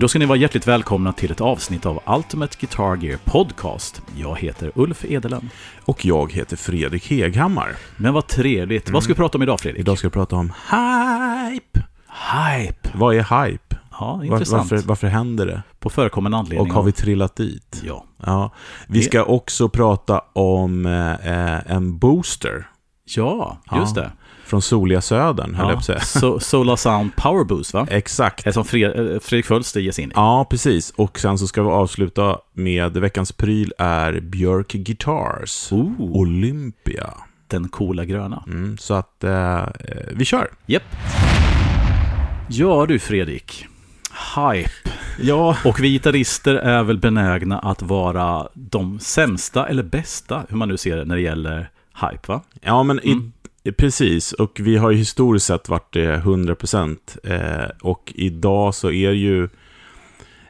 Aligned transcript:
då 0.00 0.08
ska 0.08 0.18
ni 0.18 0.26
vara 0.26 0.38
hjärtligt 0.38 0.66
välkomna 0.66 1.12
till 1.12 1.32
ett 1.32 1.40
avsnitt 1.40 1.86
av 1.86 2.00
Ultimate 2.06 2.56
Guitar 2.60 2.96
Gear 2.96 3.18
Podcast. 3.24 4.02
Jag 4.16 4.38
heter 4.38 4.72
Ulf 4.74 5.04
Edelen. 5.04 5.50
Och 5.84 6.04
jag 6.04 6.32
heter 6.32 6.56
Fredrik 6.56 7.10
Heghammar. 7.10 7.76
Men 7.96 8.14
vad 8.14 8.26
trevligt. 8.26 8.90
Vad 8.90 9.02
ska 9.02 9.12
vi 9.12 9.16
prata 9.16 9.38
om 9.38 9.42
idag, 9.42 9.60
Fredrik? 9.60 9.80
Idag 9.80 9.98
ska 9.98 10.08
vi 10.08 10.12
prata 10.12 10.36
om 10.36 10.52
hype. 10.70 11.80
Hype. 12.32 12.88
Vad 12.94 13.14
är 13.14 13.46
hype? 13.46 13.76
Ja, 13.90 14.24
intressant. 14.24 14.70
varför, 14.70 14.88
varför 14.88 15.06
händer 15.06 15.46
det? 15.46 15.62
På 15.78 15.90
förekommande 15.90 16.38
anledning. 16.38 16.60
Och 16.68 16.74
har 16.74 16.82
vi 16.82 16.92
trillat 16.92 17.36
dit? 17.36 17.82
Ja. 17.84 18.04
Ja. 18.26 18.52
Vi 18.88 19.02
ska 19.02 19.24
också 19.24 19.68
prata 19.68 20.22
om 20.32 20.86
eh, 20.86 21.72
en 21.72 21.98
booster 21.98 22.66
Ja, 23.16 23.58
just 23.76 23.96
Ja. 23.96 24.02
det. 24.02 24.12
Från 24.50 24.62
soliga 24.62 25.00
södern, 25.00 25.54
höll 25.54 25.66
jag 25.66 25.74
på 25.74 25.78
att 25.78 25.84
säga. 25.84 26.00
So 26.00 26.40
Solar 26.40 26.76
Sound 26.76 27.16
Power 27.16 27.44
Boost, 27.44 27.74
va? 27.74 27.86
Exakt. 27.90 28.54
Som 28.54 28.64
Fred- 28.64 29.12
eh, 29.14 29.20
Fredrik 29.20 29.46
Fölster 29.46 29.80
ger 29.80 29.92
sig 29.92 30.04
in 30.04 30.10
i. 30.10 30.12
Ja, 30.16 30.46
precis. 30.50 30.90
Och 30.96 31.18
sen 31.18 31.38
så 31.38 31.46
ska 31.46 31.62
vi 31.62 31.68
avsluta 31.68 32.38
med 32.54 32.96
veckans 32.96 33.32
pryl 33.32 33.72
är 33.78 34.20
Björk 34.20 34.72
Guitars. 34.72 35.72
Ooh, 35.72 35.92
Olympia. 36.00 37.10
den 37.48 37.68
coola 37.68 38.04
gröna. 38.04 38.42
Mm, 38.46 38.78
så 38.78 38.94
att 38.94 39.24
eh, 39.24 39.58
eh, 39.58 39.66
vi 40.12 40.24
kör. 40.24 40.48
Japp. 40.66 40.82
Ja 42.48 42.86
du, 42.86 42.98
Fredrik. 42.98 43.66
Hype. 44.36 44.70
Ja, 45.22 45.56
Och 45.64 45.80
vi 45.80 45.88
gitarrister 45.88 46.54
är 46.54 46.82
väl 46.82 46.98
benägna 46.98 47.58
att 47.58 47.82
vara 47.82 48.48
de 48.54 48.98
sämsta 49.00 49.66
eller 49.68 49.82
bästa, 49.82 50.42
hur 50.48 50.56
man 50.56 50.68
nu 50.68 50.76
ser 50.76 50.96
det, 50.96 51.04
när 51.04 51.16
det 51.16 51.22
gäller 51.22 51.70
hype, 52.00 52.32
va? 52.32 52.40
Ja, 52.60 52.82
men 52.82 53.00
i, 53.02 53.12
Mm. 53.12 53.32
Precis. 53.76 54.32
Och 54.32 54.60
vi 54.62 54.76
har 54.76 54.90
ju 54.90 54.96
historiskt 54.96 55.46
sett 55.46 55.68
varit 55.68 55.92
det 55.92 56.16
100%. 56.18 56.96
Eh, 57.24 57.70
och 57.82 58.12
idag 58.16 58.74
så 58.74 58.90
är 58.90 59.10
ju... 59.10 59.48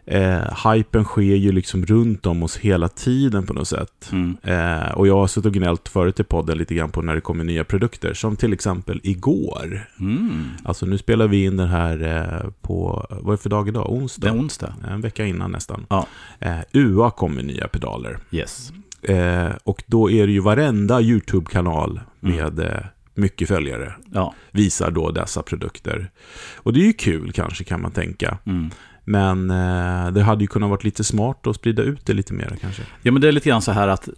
Eh, 0.04 0.70
hypen 0.72 1.04
sker 1.04 1.22
ju 1.22 1.52
liksom 1.52 1.86
runt 1.86 2.26
om 2.26 2.42
oss 2.42 2.56
hela 2.56 2.88
tiden 2.88 3.46
på 3.46 3.54
något 3.54 3.68
sätt. 3.68 4.10
Mm. 4.12 4.36
Eh, 4.42 4.90
och 4.92 5.06
jag 5.06 5.14
har 5.16 5.26
suttit 5.26 5.46
och 5.46 5.52
gnällt 5.54 5.88
förut 5.88 6.20
i 6.20 6.24
podden 6.24 6.58
lite 6.58 6.74
grann 6.74 6.90
på 6.90 7.02
när 7.02 7.14
det 7.14 7.20
kommer 7.20 7.44
nya 7.44 7.64
produkter. 7.64 8.14
Som 8.14 8.36
till 8.36 8.52
exempel 8.52 9.00
igår. 9.02 9.88
Mm. 10.00 10.44
Alltså 10.64 10.86
nu 10.86 10.98
spelar 10.98 11.28
vi 11.28 11.44
in 11.44 11.56
den 11.56 11.68
här 11.68 12.02
eh, 12.02 12.50
på, 12.60 13.06
vad 13.10 13.32
är 13.32 13.36
det 13.36 13.42
för 13.42 13.50
dag 13.50 13.68
idag? 13.68 13.86
Det 13.88 13.92
Onsdag? 13.94 14.28
är 14.28 14.32
onsdag. 14.34 14.74
En 14.90 15.00
vecka 15.00 15.26
innan 15.26 15.52
nästan. 15.52 15.86
Ja. 15.88 16.06
Eh, 16.38 16.58
UA 16.72 17.10
kom 17.10 17.34
med 17.34 17.44
nya 17.44 17.68
pedaler. 17.68 18.18
Yes. 18.30 18.72
Eh, 19.02 19.50
och 19.64 19.82
då 19.86 20.10
är 20.10 20.26
det 20.26 20.32
ju 20.32 20.40
varenda 20.40 21.00
YouTube-kanal 21.00 22.00
Mm. 22.22 22.36
med 22.36 22.58
eh, 22.60 22.80
mycket 23.14 23.48
följare 23.48 23.92
Ja. 24.12 24.34
visar 24.50 24.90
då 24.90 25.10
dessa 25.10 25.42
produkter. 25.42 26.10
Och 26.56 26.72
det 26.72 26.80
är 26.80 26.84
ju 26.86 26.92
kul 26.92 27.32
kanske 27.32 27.64
kan 27.64 27.82
man 27.82 27.90
tänka. 27.92 28.38
Mm. 28.46 28.70
Men 29.04 29.50
eh, 29.50 30.12
det 30.12 30.22
hade 30.22 30.44
ju 30.44 30.48
kunnat 30.48 30.70
varit 30.70 30.84
lite 30.84 31.04
smart 31.04 31.46
att 31.46 31.56
sprida 31.56 31.82
ut 31.82 32.06
det 32.06 32.12
lite 32.12 32.32
mer 32.34 32.56
kanske. 32.60 32.82
Ja, 33.02 33.12
men 33.12 33.22
det 33.22 33.28
är 33.28 33.32
lite 33.32 33.48
grann 33.48 33.62
så 33.62 33.72
här 33.72 33.88
att 33.88 34.08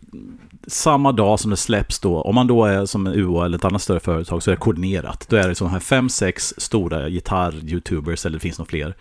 samma 0.66 1.12
dag 1.12 1.40
som 1.40 1.50
det 1.50 1.56
släpps 1.56 1.98
då, 2.00 2.22
om 2.22 2.34
man 2.34 2.46
då 2.46 2.64
är 2.64 2.86
som 2.86 3.06
en 3.06 3.12
UA 3.14 3.44
eller 3.44 3.58
ett 3.58 3.64
annat 3.64 3.82
större 3.82 4.00
företag 4.00 4.42
så 4.42 4.50
är 4.50 4.54
det 4.54 4.60
koordinerat. 4.60 5.26
Då 5.28 5.36
är 5.36 5.48
det 5.48 5.54
sådana 5.54 5.72
här 5.72 5.80
fem, 5.80 6.08
sex 6.08 6.54
stora 6.58 7.08
gitarr-youtubers, 7.08 8.26
eller 8.26 8.36
det 8.36 8.40
finns 8.40 8.58
nog 8.58 8.68
fler. 8.68 8.94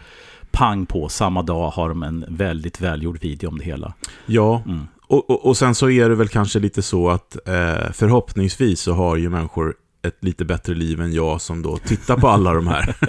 Pang 0.51 0.85
på, 0.85 1.09
samma 1.09 1.41
dag 1.43 1.69
har 1.69 1.89
de 1.89 2.03
en 2.03 2.25
väldigt 2.29 2.81
välgjord 2.81 3.19
video 3.21 3.49
om 3.49 3.57
det 3.57 3.65
hela. 3.65 3.93
Ja, 4.25 4.61
Mm 4.65 4.87
och, 5.11 5.29
och, 5.29 5.45
och 5.45 5.57
sen 5.57 5.75
så 5.75 5.89
är 5.89 6.09
det 6.09 6.15
väl 6.15 6.27
kanske 6.27 6.59
lite 6.59 6.81
så 6.81 7.09
att 7.09 7.47
eh, 7.47 7.91
förhoppningsvis 7.93 8.81
så 8.81 8.93
har 8.93 9.15
ju 9.15 9.29
människor 9.29 9.75
ett 10.03 10.17
lite 10.23 10.45
bättre 10.45 10.73
liv 10.73 11.01
än 11.01 11.13
jag 11.13 11.41
som 11.41 11.61
då 11.61 11.77
tittar 11.77 12.17
på 12.17 12.27
alla 12.27 12.53
de 12.53 12.67
här. 12.67 12.95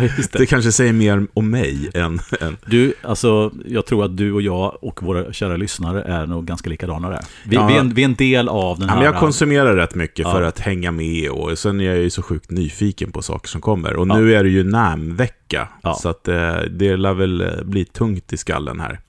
Det. 0.00 0.38
det 0.38 0.46
kanske 0.46 0.72
säger 0.72 0.92
mer 0.92 1.26
om 1.34 1.50
mig 1.50 1.90
än... 1.94 2.20
än 2.40 2.56
Du, 2.66 2.94
alltså, 3.02 3.52
jag 3.66 3.86
tror 3.86 4.04
att 4.04 4.16
du 4.16 4.32
och 4.32 4.42
jag 4.42 4.78
och 4.84 5.02
våra 5.02 5.32
kära 5.32 5.56
lyssnare 5.56 6.02
är 6.02 6.26
nog 6.26 6.44
ganska 6.46 6.70
likadana 6.70 7.08
där. 7.10 7.20
Vi, 7.46 7.56
Ja. 7.56 7.66
vi, 7.66 7.74
är, 7.74 7.80
en, 7.80 7.94
vi 7.94 8.02
är 8.02 8.04
en 8.04 8.14
del 8.14 8.48
av 8.48 8.78
den 8.78 8.88
Ja, 8.88 8.94
här... 8.94 9.00
men 9.02 9.12
jag 9.12 9.20
konsumerar 9.20 9.76
rätt 9.76 9.94
mycket 9.94 10.18
Ja. 10.18 10.32
för 10.32 10.42
att 10.42 10.58
hänga 10.58 10.90
med 10.90 11.30
och 11.30 11.58
sen 11.58 11.80
är 11.80 11.84
jag 11.84 11.96
ju 11.98 12.10
så 12.10 12.22
sjukt 12.22 12.50
nyfiken 12.50 13.12
på 13.12 13.22
saker 13.22 13.48
som 13.48 13.60
kommer. 13.60 13.96
Och 13.96 14.08
nu 14.08 14.34
är 14.34 14.44
det 14.44 14.50
ju 14.50 14.64
NAM-vecka, 14.64 15.68
Ja. 15.82 15.94
så 15.94 16.08
att 16.08 16.28
eh, 16.28 16.54
det 16.70 16.96
lär 16.96 17.14
väl 17.14 17.40
eh, 17.40 17.48
bli 17.64 17.84
tungt 17.84 18.32
i 18.32 18.36
skallen 18.36 18.80
här. 18.80 19.00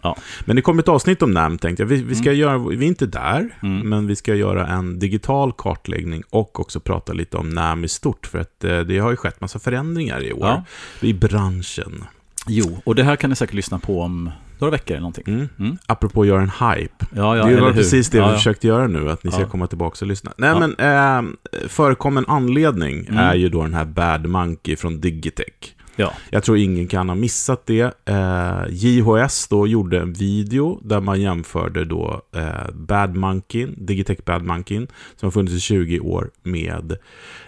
Men 0.46 0.56
det 0.56 0.62
kommer 0.62 0.82
ett 0.84 0.90
avsnitt 0.90 1.22
om 1.22 1.32
NAM 1.32 1.58
tänkte 1.58 1.84
jag. 1.84 1.88
Vi, 1.88 2.04
vi, 2.04 2.16
ska 2.16 2.32
göra, 2.32 2.58
vi 2.58 2.86
är 2.86 2.88
inte 2.88 3.06
där, 3.06 3.50
Mm. 3.64 3.90
men 3.90 4.08
vi 4.08 4.16
ska 4.16 4.36
göra 4.36 4.68
en 4.68 5.00
digital 5.00 5.54
kartläggning 5.58 6.24
och 6.30 6.60
också 6.60 6.80
prata 6.80 7.07
lite 7.14 7.38
om 7.38 7.50
NAM 7.50 7.84
i 7.84 7.88
stort. 7.88 8.28
För 8.28 8.40
att 8.40 8.64
eh, 8.64 8.80
det 8.80 9.00
har 9.00 9.10
ju 9.12 9.16
skett 9.16 9.42
massa 9.42 9.60
förändringar 9.60 10.24
i 10.24 10.34
år 10.34 10.48
Ja. 10.48 10.64
i 11.02 11.14
branschen. 11.14 12.04
Jo, 12.48 12.82
och 12.86 12.96
det 12.96 13.04
här 13.04 13.16
kan 13.16 13.30
ni 13.30 13.36
säkert 13.36 13.56
lyssna 13.56 13.80
på 13.80 14.02
om 14.02 14.32
några 14.60 14.72
veckor 14.72 14.92
eller 14.92 15.02
någonting. 15.02 15.24
Mm. 15.28 15.50
Mm. 15.60 15.78
Apropå 15.86 16.22
att 16.22 16.28
göra 16.28 16.42
en 16.42 16.50
hype. 16.50 17.06
Ja, 17.16 17.38
ja, 17.38 17.46
det 17.46 17.62
var 17.62 17.72
precis 17.74 18.10
det 18.10 18.18
ja, 18.18 18.26
vi 18.26 18.32
ja. 18.32 18.38
försökte 18.38 18.68
göra 18.68 18.88
nu, 18.88 19.12
att 19.12 19.24
ni 19.24 19.32
ska 19.32 19.46
komma 19.50 19.68
tillbaka 19.68 19.98
och 20.02 20.08
lyssna. 20.08 20.32
Nej, 20.38 20.60
men 20.60 20.76
eh, 20.76 21.32
förekommen 21.68 22.26
anledning 22.28 23.06
Mm. 23.06 23.18
är 23.18 23.36
ju 23.36 23.50
då 23.50 23.64
den 23.64 23.74
här 23.74 23.86
Bad 23.86 24.26
Monkey 24.28 24.76
från 24.76 25.02
Digitech. 25.02 25.76
Ja. 25.98 26.14
Jag 26.30 26.44
tror 26.44 26.58
ingen 26.58 26.88
kan 26.88 27.10
ha 27.10 27.16
missat 27.16 27.66
det. 27.66 27.94
Eh, 28.06 28.64
JHS 28.70 29.48
då 29.48 29.68
gjorde 29.68 30.00
en 30.00 30.14
video 30.14 30.80
där 30.84 31.02
man 31.02 31.22
jämförde 31.22 31.86
då 31.86 32.22
eh, 32.36 32.72
Bad 32.74 33.16
Monkey, 33.16 33.68
Digitech 33.78 34.26
Bad 34.26 34.44
Monkey, 34.44 34.78
som 35.16 35.28
har 35.28 35.32
funnits 35.32 35.56
i 35.56 35.60
20 35.60 36.00
år, 36.00 36.30
med 36.44 36.98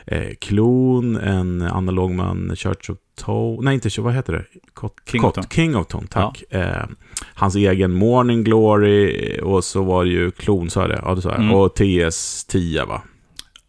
eh, 0.06 0.36
Klon, 0.42 1.16
en 1.16 1.62
analogman, 1.62 2.56
Church 2.56 2.90
of 2.90 2.98
Tone, 3.16 3.62
nej 3.62 3.74
inte, 3.74 4.02
vad 4.02 4.14
heter 4.14 4.34
det? 4.34 4.46
Cot, 4.74 4.94
King 5.12 5.22
Cot, 5.22 5.30
of 5.30 5.36
Tone. 5.36 5.48
King 5.52 5.76
of 5.76 5.88
Tone, 5.88 6.08
tack. 6.08 6.44
Eh, 6.50 6.86
hans 7.34 7.56
egen 7.56 7.92
Morning 7.92 8.44
Glory, 8.44 9.40
och 9.44 9.64
så 9.64 9.84
var 9.84 10.06
det 10.06 10.12
ju 10.12 10.32
Klon, 10.32 10.70
sa 10.70 10.82
jag 10.82 10.90
det? 10.90 11.02
Ja, 11.04 11.16
det 11.16 11.22
sa 11.22 11.30
jag. 11.30 11.40
Mm. 11.40 11.56
Och 11.56 11.78
TS10, 11.78 12.88
va? 12.88 13.02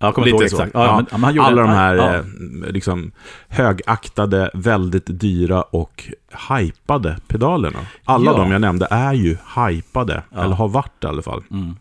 Jag 0.03 0.15
kommer 0.15 0.27
inte 0.29 0.35
ihåg 0.37 0.43
Lite 0.43 0.55
exakt. 0.57 0.71
Ja, 0.75 1.07
Ja. 1.11 1.19
Men, 1.19 1.41
Alla 1.41 1.63
de 1.63 1.71
här 1.71 1.95
ja. 1.95 2.15
eh, 2.15 2.25
liksom, 2.73 3.13
högaktade, 3.49 4.51
väldigt 4.55 5.21
dyra 5.21 5.63
och 5.63 6.05
hypade 6.49 7.17
pedalerna. 7.29 7.79
Alla 8.05 8.31
Ja. 8.33 8.37
de 8.39 8.51
jag 8.53 8.61
nämnde 8.61 8.87
är 8.91 9.13
ju 9.13 9.37
hypade, 9.57 10.23
eller 10.37 10.55
har 10.55 10.69
varit 10.69 11.05
i 11.05 11.07
alla 11.07 11.23
fall. 11.23 11.43
Mm. 11.51 11.77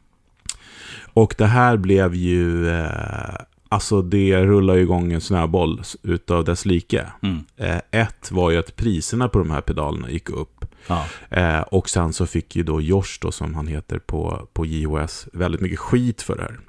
Och 1.13 1.35
det 1.37 1.45
här 1.45 1.77
blev 1.77 2.15
ju, 2.15 2.69
eh, 2.69 3.35
alltså 3.69 4.01
det 4.01 4.45
rullar 4.45 4.75
ju 4.75 4.81
igång 4.81 5.11
en 5.13 5.21
snöboll 5.21 5.81
utav 6.03 6.43
dess 6.43 6.65
like. 6.65 7.05
Mm. 7.21 7.39
Eh, 7.57 7.77
ett 8.01 8.31
var 8.31 8.51
ju 8.51 8.57
att 8.57 8.75
priserna 8.75 9.29
på 9.29 9.39
de 9.39 9.51
här 9.51 9.61
pedalerna 9.61 10.09
gick 10.09 10.29
upp. 10.29 10.65
Ja. 10.87 11.05
Eh, 11.29 11.59
och 11.61 11.89
sen 11.89 12.13
så 12.13 12.25
fick 12.25 12.55
ju 12.55 12.63
då 12.63 12.81
Josh 12.81 13.17
då, 13.21 13.31
som 13.31 13.55
han 13.55 13.67
heter 13.67 13.99
på, 13.99 14.47
på 14.53 14.65
JOS, 14.65 15.27
väldigt 15.33 15.61
mycket 15.61 15.79
skit 15.79 16.21
för 16.21 16.35
det 16.35 16.41
här. 16.41 16.59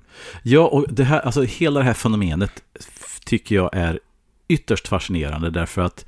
Ja, 0.43 0.67
och 0.67 0.87
det 0.89 1.05
här, 1.05 1.21
alltså 1.21 1.43
hela 1.43 1.81
det 1.81 1.87
här 1.87 1.95
fenomenet 1.95 2.53
tycker 3.25 3.55
jag 3.55 3.71
är 3.73 3.99
ytterst 4.49 4.89
fascinerande 4.89 5.51
därför 5.51 5.83
att 5.83 6.07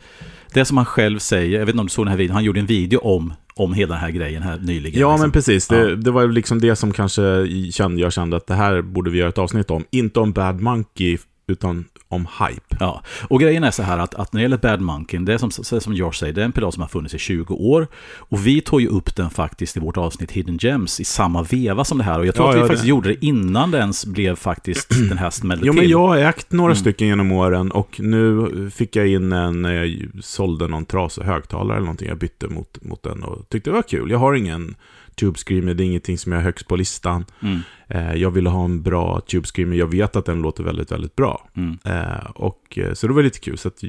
det 0.54 0.64
som 0.64 0.76
han 0.76 0.86
själv 0.86 1.18
säger, 1.18 1.58
jag 1.58 1.66
vet 1.66 1.68
inte 1.74 1.80
om 1.80 1.86
du 1.86 1.90
såg 1.90 2.04
den 2.04 2.10
här 2.10 2.18
videon, 2.18 2.34
han 2.34 2.44
gjorde 2.44 2.60
en 2.60 2.66
video 2.66 2.98
om, 2.98 3.34
om 3.54 3.74
hela 3.74 3.94
den 3.94 4.00
här 4.04 4.10
grejen 4.10 4.42
här 4.42 4.58
nyligen. 4.58 5.00
Ja, 5.00 5.10
liksom. 5.12 5.20
men 5.20 5.32
precis. 5.32 5.68
Det, 5.68 5.76
Ja. 5.88 5.96
det 5.96 6.10
var 6.10 6.28
liksom 6.28 6.60
det 6.60 6.76
som 6.76 6.92
kanske 6.92 7.46
kände, 7.72 8.00
jag 8.02 8.12
kände 8.12 8.36
att 8.36 8.46
det 8.46 8.54
här 8.54 8.82
borde 8.82 9.10
vi 9.10 9.18
göra 9.18 9.28
ett 9.28 9.38
avsnitt 9.38 9.70
om. 9.70 9.84
Inte 9.90 10.20
om 10.20 10.32
Bad 10.32 10.60
Monkey, 10.60 11.18
utan 11.52 11.84
om 12.08 12.26
hype. 12.38 12.76
Ja, 12.80 13.02
och 13.28 13.40
grejen 13.40 13.64
är 13.64 13.70
så 13.70 13.82
här 13.82 13.98
att, 13.98 14.14
att 14.14 14.32
när 14.32 14.38
det 14.40 14.42
gäller 14.42 14.56
Bad 14.58 14.80
Monkey, 14.80 15.20
det 15.20 15.34
är 15.34 15.38
som, 15.38 15.50
som 15.80 15.94
Josh 15.94 16.12
säger, 16.12 16.32
det 16.32 16.40
är 16.40 16.44
en 16.44 16.52
pedal 16.52 16.72
som 16.72 16.80
har 16.80 16.88
funnits 16.88 17.14
i 17.14 17.18
20 17.18 17.54
år. 17.54 17.86
Och 18.16 18.46
vi 18.46 18.60
tog 18.60 18.80
ju 18.80 18.88
upp 18.88 19.16
den 19.16 19.30
faktiskt 19.30 19.76
i 19.76 19.80
vårt 19.80 19.96
avsnitt 19.96 20.30
Hidden 20.30 20.56
Gems 20.60 21.00
i 21.00 21.04
samma 21.04 21.42
veva 21.42 21.84
som 21.84 21.98
det 21.98 22.04
här. 22.04 22.18
Och 22.18 22.26
jag 22.26 22.34
tror 22.34 22.46
Ja, 22.46 22.50
att 22.50 22.56
vi 22.56 22.60
ja, 22.60 22.66
faktiskt 22.66 22.82
det- 22.84 22.88
gjorde 22.88 23.08
det 23.08 23.26
innan 23.26 23.70
det 23.70 23.78
ens 23.78 24.06
blev 24.06 24.36
faktiskt 24.36 24.88
den 25.08 25.18
här 25.18 25.30
smällde 25.30 25.66
Jo, 25.66 25.72
till. 25.72 25.82
men 25.82 25.90
jag 25.90 26.06
har 26.06 26.16
ägt 26.18 26.52
några 26.52 26.72
Mm. 26.72 26.80
stycken 26.80 27.06
genom 27.08 27.32
åren 27.32 27.70
och 27.70 28.00
nu 28.00 28.70
fick 28.74 28.96
jag 28.96 29.06
in 29.08 29.32
en, 29.32 29.62
när 29.62 29.72
jag 29.84 30.08
sålde 30.20 30.68
någon 30.68 30.84
trasig 30.84 31.22
högtalare 31.22 31.76
eller 31.76 31.84
någonting. 31.86 32.08
Jag 32.08 32.18
bytte 32.18 32.48
mot, 32.48 32.82
mot 32.82 33.02
den 33.02 33.22
och 33.22 33.48
tyckte 33.48 33.70
det 33.70 33.74
var 33.74 33.82
kul. 33.82 34.10
Jag 34.10 34.18
har 34.18 34.34
ingen 34.34 34.74
Tube 35.16 35.38
Screamer, 35.38 35.74
det 35.74 35.84
är 35.84 35.86
ingenting 35.86 36.18
som 36.18 36.32
jag 36.32 36.38
har 36.38 36.44
högst 36.44 36.68
på 36.68 36.76
listan. 36.76 37.24
Mm, 37.42 37.60
Eh, 37.94 38.14
jag 38.14 38.30
ville 38.30 38.50
ha 38.50 38.64
en 38.64 38.82
bra 38.82 39.20
Tube 39.20 39.46
Screamer, 39.46 39.76
jag 39.76 39.86
vet 39.86 40.16
att 40.16 40.24
den 40.24 40.42
låter 40.42 40.64
väldigt, 40.64 40.92
väldigt 40.92 41.16
bra. 41.16 41.48
mm. 41.56 41.78
Eh, 41.84 42.26
och, 42.34 42.78
eh, 42.78 42.92
så 42.92 43.06
det 43.06 43.12
var 43.12 43.22
lite 43.22 43.38
kul, 43.38 43.58
så 43.58 43.68
att 43.68 43.82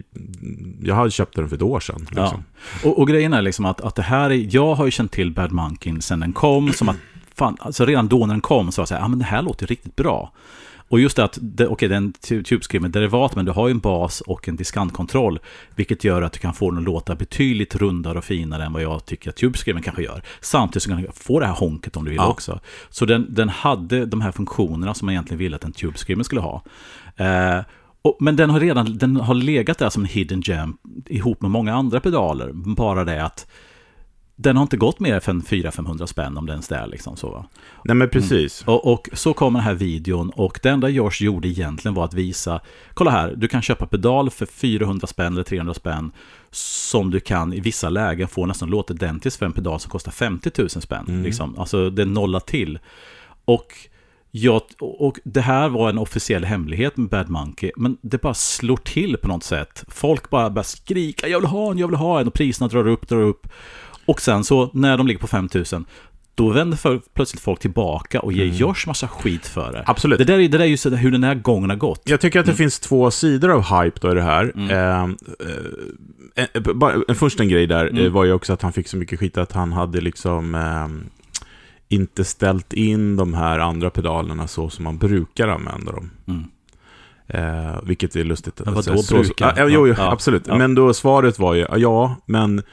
jag 0.82 0.96
hade 0.96 1.12
köpt 1.12 1.36
den 1.36 1.50
för 1.50 1.56
ett 1.56 1.62
år 1.62 1.80
sedan. 1.80 2.08
Liksom. 2.10 2.44
Och, 2.84 3.00
och 3.00 3.08
grejen 3.08 3.34
är 3.34 3.42
liksom 3.42 3.66
att, 3.66 3.82
att 3.82 3.96
det 3.96 4.02
här 4.02 4.30
är, 4.30 4.56
jag 4.56 4.76
har 4.76 4.86
ju 4.86 4.92
känt 4.92 5.12
till 5.12 5.32
Bad 5.32 5.52
Monkey 5.52 6.02
sen 6.02 6.20
den 6.20 6.34
kom, 6.34 6.74
som 6.74 6.90
att, 6.90 6.98
fan, 7.36 7.58
alltså 7.60 7.86
redan 7.86 8.08
då 8.08 8.26
när 8.26 8.34
den 8.34 8.42
kom 8.42 8.72
så 8.72 8.80
var 8.80 8.82
jag 8.82 8.88
så 8.88 8.94
här, 8.96 9.02
ja 9.02 9.08
men 9.08 9.20
det 9.20 9.26
här 9.26 9.42
låter 9.42 9.68
riktigt 9.68 9.96
bra. 9.96 10.34
Och 10.90 11.00
just 11.00 11.16
det 11.16 11.24
att, 11.24 11.40
okej 11.68 11.90
det 11.90 11.96
är 11.96 11.98
en 11.98 12.14
tu- 12.14 12.44
tubeskriven 12.44 12.92
derivat, 12.92 13.36
men 13.36 13.46
du 13.46 13.52
har 13.52 13.68
ju 13.68 13.72
en 13.72 13.80
bas 13.80 14.22
och 14.22 14.48
en 14.50 14.56
diskantkontroll, 14.56 15.40
vilket 15.76 16.04
gör 16.04 16.22
att 16.22 16.34
du 16.34 16.40
kan 16.40 16.54
få 16.54 16.70
den 16.72 16.78
att 16.78 16.84
låta 16.86 17.16
betydligt 17.16 17.76
rundare 17.76 18.18
och 18.18 18.24
finare 18.24 18.64
än 18.66 18.74
vad 18.74 18.82
jag 18.82 19.06
tycker 19.06 19.30
att 19.30 19.36
tubeskriven 19.36 19.82
kanske 19.82 20.04
gör. 20.04 20.24
Samtidigt 20.42 20.84
så 20.84 20.90
kan 20.90 21.02
du 21.02 21.08
få 21.14 21.40
det 21.40 21.46
här 21.46 21.54
honket 21.54 21.98
om 21.98 22.04
du 22.06 22.10
vill 22.12 22.18
Ja. 22.18 22.28
också. 22.30 22.60
Så 22.90 23.06
den, 23.06 23.28
den 23.30 23.50
hade 23.50 24.06
de 24.06 24.22
här 24.22 24.32
funktionerna 24.32 24.94
som 24.94 25.06
man 25.06 25.14
egentligen 25.14 25.40
ville 25.40 25.56
att 25.56 25.64
en 25.64 25.72
tubeskriven 25.72 26.24
skulle 26.24 26.42
ha. 26.42 26.64
Eh, 27.16 27.60
men 28.20 28.36
den 28.36 28.50
har 28.50 28.60
redan 28.60 28.98
den 28.98 29.16
har 29.16 29.34
legat 29.34 29.78
där 29.78 29.90
som 29.90 30.02
en 30.04 30.10
hidden 30.10 30.42
gem 30.42 30.78
ihop 31.08 31.42
med 31.42 31.52
många 31.52 31.74
andra 31.76 32.00
pedaler. 32.00 32.52
Bara 32.54 33.04
det 33.04 33.24
att 33.26 33.48
den 34.36 34.56
har 34.56 34.64
inte 34.64 34.78
gått 34.78 35.00
mer 35.00 35.30
än 35.30 35.42
400-500 35.42 36.06
spänn 36.06 36.38
om 36.38 36.46
den 36.46 36.54
ens 36.54 36.68
där. 36.68 36.88
Liksom, 36.88 37.18
så, 37.18 37.30
va? 37.30 37.46
Nej, 37.84 37.96
men 37.96 38.10
precis. 38.10 38.64
Och, 38.68 38.94
och 38.94 39.10
så 39.14 39.34
kom 39.34 39.54
den 39.54 39.64
här 39.64 39.74
videon 39.74 40.30
och 40.30 40.60
det 40.64 40.70
enda 40.70 40.90
Josh 40.90 41.22
gjorde 41.22 41.48
egentligen 41.48 41.96
var 41.96 42.06
att 42.06 42.14
visa, 42.14 42.62
kolla 42.94 43.12
här, 43.12 43.34
du 43.38 43.48
kan 43.48 43.62
köpa 43.62 43.86
pedal 43.86 44.30
för 44.30 44.46
400 44.46 45.08
spänn 45.08 45.34
eller 45.34 45.44
300 45.44 45.74
spänn 45.74 46.12
som 46.52 47.12
du 47.12 47.20
kan 47.20 47.54
i 47.54 47.60
vissa 47.60 47.90
lägen 47.90 48.28
få 48.28 48.46
nästan 48.46 48.70
låta 48.70 48.94
identiskt 48.94 49.38
för 49.38 49.46
en 49.46 49.54
pedal 49.54 49.80
som 49.80 49.92
kostar 49.92 50.12
50 50.12 50.52
000 50.58 50.70
spänn. 50.70 51.06
Mm. 51.08 51.24
Liksom. 51.24 51.60
Alltså 51.60 51.90
det 51.90 52.06
nollar 52.06 52.40
till. 52.40 52.80
Och, 53.46 53.74
jag, 54.32 54.62
och 54.80 55.20
det 55.24 55.42
här 55.42 55.70
var 55.70 55.90
en 55.90 55.98
officiell 55.98 56.46
hemlighet 56.46 56.98
med 56.98 57.10
Bad 57.10 57.30
Monkey, 57.30 57.72
men 57.76 57.98
det 58.02 58.22
bara 58.22 58.34
slår 58.34 58.78
till 58.78 59.18
på 59.18 59.28
något 59.28 59.44
sätt. 59.44 59.84
Folk 59.88 60.30
bara 60.30 60.50
börjar 60.50 60.64
skrika, 60.64 61.28
jag 61.28 61.40
vill 61.40 61.50
ha 61.50 61.72
en, 61.72 61.78
jag 61.78 61.88
vill 61.88 61.98
ha 61.98 62.20
en, 62.20 62.28
och 62.28 62.34
priserna 62.34 62.68
drar 62.68 62.88
upp, 62.88 63.10
drar 63.10 63.22
upp. 63.22 63.48
Och 64.06 64.22
sen 64.22 64.44
så, 64.44 64.70
när 64.74 64.98
de 64.98 65.08
ligger 65.08 65.20
på 65.22 65.28
5 65.28 65.50
000, 65.54 65.66
då 66.36 66.50
vänder 66.50 66.78
för, 66.78 67.02
plötsligt 67.14 67.42
folk 67.42 67.60
tillbaka 67.60 68.20
och 68.20 68.34
ger 68.34 68.46
Josh 68.46 68.88
massa 68.88 69.08
skit 69.08 69.48
för 69.48 69.72
det. 69.72 69.78
Mm. 69.78 69.84
Absolut. 69.88 70.18
Det 70.18 70.24
där, 70.26 70.34
är- 70.40 70.50
det 70.50 70.58
där 70.58 70.66
är 70.66 70.90
ju 70.90 70.96
hur 70.96 71.12
den 71.12 71.24
här 71.24 71.36
gången 71.36 71.70
har 71.70 71.78
gått. 71.78 72.02
Jag 72.06 72.20
tycker 72.22 72.40
att 72.40 72.46
det 72.46 72.52
Mm. 72.52 72.58
finns 72.58 72.80
två 72.80 73.12
sidor 73.12 73.50
av 73.52 73.62
hype 73.84 74.00
då 74.02 74.12
i 74.12 74.16
det 74.16 74.22
här. 74.22 74.52
Eh, 74.72 75.04
eh, 76.36 76.46
eh, 76.54 76.74
bara, 76.74 76.94
en- 77.08 77.16
först 77.16 77.40
en 77.40 77.48
grej 77.50 77.68
där 77.68 77.86
Mm. 77.88 78.06
eh, 78.06 78.12
var 78.12 78.26
ju 78.26 78.34
också 78.34 78.54
att 78.54 78.62
han 78.62 78.74
fick 78.74 78.88
så 78.88 78.98
mycket 78.98 79.20
skit 79.20 79.38
att 79.38 79.52
han 79.52 79.72
hade 79.72 80.02
liksom 80.02 80.56
eh, 80.56 80.88
inte 81.98 82.26
ställt 82.26 82.74
in 82.74 83.16
de 83.16 83.34
här 83.34 83.60
andra 83.60 83.90
pedalerna 83.90 84.48
så 84.48 84.70
som 84.70 84.84
man 84.84 84.98
brukar 84.98 85.48
använda 85.48 85.92
dem. 85.92 86.10
Mm. 86.28 86.44
Eh, 87.28 87.80
vilket 87.84 88.16
är 88.16 88.24
lustigt. 88.24 88.62
Men 88.66 88.74
vadå 88.74 88.98
Så- 88.98 89.04
så- 89.04 89.16
brukar? 89.16 89.54
Ja, 89.58 89.68
jo, 89.70 89.88
jo, 89.88 89.96
Ja, 89.98 90.12
absolut. 90.12 90.44
ja. 90.48 90.58
Men 90.58 90.76
då 90.76 90.94
svaret 90.94 91.40
var 91.40 91.54
ju, 91.54 91.66
ja, 91.78 92.16
men 92.26 92.64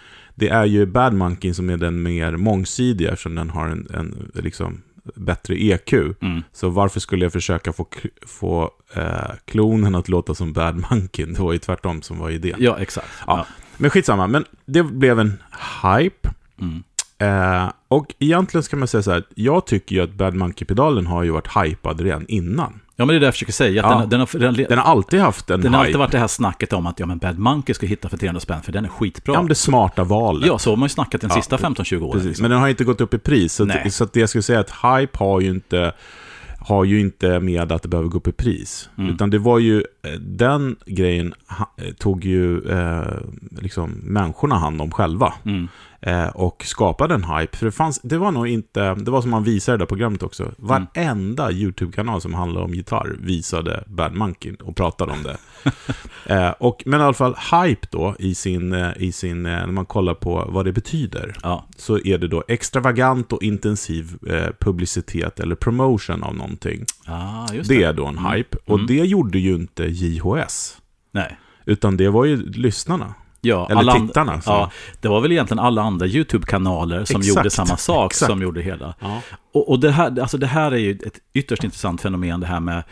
det 0.41 0.49
är 0.49 0.65
ju 0.65 0.87
Bad 0.87 1.15
Monkey 1.15 1.55
som 1.55 1.71
är 1.71 1.77
den 1.77 2.03
mer 2.03 2.37
mångsidiga 2.37 3.11
eftersom 3.11 3.35
den 3.35 3.51
har 3.51 3.69
en, 3.69 3.89
en 3.95 4.31
liksom, 4.35 4.83
bättre 5.15 5.55
EQ. 5.63 5.93
Mm. 5.93 6.43
Så 6.53 6.69
varför 6.69 7.01
skulle 7.01 7.25
jag 7.25 7.33
försöka 7.33 7.73
få, 7.73 7.87
få 8.27 8.71
eh, 8.95 9.31
klonen 9.45 9.95
att 9.95 10.09
låta 10.09 10.35
som 10.35 10.53
Bad 10.53 10.85
Monkey? 10.91 11.27
Det 11.27 11.41
var 11.41 11.53
ju 11.53 11.59
tvärtom 11.59 12.03
som 12.03 12.19
var 12.19 12.31
idén. 12.31 12.57
Ja, 12.59 12.79
exakt. 12.79 13.09
Ja. 13.27 13.47
Men 13.77 13.91
skitsamma, 13.91 14.27
men 14.27 14.45
det 14.67 14.83
blev 14.83 15.19
en 15.19 15.43
hype. 15.83 16.31
Mm. 16.61 16.83
Eh, 17.19 17.73
och 17.89 18.15
egentligen 18.19 18.63
ska 18.63 18.77
man 18.77 18.89
säga 18.89 19.03
så 19.03 19.11
här, 19.11 19.25
jag 19.35 19.67
tycker 19.67 19.97
ju 19.97 20.03
att 20.03 20.15
Bad 20.15 20.35
Monkey-pedalen 20.35 21.07
har 21.07 21.23
ju 21.23 21.31
varit 21.31 21.57
hypad 21.57 22.01
redan 22.01 22.27
innan. 22.27 22.80
Ja, 23.00 23.06
men 23.06 23.08
det 23.14 23.17
är 23.17 23.20
det 23.20 23.26
jag 23.26 23.35
försöker 23.35 23.52
säga. 23.52 23.85
Att 23.87 23.93
Ja. 23.93 23.99
den, 24.00 24.08
den, 24.08 24.20
har, 24.20 24.38
den, 24.38 24.55
Den 24.69 24.79
har 24.79 24.85
alltid 24.85 25.20
haft 25.20 25.50
en 25.50 25.61
den 25.61 25.75
har 25.75 25.81
hype. 25.81 25.87
alltid 25.88 25.99
varit 25.99 26.12
det 26.12 26.19
här 26.19 26.26
snacket 26.26 26.73
om 26.73 26.87
att 26.87 27.00
ja, 27.00 27.06
men 27.06 27.19
Bad 27.19 27.38
Monkey 27.38 27.75
ska 27.75 27.87
hitta 27.87 28.08
för 28.08 28.17
300 28.17 28.41
spänn, 28.41 28.62
för 28.62 28.73
den 28.73 28.85
är 28.85 28.88
skitbra. 28.88 29.35
Ja, 29.35 29.41
men 29.41 29.49
det 29.49 29.55
smarta 29.55 30.05
valet. 30.05 30.47
Ja, 30.47 30.58
så 30.58 30.70
har 30.70 30.76
man 30.76 30.85
ju 30.87 30.88
snackat 30.91 31.20
de 31.20 31.26
Ja, 31.31 31.37
sista 31.37 31.56
pre- 31.56 31.75
15-20 31.75 32.02
åren. 32.02 32.26
Liksom. 32.26 32.43
men 32.43 32.50
den 32.50 32.61
har 32.61 32.69
inte 32.69 32.85
gått 32.85 33.00
upp 33.00 33.14
i 33.14 33.19
pris. 33.19 33.52
Så, 33.55 33.70
att, 33.70 33.93
så 33.93 34.05
att 34.05 34.12
det 34.12 34.20
jag 34.20 34.29
skulle 34.29 34.43
säga 34.43 34.58
är 34.58 34.64
att 34.93 35.00
hype 35.00 35.19
har 35.19 35.41
ju 35.41 35.50
inte 35.50 35.93
har 36.62 36.85
ju 36.85 37.00
inte 37.00 37.41
med 37.41 37.73
att 37.73 37.82
det 37.82 37.88
behöver 37.88 38.08
gå 38.08 38.19
upp 38.19 38.29
i 38.29 38.32
pris. 38.32 38.91
Mm. 38.99 39.14
Utan 39.14 39.31
det 39.31 39.38
var 39.38 39.58
ju, 39.58 39.85
eh, 40.03 40.11
den 40.20 40.76
grejen 40.87 41.35
eh, 41.79 41.94
tog 41.94 42.25
ju 42.25 42.70
eh, 42.70 43.03
liksom 43.61 43.91
människorna 43.91 44.55
hand 44.58 44.81
om 44.82 44.91
själva. 44.91 45.32
Mm. 45.44 45.69
Eh, 46.02 46.26
och 46.29 46.64
skapade 46.67 47.14
en 47.14 47.25
hype. 47.25 47.56
För 47.56 47.67
det 47.67 47.73
fanns, 47.73 48.00
det 48.02 48.19
var 48.19 48.32
nog 48.32 48.49
inte, 48.49 48.94
det 48.94 49.11
var 49.11 49.23
som 49.23 49.31
man 49.31 49.44
visade 49.44 49.79
det 49.79 49.82
där 49.82 49.87
programmet 49.87 50.23
också. 50.23 50.52
Varenda 50.58 51.52
YouTube-kanal 51.52 52.20
som 52.20 52.35
handlade 52.35 52.64
om 52.64 52.75
gitarr 52.75 53.17
visade 53.20 53.85
Bad 53.87 54.14
Monkey 54.14 54.55
och 54.62 54.76
pratade 54.76 55.12
om 55.12 55.23
det. 55.23 55.37
eh, 56.35 56.50
och, 56.50 56.82
men 56.87 57.00
i 57.00 57.02
alla 57.05 57.12
fall, 57.14 57.35
hype 57.52 57.87
då 57.91 58.17
i 58.19 58.35
sin, 58.35 58.73
eh, 58.73 58.91
i 58.97 59.12
sin 59.12 59.47
eh, 59.47 59.52
när 59.52 59.67
man 59.67 59.87
kollar 59.87 60.14
på 60.14 60.49
vad 60.49 60.64
det 60.64 60.73
betyder 60.73 61.37
Ja. 61.43 61.67
så 61.76 61.99
är 61.99 62.19
det 62.19 62.29
då 62.29 62.44
extravagant 62.49 63.32
och 63.32 63.43
intensiv 63.43 64.17
eh, 64.29 64.46
publicitet 64.61 65.41
eller 65.41 65.55
promotion 65.55 66.23
av 66.23 66.35
någonting. 66.35 66.85
Ah, 67.06 67.46
Det 67.53 67.69
det. 67.69 67.82
är 67.82 67.93
då 67.93 68.06
en 68.06 68.19
hype. 68.19 68.56
Och 68.67 68.75
Mm. 68.79 68.87
det 68.87 68.94
gjorde 69.06 69.38
ju 69.38 69.55
inte 69.55 69.85
JHS. 69.85 70.76
Nej. 71.12 71.38
Utan 71.64 71.96
det 71.96 72.08
var 72.08 72.25
ju 72.25 72.37
lyssnarna. 72.50 73.14
Ja, 73.41 73.69
Eller 73.71 73.93
tittarna. 73.93 74.41
så. 74.41 74.51
Ja, 74.51 74.71
det 75.01 75.09
var 75.09 75.21
väl 75.21 75.33
egentligen 75.33 75.59
alla 75.59 75.83
andra 75.83 76.07
YouTube-kanaler 76.07 77.05
som 77.05 77.21
Exakt. 77.21 77.37
gjorde 77.37 77.51
samma 77.51 77.77
sak 77.77 78.13
Exakt. 78.13 78.31
som 78.31 78.43
gjorde 78.43 78.63
hela. 78.63 78.95
Ja. 79.01 79.21
Och, 79.53 79.69
och 79.69 79.81
det, 79.81 79.91
här, 79.91 80.21
alltså 80.21 80.39
det 80.39 80.47
här 80.47 80.73
är 80.73 80.77
ju 80.77 80.91
ett 80.91 81.19
ytterst 81.35 81.65
intressant 81.65 82.01
fenomen, 82.01 82.41
det 82.41 82.47
här 82.47 82.61
med 82.61 82.83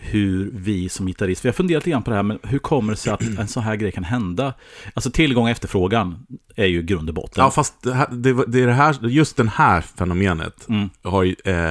hur 0.00 0.50
vi 0.54 0.88
som 0.88 1.06
gitarrister, 1.06 1.42
vi 1.42 1.48
har 1.48 1.54
funderat 1.54 1.80
lite 1.82 1.90
grann 1.90 2.02
på 2.02 2.10
det 2.10 2.16
här, 2.16 2.22
men 2.22 2.38
hur 2.42 2.58
kommer 2.58 2.92
det 2.92 2.96
sig 2.96 3.12
att 3.12 3.22
en 3.22 3.48
sån 3.48 3.62
här 3.62 3.76
grej 3.76 3.92
kan 3.92 4.04
hända? 4.04 4.54
Alltså 4.94 5.10
tillgång 5.10 5.44
och 5.44 5.50
efterfrågan 5.50 6.26
är 6.56 6.66
ju 6.66 6.82
grund 6.82 7.08
och 7.08 7.14
botten. 7.14 7.44
Ja, 7.44 7.50
fast 7.50 7.82
det, 7.82 7.94
här, 7.94 8.06
det, 8.10 8.44
det 8.46 8.62
är 8.62 8.66
det 8.66 8.72
här, 8.72 8.96
just 9.08 9.36
det 9.36 9.48
här 9.54 9.80
fenomenet 9.80 10.68
Mm. 10.68 10.90
har 11.02 11.22
ju, 11.22 11.34
eh, 11.44 11.70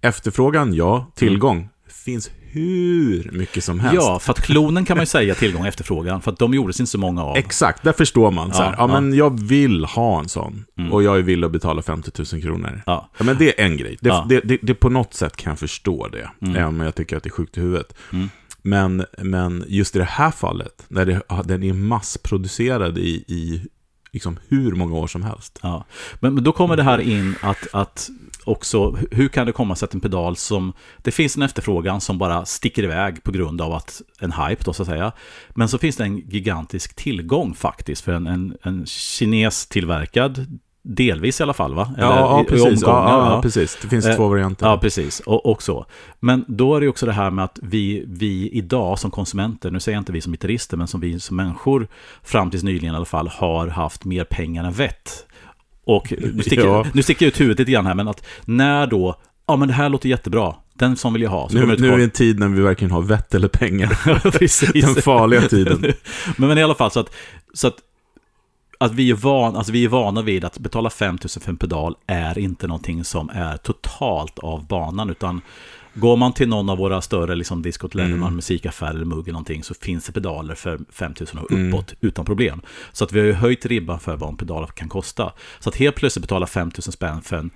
efterfrågan, 0.00 0.74
ja, 0.74 1.10
tillgång, 1.14 1.68
finns 2.04 2.30
hur 2.56 3.30
mycket 3.32 3.64
som 3.64 3.80
helst. 3.80 3.94
Ja, 3.94 4.18
för 4.18 4.32
att 4.32 4.40
klonen 4.40 4.84
kan 4.84 4.96
man 4.96 5.02
ju 5.02 5.06
säga 5.06 5.34
tillgång 5.34 5.60
och 5.62 5.68
efterfrågan, 5.68 6.22
för 6.22 6.32
att 6.32 6.38
de 6.38 6.54
gjordes 6.54 6.80
inte 6.80 6.90
så 6.90 6.98
många 6.98 7.24
av. 7.24 7.36
Exakt, 7.36 7.82
där 7.82 7.92
förstår 7.92 8.30
man. 8.30 8.52
så 8.52 8.62
här, 8.62 8.70
Ja, 8.70 8.74
ja, 8.78 8.86
men 8.86 9.14
jag 9.14 9.40
vill 9.40 9.84
ha 9.84 10.20
en 10.20 10.28
sån. 10.28 10.64
Mm. 10.78 10.92
Och 10.92 11.02
jag 11.02 11.18
är 11.18 11.22
villig 11.22 11.46
att 11.46 11.52
betala 11.52 11.82
50 11.82 12.10
000 12.32 12.42
kronor. 12.42 12.82
Ja. 12.86 13.10
Ja, 13.18 13.24
men 13.24 13.36
det 13.38 13.60
är 13.60 13.64
en 13.66 13.76
grej. 13.76 13.96
Det, 14.00 14.08
Ja. 14.08 14.26
det, 14.28 14.40
det, 14.40 14.58
det 14.62 14.74
på 14.74 14.88
något 14.88 15.14
sätt 15.14 15.36
kan 15.36 15.50
jag 15.50 15.58
förstå 15.58 16.08
det. 16.08 16.30
Mm. 16.46 16.56
Även 16.56 16.68
om 16.68 16.80
jag 16.80 16.94
tycker 16.94 17.16
att 17.16 17.22
det 17.22 17.28
är 17.28 17.30
sjukt 17.30 17.58
i 17.58 17.60
huvudet. 17.60 17.94
Mm. 18.12 18.28
Men, 18.62 19.04
men 19.22 19.64
just 19.68 19.96
i 19.96 19.98
det 19.98 20.04
här 20.04 20.30
fallet, 20.30 20.84
när 20.88 21.04
det, 21.06 21.20
den 21.44 21.62
är 21.62 21.72
massproducerad 21.72 22.98
i, 22.98 23.24
i 23.28 23.66
liksom 24.16 24.38
hur 24.48 24.72
många 24.72 24.94
år 24.94 25.06
som 25.06 25.22
helst. 25.22 25.58
Ja. 25.62 25.84
Men, 26.20 26.34
men 26.34 26.44
då 26.44 26.52
kommer 26.52 26.76
det 26.76 26.82
här 26.82 26.98
in 26.98 27.34
att, 27.42 27.66
att 27.72 28.10
också, 28.44 28.98
hur 29.10 29.28
kan 29.28 29.46
det 29.46 29.52
komma 29.52 29.76
sig 29.76 29.86
att 29.86 29.94
en 29.94 30.00
pedal 30.00 30.36
som, 30.36 30.72
det 31.02 31.10
finns 31.10 31.36
en 31.36 31.42
efterfrågan 31.42 32.00
som 32.00 32.18
bara 32.18 32.44
sticker 32.44 32.82
iväg 32.82 33.22
på 33.22 33.32
grund 33.32 33.60
av 33.60 33.72
att 33.72 34.02
en 34.20 34.32
hype 34.32 34.62
då 34.64 34.72
så 34.72 34.82
att 34.82 34.88
säga. 34.88 35.12
Men 35.50 35.68
så 35.68 35.78
finns 35.78 35.96
det 35.96 36.04
en 36.04 36.18
gigantisk 36.18 36.94
tillgång 36.94 37.54
faktiskt 37.54 38.04
för 38.04 38.12
en, 38.12 38.26
en, 38.26 38.56
en 38.62 38.86
kines 38.86 39.66
tillverkad, 39.66 40.58
delvis 40.88 41.40
i 41.40 41.42
alla 41.42 41.52
fall 41.52 41.74
va? 41.74 41.94
Eller 41.96 42.06
Ja, 42.06 42.16
ja, 42.16 42.44
precis. 42.48 42.82
Ja, 42.82 42.88
ja, 42.88 43.34
ja. 43.34 43.42
precis. 43.42 43.78
Det 43.82 43.88
finns 43.88 44.06
Eh, 44.06 44.16
två 44.16 44.28
varianter. 44.28 44.66
Ja, 44.66 44.78
precis. 44.78 45.20
Och, 45.20 45.46
och 45.46 45.62
så. 45.62 45.86
Men 46.20 46.44
då 46.48 46.76
är 46.76 46.80
det 46.80 46.88
också 46.88 47.06
det 47.06 47.12
här 47.12 47.30
med 47.30 47.44
att 47.44 47.58
vi, 47.62 48.04
vi 48.06 48.48
idag 48.52 48.98
som 48.98 49.10
konsumenter, 49.10 49.70
nu 49.70 49.80
säger 49.80 49.96
jag 49.96 50.00
inte 50.00 50.12
vi 50.12 50.20
som 50.20 50.32
gitarrister, 50.32 50.76
men 50.76 50.86
som 50.88 51.00
vi 51.00 51.20
som 51.20 51.36
människor, 51.36 51.88
fram 52.22 52.50
tills 52.50 52.62
nyligen 52.62 52.94
i 52.94 52.96
alla 52.96 53.04
fall, 53.04 53.28
har 53.28 53.66
haft 53.68 54.04
mer 54.04 54.24
pengar 54.24 54.64
än 54.64 54.72
vett. 54.72 55.26
Och 55.84 56.12
nu 56.18 56.42
sticker, 56.42 56.66
Ja. 56.66 56.86
nu 56.92 57.02
sticker 57.02 57.26
jag 57.26 57.28
ut 57.28 57.40
huvudet 57.40 57.58
lite 57.58 57.72
grann 57.72 57.86
här, 57.86 57.94
men 57.94 58.08
att 58.08 58.26
när 58.44 58.86
då, 58.86 59.14
ja 59.46 59.56
men 59.56 59.68
det 59.68 59.74
här 59.74 59.88
låter 59.88 60.08
jättebra, 60.08 60.54
den 60.74 60.96
som 60.96 61.12
vill 61.12 61.22
jag 61.22 61.30
ha. 61.30 61.48
Nu, 61.52 61.66
nu 61.78 61.92
är 61.92 61.96
det 61.96 62.04
en 62.04 62.10
tid 62.10 62.38
när 62.38 62.48
vi 62.48 62.60
verkligen 62.60 62.90
har 62.90 63.02
vett 63.02 63.34
eller 63.34 63.48
pengar. 63.48 63.98
Den 64.94 65.02
farliga 65.02 65.40
tiden. 65.40 65.80
men, 66.36 66.48
men 66.48 66.58
i 66.58 66.62
alla 66.62 66.74
fall 66.74 66.90
så 66.90 67.00
att, 67.00 67.10
så 67.54 67.66
att, 67.68 67.76
att 68.78 68.94
vi, 68.94 69.10
är 69.10 69.14
van, 69.14 69.56
alltså 69.56 69.72
vi 69.72 69.84
är 69.84 69.88
vana 69.88 70.22
vid 70.22 70.44
att 70.44 70.58
betala 70.58 70.90
5 70.90 71.14
000 71.14 71.28
för 71.28 71.50
en 71.50 71.56
pedal 71.56 71.96
är 72.06 72.38
inte 72.38 72.66
någonting 72.66 73.04
som 73.04 73.30
är 73.30 73.56
totalt 73.56 74.38
av 74.38 74.66
banan, 74.66 75.10
utan 75.10 75.40
går 75.94 76.16
man 76.16 76.32
till 76.32 76.48
någon 76.48 76.68
av 76.70 76.78
våra 76.78 77.00
större 77.00 77.34
liksom, 77.34 77.62
Discot 77.62 77.94
Lennon, 77.94 78.22
Mm. 78.22 78.34
musikaffär 78.36 78.90
eller 78.90 79.04
mugg 79.04 79.24
eller 79.28 79.32
någonting 79.32 79.62
så 79.64 79.74
finns 79.74 80.06
det 80.06 80.12
pedaler 80.12 80.54
för 80.54 80.80
5 80.92 81.14
000 81.34 81.44
och 81.44 81.52
Mm. 81.52 81.68
uppåt 81.74 81.94
utan 82.00 82.24
problem. 82.24 82.62
Så 82.92 83.04
att 83.04 83.12
vi 83.12 83.18
har 83.18 83.26
ju 83.26 83.32
höjt 83.32 83.66
ribban 83.66 84.00
för 84.00 84.16
vad 84.16 84.28
en 84.28 84.36
pedal 84.36 84.66
kan 84.66 84.88
kosta. 84.88 85.32
Så 85.58 85.68
att 85.68 85.76
helt 85.76 85.96
plötsligt 85.96 86.22
betala 86.22 86.46
5 86.46 86.68
000 86.68 86.82
spänn 86.92 87.22
för 87.22 87.36
en 87.36 87.50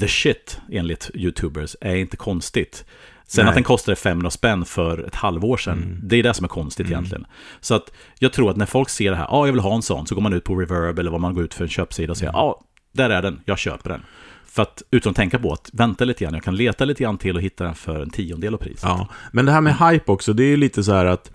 the 0.00 0.08
shit 0.08 0.60
enligt 0.72 1.10
YouTubers 1.14 1.76
är 1.80 1.96
inte 1.96 2.16
konstigt. 2.16 2.84
Sen 3.26 3.44
Nej. 3.44 3.48
att 3.50 3.54
den 3.54 3.64
kostade 3.64 3.96
500 3.96 4.30
spänn 4.30 4.64
för 4.64 4.98
ett 5.06 5.14
halvår 5.14 5.56
sedan, 5.56 5.78
Mm. 5.82 6.00
det 6.02 6.16
är 6.16 6.22
det 6.22 6.34
som 6.34 6.44
är 6.44 6.48
konstigt 6.48 6.86
egentligen. 6.86 7.26
Så 7.60 7.74
att 7.74 7.92
jag 8.18 8.32
tror 8.32 8.50
att 8.50 8.56
när 8.56 8.66
folk 8.66 8.88
ser 8.88 9.10
det 9.10 9.16
här, 9.16 9.26
ja 9.30 9.46
jag 9.46 9.52
vill 9.52 9.60
ha 9.62 9.74
en 9.74 9.82
sån, 9.82 10.06
så 10.06 10.14
går 10.14 10.22
man 10.22 10.32
ut 10.32 10.44
på 10.44 10.54
Reverb 10.56 10.98
eller 10.98 11.10
vad 11.10 11.20
man 11.20 11.34
går 11.34 11.44
ut 11.44 11.54
för 11.54 11.64
en 11.64 11.70
köpsida 11.70 12.10
och 12.10 12.16
säger, 12.16 12.30
Mm. 12.32 12.38
ja 12.38 12.60
där 12.92 13.10
är 13.10 13.22
den, 13.22 13.40
jag 13.44 13.58
köper 13.58 13.90
den. 13.90 14.02
För 14.46 14.62
att 14.62 14.82
utan 14.90 15.10
att 15.10 15.16
tänka 15.16 15.38
på 15.38 15.52
att 15.52 15.70
vänta 15.72 16.04
lite 16.04 16.24
grann, 16.24 16.34
jag 16.34 16.42
kan 16.42 16.56
leta 16.56 16.84
lite 16.84 17.02
grann 17.02 17.18
till 17.18 17.36
och 17.36 17.42
hitta 17.42 17.64
den 17.64 17.74
för 17.74 18.02
en 18.02 18.10
tiondel 18.10 18.54
av 18.54 18.58
priset. 18.58 18.82
Ja, 18.82 19.08
men 19.32 19.46
det 19.46 19.52
här 19.52 19.60
med 19.60 19.76
hype 19.76 20.12
också, 20.12 20.32
det 20.32 20.42
är 20.44 20.48
ju 20.48 20.56
lite 20.56 20.84
så 20.84 20.92
här 20.92 21.04
att 21.04 21.30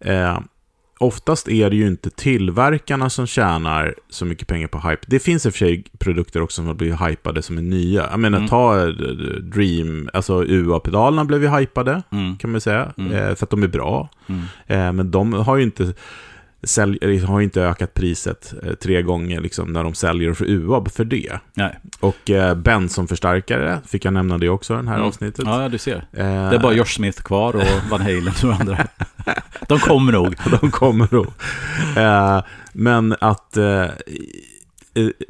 eh, 0.00 0.38
oftast 0.98 1.48
är 1.48 1.70
det 1.70 1.76
ju 1.76 1.86
inte 1.86 2.10
tillverkarna 2.10 3.10
som 3.10 3.26
tjänar 3.26 3.94
så 4.10 4.24
mycket 4.24 4.48
pengar 4.48 4.68
på 4.68 4.88
hype. 4.88 5.02
Det 5.06 5.18
finns 5.18 5.46
i 5.46 5.48
och 5.48 5.52
för 5.52 5.58
sig 5.58 5.84
produkter 5.98 6.42
också 6.42 6.54
som 6.56 6.66
har 6.66 6.74
blivit 6.74 7.00
hypade 7.00 7.42
som 7.42 7.58
är 7.58 7.62
nya. 7.62 8.06
Jag 8.10 8.20
menar, 8.20 8.38
Mm. 8.38 8.48
ta 8.48 8.80
eh, 8.82 8.86
Dream, 9.42 10.10
alltså 10.12 10.44
UA-pedalerna 10.44 11.24
blev 11.24 11.42
ju 11.42 11.48
hypade, 11.48 12.02
Mm. 12.12 12.36
kan 12.36 12.52
man 12.52 12.60
säga, 12.60 12.92
Mm. 12.98 13.12
eh, 13.12 13.34
för 13.34 13.44
att 13.46 13.50
de 13.50 13.62
är 13.62 13.68
bra. 13.68 14.08
Mm. 14.26 14.40
Eh, 14.66 14.92
men 14.92 15.10
de 15.10 15.32
har 15.32 15.56
ju 15.56 15.62
inte... 15.62 15.94
sälj, 16.62 16.98
eller 17.02 17.20
har 17.26 17.40
inte 17.40 17.62
ökat 17.62 17.94
priset 17.94 18.54
eh, 18.62 18.72
tre 18.74 19.02
gånger 19.02 19.40
liksom, 19.40 19.72
när 19.72 19.84
de 19.84 19.94
säljer 19.94 20.32
för 20.32 20.44
UAB 20.50 20.90
för 20.90 21.04
det. 21.04 21.38
Nej. 21.54 21.78
Och 22.00 22.30
eh, 22.30 22.54
Benson-förstärkare, 22.54 23.78
fick 23.86 24.04
jag 24.04 24.12
nämna 24.14 24.38
det 24.38 24.48
också 24.48 24.74
i 24.74 24.76
det 24.82 24.88
här 24.88 24.94
Mm. 24.96 25.06
avsnittet. 25.08 25.44
Ja, 25.46 25.68
du 25.68 25.78
ser. 25.78 25.96
Eh, 25.96 26.24
Det 26.50 26.56
är 26.56 26.58
bara 26.58 26.72
Josh 26.74 26.84
Smith 26.84 27.22
kvar 27.22 27.56
och 27.56 27.62
Van 27.90 28.00
Halen 28.00 28.32
och 28.44 28.52
andra. 28.60 28.86
De 29.68 29.78
kommer 29.78 30.12
nog. 30.12 30.34
de 30.60 30.70
kommer 30.70 31.08
då. 31.10 31.26
Eh, 32.00 32.42
men 32.72 33.14
att 33.20 33.56
eh, 33.56 33.82
eh, 33.82 33.90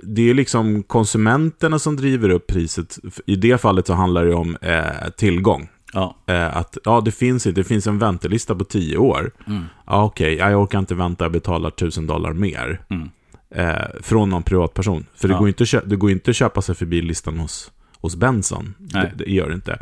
det 0.02 0.30
är 0.30 0.34
liksom 0.34 0.82
konsumenterna 0.82 1.78
som 1.78 1.96
driver 1.96 2.28
upp 2.30 2.46
priset. 2.46 2.98
I 3.26 3.36
det 3.36 3.60
fallet 3.60 3.86
så 3.86 3.94
handlar 3.94 4.24
det 4.24 4.34
om 4.34 4.56
eh, 4.62 5.08
tillgång. 5.16 5.68
Ja. 5.92 6.16
Eh, 6.26 6.56
att 6.56 6.78
ja, 6.84 7.00
det 7.00 7.10
finns 7.12 7.46
inte, 7.46 7.60
det 7.60 7.64
finns 7.64 7.86
en 7.86 7.98
väntelista 7.98 8.54
på 8.54 8.64
tio 8.64 8.96
år. 8.96 9.30
Mm. 9.46 9.64
Ja, 9.86 10.04
okej, 10.04 10.34
ja, 10.34 10.50
jag 10.50 10.62
orkar 10.62 10.78
inte 10.78 10.94
vänta, 10.94 11.24
jag 11.24 11.32
betalar 11.32 11.70
tusen 11.70 12.06
dollar 12.06 12.32
mer. 12.32 12.80
Mm. 12.90 13.08
Eh, 13.54 13.84
från 14.02 14.30
någon 14.30 14.42
privatperson. 14.42 15.06
För 15.14 15.28
det, 15.28 15.34
Ja. 15.34 15.38
går 15.38 15.48
inte 15.48 15.64
det 15.86 15.96
går 15.96 16.10
inte 16.10 16.30
att 16.30 16.36
köpa 16.36 16.62
sig 16.62 16.74
förbi 16.74 17.02
listan 17.02 17.38
hos, 17.38 17.70
hos 18.00 18.16
Benson. 18.16 18.74
Nej. 18.78 19.12
Det, 19.16 19.24
det 19.24 19.30
gör 19.32 19.48
det 19.48 19.54
inte. 19.54 19.78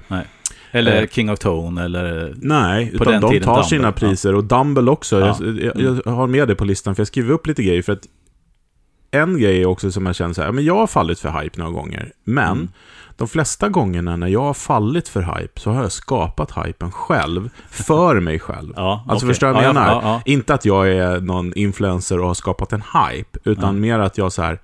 Eller 0.70 1.02
Eh. 1.02 1.08
King 1.08 1.30
of 1.30 1.38
Tone 1.38 1.84
eller... 1.84 2.34
Nej, 2.36 2.90
utan 2.92 3.20
de 3.20 3.20
tar 3.20 3.30
Dumble, 3.54 3.64
sina 3.64 3.92
priser. 3.92 4.34
Och 4.34 4.44
Dumble 4.44 4.90
också. 4.90 5.20
Ja. 5.20 5.36
Mm. 5.40 5.58
Jag, 5.64 5.80
jag, 5.80 6.00
jag 6.04 6.12
har 6.12 6.26
med 6.26 6.48
det 6.48 6.54
på 6.54 6.64
listan, 6.64 6.94
för 6.94 7.00
jag 7.00 7.06
skriver 7.08 7.32
upp 7.34 7.46
lite 7.46 7.62
grejer. 7.62 7.82
För 7.82 7.92
att 7.92 8.06
en 9.10 9.38
grej 9.38 9.66
också 9.66 9.92
som 9.92 10.06
jag 10.06 10.16
känner 10.16 10.34
så 10.34 10.42
här, 10.42 10.52
men 10.52 10.64
jag 10.64 10.74
har 10.74 10.86
fallit 10.86 11.18
för 11.20 11.40
hype 11.42 11.58
några 11.58 11.72
gånger. 11.72 12.12
Men 12.24 12.52
Mm. 12.52 12.68
De 13.16 13.28
flesta 13.28 13.68
gångerna 13.68 14.16
när 14.16 14.26
jag 14.26 14.42
har 14.42 14.54
fallit 14.54 15.08
för 15.08 15.22
hype 15.22 15.60
så 15.60 15.70
har 15.70 15.82
jag 15.82 15.92
skapat 15.92 16.66
hypen 16.66 16.92
själv, 16.92 17.50
för 17.70 18.20
mig 18.20 18.38
själv. 18.38 18.72
Ja, 18.76 19.04
Alltså 19.08 19.26
okej. 19.26 19.34
förstår 19.34 19.46
du 19.46 19.52
vad 19.52 19.62
ja, 19.62 19.66
jag 19.66 19.74
menar? 19.74 19.88
Ja, 19.88 20.00
ja, 20.02 20.20
Inte 20.24 20.54
att 20.54 20.64
jag 20.64 20.88
är 20.88 21.20
någon 21.20 21.52
influencer 21.54 22.18
och 22.20 22.26
har 22.26 22.34
skapat 22.34 22.72
en 22.72 22.82
hype, 22.82 23.38
utan 23.44 23.80
mer 23.80 23.98
att 23.98 24.18
jag 24.18 24.32
så 24.32 24.42
här... 24.42 24.58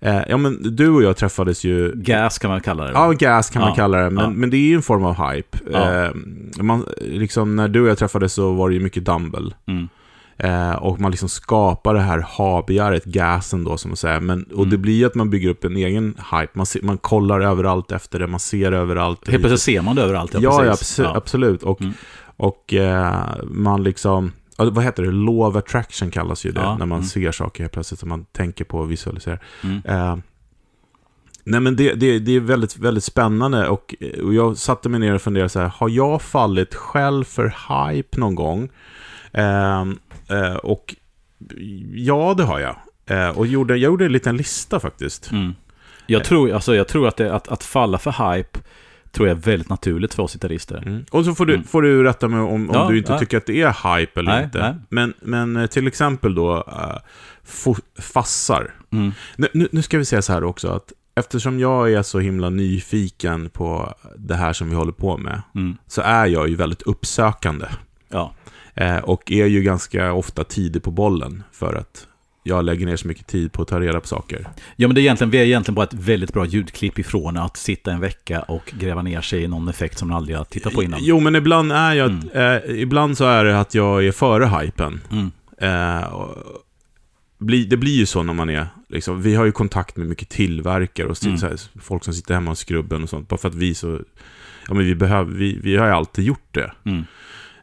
Eh, 0.00 0.20
ja, 0.28 0.36
men 0.36 0.76
du 0.76 0.90
och 0.90 1.02
jag 1.02 1.16
träffades 1.16 1.64
ju... 1.64 1.92
Gas 1.94 2.38
kan 2.38 2.50
man 2.50 2.60
kalla 2.60 2.84
det. 2.84 2.90
Ja, 2.92 3.10
gas 3.10 3.50
kan 3.50 3.62
man 3.62 3.74
kalla 3.74 3.98
det, 3.98 4.10
men, 4.10 4.32
men 4.32 4.50
det 4.50 4.56
är 4.56 4.68
ju 4.68 4.74
en 4.74 4.82
form 4.82 5.04
av 5.04 5.30
hype. 5.30 5.58
Eh, 5.78 6.10
man, 6.62 6.86
liksom, 7.00 7.56
när 7.56 7.68
du 7.68 7.80
och 7.80 7.88
jag 7.88 7.98
träffades 7.98 8.32
så 8.32 8.52
var 8.52 8.68
det 8.68 8.74
ju 8.74 8.80
mycket 8.80 9.04
Dumble. 9.04 9.54
Mm. 9.66 9.88
Eh, 10.36 10.72
och 10.72 11.00
man 11.00 11.10
liksom 11.10 11.28
skapar 11.28 11.94
det 11.94 12.00
här 12.00 12.18
habegäret, 12.28 13.04
gasen 13.04 13.64
då 13.64 13.76
som 13.76 13.90
man 13.90 13.96
säger. 13.96 14.20
Men, 14.20 14.42
och 14.44 14.58
Mm. 14.58 14.70
det 14.70 14.78
blir 14.78 14.94
ju 14.94 15.04
att 15.06 15.14
man 15.14 15.30
bygger 15.30 15.48
upp 15.48 15.64
en 15.64 15.76
egen 15.76 16.14
hype. 16.30 16.48
Man, 16.52 16.66
ser, 16.66 16.82
man 16.82 16.98
kollar 16.98 17.40
överallt 17.40 17.92
efter 17.92 18.18
det, 18.18 18.26
man 18.26 18.40
ser 18.40 18.72
överallt. 18.72 19.28
Helt 19.28 19.42
plötsligt 19.42 19.60
ser 19.60 19.82
man 19.82 19.96
det 19.96 20.02
överallt. 20.02 20.34
Ja, 20.34 20.64
ja, 20.64 20.70
precis. 20.70 20.98
abso- 20.98 21.16
absolut. 21.16 21.62
Och, 21.62 21.80
Mm. 21.80 21.92
och 22.36 22.74
eh, 22.74 23.22
man 23.44 23.82
liksom... 23.82 24.32
ja, 24.56 24.70
Vad 24.70 24.84
heter 24.84 25.02
det? 25.02 25.10
Law 25.12 25.40
of 25.48 25.56
attraction 25.56 26.10
kallas 26.10 26.46
ju 26.46 26.52
det. 26.52 26.60
Ja, 26.60 26.76
När 26.78 26.86
man 26.86 26.98
mm. 26.98 27.08
ser 27.08 27.32
saker 27.32 27.62
helt 27.62 27.72
plötsligt 27.72 28.00
som 28.00 28.08
man 28.08 28.24
tänker 28.24 28.64
på 28.64 28.78
och 28.78 28.90
visualiserar. 28.90 29.40
Mm. 29.64 29.82
Eh, 29.84 30.16
nej 31.44 31.60
men 31.60 31.76
det, 31.76 31.94
det, 31.94 32.18
det 32.18 32.32
är 32.36 32.40
väldigt, 32.40 32.76
väldigt 32.78 33.04
spännande 33.04 33.68
och, 33.68 33.94
och 34.24 34.34
jag 34.34 34.56
satte 34.56 34.88
mig 34.88 35.00
ner 35.00 35.14
och 35.14 35.22
funderade 35.22 35.48
så 35.48 35.60
här, 35.60 35.72
har 35.76 35.88
jag 35.88 36.22
fallit 36.22 36.74
själv 36.74 37.24
för 37.24 37.54
hype 37.68 38.20
någon 38.20 38.34
gång? 38.34 38.68
Eh, 39.32 39.80
eh, 39.80 39.84
och 40.62 40.94
ja, 41.94 42.34
det 42.36 42.44
har 42.44 42.60
jag. 42.60 42.76
Eh, 43.06 43.38
och 43.38 43.46
gjorde, 43.46 43.76
jag 43.76 43.90
gjorde 43.90 44.04
en 44.06 44.12
liten 44.12 44.36
lista 44.36 44.80
faktiskt. 44.80 45.30
Mm. 45.32 45.54
Jag, 46.06 46.24
tror, 46.24 46.52
alltså, 46.52 46.74
jag 46.74 46.88
tror 46.88 47.08
att, 47.08 47.16
det, 47.16 47.34
att, 47.34 47.48
att 47.48 47.64
falla 47.64 47.98
för 47.98 48.34
hype 48.34 48.58
tror 49.12 49.28
jag 49.28 49.36
är 49.36 49.40
väldigt 49.40 49.68
naturligt 49.68 50.14
för 50.14 50.22
oss 50.22 50.32
gitarrister. 50.32 50.82
Mm. 50.86 51.04
Och 51.10 51.24
så 51.24 51.34
får 51.34 51.46
du, 51.46 51.54
Mm. 51.54 51.66
får 51.66 51.82
du 51.82 52.02
rätta 52.04 52.28
mig 52.28 52.40
om, 52.40 52.48
om 52.50 52.70
Ja, 52.72 52.88
du 52.90 52.98
inte 52.98 53.12
ja. 53.12 53.18
tycker 53.18 53.36
att 53.36 53.46
det 53.46 53.60
är 53.62 53.98
hype 53.98 54.20
eller 54.20 54.32
Nej, 54.32 54.44
inte. 54.44 54.58
nej. 54.58 54.74
Men, 54.88 55.14
men 55.20 55.56
eh, 55.56 55.66
till 55.66 55.86
exempel 55.86 56.34
då, 56.34 56.56
uh, 56.56 57.74
fassar. 57.98 58.74
Mm. 58.92 59.12
Nu, 59.36 59.48
nu, 59.54 59.68
nu 59.72 59.82
ska 59.82 59.98
vi 59.98 60.04
säga 60.04 60.22
så 60.22 60.32
här 60.32 60.44
också, 60.44 60.68
att 60.68 60.92
eftersom 61.14 61.60
jag 61.60 61.92
är 61.92 62.02
så 62.02 62.18
himla 62.18 62.50
nyfiken 62.50 63.50
på 63.50 63.94
det 64.16 64.34
här 64.34 64.52
som 64.52 64.68
vi 64.70 64.74
håller 64.76 64.92
på 64.92 65.16
med, 65.16 65.42
Mm. 65.54 65.76
så 65.86 66.02
är 66.02 66.26
jag 66.26 66.48
ju 66.48 66.54
väldigt 66.56 66.82
uppsökande. 66.82 67.66
Ja. 68.08 68.34
Eh, 68.74 68.96
och 68.96 69.32
är 69.32 69.46
ju 69.46 69.62
ganska 69.62 70.12
ofta 70.12 70.44
tidig 70.44 70.82
på 70.82 70.90
bollen, 70.90 71.42
för 71.52 71.74
att 71.74 72.06
jag 72.44 72.64
lägger 72.64 72.86
ner 72.86 72.96
så 72.96 73.08
mycket 73.08 73.26
tid 73.26 73.52
på 73.52 73.62
att 73.62 73.68
ta 73.68 73.80
reda 73.80 74.00
på 74.00 74.06
saker. 74.06 74.46
ja, 74.76 74.88
men 74.88 74.94
det 74.94 75.00
är 75.00 75.02
egentligen, 75.02 75.30
vi 75.30 75.38
är 75.38 75.44
egentligen 75.44 75.74
bara 75.74 75.84
ett 75.86 75.94
väldigt 75.94 76.32
bra 76.32 76.46
ljudklipp 76.46 76.98
ifrån 76.98 77.36
att 77.36 77.56
sitta 77.56 77.92
en 77.92 78.00
vecka 78.00 78.40
och 78.40 78.72
gräva 78.78 79.02
ner 79.02 79.20
sig 79.20 79.42
i 79.42 79.48
någon 79.48 79.68
effekt 79.68 79.98
som 79.98 80.08
man 80.08 80.16
aldrig 80.16 80.36
har 80.36 80.44
tittat 80.44 80.72
på 80.74 80.82
innan. 80.82 81.00
Jo, 81.02 81.20
men 81.20 81.36
ibland 81.36 81.72
är 81.72 81.92
jag, 81.94 82.10
Mm. 82.10 82.28
eh, 82.28 82.80
ibland 82.82 83.16
så 83.16 83.24
är 83.24 83.44
det 83.44 83.60
att 83.60 83.74
jag 83.74 84.06
är 84.06 84.12
före 84.12 84.46
hypen. 84.46 85.00
Mm. 85.10 85.30
Eh, 85.58 86.04
och 86.12 86.36
bli, 87.38 87.64
det 87.64 87.76
blir 87.76 87.96
ju 87.96 88.06
så 88.06 88.22
när 88.22 88.32
man 88.34 88.50
är, 88.50 88.66
liksom, 88.88 89.22
vi 89.22 89.34
har 89.34 89.44
ju 89.44 89.52
kontakt 89.52 89.96
med 89.96 90.06
mycket 90.08 90.28
tillverkare 90.28 91.06
och 91.08 91.24
Mm. 91.24 91.38
här, 91.42 91.56
folk 91.80 92.04
som 92.04 92.14
sitter 92.14 92.34
hemma 92.34 92.50
och 92.50 92.58
skrubben 92.58 93.02
och 93.02 93.08
sånt, 93.08 93.28
bara 93.28 93.38
för 93.38 93.48
att 93.48 93.54
vi 93.54 93.74
så, 93.74 94.00
ja 94.68 94.74
men 94.74 94.84
vi 94.84 94.94
behöver, 94.94 95.32
vi, 95.34 95.58
vi 95.62 95.76
har 95.76 95.86
ju 95.86 95.92
alltid 95.92 96.24
gjort 96.24 96.48
det. 96.54 96.72
Mm. 96.84 97.04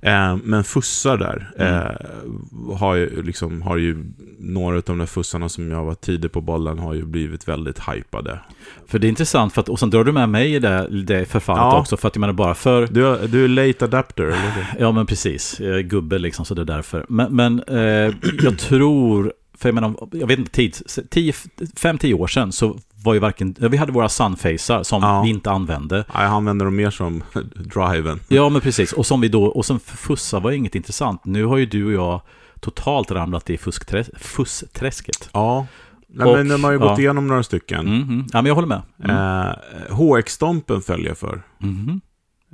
Eh, 0.01 0.38
men 0.44 0.63
fussar 0.63 1.18
där, 1.18 1.51
Mm. 1.58 1.74
eh, 1.74 2.77
har, 2.77 2.96
ju, 2.96 3.22
liksom, 3.22 3.62
har 3.62 3.77
ju, 3.77 4.03
några 4.39 4.75
av 4.77 4.84
de 4.86 4.98
där 4.98 5.06
fussarna 5.06 5.50
som 5.50 5.72
jag 5.72 5.84
var 5.84 5.94
tidig 5.96 6.32
på 6.32 6.41
bollen 6.41 6.79
har 6.79 6.94
ju 6.94 7.06
blivit 7.06 7.48
väldigt 7.48 7.79
hypade. 7.79 8.39
För 8.88 9.00
det 9.00 9.08
är 9.08 9.10
intressant, 9.10 9.53
för 9.53 9.62
att, 9.62 9.70
och 9.70 9.79
sen 9.79 9.89
drar 9.89 10.03
du 10.03 10.12
med 10.12 10.29
mig 10.29 10.56
i 10.56 10.60
det, 10.60 10.88
det 11.03 11.25
förfallet 11.25 11.62
Ja. 11.62 11.79
också, 11.79 11.98
för 11.98 12.08
att 12.08 12.15
jag 12.15 12.20
menar 12.20 12.34
bara 12.34 12.56
för... 12.56 12.88
Du, 12.91 13.08
är- 13.08 13.27
du 13.27 13.44
är 13.44 13.48
late 13.48 13.86
adapter, 13.86 14.24
eller 14.24 14.51
hur? 14.51 14.65
Ja, 14.79 14.91
men 14.91 15.06
precis. 15.06 15.60
Jag 15.60 15.75
är 15.77 15.82
gubbe 15.82 16.20
liksom, 16.20 16.46
så 16.46 16.53
det 16.53 16.62
är 16.62 16.65
därför. 16.65 17.06
Men, 17.10 17.36
men 17.36 17.63
eh, 17.68 18.13
jag 18.44 18.58
tror, 18.60 19.34
för 19.58 19.70
jag 19.70 19.75
menar, 19.75 19.96
jag 20.12 20.27
vet 20.27 20.39
inte, 20.39 20.51
tid, 20.51 20.75
10, 21.10 21.32
5-10 21.32 22.13
år 22.13 22.27
sedan 22.27 22.51
så 22.51 22.79
var 23.03 23.13
ju 23.13 23.20
varken, 23.20 23.56
vi 23.60 23.77
hade 23.77 23.91
våra 23.91 24.10
sunfacer 24.10 24.84
som 24.84 25.03
Ja. 25.03 25.22
vi 25.22 25.29
inte 25.29 25.51
använde. 25.51 25.96
Nej, 25.96 26.24
Jag 26.24 26.32
använder 26.32 26.65
dem 26.65 26.75
mer 26.75 26.89
som 26.89 27.24
driven. 27.56 28.20
Ja, 28.27 28.50
men 28.50 28.62
precis. 28.62 28.94
Och 28.94 29.06
som 29.06 29.22
vi 29.22 29.27
då, 29.27 29.44
och 29.46 29.65
sen 29.65 29.79
fussa 29.79 30.39
var 30.39 30.51
inget 30.51 30.75
intressant. 30.75 31.25
Nu 31.25 31.46
har 31.46 31.58
ju 31.58 31.65
du 31.65 31.86
och 31.86 31.91
jag 31.91 32.22
totalt 32.60 33.12
ramlat 33.12 33.50
i 33.50 33.58
fuskträs, 33.58 34.10
fussträsket. 34.18 35.29
Ja, 35.34 35.65
Nej, 36.12 36.27
Och- 36.27 36.38
men 36.38 36.48
de 36.50 36.63
har 36.63 36.72
ju 36.72 36.79
gått 36.79 36.88
ja. 36.89 37.00
igenom 37.00 37.27
några 37.27 37.44
stycken. 37.44 37.79
Mm, 37.79 38.01
mm. 38.01 38.20
Ja, 38.34 38.41
men 38.41 38.46
jag 38.46 38.56
håller 38.56 38.68
med. 38.68 38.82
Mm. 39.03 39.15
Eh, 39.15 39.53
HX-stompen 39.96 40.82
följer 40.82 41.08
jag 41.08 41.18
för. 41.18 41.41
Mhm. 41.60 42.01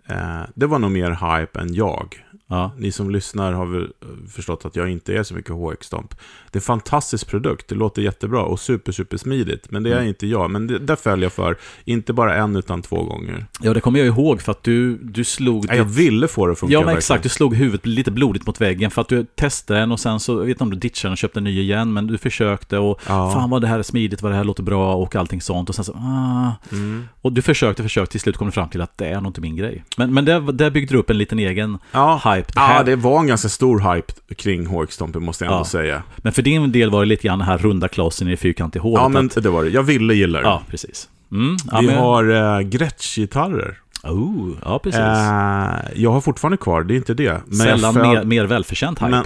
Eh, 0.10 0.42
det 0.56 0.68
var 0.68 0.80
nog 0.80 0.92
mer 0.92 1.12
hype 1.38 1.60
än 1.60 1.74
jag. 1.74 2.25
Ja. 2.48 2.72
Ni 2.78 2.92
som 2.92 3.10
lyssnar 3.10 3.52
har 3.54 3.66
väl 3.66 3.88
förstått 4.30 4.66
att 4.66 4.75
jag 4.75 4.90
inte 4.90 5.14
är 5.14 5.24
så 5.24 5.34
mycket 5.34 5.52
HX-stomp. 5.52 6.10
Det 6.52 6.58
är 6.58 6.62
en 6.62 6.62
fantastisk 6.62 7.28
produkt, 7.28 7.68
det 7.68 7.75
låter 7.75 8.02
jättebra 8.02 8.42
och 8.42 8.60
super, 8.60 8.92
super 8.92 9.18
smidigt. 9.18 9.72
Men 9.72 9.84
det 9.84 9.90
är 9.90 9.96
Mm. 9.96 10.08
inte 10.08 10.28
jag. 10.28 10.52
Men 10.52 10.68
det, 10.68 10.80
där 10.80 10.96
följer 10.96 11.25
jag 11.25 11.34
för, 11.34 11.58
inte 11.86 12.14
bara 12.14 12.36
en 12.36 12.56
utan 12.56 12.82
två 12.82 13.04
gånger. 13.04 13.46
ja, 13.62 13.74
det 13.74 13.82
kommer 13.82 14.00
jag 14.00 14.08
ihåg 14.08 14.42
för 14.42 14.52
att 14.52 14.64
du, 14.64 14.98
du 14.98 15.24
slog... 15.24 15.66
Jag 15.70 15.88
ditt- 15.88 15.96
ville 15.98 16.28
få 16.28 16.46
det 16.46 16.52
att 16.52 16.60
funka 16.60 16.74
Ja, 16.74 16.80
men 16.80 16.86
verkligen. 16.86 16.98
exakt. 16.98 17.24
Du 17.24 17.30
slog 17.30 17.56
huvudet 17.56 17.86
lite 17.86 18.12
blodigt 18.12 18.48
mot 18.48 18.62
väggen 18.62 18.92
för 18.92 19.02
att 19.02 19.10
du 19.10 19.25
testade 19.36 19.80
den 19.80 19.92
och 19.92 20.00
sen 20.00 20.20
så, 20.20 20.32
jag 20.34 20.40
vet 20.40 20.50
inte 20.50 20.64
om 20.64 20.70
du 20.70 20.78
ditchade 20.78 21.08
den 21.10 21.12
och 21.14 21.18
köpte 21.18 21.40
en 21.40 21.44
ny 21.44 21.60
igen, 21.62 21.94
men 21.94 22.08
du 22.08 22.18
försökte 22.18 22.78
och 22.78 23.02
Ja. 23.08 23.32
fan 23.34 23.50
vad 23.50 23.62
det 23.62 23.68
här 23.68 23.80
är 23.80 23.84
smidigt, 23.84 24.22
vad 24.22 24.32
det 24.32 24.36
här 24.36 24.44
låter 24.44 24.64
bra 24.64 24.96
och 24.96 25.16
allting 25.16 25.42
sånt 25.42 25.70
och 25.70 25.75
sen 25.75 25.86
så, 25.86 25.94
ah. 25.94 26.52
Mm. 26.72 27.08
Och 27.22 27.32
du 27.34 27.42
försökte, 27.42 27.84
försökte, 27.84 28.12
till 28.12 28.20
slut 28.22 28.38
kom 28.38 28.48
du 28.48 28.52
fram 28.52 28.70
till 28.70 28.82
att 28.82 28.98
det 28.98 29.06
är 29.06 29.16
nog 29.22 29.30
inte 29.30 29.42
min 29.42 29.56
grej. 29.56 29.84
Men, 29.98 30.14
men 30.14 30.25
där, 30.25 30.52
där 30.52 30.70
byggde 30.70 30.94
du 30.94 31.00
upp 31.00 31.10
en 31.10 31.18
liten 31.18 31.40
egen 31.40 31.78
Ja. 31.92 32.20
Hype. 32.36 32.48
Det 32.54 32.60
ja, 32.60 32.62
här, 32.62 32.84
det 32.84 32.96
var 32.96 33.20
en 33.20 33.27
ganska 33.27 33.50
stor 33.50 33.94
hype 33.94 34.13
kring 34.36 34.65
HX-stompen 34.68 35.24
måste 35.24 35.46
jag 35.46 35.51
ändå 35.51 35.62
Ja. 35.62 35.65
säga. 35.65 36.04
Men 36.18 36.34
för 36.34 36.42
din 36.42 36.72
del 36.72 36.89
var 36.92 37.00
det 37.00 37.06
lite 37.06 37.27
grann 37.27 37.39
den 37.39 37.48
här 37.48 37.58
runda 37.58 37.88
klossen 37.88 38.27
i 38.27 38.32
det 38.32 38.38
fyrkantiga 38.38 38.82
hålet. 38.84 39.01
Ja, 39.01 39.10
men 39.10 39.25
att, 39.25 39.44
det 39.44 39.50
var 39.50 39.63
det. 39.63 39.70
Jag 39.70 39.84
ville 39.84 40.13
gilla 40.13 40.39
det. 40.39 40.46
ja 40.48 40.62
precis. 40.70 41.10
Mm, 41.32 41.58
ja, 41.72 41.80
Vi 41.82 41.88
men, 41.88 41.98
har 41.98 42.32
uh, 42.32 42.60
Gretsch-gitarrer. 42.60 43.77
Oh, 44.04 44.50
ja, 44.65 44.80
precis. 44.80 45.00
Eh, 45.00 46.01
jag 46.01 46.12
har 46.12 46.22
fortfarande 46.22 46.58
kvar, 46.58 46.84
det 46.84 46.94
är 46.94 46.96
inte 46.96 47.13
det. 47.13 47.42
Men 47.46 47.58
Sällan 47.58 47.94
föl- 47.94 48.08
mer, 48.08 48.24
mer 48.24 48.46
välförtjänt 48.46 49.00
hype. 49.00 49.10
Men- 49.12 49.25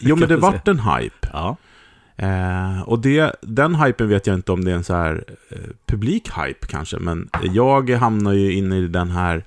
Jo, 0.00 0.16
men 0.20 0.28
det 0.28 0.36
vart 0.36 0.68
en 0.68 0.80
hype. 0.80 1.28
Ja. 1.32 1.56
Eh, 2.16 2.82
och 2.82 2.98
det, 2.98 3.36
den 3.42 3.74
hypen 3.74 4.08
vet 4.08 4.26
jag 4.26 4.34
inte 4.34 4.52
om 4.52 4.64
det 4.64 4.70
är 4.70 4.74
en 4.74 4.84
så 4.84 4.94
här 4.94 5.24
eh, 5.50 5.58
publik 5.86 6.28
hype 6.28 6.66
kanske, 6.66 6.98
men 6.98 7.28
jag 7.42 7.90
hamnar 7.90 8.32
ju 8.32 8.52
inne 8.52 8.76
i 8.78 8.86
den 8.88 9.10
här 9.10 9.44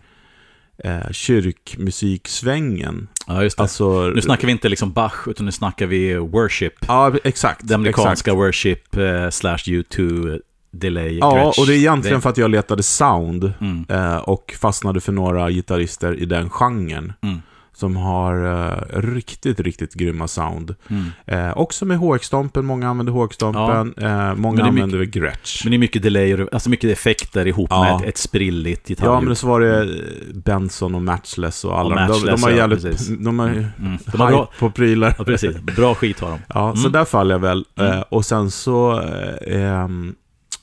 eh, 0.83 1.11
kyrkmusiksvängen. 1.11 3.07
ja, 3.27 3.43
just 3.43 3.57
det. 3.57 3.61
Alltså, 3.63 4.07
nu 4.15 4.21
snackar 4.21 4.45
vi 4.45 4.51
inte 4.51 4.69
liksom 4.69 4.91
Bach, 4.93 5.27
utan 5.27 5.45
nu 5.45 5.51
snackar 5.51 5.85
vi 5.85 6.15
worship. 6.15 6.73
Ja, 6.87 7.13
exakt. 7.23 7.61
Det 7.67 7.75
amerikanska 7.75 8.31
exakt. 8.31 8.37
worship 8.37 8.97
eh, 8.97 9.29
slash 9.29 9.57
U2 9.57 10.39
delay 10.71 11.17
Ja, 11.17 11.35
Gretsch. 11.45 11.59
och 11.59 11.67
det 11.67 11.73
är 11.73 11.77
egentligen 11.77 12.21
för 12.21 12.29
att 12.29 12.37
jag 12.37 12.51
letade 12.51 12.83
sound 12.83 13.53
Mm, 13.61 13.85
eh, 13.89 14.15
och 14.17 14.55
fastnade 14.59 15.01
för 15.01 15.11
några 15.11 15.49
gitarrister 15.51 16.13
i 16.19 16.25
den 16.25 16.49
genren. 16.49 17.13
mm, 17.21 17.41
Som 17.77 17.95
har 17.95 18.45
eh, 18.45 18.99
riktigt, 19.01 19.59
riktigt 19.59 19.93
grymma 19.93 20.27
sound. 20.27 20.75
Mm. 20.89 21.05
Eh, 21.25 21.57
också 21.57 21.85
med 21.85 21.97
HX-stompen, 21.97 22.65
många 22.65 22.89
använder 22.89 23.13
HX-stompen, 23.13 23.93
många 23.97 24.33
Men 24.35 24.55
det 24.55 24.61
är 24.61 24.67
använder 24.67 25.03
Gretsch. 25.05 25.61
Men 25.65 25.71
det 25.71 25.75
är 25.75 25.79
mycket 25.79 26.03
delay, 26.03 26.45
alltså 26.51 26.69
mycket 26.69 26.91
effekter 26.91 27.47
ihop 27.47 27.67
Ja. 27.71 27.83
med 27.83 27.95
ett, 27.95 28.09
ett 28.09 28.17
sprilligt 28.17 28.87
gitarrljud. 28.87 29.15
Ja, 29.15 29.21
men 29.21 29.35
så 29.35 29.47
var 29.47 29.61
det 29.61 29.81
eh, 29.81 29.87
Benson 30.33 30.95
och 30.95 31.01
Matchless 31.01 31.65
och 31.65 31.79
alla 31.79 31.89
Och 31.89 31.95
de, 31.95 32.07
de, 32.07 32.07
de 32.07 32.31
Matchless, 32.31 32.43
har 32.43 32.49
ja, 32.51 32.57
jävligt, 32.57 32.83
precis. 32.83 33.07
de 33.19 33.39
har 33.39 33.47
Mm. 33.47 33.97
De 34.05 34.19
har 34.21 34.29
bra, 34.31 34.39
hype 34.41 34.59
på 34.59 34.69
prylar. 34.71 35.15
ja, 35.17 35.23
precis. 35.23 35.57
Bra 35.75 35.95
skit 35.95 36.19
har 36.19 36.29
de. 36.29 36.39
Ja, 36.53 36.73
så 36.75 36.79
Mm. 36.79 36.91
där 36.91 37.05
faller 37.05 37.35
jag 37.35 37.39
väl. 37.39 37.65
Mm. 37.79 38.03
Och 38.09 38.25
sen 38.25 38.51
så... 38.51 39.01
Ehm, 39.47 40.15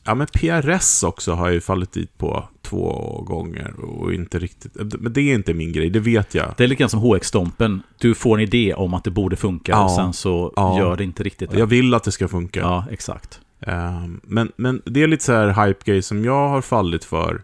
ja, 0.04 0.14
men 0.14 0.26
PRS 0.26 1.02
också 1.02 1.32
har 1.32 1.46
jag 1.46 1.54
ju 1.54 1.60
fallit 1.60 1.92
dit 1.92 2.18
på 2.18 2.48
två 2.62 3.22
gånger 3.26 3.80
och 3.80 4.14
inte 4.14 4.38
riktigt... 4.38 4.72
Men 5.00 5.12
det 5.12 5.20
är 5.20 5.34
inte 5.34 5.54
min 5.54 5.72
grej, 5.72 5.90
det 5.90 6.00
vet 6.00 6.34
jag. 6.34 6.54
Det 6.56 6.64
är 6.64 6.68
lite 6.68 6.80
grann 6.80 6.90
som 6.90 7.00
HX-stompen. 7.00 7.82
Du 7.98 8.14
får 8.14 8.36
en 8.38 8.42
idé 8.42 8.74
om 8.74 8.94
att 8.94 9.04
det 9.04 9.10
borde 9.10 9.36
funka 9.36 9.72
Ja. 9.72 9.84
och 9.84 9.90
sen 9.90 10.12
så 10.12 10.52
Ja. 10.56 10.78
gör 10.78 10.96
det 10.96 11.04
inte 11.04 11.22
riktigt 11.22 11.50
det. 11.50 11.58
Jag 11.58 11.66
vill 11.66 11.94
att 11.94 12.04
det 12.04 12.12
ska 12.12 12.28
funka. 12.28 12.60
Ja, 12.60 12.84
exakt. 12.90 13.40
Ehm, 13.60 14.20
men, 14.24 14.52
men 14.56 14.82
det 14.84 15.02
är 15.02 15.06
lite 15.06 15.24
så 15.24 15.32
här 15.32 15.66
hype-grej 15.66 16.02
som 16.02 16.24
jag 16.24 16.48
har 16.48 16.60
fallit 16.60 17.04
för. 17.04 17.42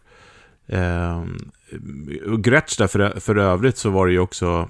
Um, 0.67 1.38
och 2.33 2.45
Gretsch 2.45 2.79
där 2.79 2.87
för, 2.87 3.21
för 3.21 3.37
övrigt 3.37 3.76
så 3.76 3.90
var 3.90 4.07
det 4.07 4.12
ju 4.12 4.19
också... 4.19 4.69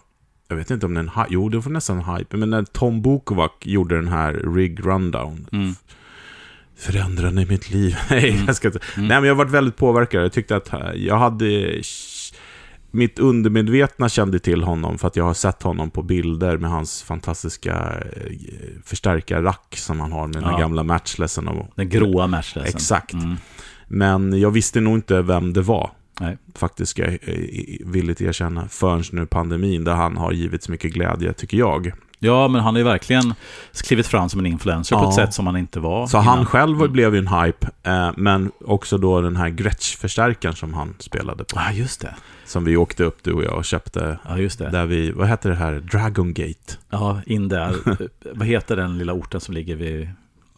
Jag 0.49 0.56
vet 0.56 0.70
inte 0.70 0.87
om 0.87 0.94
den... 0.94 1.11
Jo, 1.28 1.49
det 1.49 1.59
var 1.59 1.73
nästan 1.73 2.04
hype. 2.04 2.37
Men 2.37 2.50
när 2.50 2.62
Tom 2.62 3.02
Bukovac 3.02 3.50
gjorde 3.62 3.94
den 3.97 4.09
här 4.09 4.32
Rig 4.32 4.87
Rundown. 4.87 5.47
Mm. 5.52 5.73
Förändrade 6.80 7.46
mitt 7.46 7.70
liv. 7.70 7.96
Nej, 8.10 8.30
Mm. 8.30 8.46
jag 8.46 8.56
ska 8.56 8.68
inte... 8.68 8.78
Mm. 8.96 9.08
Nej, 9.08 9.20
men 9.20 9.28
jag 9.28 9.34
har 9.34 9.44
varit 9.44 9.52
väldigt 9.54 9.76
påverkad. 9.76 10.22
Jag 10.25 10.32
tyckte 10.32 10.56
att 10.56 10.72
eh, 10.72 10.90
jag 10.96 11.16
hade... 11.18 11.75
Mitt 12.92 13.18
undermedvetna 13.18 14.08
kände 14.08 14.38
till 14.38 14.62
honom 14.62 14.99
för 14.99 15.06
att 15.08 15.16
jag 15.16 15.25
har 15.25 15.34
sett 15.34 15.62
honom 15.62 15.90
på 15.90 16.02
bilder 16.02 16.56
med 16.58 16.70
hans 16.70 17.02
fantastiska 17.02 17.72
eh, 18.16 18.32
förstärkarrack 18.84 19.75
som 19.76 20.00
han 20.00 20.12
har 20.12 20.26
med 20.26 20.42
den 20.42 20.50
Ja. 20.52 20.58
gamla 20.58 20.82
matchlessen. 20.82 21.49
Och, 21.49 21.66
Den 21.76 21.88
gråa 21.88 22.26
matchlessen. 22.26 22.75
Exakt. 22.76 23.12
Mm. 23.12 23.37
Men 23.88 24.40
jag 24.40 24.50
visste 24.50 24.80
nog 24.80 24.94
inte 24.94 25.22
vem 25.22 25.52
det 25.52 25.62
var. 25.62 25.90
Nej. 26.20 26.38
Faktiskt 26.54 26.90
ska 26.90 27.02
jag 27.04 27.12
eh, 27.12 27.87
villigt 27.87 28.20
erkänna. 28.20 28.68
Förrän 28.68 29.02
nu 29.12 29.26
pandemin, 29.26 29.84
där 29.84 29.94
han 29.94 30.16
har 30.16 30.32
givit 30.32 30.62
så 30.62 30.70
mycket 30.72 30.92
glädje, 30.92 31.32
tycker 31.32 31.56
jag. 31.56 31.92
Ja, 32.22 32.48
men 32.48 32.60
han 32.60 32.74
har 32.74 32.78
ju 32.78 32.84
verkligen 32.84 33.34
klivit 33.84 34.06
fram 34.06 34.28
som 34.28 34.40
en 34.40 34.46
influencer 34.46 34.96
på 34.96 35.02
Ja. 35.02 35.08
ett 35.08 35.14
sätt 35.14 35.34
som 35.34 35.46
han 35.46 35.56
inte 35.56 35.80
var 35.80 36.06
Så 36.06 36.16
innan. 36.16 36.28
han 36.36 36.46
själv 36.46 36.76
Mm. 36.76 36.92
blev 36.92 37.14
ju 37.14 37.18
en 37.18 37.28
hype, 37.28 37.68
eh, 37.82 38.10
men 38.16 38.50
också 38.64 38.98
då 38.98 39.20
den 39.20 39.36
här 39.36 39.48
Gretsch-förstärkaren 39.48 40.54
som 40.56 40.74
han 40.74 40.94
spelade 40.98 41.44
på. 41.44 41.56
Ja, 41.56 41.72
just 41.72 42.00
det. 42.00 42.14
Som 42.46 42.64
vi 42.64 42.76
åkte 42.76 43.04
upp, 43.04 43.18
du 43.22 43.32
och 43.32 43.44
jag, 43.44 43.54
och 43.56 43.64
köpte. 43.64 44.18
Ja, 44.28 44.38
just 44.38 44.58
det. 44.58 44.70
Där 44.70 44.86
vi, 44.86 45.10
vad 45.10 45.28
heter 45.28 45.50
det 45.50 45.56
här? 45.56 45.72
Dragon 45.80 46.34
Gate. 46.34 46.74
Ja, 46.90 47.20
in 47.26 47.48
där. 47.48 47.74
Vad 48.34 48.46
heter 48.48 48.76
den 48.76 48.98
lilla 48.98 49.12
orten 49.12 49.40
som 49.40 49.54
ligger 49.54 49.76
vid 49.76 50.10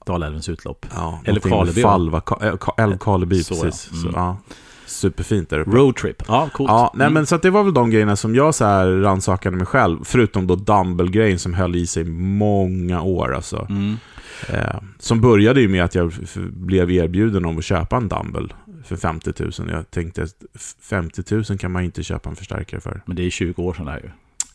Dalälvens 0.07 0.49
utlopp? 0.49 0.87
Ja, 0.95 1.21
Eller 1.25 1.41
Karleby, 1.41 1.83
Ka- 1.83 2.45
eh, 2.79 2.85
Älvkarleby, 2.85 3.43
Så, 3.45 3.55
ja. 3.55 3.63
precis. 3.63 3.91
Så, 4.03 4.09
Mm. 4.09 4.13
ja. 4.21 4.37
Superfint 5.03 5.51
där 5.51 5.59
uppe. 5.59 5.71
Roadtrip. 5.71 6.23
Ja, 6.29 6.49
coolt. 6.53 6.71
Ja, 6.71 6.91
nej, 6.95 7.05
Mm. 7.07 7.15
men 7.15 7.27
så 7.27 7.37
det 7.37 7.51
var 7.51 7.65
väl 7.65 7.75
de 7.75 7.91
grejerna 7.91 8.17
som 8.17 8.35
jag 8.35 8.55
så 8.55 8.65
här 8.65 8.87
rannsakade 8.89 9.57
mig 9.57 9.67
själv. 9.67 9.99
Förutom 10.05 10.47
då 10.47 10.55
Dumble-grejen 10.57 11.39
som 11.39 11.55
höll 11.55 11.77
i 11.77 11.87
sig 11.87 12.05
många 12.05 13.03
år 13.03 13.35
alltså. 13.35 13.67
Mm. 13.71 13.97
Eh, 14.49 14.77
som 14.99 15.21
började 15.21 15.61
ju 15.61 15.69
med 15.69 15.85
att 15.85 15.95
jag 15.95 16.13
blev 16.53 16.91
erbjuden 16.91 17.45
om 17.45 17.59
att 17.59 17.65
köpa 17.65 17.97
en 17.97 18.09
Dumble 18.09 18.49
för 18.85 18.97
50 18.97 19.33
000. 19.39 19.51
Jag 19.71 19.91
tänkte 19.91 20.23
att 20.23 20.35
f- 20.55 20.75
50 20.81 21.35
000 21.51 21.59
kan 21.59 21.73
man 21.73 21.85
inte 21.85 22.03
köpa 22.03 22.31
en 22.31 22.37
förstärkare 22.37 22.81
för. 22.81 23.03
Men 23.07 23.17
det 23.17 23.27
är 23.27 23.31
20 23.31 23.63
år 23.63 23.75
sedan 23.75 23.85
det 23.87 23.91
här 23.93 23.99
ju. 24.01 24.11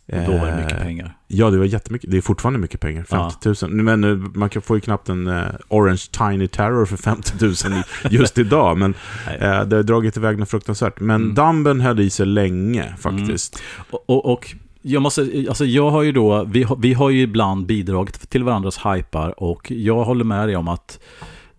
Och 0.08 0.18
Då 0.26 0.38
var 0.38 0.46
det 0.46 0.58
mycket 0.58 0.72
Eh, 0.78 0.84
pengar. 0.84 1.18
Ja, 1.28 1.50
det 1.50 1.58
var 1.58 1.66
jättemycket. 1.66 2.12
Det 2.12 2.18
är 2.18 2.22
fortfarande 2.22 2.60
mycket 2.60 2.80
pengar. 2.80 3.04
50 3.04 3.66
000. 3.66 3.72
Men 3.84 4.04
eh, 4.04 4.16
man 4.16 4.50
kan 4.50 4.62
få 4.62 4.76
ju 4.76 4.82
knappt 4.82 5.10
en 5.10 5.28
eh, 5.28 5.44
Orange 5.68 6.04
Tiny 6.12 6.48
Terror 6.48 6.86
för 6.86 6.98
50 6.98 7.34
000 7.70 7.84
just 8.10 8.38
idag. 8.38 8.78
Men 8.78 8.94
det 9.40 9.76
har 9.76 9.84
dragit 9.84 10.18
iväg 10.18 10.38
något 10.40 10.50
fruktansvärt. 10.50 11.00
Men 11.00 11.22
Mm. 11.22 11.36
Dumben 11.36 11.82
höll 11.82 12.00
i 12.00 12.10
sig 12.10 12.26
länge 12.26 12.94
faktiskt. 13.00 13.62
Och, 13.90 14.10
och, 14.10 14.26
och 14.34 14.56
jag 14.82 15.02
måste, 15.02 15.46
alltså 15.48 15.66
jag 15.66 15.90
har 15.90 16.04
ju 16.04 16.12
då, 16.12 16.44
vi 16.44 16.64
har, 16.64 16.76
vi 16.76 16.94
har 16.94 17.10
ju 17.10 17.22
ibland 17.22 17.66
bidragit 17.66 18.30
till 18.30 18.44
varandras 18.44 18.80
hypar 18.86 19.44
och 19.44 19.72
jag 19.72 20.04
håller 20.04 20.24
med 20.24 20.48
dig 20.48 20.56
om 20.56 20.68
att 20.68 20.88
till 20.88 21.00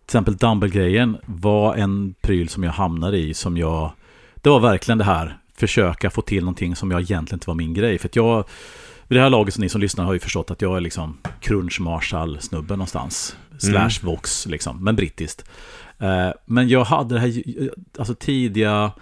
exempel 0.07 0.37
Dumble-grejen 0.37 1.17
var 1.27 1.75
en 1.75 2.15
pryl 2.21 2.49
som 2.49 2.65
jag 2.65 2.73
hamnade 2.73 3.19
i 3.19 3.35
som 3.35 3.57
jag, 3.57 3.93
det 4.35 4.51
var 4.51 4.61
verkligen 4.61 4.99
det 4.99 5.05
här, 5.05 5.39
försöka 5.59 6.11
få 6.11 6.23
till 6.23 6.45
någonting 6.45 6.77
som 6.77 6.91
jag 6.91 7.01
egentligen 7.01 7.37
inte 7.37 7.51
var 7.51 7.55
min 7.55 7.75
grej. 7.75 7.99
För 7.99 8.09
att 8.09 8.17
jag, 8.17 8.45
vid 9.09 9.19
det 9.19 9.23
här 9.23 9.31
laget 9.31 9.55
som 9.55 9.63
ni 9.63 9.69
som 9.69 9.81
lyssnar 9.81 10.05
har 10.05 10.13
ju 10.13 10.19
förstått 10.19 10.51
att 10.51 10.63
jag 10.63 10.77
är 10.77 10.81
liksom 10.81 11.19
crunch 11.41 11.81
Marshall-snubben 11.81 12.79
någonstans. 12.79 13.37
Slash 13.59 13.91
Vox 14.03 14.47
liksom, 14.47 14.85
men 14.85 14.97
brittiskt. 14.97 15.45
Eh, 15.99 16.31
men 16.45 16.69
jag 16.69 16.85
hade 16.85 17.15
det 17.15 17.21
här, 17.21 17.43
alltså 17.99 18.15
tidiga, 18.15 18.93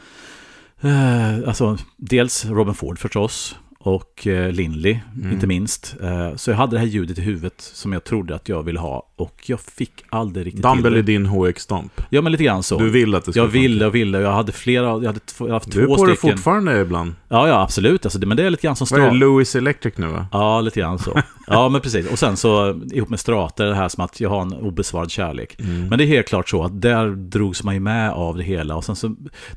eh, 0.81 1.49
alltså 1.49 1.79
dels 1.97 2.45
Robin 2.45 2.75
Ford 2.75 2.99
förstås. 2.99 3.57
Och 3.87 4.27
eh, 4.27 4.53
Lindley, 4.53 4.99
Mm. 5.17 5.33
inte 5.33 5.47
minst. 5.47 5.97
Eh, 6.03 6.37
så 6.37 6.51
jag 6.51 6.57
hade 6.57 6.77
det 6.77 6.79
här 6.81 6.87
ljudet 6.87 7.19
i 7.19 7.21
huvudet 7.23 7.55
som 7.61 7.93
jag 7.93 8.05
trodde 8.05 8.35
att 8.35 8.49
jag 8.49 8.63
ville 8.63 8.81
ha. 8.81 9.09
Och 9.17 9.43
jag 9.47 9.61
fick 9.61 9.93
aldrig 10.09 10.47
riktigt 10.47 10.63
Dumble 10.63 10.89
är 10.89 10.93
till 10.93 10.97
det. 11.07 11.13
din 11.13 11.27
HX-stomp. 11.27 11.93
Ja, 12.11 12.21
men 12.23 12.33
lite 12.33 12.45
grann 12.45 12.63
så. 12.63 12.79
Du 12.79 12.91
vill 12.91 13.15
att 13.15 13.25
det 13.25 13.33
ska 13.33 13.41
jag 13.41 13.47
ville 13.49 13.87
och 13.87 13.95
ville. 13.95 14.21
Jag 14.21 14.33
hade 14.33 14.53
flera, 14.53 14.85
jag 14.87 15.07
hade 15.07 15.21
två, 15.21 15.47
jag 15.49 15.53
haft 15.55 15.73
Du 15.73 15.83
är 15.83 15.87
två 15.87 15.97
på 15.97 16.07
det 16.07 16.17
stycken. 16.17 16.37
fortfarande 16.37 16.81
ibland. 16.81 17.15
Ja, 17.29 17.49
ja, 17.49 17.63
absolut. 17.63 18.07
Alltså, 18.07 18.19
men 18.27 18.37
det 18.37 18.43
är 18.45 18.51
lite 18.51 18.63
grann 18.63 18.77
som 18.77 18.87
Vad 18.91 19.01
är 19.01 19.05
det? 19.05 19.11
Strata. 19.11 19.27
Lewis 19.27 19.57
Electric 19.57 19.97
nu 19.99 20.07
va? 20.07 20.27
Ja, 20.33 20.61
lite 20.61 20.81
grann 20.81 20.99
så. 20.99 21.21
Ja, 21.47 21.69
men 21.69 21.81
precis. 21.81 22.11
Och 22.13 22.19
sen 22.19 22.37
så 22.37 22.81
ihop 22.93 23.09
med 23.09 23.21
Strata, 23.21 23.65
det 23.65 23.75
här 23.75 23.89
som 23.89 24.05
att 24.05 24.21
jag 24.21 24.31
har 24.31 24.43
en 24.43 24.53
obesvarad 24.53 25.11
kärlek. 25.11 25.61
Mm. 25.61 25.89
Men 25.89 25.99
det 25.99 26.05
är 26.05 26.07
helt 26.07 26.29
klart 26.29 26.49
så 26.49 26.63
att 26.65 26.81
där 26.83 27.09
drogs 27.11 27.63
man 27.65 27.75
ju 27.75 27.81
med 27.81 28.11
av 28.11 28.37
det 28.37 28.43
hela. 28.45 28.77
Och 28.77 28.85
sen 28.85 28.97
så, 28.97 29.09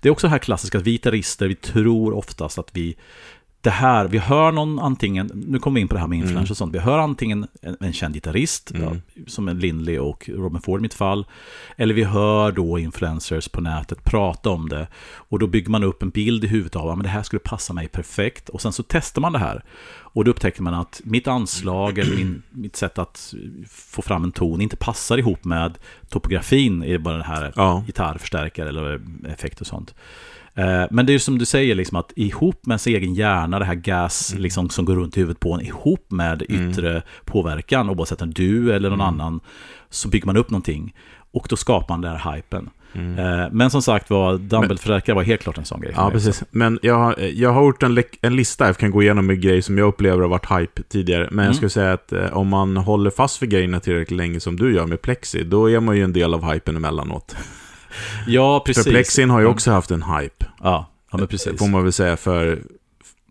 det 0.01 0.09
är 0.09 0.11
också 0.11 0.27
det 0.27 0.31
här 0.31 0.37
klassiska 0.39 0.77
att 0.77 0.83
vi 0.83 0.91
gitarrister, 0.91 1.47
vi 1.47 1.55
tror 1.55 2.13
oftast 2.13 2.59
att 2.59 2.69
vi 2.73 2.95
det 3.61 3.69
här, 3.69 4.07
vi 4.07 4.17
hör 4.17 4.51
någon 4.51 4.79
antingen, 4.79 5.31
nu 5.33 5.59
kommer 5.59 5.75
vi 5.75 5.81
in 5.81 5.87
på 5.87 5.93
det 5.95 5.99
här 5.99 6.07
med 6.07 6.15
influencer 6.17 6.39
Mm. 6.41 6.51
och 6.51 6.57
sånt, 6.57 6.75
vi 6.75 6.79
hör 6.79 6.97
antingen 6.99 7.47
en, 7.61 7.77
en 7.79 7.93
känd 7.93 8.13
gitarrist, 8.13 8.71
Mm. 8.71 8.83
ja, 8.83 9.21
som 9.27 9.47
Lindley 9.57 9.97
och 9.99 10.29
Robin 10.33 10.61
Ford 10.61 10.79
i 10.79 10.81
mitt 10.81 10.93
fall, 10.93 11.25
eller 11.77 11.93
vi 11.93 12.03
hör 12.03 12.51
då 12.51 12.79
influencers 12.79 13.47
på 13.49 13.61
nätet 13.61 14.03
prata 14.03 14.49
om 14.49 14.69
det, 14.69 14.87
och 15.13 15.39
då 15.39 15.47
bygger 15.47 15.69
man 15.69 15.83
upp 15.83 16.03
en 16.03 16.09
bild 16.09 16.43
i 16.43 16.47
huvudet 16.47 16.75
av 16.75 16.89
att 16.89 17.03
det 17.03 17.09
här 17.09 17.23
skulle 17.23 17.39
passa 17.39 17.73
mig 17.73 17.87
perfekt, 17.87 18.49
och 18.49 18.61
sen 18.61 18.71
så 18.73 18.83
testar 18.87 19.21
man 19.21 19.33
det 19.33 19.39
här, 19.39 19.63
och 20.11 20.25
då 20.25 20.31
upptäcker 20.31 20.61
man 20.61 20.73
att 20.73 21.01
mitt 21.03 21.27
anslag 21.27 21.97
eller 21.97 22.15
min, 22.15 22.41
mitt 22.49 22.75
sätt 22.75 22.99
att 22.99 23.33
få 23.69 24.01
fram 24.01 24.23
en 24.23 24.31
ton 24.31 24.61
inte 24.61 24.75
passar 24.77 25.17
ihop 25.17 25.45
med 25.45 25.77
topografin 26.09 26.83
i 26.83 26.97
bara 26.99 27.13
den 27.17 27.25
här 27.25 27.53
Ja. 27.55 27.83
gitarrförstärkare 27.87 28.69
eller 28.69 29.01
effekt 29.29 29.61
och 29.61 29.67
sånt. 29.67 29.95
Eh, 30.59 30.87
Men 30.91 31.05
det 31.05 31.11
är 31.11 31.13
ju 31.13 31.19
som 31.19 31.37
du 31.37 31.45
säger, 31.45 31.75
liksom, 31.75 31.97
att 31.97 32.11
ihop 32.15 32.65
med 32.65 32.81
sin 32.81 32.95
egen 32.95 33.13
hjärna, 33.13 33.59
det 33.59 33.65
här 33.65 33.75
gas 33.75 34.31
Mm. 34.31 34.43
liksom, 34.43 34.69
som 34.69 34.85
går 34.85 34.95
runt 34.95 35.17
i 35.17 35.19
huvudet 35.19 35.39
på 35.39 35.53
en, 35.53 35.61
ihop 35.61 36.05
med 36.11 36.41
yttre 36.49 37.01
påverkan, 37.25 37.89
oavsett 37.89 38.21
om 38.21 38.33
du 38.33 38.73
eller 38.73 38.89
någon 38.89 39.01
Mm. 39.01 39.13
annan, 39.13 39.39
så 39.89 40.09
bygger 40.09 40.25
man 40.25 40.37
upp 40.37 40.49
någonting. 40.49 40.93
Och 41.31 41.45
då 41.49 41.55
skapar 41.55 41.93
man 41.93 42.01
den 42.01 42.15
här 42.15 42.35
hypen. 42.35 42.69
Mm. 42.93 43.19
Eh, 43.41 43.47
Men 43.51 43.69
som 43.71 43.81
sagt 43.81 44.09
var, 44.09 44.37
dumbbellförstärkare 44.37 45.15
var 45.15 45.23
helt 45.23 45.41
klart 45.41 45.57
en 45.57 45.65
sån 45.65 45.81
grej. 45.81 45.93
Ja, 45.95 46.11
precis. 46.11 46.43
Men 46.51 46.79
jag 46.81 46.95
har, 46.95 47.15
jag 47.33 47.51
har 47.53 47.63
gjort 47.65 47.83
en, 47.83 48.03
en 48.21 48.35
lista, 48.35 48.65
jag 48.65 48.77
kan 48.77 48.91
gå 48.91 49.01
igenom 49.03 49.25
med 49.25 49.41
grejer 49.41 49.61
som 49.61 49.77
jag 49.77 49.87
upplever 49.87 50.21
har 50.21 50.29
varit 50.29 50.51
hype 50.61 50.81
tidigare. 50.83 51.21
Men 51.23 51.33
Mm. 51.33 51.45
jag 51.45 51.55
skulle 51.55 51.69
säga 51.69 51.93
att 51.93 52.11
eh, 52.11 52.37
om 52.37 52.47
man 52.47 52.77
håller 52.77 53.09
fast 53.09 53.43
vid 53.43 53.49
grejerna 53.49 53.79
tillräckligt 53.79 54.17
länge 54.17 54.39
som 54.39 54.55
du 54.55 54.75
gör 54.75 54.85
med 54.87 55.01
Plexi, 55.01 55.43
då 55.43 55.69
är 55.69 55.79
man 55.79 55.97
ju 55.97 56.03
en 56.03 56.13
del 56.13 56.33
av 56.33 56.51
hypen 56.53 56.75
emellanåt. 56.75 57.35
Ja, 58.27 58.63
precis. 58.65 58.83
För 58.83 58.91
Plexin 58.91 59.29
har 59.29 59.39
ju 59.39 59.45
också 59.45 59.71
haft 59.71 59.91
en 59.91 60.03
hype, 60.03 60.45
Ja, 60.63 60.89
ja 61.11 61.17
men 61.17 61.27
precis. 61.27 61.59
får 61.59 61.67
man 61.67 61.83
väl 61.83 61.93
säga, 61.93 62.17
för, 62.17 62.59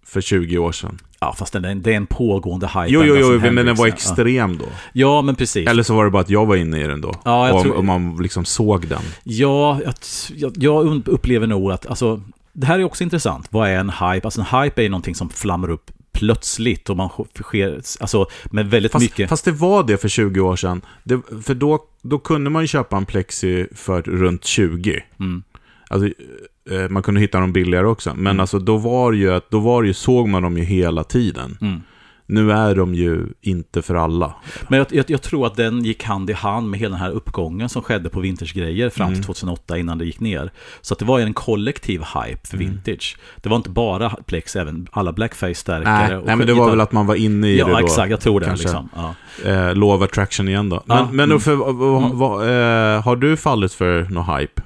för 0.06 0.20
20 0.20 0.58
år 0.58 0.72
sedan. 0.72 0.98
Ja, 1.20 1.34
fast 1.38 1.52
det 1.52 1.58
är 1.58 1.64
en, 1.64 1.82
det 1.82 1.92
är 1.92 1.96
en 1.96 2.06
pågående 2.06 2.66
hype. 2.66 2.86
Jo, 2.88 3.02
jo, 3.04 3.16
jo, 3.18 3.40
men 3.40 3.54
den 3.66 3.74
var 3.76 3.86
extrem 3.86 4.58
då. 4.58 4.64
Ja, 4.92 5.22
men 5.22 5.34
precis. 5.34 5.68
Eller 5.68 5.82
så 5.82 5.94
var 5.94 6.04
det 6.04 6.10
bara 6.10 6.22
att 6.22 6.30
jag 6.30 6.46
var 6.46 6.56
inne 6.56 6.84
i 6.84 6.86
den 6.86 7.00
då. 7.00 7.14
Ja, 7.24 7.46
jag 7.48 7.56
och, 7.56 7.62
tror- 7.62 7.74
och 7.74 7.84
man 7.84 8.16
liksom 8.16 8.44
såg 8.44 8.86
den. 8.86 9.02
Ja, 9.24 9.80
jag, 9.84 9.94
jag, 10.36 10.52
jag 10.56 11.08
upplever 11.08 11.46
nog 11.46 11.72
att, 11.72 11.86
alltså, 11.86 12.22
det 12.52 12.66
här 12.66 12.78
är 12.78 12.84
också 12.84 13.04
intressant. 13.04 13.46
Vad 13.50 13.68
är 13.68 13.74
en 13.76 13.90
hype? 13.90 14.20
Alltså 14.26 14.40
en 14.50 14.62
hype 14.62 14.80
är 14.80 14.82
ju 14.82 14.88
någonting 14.88 15.14
som 15.14 15.28
flammar 15.28 15.70
upp 15.70 15.90
plötsligt 16.18 16.90
och 16.90 16.96
man 16.96 17.10
sker, 17.42 17.80
alltså 18.00 18.26
med 18.50 18.70
väldigt 18.70 18.92
Fast, 18.92 19.02
mycket. 19.02 19.28
fast 19.28 19.44
det 19.44 19.52
var 19.52 19.82
det 19.84 19.96
för 19.98 20.08
20 20.08 20.40
år 20.40 20.56
sedan. 20.56 20.80
Det, 21.04 21.20
för 21.42 21.54
då, 21.54 21.78
då 22.02 22.18
kunde 22.18 22.50
man 22.50 22.62
ju 22.62 22.66
köpa 22.68 22.96
en 22.96 23.06
Plexi 23.06 23.66
för 23.74 24.02
runt 24.02 24.44
20. 24.44 25.02
Mm. 25.20 25.42
Alltså, 25.90 26.08
eh, 26.70 26.88
man 26.88 27.02
kunde 27.02 27.20
hitta 27.20 27.40
dem 27.40 27.52
billigare 27.52 27.86
också. 27.86 28.14
Men 28.14 28.26
Mm. 28.26 28.40
alltså, 28.40 28.58
då 28.58 28.76
var 28.76 29.12
det 29.12 29.18
ju, 29.18 29.32
att- 29.34 29.50
då 29.50 29.58
var 29.60 29.82
det 29.82 29.88
ju, 29.88 29.94
såg 29.94 30.28
man 30.28 30.42
dem 30.42 30.58
ju 30.58 30.64
hela 30.64 31.04
tiden. 31.04 31.58
Mm. 31.60 31.80
Nu 32.30 32.52
är 32.52 32.74
de 32.74 32.94
ju 32.94 33.26
inte 33.42 33.82
för 33.82 33.94
alla. 33.94 34.34
Men 34.68 34.78
jag, 34.78 34.86
jag, 34.90 35.04
jag, 35.10 35.22
tror 35.22 35.46
att 35.46 35.56
den 35.56 35.84
gick 35.84 36.04
hand 36.04 36.30
i 36.30 36.32
hand 36.32 36.70
med 36.70 36.80
hela 36.80 36.90
den 36.92 37.00
här 37.00 37.10
uppgången 37.10 37.68
som 37.68 37.82
skedde 37.82 38.08
på 38.08 38.20
vintagegrejer 38.20 38.90
fram 38.90 39.06
till 39.08 39.14
Mm. 39.16 39.24
2008 39.24 39.78
innan 39.78 39.98
det 39.98 40.04
gick 40.04 40.20
ner. 40.20 40.52
Så 40.80 40.94
att 40.94 40.98
det 40.98 41.04
var 41.04 41.20
en 41.20 41.34
kollektiv 41.34 42.00
hype 42.00 42.46
för 42.48 42.56
Mm. 42.56 42.68
vintage. 42.70 43.16
Det 43.36 43.48
var 43.48 43.56
inte 43.56 43.70
bara 43.70 44.10
Plex, 44.10 44.56
även 44.56 44.86
alla 44.92 45.10
Nej, 45.10 45.14
Blackface-stärkare. 45.14 46.18
och 46.18 46.26
nej, 46.26 46.36
men 46.36 46.46
det 46.46 46.54
var 46.54 46.70
väl 46.70 46.80
att 46.80 46.92
man 46.92 47.06
var 47.06 47.14
inne 47.14 47.48
i 47.48 47.52
det 47.52 47.58
Ja, 47.58 47.68
då. 47.68 47.78
exakt, 47.78 48.10
jag 48.10 48.20
tror 48.20 48.40
det. 48.40 48.52
Liksom. 48.56 48.88
Ja. 48.96 49.14
Eh, 49.50 49.74
Law 49.74 49.94
of 49.96 50.02
Attraction 50.02 50.48
igen 50.48 50.68
då. 50.68 50.82
Men, 50.86 50.96
Ja, 50.96 51.08
men 51.12 51.24
mm. 51.24 51.40
för, 51.40 51.54
vad- 51.54 51.74
vad- 51.74 52.04
Mm. 52.04 52.18
vad- 52.18 52.42
eh, 52.94 53.02
har 53.02 53.16
du 53.16 53.36
fallit 53.36 53.72
för 53.72 54.02
någon 54.10 54.36
hype? 54.38 54.62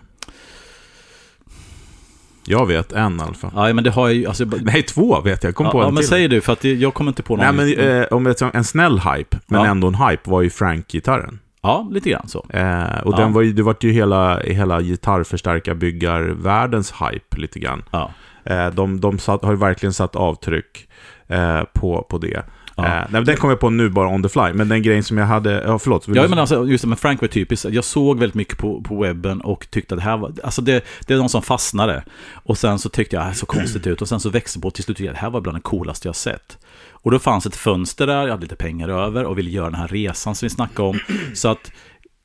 Jag 2.44 2.66
vet 2.66 2.92
en 2.92 3.20
i 3.20 3.22
alla 3.22 3.34
fall. 3.34 3.50
ja, 3.54 3.72
men 3.72 3.84
det 3.84 3.90
har 3.90 4.08
jag 4.08 4.14
ju... 4.16 4.26
Alltså, 4.26 4.44
Nej, 4.62 4.82
två 4.82 5.20
vet 5.20 5.44
jag. 5.44 5.54
Kom 5.54 5.70
på 5.70 5.78
ja, 5.78 5.82
en 5.82 5.86
ja, 5.86 5.90
men 5.90 6.00
till. 6.00 6.08
säg 6.08 6.28
du, 6.28 6.40
för 6.40 6.52
att 6.52 6.64
jag 6.64 6.94
kommer 6.94 7.10
inte 7.10 7.22
på 7.22 7.36
någon. 7.36 7.56
Nej, 7.56 7.76
men 7.76 8.00
eh, 8.00 8.04
om 8.10 8.26
jag 8.26 8.54
en 8.54 8.64
snäll 8.64 9.00
hype, 9.00 9.38
men 9.46 9.60
Ja. 9.60 9.66
ändå 9.66 9.88
en 9.88 9.94
hype, 9.94 10.30
var 10.30 10.42
ju 10.42 10.50
Frank-gitarren. 10.50 11.38
Ja, 11.62 11.88
lite 11.90 12.10
grann 12.10 12.28
så. 12.28 12.46
Eh, 12.48 12.82
och 13.04 13.12
Ja. 13.12 13.16
den 13.16 13.32
var 13.32 13.42
ju, 13.42 13.52
det 13.52 13.62
var 13.62 13.76
ju 13.80 13.92
hela, 13.92 14.40
hela 14.40 14.80
gitarrförstärkarbyggarvärldens 14.80 16.92
hype 16.92 17.40
lite 17.40 17.58
grann. 17.58 17.82
Ja. 17.90 18.10
Eh, 18.44 18.66
de 18.66 19.00
de 19.00 19.18
satt, 19.18 19.42
har 19.44 19.50
ju 19.52 19.58
verkligen 19.58 19.92
satt 19.92 20.16
avtryck 20.16 20.88
eh, 21.28 21.62
på, 21.72 22.06
på 22.10 22.18
det. 22.18 22.42
Ja. 22.76 22.86
Eh, 22.86 23.04
nej, 23.10 23.24
den 23.24 23.36
kom 23.36 23.50
jag 23.50 23.60
på 23.60 23.70
nu 23.70 23.88
bara 23.88 24.08
on 24.08 24.22
the 24.22 24.28
fly, 24.28 24.52
men 24.52 24.68
den 24.68 24.82
grejen 24.82 25.04
som 25.04 25.18
jag 25.18 25.26
hade... 25.26 25.62
Ja, 25.62 25.78
förlåt. 25.78 26.08
Ja, 26.08 26.28
men 26.28 26.38
alltså, 26.38 26.66
just 26.66 26.82
det, 26.82 26.88
men 26.88 26.98
Frank 26.98 27.20
var 27.20 27.28
typiskt. 27.28 27.70
Jag 27.70 27.84
såg 27.84 28.18
väldigt 28.18 28.34
mycket 28.34 28.58
på, 28.58 28.82
på 28.82 29.02
webben 29.02 29.40
och 29.40 29.66
tyckte 29.70 29.94
att 29.94 30.00
det 30.00 30.04
här 30.04 30.16
var, 30.16 30.32
alltså 30.44 30.62
det, 30.62 30.84
det 31.06 31.14
är 31.14 31.18
någon 31.18 31.28
som 31.28 31.42
fastnade. 31.42 32.04
Och 32.32 32.58
sen 32.58 32.78
så 32.78 32.88
tyckte 32.88 33.16
jag, 33.16 33.22
det 33.22 33.26
här 33.26 33.34
så 33.34 33.46
konstigt 33.46 33.86
ut. 33.86 34.02
Och 34.02 34.08
sen 34.08 34.20
så 34.20 34.30
växte 34.30 34.60
på 34.60 34.70
till 34.70 34.84
slut, 34.84 34.96
det 34.96 35.16
här 35.16 35.30
var 35.30 35.40
bland 35.40 35.58
det 35.58 35.62
coolaste 35.62 36.08
jag 36.08 36.16
sett. 36.16 36.58
Och 36.92 37.10
då 37.10 37.18
fanns 37.18 37.46
ett 37.46 37.56
fönster 37.56 38.06
där, 38.06 38.22
jag 38.22 38.30
hade 38.30 38.42
lite 38.42 38.56
pengar 38.56 38.88
över 38.88 39.24
och 39.24 39.38
ville 39.38 39.50
göra 39.50 39.70
den 39.70 39.80
här 39.80 39.88
resan 39.88 40.34
som 40.34 40.46
vi 40.46 40.50
snackade 40.50 40.88
om. 40.88 40.98
Så 41.34 41.48
att 41.48 41.72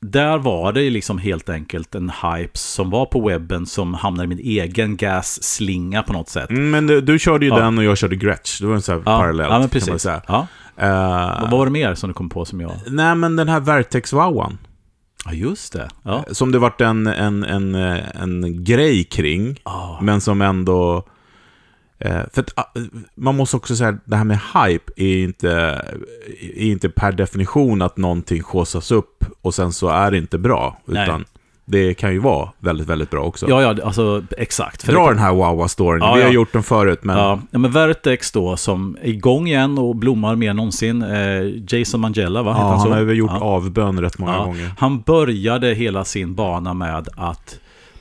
där 0.00 0.38
var 0.38 0.72
det 0.72 0.90
liksom 0.90 1.18
helt 1.18 1.48
enkelt 1.48 1.94
en 1.94 2.10
hype 2.22 2.58
som 2.58 2.90
var 2.90 3.06
på 3.06 3.28
webben 3.28 3.66
som 3.66 3.94
hamnade 3.94 4.24
i 4.24 4.28
min 4.28 4.38
egen 4.38 4.96
gas-slinga 4.96 6.02
på 6.02 6.12
något 6.12 6.28
sätt. 6.28 6.50
Mm, 6.50 6.70
men 6.70 6.86
du, 6.86 7.00
du 7.00 7.18
körde 7.18 7.46
ju 7.46 7.52
Ja. 7.52 7.58
den 7.58 7.78
och 7.78 7.84
jag 7.84 7.98
körde 7.98 8.16
Gretsch. 8.16 8.60
Det 8.60 8.66
var 8.66 8.74
en 8.74 8.82
sån 8.82 8.94
här 8.94 9.02
ja, 9.06 9.26
men 9.32 9.38
kan 9.48 9.60
man 9.60 9.68
precis. 9.68 10.02
säga. 10.02 10.22
Ja. 10.28 10.46
Eh, 10.76 11.40
Vad 11.40 11.50
var 11.50 11.64
det 11.66 11.72
mer 11.72 11.94
som 11.94 12.08
du 12.10 12.14
kom 12.14 12.28
på 12.28 12.44
som 12.44 12.60
jag... 12.60 12.72
nej, 12.86 13.14
men 13.14 13.36
den 13.36 13.48
här 13.48 13.60
Vertex-wowan. 13.60 14.56
Ja, 15.24 15.32
just 15.32 15.72
det. 15.72 15.88
Ja. 16.02 16.24
Som 16.32 16.52
det 16.52 16.58
vart 16.58 16.80
en, 16.80 17.06
en, 17.06 17.44
en, 17.44 17.74
eh, 17.74 17.98
en 18.22 18.64
grej 18.64 19.04
kring, 19.04 19.60
Ah. 19.62 20.00
men 20.00 20.20
som 20.20 20.42
ändå... 20.42 21.04
Eh, 21.98 22.20
för 22.32 22.40
att, 22.40 22.52
ah, 22.56 22.72
man 23.14 23.36
måste 23.36 23.56
också 23.56 23.76
säga 23.76 23.88
att 23.88 24.00
det 24.04 24.16
här 24.16 24.24
med 24.24 24.38
hype 24.54 24.92
är 24.96 25.16
inte, 25.24 25.50
är 26.56 26.66
inte 26.66 26.88
per 26.88 27.12
definition 27.12 27.82
att 27.82 27.96
någonting 27.96 28.42
skåsas 28.42 28.90
upp 28.90 29.24
och 29.42 29.54
sen 29.54 29.72
så 29.72 29.88
är 29.88 30.10
det 30.10 30.18
inte 30.18 30.38
bra. 30.38 30.80
Nej. 30.84 31.04
Utan 31.04 31.24
det 31.64 31.94
kan 31.94 32.12
ju 32.12 32.18
vara 32.18 32.48
väldigt, 32.58 32.86
väldigt 32.86 33.10
bra 33.10 33.22
också. 33.24 33.48
Ja, 33.48 33.62
ja, 33.62 33.84
alltså 33.84 34.22
exakt. 34.38 34.86
Dra 34.86 35.04
det- 35.04 35.10
den 35.10 35.18
här 35.18 35.32
Wawa-storyn. 35.32 35.98
Ja, 36.00 36.14
Vi 36.14 36.20
har 36.22 36.28
ja. 36.28 36.34
gjort 36.34 36.52
den 36.52 36.62
förut, 36.62 36.98
men... 37.04 37.18
Ja, 37.18 37.40
ja, 37.50 37.58
men 37.58 37.70
Vertex 37.70 38.32
då 38.32 38.56
som 38.56 38.96
är 39.02 39.08
igång 39.08 39.46
igen 39.46 39.78
och 39.78 39.96
blommar 39.96 40.36
mer 40.36 40.50
än 40.50 40.56
någonsin. 40.56 41.02
Eh, 41.02 41.42
Jason 41.68 42.00
Mangella, 42.00 42.42
va? 42.42 42.54
Ja, 42.58 42.68
han 42.68 42.80
så? 42.80 42.90
har 42.90 43.00
ju 43.00 43.12
gjort 43.12 43.30
ja. 43.34 43.40
avbön 43.40 44.00
rätt 44.00 44.18
många 44.18 44.38
gånger. 44.38 44.70
Han 44.78 45.00
började 45.00 45.74
hela 45.74 46.04
sin 46.04 46.34
bana 46.34 46.74
med 46.74 47.08
att 47.16 47.58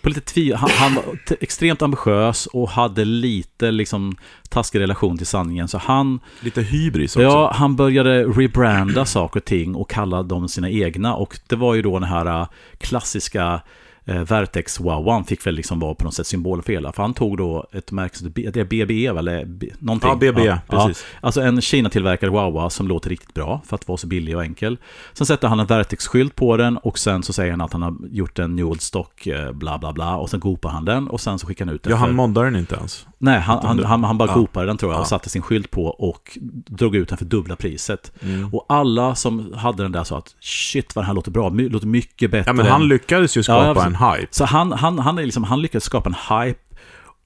på 0.08 0.10
lite 0.20 0.34
tvi- 0.34 0.56
han, 0.56 0.70
han 0.70 0.96
var 0.96 1.04
extremt 1.39 1.82
ambitiös 1.82 2.46
och 2.46 2.70
hade 2.70 3.06
lite 3.06 3.72
liksom 3.72 4.15
taskig 4.50 4.80
relation 4.80 5.17
till 5.17 5.28
sanningen. 5.28 5.67
Så 5.67 5.78
han, 5.78 6.20
Lite 6.41 6.62
hybris 6.62 7.15
också. 7.15 7.22
ja, 7.22 7.52
han 7.56 7.76
började 7.76 8.24
rebranda 8.24 9.06
saker 9.06 9.39
och 9.39 9.46
ting 9.46 9.76
och 9.76 9.89
kalla 9.89 10.24
dem 10.24 10.50
sina 10.50 10.70
egna. 10.70 11.15
Och 11.15 11.39
det 11.48 11.56
var 11.56 11.76
ju 11.76 11.82
då 11.82 12.00
den 12.00 12.10
här 12.10 12.41
äh, 12.41 12.48
klassiska 12.78 13.62
eh, 14.08 14.22
Vertex 14.22 14.80
Wowan 14.80 15.24
fick 15.26 15.46
väl 15.48 15.56
liksom 15.56 15.80
vara 15.80 15.93
på 15.96 16.04
något 16.04 16.13
sätt 16.13 16.28
symbol 16.28 16.62
för 16.62 16.74
hela. 16.74 16.91
För 16.91 17.02
han 17.04 17.13
tog 17.13 17.38
då 17.38 17.67
ett 17.74 17.91
märke 17.91 18.17
som 18.17 18.32
det 18.36 18.58
är 18.58 18.63
BBE, 18.65 19.06
eller 19.20 19.46
B- 19.46 19.70
någonting. 19.80 20.10
Ja, 20.10 20.15
BBE, 20.15 20.60
precis. 20.70 21.06
Alltså 21.22 21.41
en 21.41 21.62
Kina-tillverkad 21.62 22.30
Wawa 22.30 22.70
som 22.70 22.88
låter 22.88 23.10
riktigt 23.10 23.34
bra 23.34 23.62
för 23.65 23.76
att 23.76 23.88
vara 23.88 23.98
så 23.98 24.08
billig 24.08 24.36
och 24.36 24.43
enkel. 24.43 24.78
Sen 25.13 25.28
sätter 25.28 25.48
han 25.48 25.60
en 25.60 25.65
Vertex-skylt 25.67 26.36
på 26.36 26.58
den 26.58 26.78
och 26.78 27.00
sen 27.00 27.24
så 27.24 27.34
säger 27.34 27.52
han 27.52 27.62
att 27.62 27.74
han 27.74 27.82
har 27.82 27.96
gjort 28.12 28.39
en 28.39 28.56
New 28.56 28.65
Old 28.65 28.82
Stock, 28.82 29.28
eh, 29.28 29.52
bla 29.52 29.78
bla 29.78 29.93
bla. 29.93 30.15
Och 30.17 30.30
sen 30.30 30.39
gopar 30.39 30.70
han 30.70 30.86
den 30.86 31.08
och 31.08 31.22
sen 31.22 31.39
så 31.39 31.48
skickar 31.48 31.65
han 31.65 31.76
ut 31.76 31.84
den. 31.84 31.91
Ja, 31.91 31.98
för- 31.98 32.06
han 32.06 32.15
moddar 32.15 32.43
den 32.43 32.56
inte 32.56 32.76
ens. 32.76 33.08
Nej, 33.20 33.39
han, 33.39 33.65
han, 33.65 33.84
han, 33.86 34.04
han 34.04 34.17
bara 34.17 34.30
Ja. 34.30 34.36
gopade 34.36 34.65
den 34.65 34.78
tror 34.78 34.91
jag 34.91 35.00
och 35.00 35.04
Ja. 35.06 35.10
satte 35.10 35.30
sin 35.30 35.41
skylt 35.41 35.72
på 35.72 35.86
och 35.86 36.38
drog 36.65 36.96
ut 36.96 37.10
den 37.10 37.17
för 37.17 37.26
dubbla 37.26 37.56
priset. 37.56 38.12
Mm. 38.22 38.54
Och 38.54 38.65
alla 38.70 39.15
som 39.15 39.54
hade 39.54 39.84
den 39.84 39.91
där 39.91 40.04
sa 40.04 40.17
att 40.17 40.36
shit 40.39 40.96
vad 40.96 41.04
den 41.04 41.08
här 41.08 41.13
låter 41.13 41.32
bra, 41.32 41.50
låter 41.50 41.88
mycket 41.88 42.32
bättre. 42.32 42.50
Ja, 42.50 42.54
men 42.54 42.65
han 42.65 42.88
lyckades 42.88 43.38
ju 43.38 43.43
skapa 43.43 43.74
Ja, 43.80 43.86
en 43.86 43.96
hype. 43.97 44.27
Så 44.31 44.45
han, 44.45 44.71
han, 44.71 44.99
han, 44.99 45.17
är 45.17 45.23
liksom, 45.23 45.43
han 45.43 45.62
lyckades 45.62 45.83
skapa 45.83 46.10
en 46.10 46.45
hype 46.45 46.60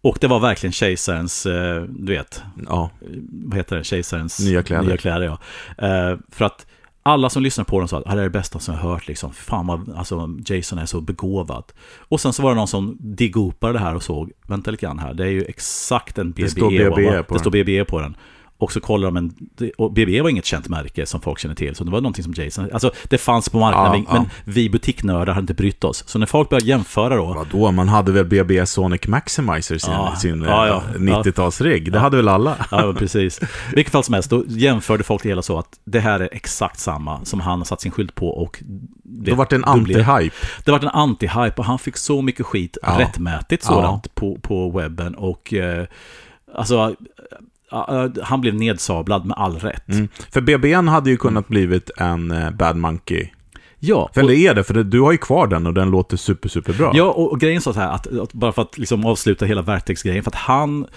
och 0.03 0.17
det 0.21 0.27
var 0.27 0.39
verkligen 0.39 0.71
kejsarens, 0.73 1.45
eh, 1.45 1.83
du 1.83 2.13
vet, 2.13 2.43
Ja. 2.69 2.89
vad 3.31 3.57
heter 3.57 3.75
det, 3.75 3.83
kejsarens 3.83 4.39
Nya 4.39 4.63
kläder. 4.63 4.83
Nya 4.83 4.97
kläder 4.97 5.25
ja. 5.25 5.37
Eh, 5.87 6.17
för 6.31 6.45
att 6.45 6.65
alla 7.03 7.29
som 7.29 7.43
lyssnar 7.43 7.65
på 7.65 7.79
den 7.79 7.87
sa 7.87 7.97
att 7.97 8.07
"Ah, 8.07 8.15
det 8.15 8.19
är 8.21 8.23
det 8.23 8.29
bästa 8.29 8.59
som 8.59 8.73
jag 8.75 8.81
har 8.81 8.89
hört. 8.91 9.07
Liksom. 9.07 9.33
Fan 9.33 9.67
vad 9.67 9.95
alltså, 9.95 10.29
Jason 10.45 10.79
är 10.79 10.85
så 10.85 11.01
begåvad. 11.01 11.63
Och 11.97 12.21
sen 12.21 12.33
så 12.33 12.43
var 12.43 12.49
det 12.49 12.55
någon 12.55 12.67
som 12.67 12.97
digopade 12.99 13.73
det 13.73 13.79
här 13.79 13.95
och 13.95 14.03
såg, 14.03 14.31
vänta 14.47 14.71
lite 14.71 14.85
grann 14.85 14.99
här, 14.99 15.13
det 15.13 15.23
är 15.23 15.29
ju 15.29 15.43
exakt 15.43 16.17
en 16.17 16.31
BBE. 16.31 16.43
Det 16.43 16.49
står 16.49 16.69
BBE 16.69 16.89
va? 16.89 16.95
på 16.95 16.99
det 17.01 17.23
den. 17.29 17.39
står 17.39 17.51
BBE 17.51 17.85
på 17.85 17.99
den. 18.01 18.15
Och 18.61 18.71
så 18.71 18.79
kollar 18.79 19.07
de 19.07 19.17
en, 19.17 19.33
det- 19.57 19.71
och 19.71 19.91
BBE 19.93 20.21
var 20.21 20.29
inget 20.29 20.45
känt 20.45 20.69
märke 20.69 21.05
som 21.05 21.21
folk 21.21 21.39
känner 21.39 21.55
till, 21.55 21.75
så 21.75 21.83
det 21.83 21.91
var 21.91 22.01
någonting 22.01 22.23
som 22.23 22.33
Jason, 22.33 22.69
alltså 22.73 22.91
det 23.09 23.17
fanns 23.17 23.49
på 23.49 23.59
marknaden, 23.59 24.05
Ja, 24.07 24.13
men 24.13 24.23
ja. 24.23 24.29
vi 24.43 24.69
butiknördar 24.69 25.33
hade 25.33 25.43
inte 25.43 25.53
brytt 25.53 25.83
oss. 25.83 26.03
Så 26.07 26.19
när 26.19 26.25
folk 26.25 26.49
började 26.49 26.67
jämföra 26.67 27.15
då, 27.15 27.25
Vadå, 27.25 27.71
man 27.71 27.89
hade 27.89 28.11
väl 28.11 28.25
BB 28.25 28.65
Sonic 28.65 29.07
Maximizer 29.07 29.77
sin, 29.77 29.93
Ja, 29.93 30.15
sin 30.15 30.41
ja, 30.43 30.67
eh, 30.67 30.73
ja. 30.73 30.81
90-talsrigg? 30.97 31.91
Det 31.91 31.97
Ja. 31.97 31.99
hade 32.01 32.17
väl 32.17 32.27
alla? 32.27 32.55
Ja, 32.71 32.93
precis. 32.97 33.39
Vilket 33.75 33.91
fall 33.91 34.03
som 34.03 34.13
helst, 34.13 34.29
då 34.29 34.43
jämförde 34.47 35.03
folk 35.03 35.23
det 35.23 35.29
hela 35.29 35.41
så 35.41 35.57
att 35.59 35.79
det 35.85 35.99
här 35.99 36.19
är 36.19 36.29
exakt 36.31 36.79
samma 36.79 37.25
som 37.25 37.39
han 37.39 37.57
har 37.59 37.65
satt 37.65 37.81
sin 37.81 37.91
skylt 37.91 38.15
på 38.15 38.27
och... 38.29 38.63
Var 39.35 39.47
det 39.49 39.55
en 39.55 39.65
anti-hype. 39.65 40.31
Det 40.65 40.71
var 40.71 40.79
en 40.79 40.89
anti-hype 40.89 41.55
och 41.57 41.65
han 41.65 41.79
fick 41.79 41.97
så 41.97 42.21
mycket 42.21 42.45
skit, 42.45 42.77
rättmätigt 42.83 43.63
sådant, 43.63 44.15
på, 44.15 44.37
på 44.41 44.69
webben 44.69 45.15
och... 45.15 45.53
Eh, 45.53 45.85
alltså, 46.55 46.75
eh, 46.75 46.85
eh, 46.87 46.93
han 48.23 48.41
blev 48.41 48.55
nedsablad 48.55 49.25
med 49.25 49.37
all 49.37 49.59
rätt. 49.59 49.89
Mm. 49.89 50.07
För 50.31 50.41
BBN 50.41 50.87
hade 50.87 51.09
ju 51.09 51.17
kunnat 51.17 51.47
blivit 51.47 51.89
en 51.97 52.31
eh, 52.31 52.51
Bad 52.51 52.75
Monkey. 52.75 53.29
Ja, 53.79 54.09
För 54.13 54.23
och, 54.23 54.29
det 54.29 54.35
är 54.37 54.53
det, 54.53 54.63
för 54.63 54.73
du 54.73 55.01
har 55.01 55.11
ju 55.11 55.17
kvar 55.17 55.47
den 55.47 55.67
och 55.67 55.73
den 55.73 55.91
låter 55.91 56.17
super, 56.17 56.49
super 56.49 56.73
bra. 56.73 56.91
ja 56.95 57.03
och, 57.03 57.31
och 57.31 57.39
grejen 57.39 57.61
så 57.61 57.71
här, 57.71 57.91
att, 57.91 58.07
att 58.19 58.33
bara 58.33 58.51
för 58.51 58.61
att 58.61 58.77
liksom 58.77 59.05
avsluta 59.05 59.45
hela 59.45 59.61
Vertex-grejen, 59.61 60.23
för 60.23 60.31
att 60.31 60.35
han... 60.35 60.87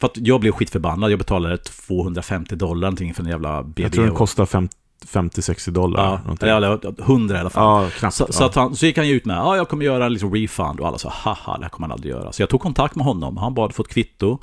För 0.00 0.06
att 0.06 0.16
jag 0.16 0.40
blev 0.40 0.52
skitförbannad, 0.52 1.10
jag 1.10 1.18
betalade 1.18 1.56
250 1.56 2.56
dollar 2.56 2.80
någonting 2.80 3.14
för 3.14 3.22
en 3.22 3.28
jävla 3.28 3.62
BB. 3.62 3.82
Jag 3.82 3.92
tror 3.92 4.04
den 4.04 4.14
kostar 4.14 4.46
fem- 4.46 4.68
50-60 5.06 5.70
dollar. 5.70 6.20
Ja, 6.40 6.46
eller 6.46 7.02
100 7.02 7.36
i 7.36 7.40
alla 7.40 7.50
fall. 7.50 7.84
ja 7.84 7.90
knappt. 7.90 8.14
Så, 8.14 8.24
ja. 8.28 8.32
så, 8.32 8.44
att 8.44 8.54
han, 8.54 8.76
så 8.76 8.86
gick 8.86 8.96
han 8.96 9.06
ut 9.06 9.24
med, 9.24 9.36
ja 9.36 9.56
jag 9.56 9.68
kommer 9.68 9.84
göra 9.84 10.08
liksom 10.08 10.34
refund 10.34 10.80
och 10.80 10.88
alla 10.88 10.98
sa, 10.98 11.08
haha, 11.08 11.56
det 11.56 11.62
här 11.64 11.68
kommer 11.68 11.88
han 11.88 11.92
aldrig 11.92 12.12
göra. 12.12 12.32
Så 12.32 12.42
jag 12.42 12.48
tog 12.48 12.60
kontakt 12.60 12.94
med 12.94 13.04
honom, 13.04 13.36
han 13.36 13.54
bad 13.54 13.74
få 13.74 13.82
ett 13.82 13.88
kvitto. 13.88 14.38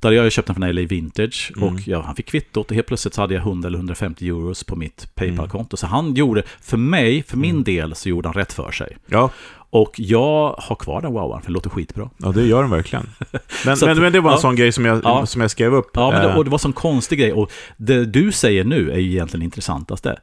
Där 0.00 0.08
hade 0.08 0.16
jag 0.16 0.24
ju 0.24 0.30
köpt 0.30 0.46
den 0.46 0.56
från 0.56 0.74
LA 0.74 0.82
Vintage 0.82 1.52
Mm. 1.56 1.68
och 1.74 1.80
ja, 1.86 2.02
han 2.02 2.16
fick 2.16 2.26
kvittot 2.26 2.70
och 2.70 2.74
helt 2.74 2.86
plötsligt 2.86 3.14
så 3.14 3.20
hade 3.20 3.34
jag 3.34 3.40
100 3.40 3.66
eller 3.66 3.78
150 3.78 4.28
euros 4.28 4.64
på 4.64 4.76
mitt 4.76 5.14
Paypal-konto. 5.14 5.76
Så 5.76 5.86
han 5.86 6.14
gjorde, 6.14 6.42
för 6.60 6.76
mig, 6.76 7.22
för 7.22 7.36
min 7.36 7.64
del, 7.64 7.94
så 7.94 8.08
gjorde 8.08 8.28
han 8.28 8.34
rätt 8.34 8.52
för 8.52 8.70
sig. 8.70 8.96
ja, 9.06 9.30
Och 9.72 9.92
jag 9.96 10.54
har 10.58 10.76
kvar 10.76 11.00
den 11.02 11.12
wowan, 11.12 11.40
för 11.40 11.46
den 11.46 11.52
låter 11.54 11.70
skitbra. 11.70 12.10
ja, 12.18 12.32
det 12.32 12.46
gör 12.46 12.62
den 12.62 12.70
verkligen. 12.70 13.06
Men, 13.64 13.72
att- 13.74 13.80
men, 13.82 13.98
men 14.00 14.12
det 14.12 14.20
var 14.20 14.30
en 14.30 14.34
ja. 14.36 14.40
sån 14.40 14.56
grej 14.56 14.72
som 14.72 14.84
jag, 14.84 15.00
Ja. 15.04 15.26
som 15.26 15.40
jag 15.40 15.50
skrev 15.50 15.74
upp. 15.74 15.90
Ja, 15.94 16.10
men 16.10 16.22
det, 16.22 16.28
Eh, 16.30 16.36
och 16.36 16.44
det 16.44 16.50
var 16.50 16.54
en 16.56 16.58
sån 16.58 16.72
konstig 16.72 17.18
grej. 17.18 17.32
Och 17.32 17.52
det 17.76 18.04
du 18.04 18.32
säger 18.32 18.64
nu 18.64 18.90
är 18.90 18.98
ju 18.98 19.10
egentligen 19.10 19.42
intressantaste. 19.44 20.18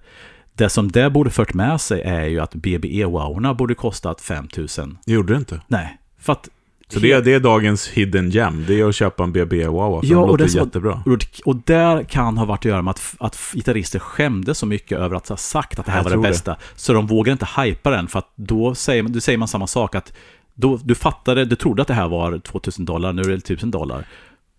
Det 0.54 0.70
som 0.70 0.92
det 0.92 1.10
borde 1.10 1.30
fört 1.30 1.54
med 1.54 1.82
sig 1.82 2.02
är 2.02 2.26
ju 2.26 2.40
att 2.40 2.56
BBE-wowarna 2.56 3.54
borde 3.54 3.76
kostat 3.76 4.22
5000. 4.22 4.98
det 5.06 5.12
gjorde 5.14 5.34
det 5.34 5.38
inte. 5.38 5.62
Nej, 5.68 5.98
för 6.20 6.34
att... 6.34 6.50
Så 6.94 7.00
det, 7.00 7.12
är- 7.12 7.22
det 7.22 7.34
är 7.34 7.40
dagens 7.40 7.88
hidden 7.88 8.30
gem. 8.30 8.66
Det 8.68 8.80
är 8.80 8.90
att 8.90 8.96
köpa 8.96 9.24
en 9.24 9.32
BB 9.32 9.68
Wawa, 9.68 10.02
för 10.02 10.08
Ja, 10.08 10.18
och 10.18 10.28
låter 10.28 10.44
är 10.44 10.66
jättebra. 10.66 11.04
Och, 11.46 11.56
där 11.56 12.04
kan 12.04 12.38
ha 12.38 12.46
varit 12.46 12.60
att 12.60 12.66
göra 12.66 12.82
med 12.82 12.92
att, 12.92 13.16
att 13.20 13.38
gitarrister 13.54 14.00
skämdes 14.00 14.58
så 14.58 14.66
mycket 14.66 14.98
över 14.98 15.16
att 15.16 15.30
ha 15.30 15.38
sagt 15.38 15.80
att 15.80 15.86
det 15.86 15.92
här 15.92 16.00
Jag 16.00 16.04
var 16.04 16.10
det 16.10 16.16
tror 16.16 16.24
det. 16.24 16.30
bästa. 16.30 16.56
Så 16.76 16.94
de 16.94 17.08
vågar 17.08 17.32
inte 17.34 17.48
hypa 17.62 17.90
den, 17.90 18.08
för 18.08 18.20
att 18.20 18.32
då 18.36 18.76
säger, 18.76 19.04
man- 19.04 19.12
då 19.12 19.20
säger 19.20 19.38
man 19.38 19.48
samma 19.48 19.68
sak. 19.68 19.96
att 19.96 20.14
då, 20.56 20.80
Du 20.84 20.96
fattade, 20.96 21.46
du 21.46 21.56
trodde 21.56 21.82
att 21.82 21.88
det 21.88 21.94
här 21.94 22.08
var 22.08 22.40
2000 22.40 22.86
dollar, 22.86 23.14
nu 23.14 23.22
är 23.22 23.28
det 23.28 23.34
1000 23.34 23.72
dollar. 23.72 24.06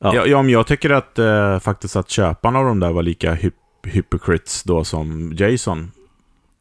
Ja. 0.00 0.14
Ja, 0.14 0.26
ja 0.26 0.42
men 0.42 0.52
jag 0.52 0.66
tycker 0.66 0.90
att 0.90 1.18
eh, 1.18 1.58
faktiskt 1.58 1.96
att 1.96 2.10
köparna 2.10 2.58
av 2.58 2.64
de 2.64 2.80
där 2.80 2.92
var 2.92 3.02
lika 3.02 3.34
hyp 3.34 3.54
hypocrites 3.86 4.62
då 4.62 4.84
som 4.84 5.32
Jason. 5.38 5.90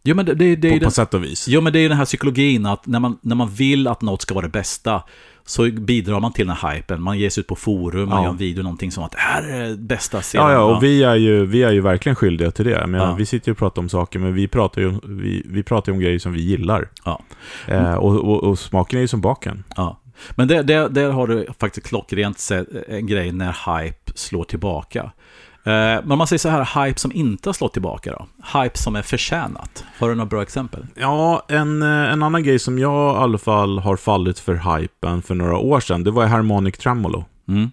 Jo, 0.04 0.16
men 0.16 0.26
det, 0.26 0.34
det, 0.34 0.56
det 0.56 0.68
är 0.68 0.72
på, 0.72 0.76
ju 0.78 0.84
på 0.84 0.92
sätt 0.92 1.14
och 1.14 1.24
vis. 1.24 1.48
jo, 1.48 1.62
men 1.62 1.74
det 1.74 1.80
är 1.80 1.90
den 1.90 1.98
här 1.98 2.06
psykologin 2.06 2.66
att 2.66 2.88
när 2.88 3.00
man, 3.00 3.18
när 3.22 3.36
man 3.36 3.50
vill 3.50 3.88
att 3.88 4.02
något 4.02 4.22
ska 4.22 4.34
vara 4.34 4.46
det 4.46 4.52
bästa 4.52 5.04
så 5.48 5.72
bidrar 5.72 6.20
man 6.20 6.34
till 6.34 6.48
den 6.48 6.56
här 6.56 6.76
hypen. 6.76 7.02
Man 7.02 7.20
ger 7.20 7.30
sig 7.30 7.42
ut 7.42 7.48
på 7.48 7.56
forum, 7.56 8.10
man 8.10 8.18
Ja. 8.18 8.24
gör 8.24 8.32
en 8.32 8.38
video, 8.38 8.64
någonting 8.64 8.92
som 8.92 9.04
att 9.04 9.12
det 9.12 9.18
här 9.20 9.44
är 9.44 9.76
bästa 9.76 10.22
serien. 10.22 10.48
Ja, 10.48 10.54
ja, 10.54 10.62
och 10.76 10.84
vi 10.84 11.04
är 11.04 11.16
ju, 11.16 11.46
vi 11.46 11.64
är 11.64 11.72
ju 11.72 11.82
verkligen 11.82 12.16
skyldiga 12.16 12.52
till 12.52 12.66
det. 12.66 12.88
Menar, 12.88 13.06
Ja. 13.06 13.14
Vi 13.14 13.26
sitter 13.26 13.48
ju 13.48 13.52
och 13.52 13.58
pratar 13.58 13.82
om 13.82 13.90
saker, 13.90 14.20
men 14.20 14.34
vi 14.34 14.48
pratar 14.48 14.82
ju, 14.82 15.00
vi, 15.04 15.44
vi 15.46 15.64
pratar 15.64 15.92
om 15.92 16.00
grejer 16.00 16.20
som 16.20 16.34
vi 16.34 16.42
gillar. 16.42 16.90
Ja. 17.06 17.22
Eh, 17.68 17.94
och, 17.94 18.16
och, 18.16 18.44
och 18.44 18.60
smaken 18.60 18.98
är 18.98 19.02
ju 19.02 19.08
som 19.08 19.22
baken. 19.22 19.64
Ja. 19.76 20.00
Men 20.36 20.48
det, 20.48 20.64
det, 20.64 20.88
där 20.90 21.10
har 21.12 21.28
du 21.28 21.48
faktiskt 21.60 21.88
klockrent 21.88 22.40
sett 22.40 22.68
en 22.90 23.08
grej 23.08 23.32
när 23.32 23.82
hype 23.82 24.12
slår 24.16 24.44
tillbaka. 24.44 25.12
Eh, 25.68 26.02
Men 26.04 26.12
om 26.12 26.18
man 26.18 26.28
säger 26.28 26.40
så 26.40 26.50
här, 26.50 26.86
hype 26.86 27.00
som 27.00 27.12
inte 27.12 27.50
har 27.50 27.54
slått 27.54 27.74
tillbaka 27.74 28.12
då? 28.12 28.26
Hype 28.60 28.78
som 28.78 28.96
är 28.96 29.02
förtjänat. 29.02 29.84
Har 30.00 30.10
du 30.10 30.16
några 30.16 30.26
bra 30.30 30.42
exempel? 30.42 30.86
Ja, 30.96 31.44
en, 31.48 31.82
eh, 31.82 32.14
en 32.14 32.24
annan 32.24 32.44
grej 32.44 32.60
som 32.60 32.80
jag 32.80 33.16
i 33.16 33.18
alla 33.18 33.38
fall 33.38 33.80
har 33.80 33.96
fallit 33.96 34.40
för 34.40 34.78
hypen 34.80 35.22
för 35.22 35.36
några 35.36 35.58
år 35.58 35.80
sedan, 35.80 36.04
det 36.04 36.12
var 36.12 36.26
Harmonic 36.26 36.78
Tremolo. 36.78 37.26
Mm. 37.48 37.72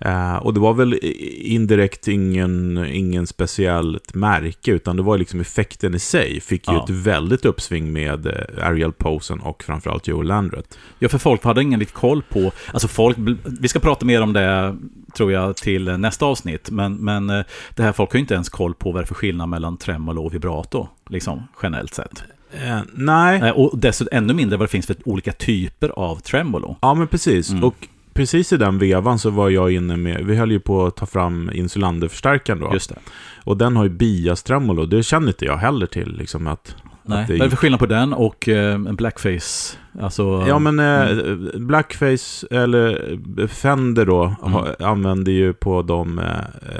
Eh, 0.00 0.36
och 0.36 0.54
det 0.54 0.60
var 0.60 0.74
väl 0.74 0.98
indirekt 1.38 2.08
ingen, 2.08 2.84
ingen 2.86 3.26
speciellt 3.26 4.14
märke, 4.14 4.70
utan 4.72 4.96
det 4.96 5.02
var 5.02 5.18
liksom 5.18 5.40
effekten 5.40 5.94
i 5.94 5.98
sig. 5.98 6.40
Fick 6.40 6.68
ju 6.68 6.74
Ja. 6.74 6.84
ett 6.84 6.90
väldigt 6.90 7.44
uppsving 7.44 7.92
med 7.92 8.26
eh, 8.26 8.66
Ariel 8.66 8.92
Posen 8.92 9.40
och 9.40 9.62
framförallt 9.64 10.08
Joel 10.08 10.26
Landret. 10.26 10.78
Ja, 10.98 11.08
för 11.08 11.18
folk 11.18 11.44
hade 11.44 11.62
ingen 11.62 11.80
riktigt 11.80 11.96
koll 11.96 12.22
på... 12.22 12.52
Alltså 12.72 12.88
folk... 12.88 13.16
Vi 13.60 13.68
ska 13.68 13.78
prata 13.80 14.06
mer 14.06 14.22
om 14.22 14.32
det, 14.32 14.76
tror 15.16 15.32
jag, 15.32 15.56
till 15.56 15.84
nästa 15.84 16.26
avsnitt. 16.26 16.70
Men, 16.70 16.94
men 16.94 17.30
eh, 17.30 17.44
det 17.74 17.82
här, 17.82 17.92
folk 17.92 18.10
har 18.12 18.16
ju 18.16 18.20
inte 18.20 18.34
ens 18.34 18.48
koll 18.48 18.74
på 18.74 18.92
vad 18.92 19.02
det 19.02 19.04
är 19.04 19.06
för 19.06 19.14
skillnad 19.14 19.48
mellan 19.48 19.76
tremolo 19.76 20.24
och 20.24 20.34
vibrato, 20.34 20.88
liksom, 21.08 21.42
generellt 21.62 21.94
sett. 21.94 22.22
Eh, 22.52 22.80
nej, 22.94 23.52
Och 23.52 23.78
dessutom 23.78 24.16
ännu 24.18 24.34
mindre 24.34 24.56
vad 24.56 24.68
det 24.68 24.70
finns 24.70 24.86
för 24.86 24.96
olika 25.04 25.32
typer 25.32 25.88
av 25.88 26.16
tremolo. 26.16 26.76
ja 26.82 26.94
men 26.94 27.06
precis. 27.08 27.50
Mm. 27.50 27.64
Och 27.64 27.88
precis 28.20 28.52
i 28.52 28.56
den 28.56 28.78
vevan 28.78 29.18
så 29.18 29.30
var 29.30 29.48
jag 29.50 29.70
inne 29.72 29.96
med, 29.96 30.24
vi 30.26 30.36
höll 30.36 30.50
ju 30.50 30.60
på 30.60 30.86
att 30.86 30.96
ta 30.96 31.06
fram 31.06 31.50
Insulander-förstärkaren 31.54 32.60
då. 32.60 32.70
Just 32.72 32.90
det. 32.90 32.98
Och 33.44 33.56
den 33.56 33.76
har 33.76 33.84
ju 33.84 33.90
bias 33.90 34.42
tremolo, 34.42 34.86
det 34.86 35.02
känner 35.02 35.28
inte 35.28 35.44
jag 35.44 35.56
heller 35.56 35.86
till. 35.86 36.16
Liksom 36.16 36.46
att, 36.46 36.76
Nej. 37.04 37.22
att 37.22 37.28
Vad 37.28 37.40
är 37.40 37.44
det 37.44 37.50
för 37.50 37.56
skillnad 37.56 37.80
på 37.80 37.86
den 37.86 38.12
och 38.12 38.48
eh, 38.48 38.74
en 38.74 38.96
blackface? 38.96 39.76
Alltså... 40.00 40.44
Ja 40.48 40.58
men 40.58 40.78
eh, 40.78 41.10
Mm. 41.10 41.66
Blackface 41.66 42.46
eller 42.50 43.46
Fender 43.46 44.06
då 44.06 44.24
ha, 44.26 44.66
använder 44.80 45.32
ju 45.32 45.52
på 45.52 45.82
de 45.82 46.18
eh, 46.18 46.24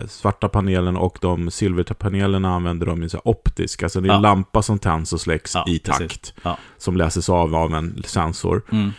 svarta 0.09 0.48
panelerna 0.48 0.98
och 1.00 1.18
de 1.20 1.50
silverpanelerna 1.50 2.55
använder 2.55 2.87
de 2.87 3.03
ju 3.03 3.09
så 3.09 3.20
optisk. 3.24 3.83
Alltså 3.83 4.00
det 4.00 4.09
är 4.09 4.11
en 4.12 4.22
Ja. 4.22 4.29
lampa 4.29 4.62
som 4.62 4.79
tänds 4.79 5.12
och 5.12 5.20
släcks 5.20 5.55
Ja, 5.55 5.64
i 5.68 5.79
takt. 5.79 6.35
Ja. 6.42 6.59
Som 6.79 6.96
läses 6.96 7.29
av 7.29 7.55
av 7.55 7.74
en 7.74 8.03
sensor. 8.05 8.62
Mm. 8.72 8.90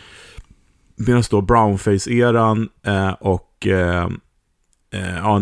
Medan 1.07 1.23
då 1.29 1.41
brownface-eran 1.41 2.69
eh, 2.85 3.11
och 3.11 3.67
eh, 3.67 4.03
eh, 4.93 5.15
ja, 5.17 5.41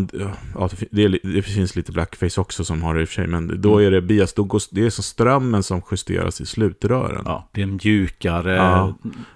ja, 0.56 0.70
det, 0.92 1.08
det 1.08 1.42
finns 1.42 1.76
lite 1.76 1.92
blackface 1.92 2.42
också 2.42 2.64
som 2.66 2.84
har 2.84 2.96
det 2.96 3.02
i 3.02 3.04
och 3.04 3.08
för 3.08 3.16
sig, 3.16 3.28
men 3.28 3.62
då 3.62 3.74
Mm. 3.74 3.88
är 3.88 3.92
det 3.92 4.02
bias, 4.02 4.34
då 4.34 4.44
går, 4.44 4.62
det 4.72 4.86
är 4.86 4.90
så 4.90 5.02
strömmen 5.04 5.64
som 5.64 5.82
justeras 5.92 6.42
i 6.42 6.46
slutrören. 6.46 7.22
Ja, 7.26 7.50
det 7.54 7.62
är 7.62 7.66
mjukare. 7.66 8.56
Ja. 8.56 8.96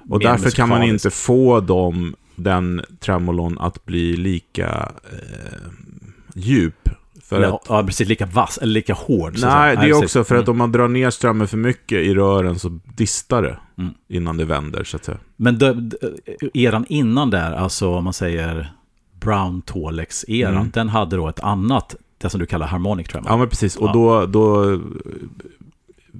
Och 0.09 0.19
därför 0.19 0.49
kan 0.49 0.69
man 0.69 0.83
inte 0.83 1.09
få 1.09 1.59
dem, 1.59 2.15
den 2.35 2.81
tremolon 2.99 3.59
att 3.59 3.85
bli 3.85 4.15
lika 4.17 4.91
eh, 5.11 5.59
djup. 6.35 6.89
För 7.23 7.35
Eller, 7.35 7.47
att, 7.55 7.65
ja, 7.69 7.83
precis. 7.83 8.07
Lika 8.09 8.25
vass, 8.25 8.57
eller 8.61 8.73
lika 8.73 8.93
hård. 8.93 9.33
nej, 9.41 9.75
det 9.77 9.81
är 9.89 9.93
också 10.03 10.23
för 10.23 10.35
att 10.35 10.41
Mm. 10.41 10.51
om 10.51 10.57
man 10.57 10.71
drar 10.71 10.87
ner 10.87 11.09
strömmen 11.09 11.47
för 11.47 11.57
mycket 11.57 11.97
i 11.97 12.13
rören 12.13 12.59
så 12.59 12.79
distar 12.95 13.41
det 13.41 13.57
Mm. 13.77 13.93
innan 14.07 14.37
det 14.37 14.45
vänder, 14.45 14.83
så 14.83 14.97
att 14.97 15.05
säga. 15.05 15.17
Men 15.35 15.57
dö- 15.57 15.73
d- 15.73 15.97
eran 16.53 16.85
innan 16.89 17.29
där, 17.29 17.51
alltså 17.51 17.89
om 17.95 18.03
man 18.03 18.13
säger 18.13 18.73
Brown 19.19 19.61
Tolex-eran, 19.61 20.53
Mm. 20.57 20.69
den 20.73 20.89
hade 20.89 21.15
då 21.15 21.27
ett 21.27 21.39
annat, 21.39 21.95
det 22.17 22.29
som 22.29 22.39
du 22.39 22.45
kallar 22.45 22.67
harmonic 22.67 23.07
tremor. 23.07 23.29
Ja, 23.29 23.37
men 23.37 23.49
precis. 23.49 23.75
Och 23.75 23.87
Ja. 23.87 23.93
då, 23.93 24.25
då 24.25 24.79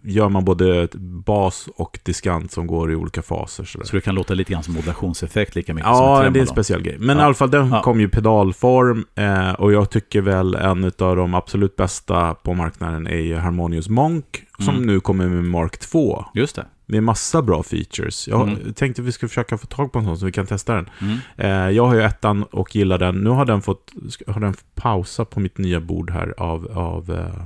gör 0.04 0.30
man 0.30 0.46
både 0.46 0.88
bas 1.26 1.70
och 1.76 2.00
diskant 2.04 2.52
som 2.52 2.68
går 2.68 2.92
i 2.92 2.96
olika 2.96 3.22
faser. 3.22 3.64
Sådär. 3.64 3.86
Så 3.86 3.96
det 3.96 4.02
kan 4.02 4.16
låta 4.16 4.34
lite 4.34 4.52
grann 4.54 4.64
som 4.64 4.74
modulationseffekt 4.74 5.56
lika 5.56 5.74
mycket 5.74 5.88
som 5.96 6.06
Ja, 6.06 6.30
det 6.30 6.40
är 6.40 6.42
en 6.42 6.48
speciell 6.48 6.82
grej. 6.82 6.98
Men 7.00 7.18
Ja. 7.18 7.24
i 7.24 7.26
alla 7.26 7.34
fall, 7.34 7.52
den 7.52 7.70
Ja. 7.70 7.82
kom 7.82 8.00
ju 8.00 8.06
i 8.06 8.10
pedalform 8.10 9.06
eh, 9.16 9.52
och 9.54 9.74
jag 9.74 9.90
tycker 9.90 10.22
väl 10.22 10.56
en 10.56 10.84
av 11.00 11.16
de 11.16 11.34
absolut 11.34 11.76
bästa 11.76 12.34
på 12.34 12.54
marknaden 12.54 13.08
är 13.08 13.18
ju 13.20 13.36
Harmonious 13.36 13.90
Monk, 13.90 14.26
som 14.60 14.70
Mm. 14.76 14.88
nu 14.88 15.00
kommer 15.00 15.28
med 15.30 15.44
Mark 15.44 15.78
2. 15.80 16.26
Just 16.34 16.56
det. 16.56 16.66
Med 16.94 17.04
massa 17.04 17.42
bra 17.42 17.64
features. 17.64 18.28
Jag 18.28 18.50
Mm. 18.50 18.74
tänkte 18.74 19.02
att 19.02 19.08
vi 19.08 19.12
skulle 19.12 19.30
försöka 19.30 19.58
få 19.58 19.68
tag 19.68 19.92
på 19.92 20.00
en 20.00 20.06
sån 20.06 20.18
så 20.18 20.26
vi 20.26 20.32
kan 20.32 20.46
testa 20.46 20.76
den. 20.76 20.90
Mm. 21.02 21.18
Eh, 21.38 21.70
jag 21.76 21.86
har 21.86 21.96
ju 21.96 22.02
ettan 22.02 22.44
och 22.44 22.76
gillar 22.76 22.98
den. 22.98 23.16
Nu 23.16 23.30
har 23.30 23.46
den 23.46 23.62
fått 23.62 23.92
har 24.28 24.40
den 24.42 24.54
pausa 24.76 25.26
på 25.26 25.40
mitt 25.40 25.58
nya 25.58 25.80
bord 25.80 26.10
här 26.12 26.34
av... 26.38 26.72
av 26.78 27.12
eh, 27.12 27.44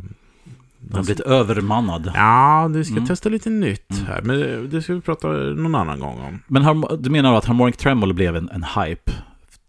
Den 0.79 0.95
har 0.95 1.03
blivit 1.03 1.19
övermannad. 1.19 2.11
Ja, 2.15 2.67
vi 2.73 2.83
ska 2.85 2.93
Mm. 2.95 3.05
testa 3.07 3.29
lite 3.29 3.49
nytt 3.49 3.91
Mm. 3.91 4.05
här. 4.05 4.21
Men 4.21 4.69
det, 4.69 4.81
ska 4.81 4.93
vi 4.93 5.01
prata 5.01 5.27
någon 5.27 5.75
annan 5.75 5.99
gång 5.99 6.21
om. 6.21 6.39
Men 6.47 6.85
du 7.03 7.09
menar 7.09 7.33
att 7.35 7.45
Harmonic 7.45 7.77
Tremolo 7.77 8.13
blev 8.13 8.35
en, 8.35 8.49
en 8.49 8.63
hype? 8.63 9.11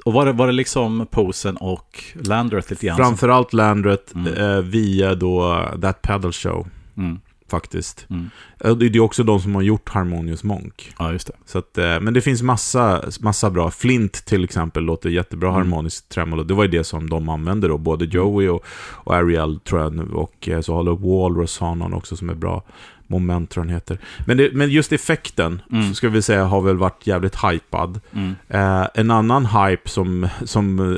Och 0.05 0.13
var 0.13 0.27
det, 0.27 0.33
var 0.33 0.47
det 0.47 0.53
liksom 0.53 1.07
Posen 1.11 1.57
och 1.57 2.05
Landreth 2.15 2.71
lite 2.71 2.87
grann? 2.87 2.97
Framförallt 2.97 3.53
Landret 3.53 4.15
Mm. 4.15 4.35
eh, 4.35 4.59
via 4.63 5.15
då 5.15 5.65
That 5.83 6.03
Pedal 6.03 6.33
Show. 6.33 6.67
Mm. 6.97 7.21
Faktiskt. 7.51 8.07
Mm. 8.11 8.31
Eh, 8.61 8.77
Det 8.77 8.87
är 8.87 9.01
också 9.01 9.23
de 9.23 9.41
som 9.41 9.55
har 9.55 9.63
gjort 9.63 9.89
Harmonious 9.89 10.45
Monk. 10.45 10.93
Ja, 10.99 11.13
just 11.13 11.27
det. 11.27 11.33
Så 11.47 11.59
att, 11.59 11.79
eh, 11.79 12.01
men 12.01 12.15
det 12.15 12.21
finns 12.21 12.43
massa, 12.43 13.03
massa 13.21 13.51
bra. 13.51 13.71
Flint 13.71 14.13
till 14.13 14.45
exempel 14.45 14.83
låter 14.85 15.11
jättebra 15.11 15.49
Mm. 15.49 15.59
harmoniskt 15.61 16.09
tremolo. 16.09 16.43
Det 16.45 16.55
var 16.55 16.65
ju 16.65 16.71
det 16.71 16.85
som 16.85 17.11
de 17.11 17.29
använde 17.29 17.69
då. 17.69 17.79
Både 17.79 18.05
Joey 18.05 18.49
och, 18.49 18.65
och 18.91 19.15
Ariel 19.15 19.61
tror 19.61 19.81
jag. 19.81 20.11
Och 20.15 20.49
eh, 20.49 20.61
så 20.61 20.75
håller 20.75 20.93
Walrus 20.93 21.59
har 21.59 21.75
någon 21.75 21.95
också 21.95 22.17
som 22.17 22.31
är 22.31 22.35
bra. 22.35 22.65
Moment 23.11 23.51
tror 23.51 23.65
den 23.65 23.73
heter. 23.75 23.99
Men, 24.27 24.37
det, 24.37 24.51
men 24.53 24.71
just 24.71 24.93
effekten, 24.93 25.63
Mm. 25.73 25.89
så 25.89 25.95
ska 25.95 26.09
vi 26.09 26.23
säga, 26.23 26.45
har 26.45 26.61
väl 26.61 26.77
varit 26.77 27.07
jävligt 27.07 27.37
hypad. 27.45 28.01
Mm. 28.13 28.35
Eh, 28.49 28.87
en 28.95 29.11
annan 29.11 29.47
hype 29.47 29.89
som, 29.89 30.29
som 30.45 30.97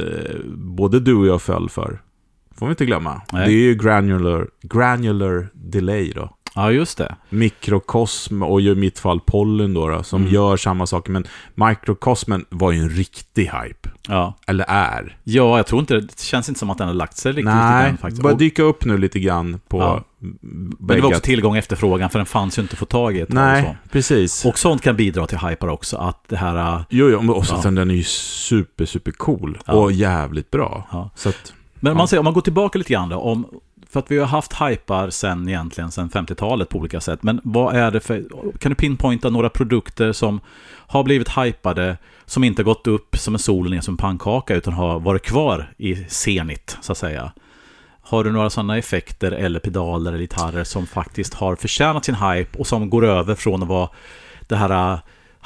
både 0.57 1.01
du 1.01 1.15
och 1.15 1.27
jag 1.27 1.43
föll 1.43 1.69
för, 1.69 1.99
får 2.59 2.67
vi 2.67 2.71
inte 2.71 2.85
glömma. 2.87 3.21
Nej. 3.33 3.47
Det 3.47 3.53
är 3.53 3.63
ju 3.63 3.75
granular, 3.75 4.47
granular 4.63 5.49
delay 5.53 6.13
då. 6.13 6.37
Ja, 6.55 6.71
just 6.73 6.99
det. 6.99 7.15
Mikrokosm 7.29 8.43
och 8.43 8.61
i 8.61 8.75
mitt 8.75 8.99
fall 8.99 9.21
Pollen 9.21 9.75
då, 9.75 9.89
då 9.89 10.03
som 10.03 10.23
Mm. 10.23 10.35
gör 10.35 10.57
samma 10.57 10.87
saker. 10.87 11.13
Men 11.13 11.27
mikrokosmen 11.55 12.45
var 12.49 12.73
ju 12.73 12.79
en 12.79 12.89
riktig 12.91 13.43
hype. 13.45 13.89
Ja. 14.09 14.35
Eller 14.47 14.65
är. 14.69 15.17
ja, 15.25 15.57
jag 15.57 15.67
tror 15.67 15.81
inte, 15.81 15.95
det 16.01 16.21
känns 16.21 16.49
inte 16.49 16.59
som 16.59 16.71
att 16.71 16.79
den 16.79 16.87
har 16.87 16.95
lagt 16.95 17.17
sig 17.17 17.33
riktigt 17.33 17.45
Nej, 17.45 17.97
faktiskt. 18.01 18.23
börjar 18.23 18.37
dyka 18.39 18.63
upp 18.63 18.85
nu 18.85 18.99
lite 18.99 19.21
grann 19.21 19.61
på 19.69 19.79
Ja. 19.81 20.05
men 20.79 20.97
det 20.97 21.01
var 21.01 21.09
också 21.09 21.21
tillgång 21.21 21.53
och 21.53 21.59
efterfrågan, 21.59 22.11
för 22.11 22.19
den 22.19 22.27
fanns 22.27 22.59
ju 22.59 22.63
inte 22.63 22.73
att 22.73 22.79
få 22.79 22.85
tag 22.87 23.17
i 23.17 23.21
tag 23.21 23.29
och 23.29 23.35
Nej, 23.35 23.77
precis. 23.91 24.45
Och 24.45 24.59
sånt 24.59 24.83
kan 24.83 24.97
bidra 24.97 25.27
till 25.27 25.39
hypar 25.39 25.69
också, 25.69 25.97
att 25.97 26.25
det 26.29 26.37
här... 26.37 26.75
äh, 26.77 26.81
Jo, 26.91 27.09
jo, 27.11 27.21
men 27.21 27.31
också 27.35 27.55
Ja. 27.55 27.61
den- 27.71 27.75
är 27.91 27.95
ju 27.95 28.05
super, 28.05 28.85
super 28.85 29.13
cool. 29.13 29.59
Ja. 29.67 29.73
Och 29.73 29.93
jävligt 29.93 30.51
bra. 30.51 30.89
Ja. 30.93 31.11
Så 31.15 31.29
att, 31.29 31.53
Men 31.75 31.97
man, 31.97 32.09
säger, 32.09 32.19
om 32.19 32.25
man 32.25 32.35
går 32.35 32.41
tillbaka 32.41 32.79
lite 32.79 32.93
grann 32.93 33.09
då, 33.09 33.17
om, 33.17 33.47
för 33.93 34.01
att 34.01 34.11
vi 34.11 34.19
har 34.19 34.27
haft 34.27 34.53
hypar 34.61 35.11
sen 35.11 35.49
egentligen, 35.49 35.91
sen 35.91 36.11
50-talet 36.11 36.69
på 36.69 36.79
olika 36.79 37.01
sätt. 37.01 37.23
Men 37.23 37.41
vad 37.45 37.77
är 37.77 37.91
det 37.91 38.01
för, 38.01 38.25
kan 38.59 38.71
du 38.71 38.75
pinpointa 38.77 39.31
några 39.31 39.49
produkter 39.49 40.13
som 40.13 40.41
har 40.71 41.03
blivit 41.05 41.39
hypade, 41.39 41.97
som 42.27 42.45
inte 42.45 42.63
gått 42.63 42.87
upp 42.87 43.17
som 43.19 43.35
en 43.35 43.39
sol 43.39 43.71
ner 43.71 43.81
som 43.81 43.95
en 43.95 43.99
pannkaka, 43.99 44.55
utan 44.55 44.73
har 44.73 45.01
varit 45.01 45.23
kvar 45.23 45.73
i 45.77 45.97
senit, 46.09 46.79
så 46.81 46.93
att 46.93 46.99
säga? 46.99 47.33
Har 48.03 48.25
du 48.25 48.33
några 48.33 48.51
sådana 48.51 48.79
effekter 48.79 49.33
eller 49.33 49.61
pedaler 49.61 50.11
eller 50.11 50.21
gitarrer 50.21 50.65
som 50.65 50.87
faktiskt 50.87 51.35
har 51.35 51.57
förtjänat 51.57 52.05
sin 52.05 52.15
hype 52.15 52.59
och 52.59 52.67
som 52.67 52.91
går 52.91 53.05
över 53.05 53.35
från 53.35 53.63
att 53.63 53.69
vara 53.69 53.89
det 54.49 54.57
här 54.57 54.93
äh, 54.93 54.99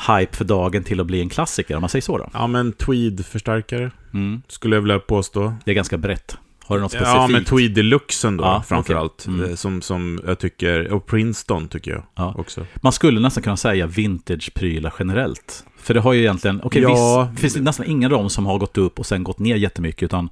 hype 0.08 0.36
för 0.36 0.44
dagen 0.44 0.84
till 0.84 1.00
att 1.00 1.06
bli 1.06 1.20
en 1.20 1.28
klassiker, 1.28 1.74
om 1.76 1.80
man 1.80 1.90
säger 1.90 2.02
så 2.02 2.18
då? 2.18 2.28
ja, 2.32 2.46
men 2.46 2.72
tweed-förstärkare 2.72 3.90
Mm. 4.14 4.42
skulle 4.48 4.76
jag 4.76 4.80
vilja 4.80 4.98
påstå. 4.98 5.54
Det 5.64 5.70
är 5.70 5.74
ganska 5.74 5.98
brett. 5.98 6.38
Har 6.66 6.76
du 6.76 6.82
något 6.82 6.92
specifikt? 6.92 7.14
Ja, 7.16 7.26
men 7.28 7.44
Tweed 7.44 7.74
Deluxen 7.74 8.36
då, 8.36 8.44
Ja, 8.44 8.62
framförallt. 8.68 9.24
okej. 9.28 9.34
Mm. 9.34 9.50
Eh, 9.50 9.56
Som, 9.56 9.82
som 9.82 10.20
jag 10.26 10.38
tycker, 10.38 10.92
och 10.92 11.06
Princeton 11.06 11.68
tycker 11.68 11.90
jag 11.90 12.02
Ja. 12.14 12.34
också. 12.38 12.66
Man 12.76 12.92
skulle 12.92 13.20
nästan 13.20 13.42
kunna 13.42 13.56
säga 13.56 13.86
vintage-prylar 13.86 14.92
generellt. 14.98 15.64
För 15.76 15.94
det 15.94 16.00
har 16.00 16.12
ju 16.12 16.20
egentligen, 16.20 16.60
okej 16.64 16.82
Ja. 16.82 17.28
visst, 17.30 17.40
finns 17.40 17.54
det 17.54 17.60
nästan 17.60 17.86
ingen 17.86 18.12
av 18.12 18.18
dem 18.18 18.30
som 18.30 18.46
har 18.46 18.58
gått 18.58 18.78
upp 18.78 18.98
och 18.98 19.06
sen 19.06 19.24
gått 19.24 19.38
ner 19.38 19.56
jättemycket, 19.56 20.02
utan 20.02 20.28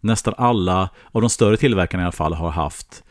nästan 0.00 0.34
alla 0.38 0.88
av 1.12 1.20
de 1.20 1.30
större 1.30 1.56
tillverkarna 1.56 2.02
i 2.02 2.04
alla 2.04 2.12
fall 2.12 2.34
har 2.34 2.50
haft 2.50 3.02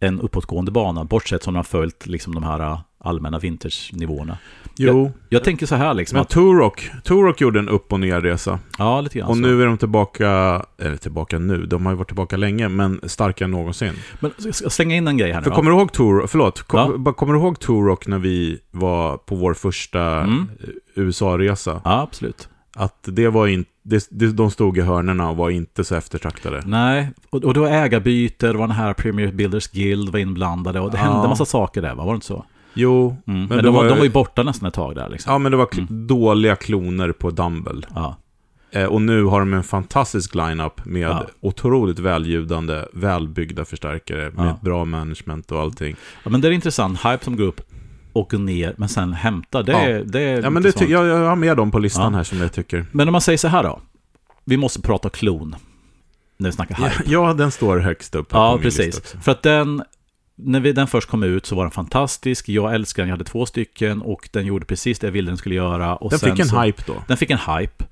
en 0.00 0.20
uppåtgående 0.20 0.70
bana, 0.72 1.04
bortsett 1.04 1.44
från 1.44 1.54
de 1.54 1.58
har 1.58 1.64
följt 1.64 2.06
liksom 2.06 2.34
de 2.34 2.44
här 2.44 2.78
allmänna 3.06 3.38
vintage-nivåerna. 3.38 4.38
Jo, 4.78 5.12
Jag 5.28 5.44
tänker 5.44 5.66
så 5.66 5.74
här 5.76 5.94
liksom 5.94 6.16
men 6.16 6.22
att, 6.22 6.28
Turok, 6.28 6.90
Turok 7.04 7.40
gjorde 7.40 7.58
en 7.58 7.68
upp 7.68 7.92
och 7.92 8.00
ner-resa. 8.00 8.58
ja 8.78 9.00
lite 9.00 9.18
grann 9.18 9.28
Och 9.28 9.34
så. 9.36 9.40
nu 9.42 9.62
är 9.62 9.66
de 9.66 9.78
tillbaka, 9.78 10.62
eller 10.78 10.96
tillbaka 10.96 11.38
nu, 11.38 11.66
de 11.66 11.86
har 11.86 11.92
ju 11.92 11.96
varit 11.96 12.08
tillbaka 12.08 12.36
länge, 12.36 12.68
men 12.68 13.00
starkare 13.02 13.44
än 13.44 13.50
någonsin. 13.50 13.92
Men 14.20 14.30
jag 14.44 14.54
ska 14.54 14.70
slänga 14.70 14.96
in 14.96 15.08
en 15.08 15.16
grej 15.16 15.32
här 15.32 15.40
nu 15.40 15.44
För 15.44 15.50
kommer 15.50 15.70
du 15.70 15.76
ihåg 15.76 15.92
Turok, 15.92 16.30
förlåt, 16.30 16.62
kom, 16.62 17.02
Ja. 17.06 17.12
kommer 17.12 17.32
du 17.34 17.38
ihåg 17.40 17.60
Turok 17.60 18.06
när 18.06 18.18
vi 18.18 18.58
var 18.70 19.16
på 19.16 19.34
vår 19.34 19.54
första 19.54 20.02
Mm. 20.02 20.46
eh, 20.60 20.68
USA-resa? 20.94 21.80
Ja, 21.84 22.00
absolut. 22.02 22.48
Att 22.78 22.98
det 23.04 23.28
var 23.28 23.46
inte, 23.46 23.70
det, 23.82 24.06
det, 24.10 24.32
de 24.32 24.50
stod 24.50 24.78
i 24.78 24.80
hörnerna 24.80 25.30
och 25.30 25.36
var 25.36 25.50
inte 25.50 25.84
så 25.84 25.94
eftertraktade. 25.94 26.62
Nej, 26.66 27.10
och, 27.30 27.44
och 27.44 27.54
det 27.54 27.60
var 27.60 27.68
ägarbyte, 27.68 28.46
det 28.46 28.52
var 28.58 28.66
den 28.66 28.76
här 28.76 28.92
Premier 28.94 29.32
Builders 29.32 29.68
Guild 29.68 30.08
var 30.08 30.18
inblandade 30.18 30.80
och 30.80 30.90
det 30.90 30.96
Ja. 30.96 31.02
hände 31.02 31.22
en 31.22 31.28
massa 31.28 31.44
saker 31.44 31.82
där, 31.82 31.94
va? 31.94 32.04
var 32.04 32.12
det 32.12 32.14
inte 32.14 32.26
så? 32.26 32.44
Jo, 32.76 33.16
Mm. 33.26 33.38
Men, 33.40 33.48
Men 33.48 33.64
de, 33.64 33.74
var, 33.74 33.82
var- 33.82 33.88
de 33.90 33.98
var 33.98 34.04
ju 34.04 34.10
borta 34.10 34.42
nästan 34.42 34.68
ett 34.68 34.74
tag 34.74 34.94
där 34.94 35.08
liksom. 35.08 35.32
ja 35.32 35.38
men 35.38 35.52
det 35.52 35.58
var 35.58 35.66
kl- 35.66 35.88
Mm. 35.90 36.06
dåliga 36.06 36.56
kloner 36.56 37.12
på 37.12 37.30
Dumble. 37.30 37.82
Ja. 37.94 38.16
Eh, 38.70 38.84
och 38.84 39.02
nu 39.02 39.24
har 39.24 39.40
de 39.40 39.54
en 39.54 39.62
fantastisk 39.64 40.34
line-up 40.34 40.84
med 40.84 41.02
Ja. 41.02 41.24
otroligt 41.40 41.98
välljudande, 41.98 42.84
välbyggda 42.92 43.64
förstärkare 43.64 44.30
med 44.34 44.46
Ja. 44.46 44.58
bra 44.62 44.84
management 44.84 45.52
och 45.52 45.60
allting. 45.60 45.96
ja, 46.24 46.30
men 46.30 46.40
det 46.40 46.48
är 46.48 46.52
intressant, 46.52 46.98
hype 47.04 47.24
som 47.24 47.36
går 47.36 47.44
upp 47.44 47.60
och 48.12 48.30
går 48.30 48.38
ner, 48.38 48.74
men 48.78 48.88
sen 48.88 49.12
hämtar. 49.12 49.62
Det, 49.62 49.72
är- 49.72 49.96
Ja. 49.98 50.04
det 50.04 50.20
är 50.20 50.42
Ja, 50.42 50.50
men 50.50 50.62
det 50.62 50.80
jag, 50.80 51.06
jag 51.06 51.28
har 51.28 51.36
med 51.36 51.56
dem 51.56 51.70
på 51.70 51.78
listan 51.78 52.12
Ja. 52.12 52.16
här 52.16 52.24
som 52.24 52.38
jag 52.38 52.52
tycker. 52.52 52.86
Men 52.92 53.08
om 53.08 53.12
man 53.12 53.20
säger 53.20 53.38
så 53.38 53.48
här 53.48 53.62
då. 53.62 53.80
Vi 54.44 54.56
måste 54.56 54.80
prata 54.82 55.08
klon. 55.08 55.56
När 56.38 56.48
vi 56.48 56.52
snackar 56.52 56.74
hype. 56.74 57.02
ja, 57.10 57.32
den 57.32 57.50
står 57.50 57.78
högst 57.78 58.14
upp 58.14 58.26
Ja, 58.32 58.58
precis. 58.62 59.14
För 59.22 59.32
att 59.32 59.42
den, 59.42 59.82
när 60.36 60.60
vi, 60.60 60.72
den 60.72 60.86
först 60.86 61.08
kom 61.08 61.22
ut 61.22 61.46
så 61.46 61.56
var 61.56 61.64
den 61.64 61.70
fantastisk. 61.70 62.48
Jag 62.48 62.74
älskar 62.74 63.02
den, 63.02 63.08
jag 63.08 63.14
hade 63.14 63.24
två 63.24 63.46
stycken 63.46 64.02
och 64.02 64.28
den 64.32 64.46
gjorde 64.46 64.66
precis 64.66 64.98
det 64.98 65.06
jag 65.06 65.12
ville 65.12 65.30
den 65.30 65.36
skulle 65.36 65.54
göra. 65.54 65.96
Och 65.96 66.10
Den 66.10 66.18
fick 66.18 66.38
en 66.38 66.46
så, 66.46 66.60
hype 66.60 66.82
då. 66.86 67.02
Den 67.08 67.16
fick 67.16 67.30
en 67.30 67.38
hype. 67.38 67.84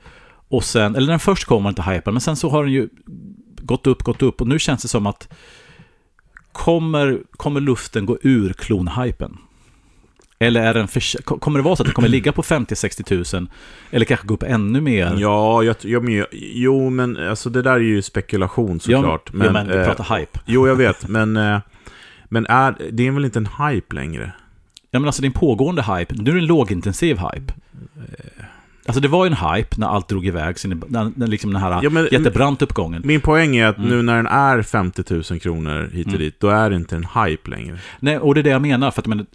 Och 0.48 0.64
sen, 0.64 0.96
eller 0.96 1.06
den 1.06 1.20
först 1.20 1.44
kom 1.44 1.62
var 1.62 1.68
inte 1.68 1.82
hypad, 1.82 2.14
men 2.14 2.20
sen 2.20 2.36
så 2.36 2.48
har 2.48 2.64
den 2.64 2.72
ju 2.72 2.88
gått 3.62 3.86
upp, 3.86 4.02
gått 4.02 4.22
upp 4.22 4.40
och 4.40 4.48
nu 4.48 4.58
känns 4.58 4.82
det 4.82 4.88
som 4.88 5.06
att 5.06 5.28
kommer, 6.52 7.22
kommer 7.30 7.60
luften 7.60 8.06
gå 8.06 8.18
ur 8.22 8.52
klonhypen? 8.52 9.36
Eller 10.38 10.62
är 10.62 10.74
den 10.74 10.88
för, 10.88 11.22
kommer 11.22 11.58
det 11.58 11.62
vara 11.62 11.76
så 11.76 11.82
att 11.82 11.86
det 11.86 11.92
kommer 11.94 12.08
ligga 12.08 12.32
på 12.32 12.42
50-60 12.42 13.02
tusen? 13.02 13.48
Eller 13.90 14.04
kanske 14.04 14.26
gå 14.26 14.34
upp 14.34 14.42
ännu 14.42 14.80
mer? 14.80 15.16
Ja, 15.18 15.62
jag, 15.62 15.76
jag, 15.80 16.04
men, 16.04 16.26
jo, 16.32 16.90
men 16.90 17.16
alltså 17.16 17.50
det 17.50 17.62
där 17.62 17.72
är 17.72 17.78
ju 17.78 18.02
spekulation 18.02 18.80
såklart. 18.80 19.32
men, 19.32 19.46
ja, 19.46 19.52
men 19.52 19.68
vi 19.68 19.76
eh, 19.76 19.84
pratar 19.84 20.18
hype. 20.18 20.38
Jo, 20.44 20.68
jag 20.68 20.76
vet, 20.76 21.08
men, 21.08 21.36
eh, 21.36 21.58
men 22.34 22.46
är, 22.46 22.76
det 22.92 23.06
är 23.06 23.10
väl 23.10 23.24
inte 23.24 23.38
en 23.38 23.48
hype 23.68 23.94
längre? 23.94 24.32
Ja, 24.90 24.98
men 25.00 25.06
alltså 25.06 25.22
det 25.22 25.26
är 25.26 25.28
en 25.28 25.32
pågående 25.32 25.82
hype. 25.82 26.14
Nu 26.14 26.30
är 26.30 26.34
det 26.34 26.40
en 26.40 26.46
lågintensiv 26.46 27.16
hype. 27.18 27.52
Alltså 28.86 29.00
det 29.00 29.08
var 29.08 29.24
ju 29.24 29.30
en 29.32 29.54
hype 29.54 29.76
när 29.80 29.86
allt 29.86 30.08
drog 30.08 30.26
iväg, 30.26 30.56
när, 30.64 31.10
när 31.18 31.26
liksom 31.26 31.52
den 31.52 31.62
här 31.62 31.80
Ja, 31.82 31.90
men- 31.90 32.08
jättebrant 32.12 32.62
uppgången. 32.62 33.02
Min 33.04 33.20
poäng 33.20 33.56
är 33.56 33.66
att 33.66 33.78
Mm. 33.78 33.90
nu 33.90 34.02
när 34.02 34.16
den 34.16 34.26
är 34.26 34.62
50 34.62 35.14
000 35.30 35.40
kronor 35.40 35.90
hit 35.92 36.06
och 36.06 36.12
Mm. 36.12 36.20
dit, 36.20 36.40
då 36.40 36.48
är 36.48 36.70
det 36.70 36.76
inte 36.76 36.96
en 36.96 37.06
hype 37.24 37.50
längre. 37.50 37.78
Nej, 38.00 38.18
och 38.18 38.34
det 38.34 38.40
är 38.40 38.42
det 38.42 38.50
jag 38.50 38.62
menar, 38.62 38.90
för 38.90 39.00
att 39.02 39.06
men, 39.06 39.26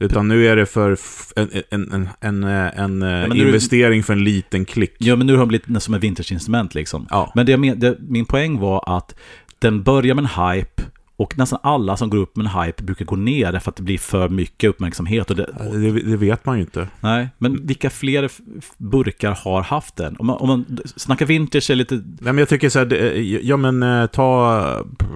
Utan 0.00 0.28
nu 0.28 0.46
är 0.46 0.56
det 0.56 0.66
för 0.66 0.96
en, 1.36 1.48
en, 1.70 1.92
en, 1.92 2.08
en, 2.20 2.44
eh, 2.44 2.78
en 2.80 3.02
eh, 3.02 3.38
investering 3.46 4.02
för 4.02 4.12
en 4.12 4.24
liten 4.24 4.64
klick. 4.64 4.94
ja, 4.98 5.16
men 5.16 5.26
nu 5.26 5.32
har 5.32 5.40
de 5.40 5.48
blivit 5.48 5.82
som 5.82 5.94
ett 5.94 6.02
vintageinstrument 6.02 6.74
liksom. 6.74 7.06
Ja. 7.10 7.32
Men 7.34 7.46
det, 7.46 7.52
jag 7.52 7.60
men, 7.60 7.80
det, 7.80 7.96
min 8.00 8.24
poäng 8.24 8.58
var 8.58 8.96
att 8.96 9.14
den 9.58 9.82
börjar 9.82 10.14
med 10.14 10.24
en 10.24 10.48
hype 10.50 10.82
och 11.18 11.38
nästan 11.38 11.58
alla 11.62 11.96
som 11.96 12.10
går 12.10 12.18
upp 12.18 12.36
med 12.36 12.46
en 12.46 12.62
hype 12.62 12.82
brukar 12.82 13.04
gå 13.04 13.16
ner 13.16 13.52
därför 13.52 13.70
att 13.70 13.76
det 13.76 13.82
blir 13.82 13.98
för 13.98 14.28
mycket 14.28 14.70
uppmärksamhet. 14.70 15.30
Och 15.30 15.36
det, 15.36 15.44
och, 15.44 15.78
Det, 15.78 15.90
det 15.90 16.16
vet 16.16 16.46
man 16.46 16.56
ju 16.56 16.60
inte. 16.60 16.88
nej, 17.00 17.28
men 17.38 17.66
vilka 17.66 17.90
fler 17.90 18.30
burkar 18.76 19.38
har 19.44 19.62
haft 19.62 19.96
den? 19.96 20.16
Om 20.18 20.26
man, 20.26 20.36
om 20.36 20.48
man 20.48 20.78
snackar 20.96 21.26
vintage 21.26 21.70
är 21.70 21.74
lite... 21.74 21.94
Nej, 21.94 22.04
men 22.20 22.38
jag 22.38 22.48
tycker 22.48 22.68
så 22.68 22.78
här, 22.78 22.86
det- 22.86 23.18
ja 23.42 23.56
men 23.56 23.82
eh, 23.82 24.06
ta 24.06 24.58
eh, 25.00 25.06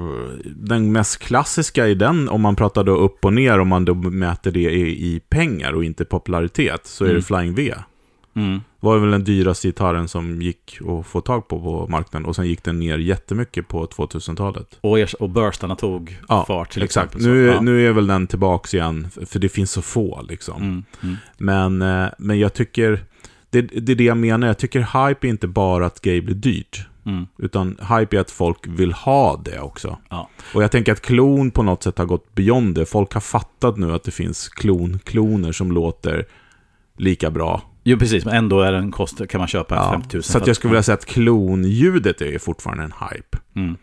den 0.57 0.93
mest 0.93 1.19
klassiska 1.19 1.89
i 1.89 1.95
den, 1.95 2.29
om 2.29 2.41
man 2.41 2.57
pratar 2.57 2.85
då 2.85 2.97
upp 2.97 3.25
och 3.25 3.33
ner, 3.35 3.59
om 3.59 3.69
man 3.69 3.85
då 3.85 3.95
mäter 3.95 4.51
det 4.51 4.61
i, 4.71 5.15
i 5.15 5.21
pengar 5.29 5.73
och 5.73 5.85
inte 5.85 6.05
popularitet, 6.05 6.87
så 6.87 7.05
är 7.05 7.09
Mm. 7.09 7.21
det 7.21 7.27
Flying 7.27 7.55
V. 7.55 7.75
Mm, 8.35 8.61
var 8.81 8.99
väl 8.99 9.11
den 9.11 9.25
dyraste 9.25 9.69
gitarren 9.69 10.09
som 10.09 10.43
gick 10.43 10.79
att 10.89 11.07
få 11.07 11.21
tag 11.21 11.49
på 11.49 11.61
på 11.61 11.87
marknaden. 11.89 12.27
Och 12.27 12.37
sen 12.37 12.47
gick 12.47 12.65
den 12.65 12.79
ner 12.79 12.99
jättemycket 12.99 13.69
på 13.69 13.87
2000-talet. 13.87 14.79
och, 14.81 14.99
och 15.21 15.31
burstarna 15.31 15.77
tog 15.77 16.19
Ja, 16.29 16.45
fart 16.47 16.71
till 16.71 16.83
Exakt. 16.83 17.15
exempel. 17.15 17.33
Nu, 17.35 17.47
ja. 17.47 17.61
nu 17.61 17.87
är 17.89 17.93
väl 17.93 18.07
den 18.07 18.27
tillbaks 18.27 18.75
igen, 18.75 19.09
för 19.27 19.39
det 19.39 19.49
finns 19.49 19.71
så 19.71 19.83
få 19.83 20.23
liksom. 20.29 20.63
Mm, 20.63 20.85
mm, 21.03 21.17
Men, 21.39 21.83
eh, 22.05 22.11
men 22.19 22.39
jag 22.39 22.55
tycker, 22.55 23.05
det, 23.51 23.63
det 23.63 23.93
är 23.93 23.97
det 23.97 24.05
jag 24.05 24.17
menar, 24.17 24.47
jag 24.47 24.59
tycker 24.59 25.09
hype 25.09 25.27
är 25.27 25.31
inte 25.31 25.49
bara 25.49 25.87
att 25.87 26.01
grejer 26.01 26.23
blir 26.23 26.35
dyrt. 26.35 26.87
mm. 27.07 27.27
Utan 27.39 27.79
hype 27.99 28.17
är 28.17 28.21
att 28.21 28.31
folk 28.31 28.67
vill 28.67 28.93
ha 28.93 29.43
det 29.45 29.61
också. 29.61 29.99
Ja. 30.11 30.29
Och 30.55 30.63
jag 30.63 30.71
tänker 30.71 30.93
att 30.93 31.01
klon 31.03 31.51
på 31.51 31.63
något 31.63 31.83
sätt 31.83 31.99
har 31.99 32.07
gått 32.07 32.35
beyond 32.35 32.75
det. 32.75 32.87
Folk 32.87 33.15
har 33.15 33.21
fattat 33.21 33.77
nu 33.77 33.93
att 33.93 34.05
det 34.05 34.11
finns 34.11 34.49
klon-kloner 34.49 35.53
som 35.53 35.73
låter 35.73 36.27
lika 36.97 37.31
bra. 37.31 37.63
Jo, 37.83 37.99
precis. 37.99 38.25
Men 38.25 38.35
ändå 38.35 38.61
är 38.61 38.73
den 38.73 38.91
kost, 38.91 39.29
kan 39.29 39.39
man 39.39 39.49
köpa 39.49 39.75
Ja, 39.75 39.91
50 39.93 40.17
000. 40.17 40.23
så 40.23 40.39
att 40.39 40.47
jag 40.47 40.57
skulle 40.57 40.71
vilja 40.71 40.83
säga 40.83 40.95
att 40.95 41.05
klonljudet 41.05 42.21
är 42.21 42.39
fortfarande 42.39 42.85
en 42.85 42.93
hype. 43.11 43.39
Mm. 43.57 43.77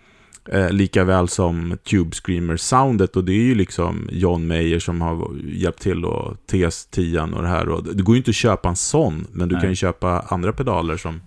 Eh, 0.51 0.69
lika 0.69 1.03
väl 1.03 1.27
som 1.27 1.77
Tube 1.83 2.15
Screamer-soundet 2.15 3.15
och 3.15 3.23
det 3.23 3.31
är 3.31 3.43
ju 3.43 3.55
liksom 3.55 4.09
John 4.11 4.47
Mayer 4.47 4.79
som 4.79 5.01
har 5.01 5.35
hjälpt 5.45 5.81
till 5.81 6.05
och 6.05 6.37
TS10 6.51 7.33
och 7.33 7.41
det 7.41 7.47
här. 7.47 7.69
Och 7.69 7.83
det 7.95 8.03
går 8.03 8.15
ju 8.15 8.17
inte 8.17 8.29
att 8.29 8.35
köpa 8.35 8.69
en 8.69 8.75
sån, 8.75 9.27
men 9.31 9.49
du 9.49 9.55
Nej. 9.55 9.61
kan 9.61 9.69
ju 9.69 9.75
köpa 9.75 10.19
andra 10.19 10.53
pedaler 10.53 10.97
som... 10.97 11.21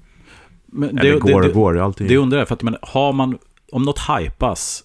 Men 0.67 0.99
eller 0.99 1.19
går 1.19 1.35
och 1.35 1.43
det, 1.43 1.53
går, 1.53 1.79
allting. 1.79 2.09
det 2.09 2.17
undrar 2.17 2.39
jag, 2.39 2.49
för 2.49 2.55
att 2.55 2.63
men, 2.63 2.77
har 2.83 3.13
man, 3.13 3.39
om 3.73 3.83
något 3.83 4.01
hypas, 4.09 4.85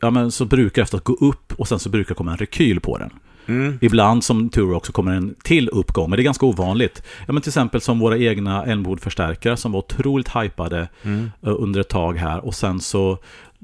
ja 0.00 0.10
men 0.10 0.30
så 0.30 0.44
brukar 0.44 0.82
det 0.82 0.84
efter 0.84 0.96
att 0.96 1.04
gå 1.04 1.12
upp 1.14 1.52
och 1.56 1.68
sen 1.68 1.78
så 1.78 1.88
brukar 1.88 2.08
det 2.08 2.14
komma 2.14 2.30
en 2.30 2.36
rekyl 2.36 2.80
på 2.80 2.98
den. 2.98 3.10
Mm. 3.46 3.78
Ibland 3.80 4.24
som 4.24 4.48
tur 4.48 4.72
också 4.74 4.92
kommer 4.92 5.12
en 5.12 5.34
till 5.44 5.68
uppgång, 5.68 6.10
men 6.10 6.16
det 6.16 6.22
är 6.22 6.24
ganska 6.24 6.46
ovanligt. 6.46 7.02
Ja 7.26 7.32
men 7.32 7.42
till 7.42 7.50
exempel 7.50 7.80
som 7.80 7.98
våra 7.98 8.18
egna 8.18 8.64
Elmwood-förstärkare 8.64 9.56
som 9.56 9.72
var 9.72 9.78
otroligt 9.78 10.36
hypade 10.36 10.88
Mm. 11.02 11.30
eh, 11.42 11.54
under 11.58 11.80
ett 11.80 11.88
tag 11.88 12.16
här 12.16 12.44
och 12.44 12.54
sen 12.54 12.80
så 12.80 13.18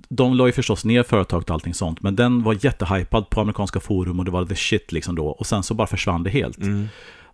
de 0.08 0.34
la 0.34 0.46
ju 0.46 0.52
förstås 0.52 0.84
ner 0.84 1.02
företaget 1.02 1.50
och 1.50 1.54
allting 1.54 1.74
sånt, 1.74 2.02
men 2.02 2.16
den 2.16 2.42
var 2.42 2.56
jättehypad 2.64 3.30
på 3.30 3.40
amerikanska 3.40 3.80
forum 3.80 4.18
och 4.18 4.24
det 4.24 4.30
var 4.30 4.44
the 4.44 4.54
shit 4.54 4.92
liksom 4.92 5.14
då. 5.14 5.26
Och 5.26 5.46
sen 5.46 5.62
så 5.62 5.74
bara 5.74 5.86
försvann 5.86 6.22
det 6.22 6.30
helt. 6.30 6.58
Mm. 6.58 6.88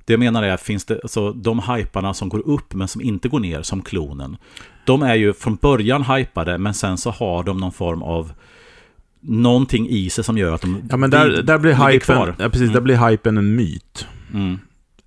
Det 0.04 0.12
jag 0.12 0.20
menar 0.20 0.42
är, 0.42 0.57
finns 0.57 0.85
det, 0.85 1.00
alltså 1.02 1.33
de 1.33 1.59
hyparna 1.61 2.14
som 2.14 2.28
går 2.28 2.48
upp 2.48 2.74
men 2.74 2.88
som 2.88 3.00
inte 3.02 3.28
går 3.28 3.40
ner, 3.40 3.62
som 3.62 3.83
klonen, 3.83 4.37
de 4.87 5.02
är 5.02 5.14
ju 5.14 5.33
från 5.33 5.57
början 5.57 6.02
hypade, 6.02 6.59
men 6.59 6.74
sen 6.74 6.98
så 6.98 7.11
har 7.11 7.42
de 7.42 7.59
någon 7.59 7.72
form 7.72 8.02
av 8.02 8.33
någonting 9.25 9.89
i 9.89 10.11
sig 10.11 10.25
som 10.25 10.39
gör 10.39 10.53
att 10.55 10.61
de 10.61 10.83
Ja, 10.91 10.97
men 10.97 11.11
där, 11.11 11.43
där, 11.43 11.59
blir 11.59 11.89
hypen, 11.91 12.35
ja, 12.39 12.49
precis, 12.49 12.71
där 12.73 12.81
blir 12.81 13.09
hypen 13.09 13.37
en 13.39 13.57
myt. 13.57 14.07
Mm. 14.35 14.59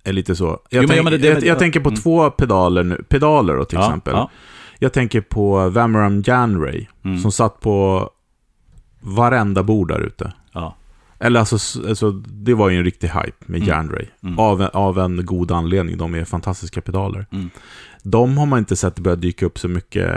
Är 0.04 0.12
lite 0.12 0.36
så. 0.36 0.44
Jag, 0.70 0.82
Jo, 0.84 0.88
tänk, 0.88 1.10
det- 1.10 1.18
det- 1.18 1.26
jag, 1.28 1.36
jag 1.36 1.44
ja, 1.46 1.54
tänker 1.54 1.80
på 1.80 1.88
mm. 1.88 2.00
två 2.00 2.30
pedaler 2.30 2.84
nu. 2.84 3.04
Pedaler 3.08 3.56
då, 3.56 3.64
till 3.64 3.78
Ja, 3.78 3.84
exempel. 3.86 4.14
ja. 4.14 4.30
Jag 4.78 4.92
tänker 4.92 5.20
på 5.20 5.68
Vamaram 5.68 6.22
Janray, 6.26 6.86
Mm. 7.04 7.18
som 7.18 7.32
satt 7.32 7.60
på 7.60 8.10
varenda 9.00 9.62
bord 9.62 9.88
där 9.88 10.00
ute. 10.00 10.32
Ja. 10.52 10.74
Eller 11.20 11.40
alltså, 11.40 11.88
alltså, 11.88 12.10
det 12.26 12.54
var 12.54 12.68
ju 12.68 12.78
en 12.78 12.84
riktig 12.84 13.08
hype 13.08 13.36
med 13.46 13.56
Mm. 13.62 13.68
Janray. 13.68 14.06
Mm. 14.22 14.38
Av, 14.38 14.62
av 14.72 14.98
en 14.98 15.26
god 15.26 15.52
anledning. 15.52 15.98
De 15.98 16.14
är 16.14 16.24
fantastiska 16.24 16.80
pedaler. 16.80 17.26
Mm. 17.32 17.50
De 18.02 18.38
har 18.38 18.46
man 18.46 18.58
inte 18.58 18.76
sett 18.76 18.98
börja 18.98 19.16
dyka 19.16 19.46
upp 19.46 19.58
så 19.58 19.68
mycket 19.68 20.12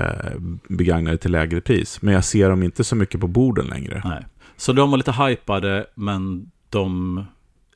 begagnade 0.67 1.17
till 1.17 1.31
lägre 1.31 1.61
pris. 1.61 2.01
Men 2.01 2.13
jag 2.13 2.23
ser 2.25 2.49
dem 2.49 2.63
inte 2.63 2.83
så 2.83 2.95
mycket 2.95 3.21
på 3.21 3.27
borden 3.27 3.65
längre. 3.65 4.01
Nej. 4.05 4.25
Så 4.57 4.73
de 4.73 4.91
var 4.91 4.97
lite 4.97 5.11
hypade, 5.11 5.85
men 5.95 6.51
de 6.69 7.23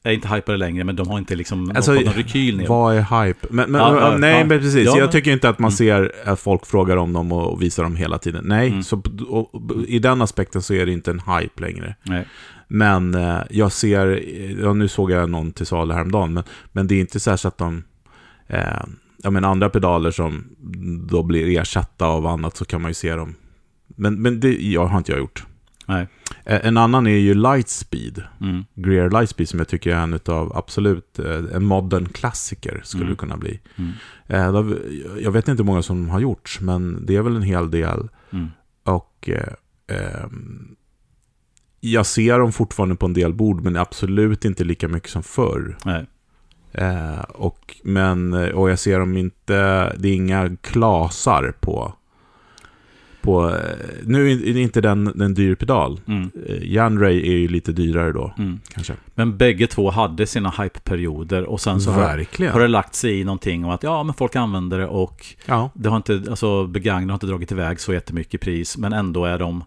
är 0.04 0.12
inte 0.12 0.28
hypade 0.28 0.58
längre, 0.58 0.84
men 0.84 0.96
de 0.96 1.08
har 1.10 1.18
inte 1.20 1.36
liksom 1.36 1.72
Alltså, 1.76 1.94
någon, 1.94 2.04
rekyl 2.04 2.58
ner. 2.58 2.68
Vad 2.68 2.96
är 2.96 3.26
hype? 3.26 3.48
Men, 3.50 3.72
men, 3.72 3.82
Ja, 3.82 4.00
ja, 4.12 4.18
nej, 4.18 4.40
ja. 4.40 4.46
men 4.46 4.60
precis. 4.60 4.86
Ja, 4.86 4.98
jag 4.98 5.12
tycker 5.12 5.32
inte 5.32 5.50
att 5.50 5.60
man 5.60 5.70
Mm. 5.70 5.78
ser 5.78 6.12
att 6.26 6.40
folk 6.40 6.66
frågar 6.66 6.98
om 6.98 7.14
dem 7.14 7.32
och 7.32 7.62
visar 7.62 7.84
dem 7.84 7.96
hela 7.96 8.18
tiden. 8.18 8.44
Nej, 8.48 8.68
Mm. 8.68 8.84
så, 8.84 9.02
och, 9.28 9.52
i 9.88 10.00
den 10.00 10.22
aspekten 10.22 10.62
så 10.62 10.74
är 10.74 10.86
det 10.86 10.92
inte 10.92 11.12
en 11.12 11.20
hype 11.20 11.62
längre. 11.62 11.96
Nej. 12.04 12.28
Men 12.68 13.16
eh, 13.16 13.40
jag 13.50 13.72
ser, 13.72 14.24
ja, 14.62 14.74
nu 14.74 14.88
såg 14.88 15.12
jag 15.12 15.30
någon 15.30 15.52
till 15.52 15.66
salu 15.66 15.94
häromdagen, 15.94 16.34
men, 16.34 16.44
men 16.72 16.88
det 16.88 16.96
är 16.96 17.00
inte 17.00 17.20
så 17.20 17.32
att 17.48 17.58
de, 17.58 17.84
eh, 18.48 18.84
ja 19.24 19.30
men 19.32 19.46
andra 19.46 19.70
pedaler 19.70 20.12
som 20.12 20.44
då 21.10 21.24
blir 21.24 21.60
ersatta 21.60 22.06
av 22.06 22.26
annat 22.28 22.58
så 22.58 22.66
kan 22.66 22.82
man 22.82 22.90
ju 22.90 22.96
se 22.96 23.16
dem. 23.16 23.36
Men, 23.88 24.22
men 24.22 24.40
det 24.40 24.58
jag 24.58 24.86
har 24.86 24.98
inte 24.98 25.12
jag 25.12 25.20
gjort. 25.20 25.46
Nej. 25.88 26.08
Eh, 26.46 26.60
En 26.68 26.78
annan 26.78 27.08
är 27.08 27.18
ju 27.18 27.34
Lightspeed. 27.34 28.24
Mm. 28.42 28.64
Greer 28.76 29.10
Lightspeed 29.10 29.50
som 29.50 29.60
jag 29.60 29.68
tycker 29.68 29.96
är 29.96 30.00
en 30.00 30.20
av 30.26 30.58
absolut, 30.58 31.20
en 31.54 31.66
modern 31.66 32.06
klassiker 32.06 32.82
skulle 32.84 33.04
Mm. 33.04 33.14
det 33.14 33.20
kunna 33.20 33.38
bli. 33.38 33.60
Mm. 33.76 33.92
Jag 35.22 35.32
vet 35.32 35.48
inte 35.48 35.64
hur 35.64 35.68
många 35.68 35.82
som 35.82 36.10
har 36.10 36.20
gjorts, 36.20 36.62
men 36.62 37.06
det 37.06 37.16
är 37.16 37.22
väl 37.22 37.36
en 37.36 37.42
hel 37.42 37.72
del. 37.72 38.10
Mm. 38.32 38.48
Och 38.84 39.30
eh, 39.30 39.54
ehm, 39.98 40.76
jag 41.92 42.06
ser 42.06 42.40
dem 42.40 42.52
fortfarande 42.52 42.96
på 42.96 43.06
en 43.06 43.14
del 43.14 43.34
bord, 43.34 43.64
men 43.64 43.76
absolut 43.78 44.46
inte 44.46 44.64
lika 44.64 44.88
mycket 44.88 45.10
som 45.10 45.24
förr. 45.24 45.78
Nej. 45.86 46.06
Eh, 46.74 47.20
och, 47.20 47.76
men, 47.84 48.34
och 48.34 48.70
jag 48.70 48.80
ser 48.80 49.00
dem 49.00 49.18
inte, 49.18 49.54
det 49.98 50.10
är 50.10 50.14
inga 50.16 50.56
klasar 50.62 51.54
på, 51.60 51.94
på 53.22 53.50
eh, 53.50 53.56
nu 54.06 54.32
är 54.32 54.54
det 54.54 54.62
inte 54.62 54.82
den 54.82 55.22
en 55.22 55.34
dyr 55.34 55.56
pedal. 55.56 56.00
Mm. 56.08 56.32
Eh, 56.48 56.74
Janray 56.74 57.20
är 57.34 57.38
ju 57.38 57.48
lite 57.48 57.72
dyrare 57.72 58.12
då, 58.12 58.34
Mm. 58.38 58.60
kanske. 58.74 58.94
Men 59.16 59.38
bägge 59.38 59.68
två 59.68 59.90
hade 59.92 60.28
sina 60.28 60.50
hype-perioder 60.50 61.44
och 61.44 61.62
sen 61.62 61.82
så 61.82 61.92
har, 61.92 62.52
har 62.52 62.60
det 62.60 62.68
lagt 62.68 62.96
sig 62.96 63.20
i 63.20 63.24
någonting 63.24 63.66
om 63.66 63.72
att 63.72 63.84
ja, 63.84 64.04
men 64.04 64.14
folk 64.14 64.36
använder 64.36 64.80
det 64.80 64.88
och 64.88 65.26
Ja. 65.46 65.70
det 65.74 65.90
har 65.90 65.98
inte, 65.98 66.24
alltså 66.30 66.68
begagnat 66.68 67.10
har 67.10 67.16
inte 67.16 67.28
dragit 67.28 67.52
iväg 67.52 67.80
så 67.80 67.94
jättemycket 67.94 68.42
pris, 68.42 68.78
men 68.78 68.94
ändå 68.94 69.26
är 69.26 69.40
de 69.40 69.64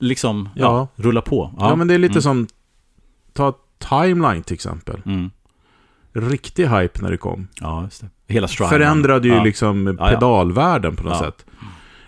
liksom, 0.00 0.48
ja, 0.54 0.64
Ja. 0.96 1.02
rulla 1.04 1.20
på. 1.22 1.54
Ja. 1.58 1.76
men 1.76 1.88
det 1.88 1.94
är 1.94 1.98
lite 1.98 2.12
Mm. 2.12 2.22
som, 2.22 2.46
ta 3.32 3.52
Timeline 3.78 4.42
till 4.42 4.54
exempel. 4.54 5.02
Mm. 5.06 5.30
Riktig 6.12 6.66
hype 6.68 7.02
när 7.02 7.10
det 7.10 7.16
kom. 7.16 7.48
Ja, 7.60 7.82
just 7.82 8.00
det. 8.00 8.08
Hela 8.34 8.48
Strymon. 8.48 8.70
Förändrade 8.70 9.28
ju 9.28 9.34
ja. 9.34 9.42
liksom 9.44 9.96
ja. 10.00 10.08
pedalvärlden 10.08 10.96
på 10.96 11.02
något 11.04 11.12
Ja. 11.12 11.24
sätt. 11.24 11.46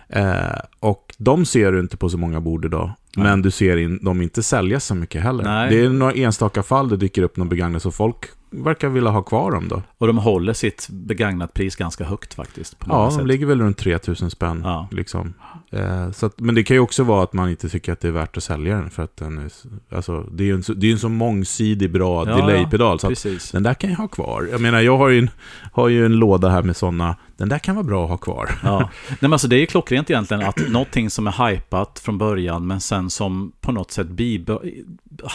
Eh, 0.09 0.59
och 0.79 1.10
de 1.23 1.45
ser 1.45 1.71
du 1.71 1.79
inte 1.79 1.97
på 1.97 2.09
så 2.09 2.17
många 2.17 2.41
bord 2.41 2.65
idag. 2.65 2.91
Nej. 3.15 3.23
Men 3.23 3.41
du 3.41 3.51
ser 3.51 3.77
in, 3.77 4.03
dem 4.03 4.21
inte 4.21 4.43
säljas 4.43 4.85
så 4.85 4.95
mycket 4.95 5.23
heller. 5.23 5.43
Nej. 5.43 5.69
Det 5.69 5.85
är 5.85 5.89
några 5.89 6.13
enstaka 6.13 6.63
fall 6.63 6.89
det 6.89 6.97
dyker 6.97 7.21
upp 7.23 7.37
någon 7.37 7.49
begagnat 7.49 7.81
så 7.81 7.91
folk 7.91 8.15
verkar 8.53 8.89
vilja 8.89 9.09
ha 9.09 9.21
kvar 9.21 9.51
dem 9.51 9.67
då. 9.67 9.81
Och 9.97 10.07
de 10.07 10.17
håller 10.17 10.53
sitt 10.53 10.87
begagnat 10.89 11.53
pris 11.53 11.75
ganska 11.75 12.03
högt 12.05 12.33
faktiskt. 12.33 12.75
Ja, 12.87 13.09
sätt. 13.11 13.17
de 13.19 13.27
ligger 13.27 13.45
väl 13.45 13.61
runt 13.61 13.77
3000 13.77 14.29
spänn. 14.29 14.61
Ja. 14.65 14.87
Liksom. 14.91 15.33
Eh, 15.71 16.11
så 16.11 16.25
att, 16.25 16.39
men 16.39 16.55
det 16.55 16.63
kan 16.63 16.75
ju 16.75 16.79
också 16.81 17.03
vara 17.03 17.23
att 17.23 17.33
man 17.33 17.49
inte 17.49 17.69
tycker 17.69 17.93
att 17.93 17.99
det 17.99 18.07
är 18.07 18.11
värt 18.11 18.37
att 18.37 18.43
sälja 18.43 18.75
den. 18.75 18.89
För 18.89 19.03
att 19.03 19.17
den 19.17 19.37
är, 19.37 19.51
alltså, 19.95 20.21
det 20.31 20.43
är 20.43 20.45
ju 20.45 20.53
en, 20.53 20.63
så- 20.63 20.73
det 20.73 20.87
är 20.87 20.91
en 20.91 20.99
så 20.99 21.09
mångsidig, 21.09 21.91
bra 21.91 22.29
Ja, 22.29 22.35
delay-pedal. 22.35 22.99
Så 22.99 23.07
att 23.11 23.51
den 23.51 23.63
där 23.63 23.73
kan 23.73 23.89
jag 23.89 23.97
ha 23.97 24.07
kvar. 24.07 24.47
Jag 24.51 24.61
menar, 24.61 24.81
jag 24.81 24.97
har 24.97 25.09
ju 25.09 25.19
en, 25.19 25.29
har 25.73 25.87
ju 25.87 26.05
en 26.05 26.13
låda 26.13 26.49
här 26.49 26.63
med 26.63 26.75
sådana. 26.75 27.15
Den 27.37 27.49
där 27.49 27.59
kan 27.59 27.75
vara 27.75 27.83
bra 27.85 28.03
att 28.03 28.09
ha 28.09 28.17
kvar. 28.17 28.49
Ja. 28.63 28.79
Nej, 29.09 29.17
men 29.19 29.33
alltså 29.33 29.47
det 29.47 29.55
är 29.55 29.59
ju 29.59 29.65
klockrent 29.65 30.09
egentligen 30.09 30.43
att 30.43 30.69
någonting 30.69 31.09
som 31.11 31.27
är 31.27 31.49
hypat 31.49 31.99
från 31.99 32.17
början 32.17 32.67
men 32.67 32.81
sen 32.81 33.09
som 33.09 33.51
på 33.61 33.71
något 33.71 33.91
sätt 33.91 34.07
bibe... 34.07 34.59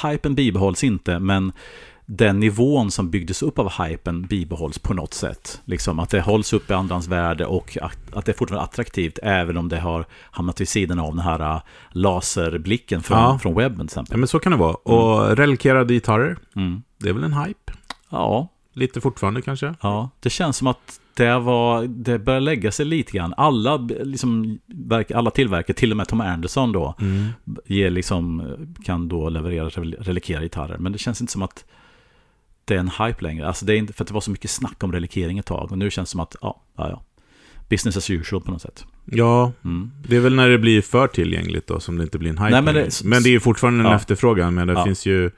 Hypen 0.04 0.34
bibehålls 0.34 0.84
inte 0.84 1.18
men 1.18 1.52
den 2.08 2.40
nivån 2.40 2.90
som 2.90 3.10
byggdes 3.10 3.42
upp 3.42 3.58
av 3.58 3.72
hypen 3.82 4.22
bibehålls 4.26 4.78
på 4.78 4.94
något 4.94 5.14
sätt. 5.14 5.60
Liksom 5.64 5.98
att 5.98 6.10
det 6.10 6.20
hålls 6.20 6.52
upp 6.52 6.70
i 6.70 6.74
andrans 6.74 7.08
värde 7.08 7.46
och 7.46 7.78
att, 7.82 8.24
det 8.26 8.28
är 8.32 8.36
fortfarande 8.36 8.64
attraktivt 8.64 9.18
även 9.22 9.56
om 9.56 9.68
det 9.68 9.78
har 9.80 10.04
hamnat 10.30 10.60
vid 10.60 10.68
sidan 10.68 10.98
av 10.98 11.10
den 11.16 11.24
här 11.24 11.40
äh, 11.54 11.60
laserblicken 11.90 13.02
från, 13.02 13.18
Ja. 13.18 13.38
från 13.38 13.54
webben 13.54 13.76
till 13.76 13.96
Ja, 13.96 14.02
exempel. 14.02 14.18
men 14.18 14.28
så 14.28 14.38
kan 14.38 14.52
det 14.52 14.58
vara. 14.58 14.74
Och 14.74 15.36
relikerade 15.36 15.94
gitarrer, 15.94 16.36
Mm. 16.56 16.82
det 16.98 17.08
är 17.08 17.12
väl 17.12 17.24
en 17.24 17.32
hype? 17.32 17.72
Ja, 18.10 18.48
Lite 18.76 19.00
fortfarande 19.00 19.42
kanske? 19.42 19.74
Ja, 19.80 20.10
det 20.20 20.30
känns 20.30 20.56
som 20.56 20.66
att 20.66 21.00
det, 21.14 21.38
var, 21.38 21.82
det 21.86 22.18
börjar 22.18 22.40
lägga 22.40 22.72
sig 22.72 22.86
lite 22.86 23.12
grann. 23.12 23.34
Alla, 23.36 23.76
liksom, 24.04 24.58
alla 25.14 25.30
tillverkare, 25.30 25.76
till 25.76 25.90
och 25.90 25.96
med 25.96 26.08
Tom 26.08 26.20
Anderson 26.20 26.72
då, 26.72 26.94
Mm. 27.00 27.26
ger 27.66 27.90
liksom, 27.90 28.42
kan 28.84 29.08
då 29.08 29.28
leverera 29.28 29.68
rel- 29.68 29.96
relikerade 30.00 30.44
gitarrer. 30.44 30.78
Men 30.78 30.92
det 30.92 30.98
känns 30.98 31.20
inte 31.20 31.32
som 31.32 31.42
att 31.42 31.64
det 32.64 32.74
är 32.74 32.78
en 32.78 32.90
hype 32.98 33.22
längre. 33.24 33.46
Alltså 33.46 33.64
det 33.66 33.72
är 33.74 33.76
inte, 33.76 33.92
för 33.92 34.04
att 34.04 34.08
det 34.08 34.14
var 34.14 34.20
så 34.20 34.30
mycket 34.30 34.50
snack 34.50 34.82
om 34.84 34.92
relikering 34.92 35.38
ett 35.38 35.46
tag. 35.46 35.72
Och 35.72 35.78
nu 35.78 35.90
känns 35.90 36.08
det 36.08 36.12
som 36.12 36.20
att, 36.20 36.36
ja, 36.42 36.62
ja, 36.76 36.88
ja. 36.90 37.02
Business 37.68 37.96
as 37.96 38.10
usual 38.10 38.42
på 38.42 38.50
något 38.50 38.62
sätt. 38.62 38.84
Ja, 39.04 39.52
Mm. 39.64 39.90
det 40.08 40.16
är 40.16 40.20
väl 40.20 40.34
när 40.34 40.48
det 40.48 40.58
blir 40.58 40.82
för 40.82 41.06
tillgängligt 41.08 41.66
då 41.66 41.80
som 41.80 41.98
det 41.98 42.04
inte 42.04 42.18
blir 42.18 42.30
en 42.30 42.38
hype 42.38 42.50
Nej, 42.50 42.62
men 42.62 42.74
det- 42.74 43.04
men 43.04 43.22
det 43.22 43.28
är 43.28 43.30
ju 43.30 43.40
fortfarande 43.40 43.80
en 43.84 43.90
Ja. 43.90 43.96
efterfrågan. 43.96 44.54
Men 44.54 44.66
det 44.68 44.72
Ja. 44.74 44.84
finns 44.84 45.06
ju 45.06 45.30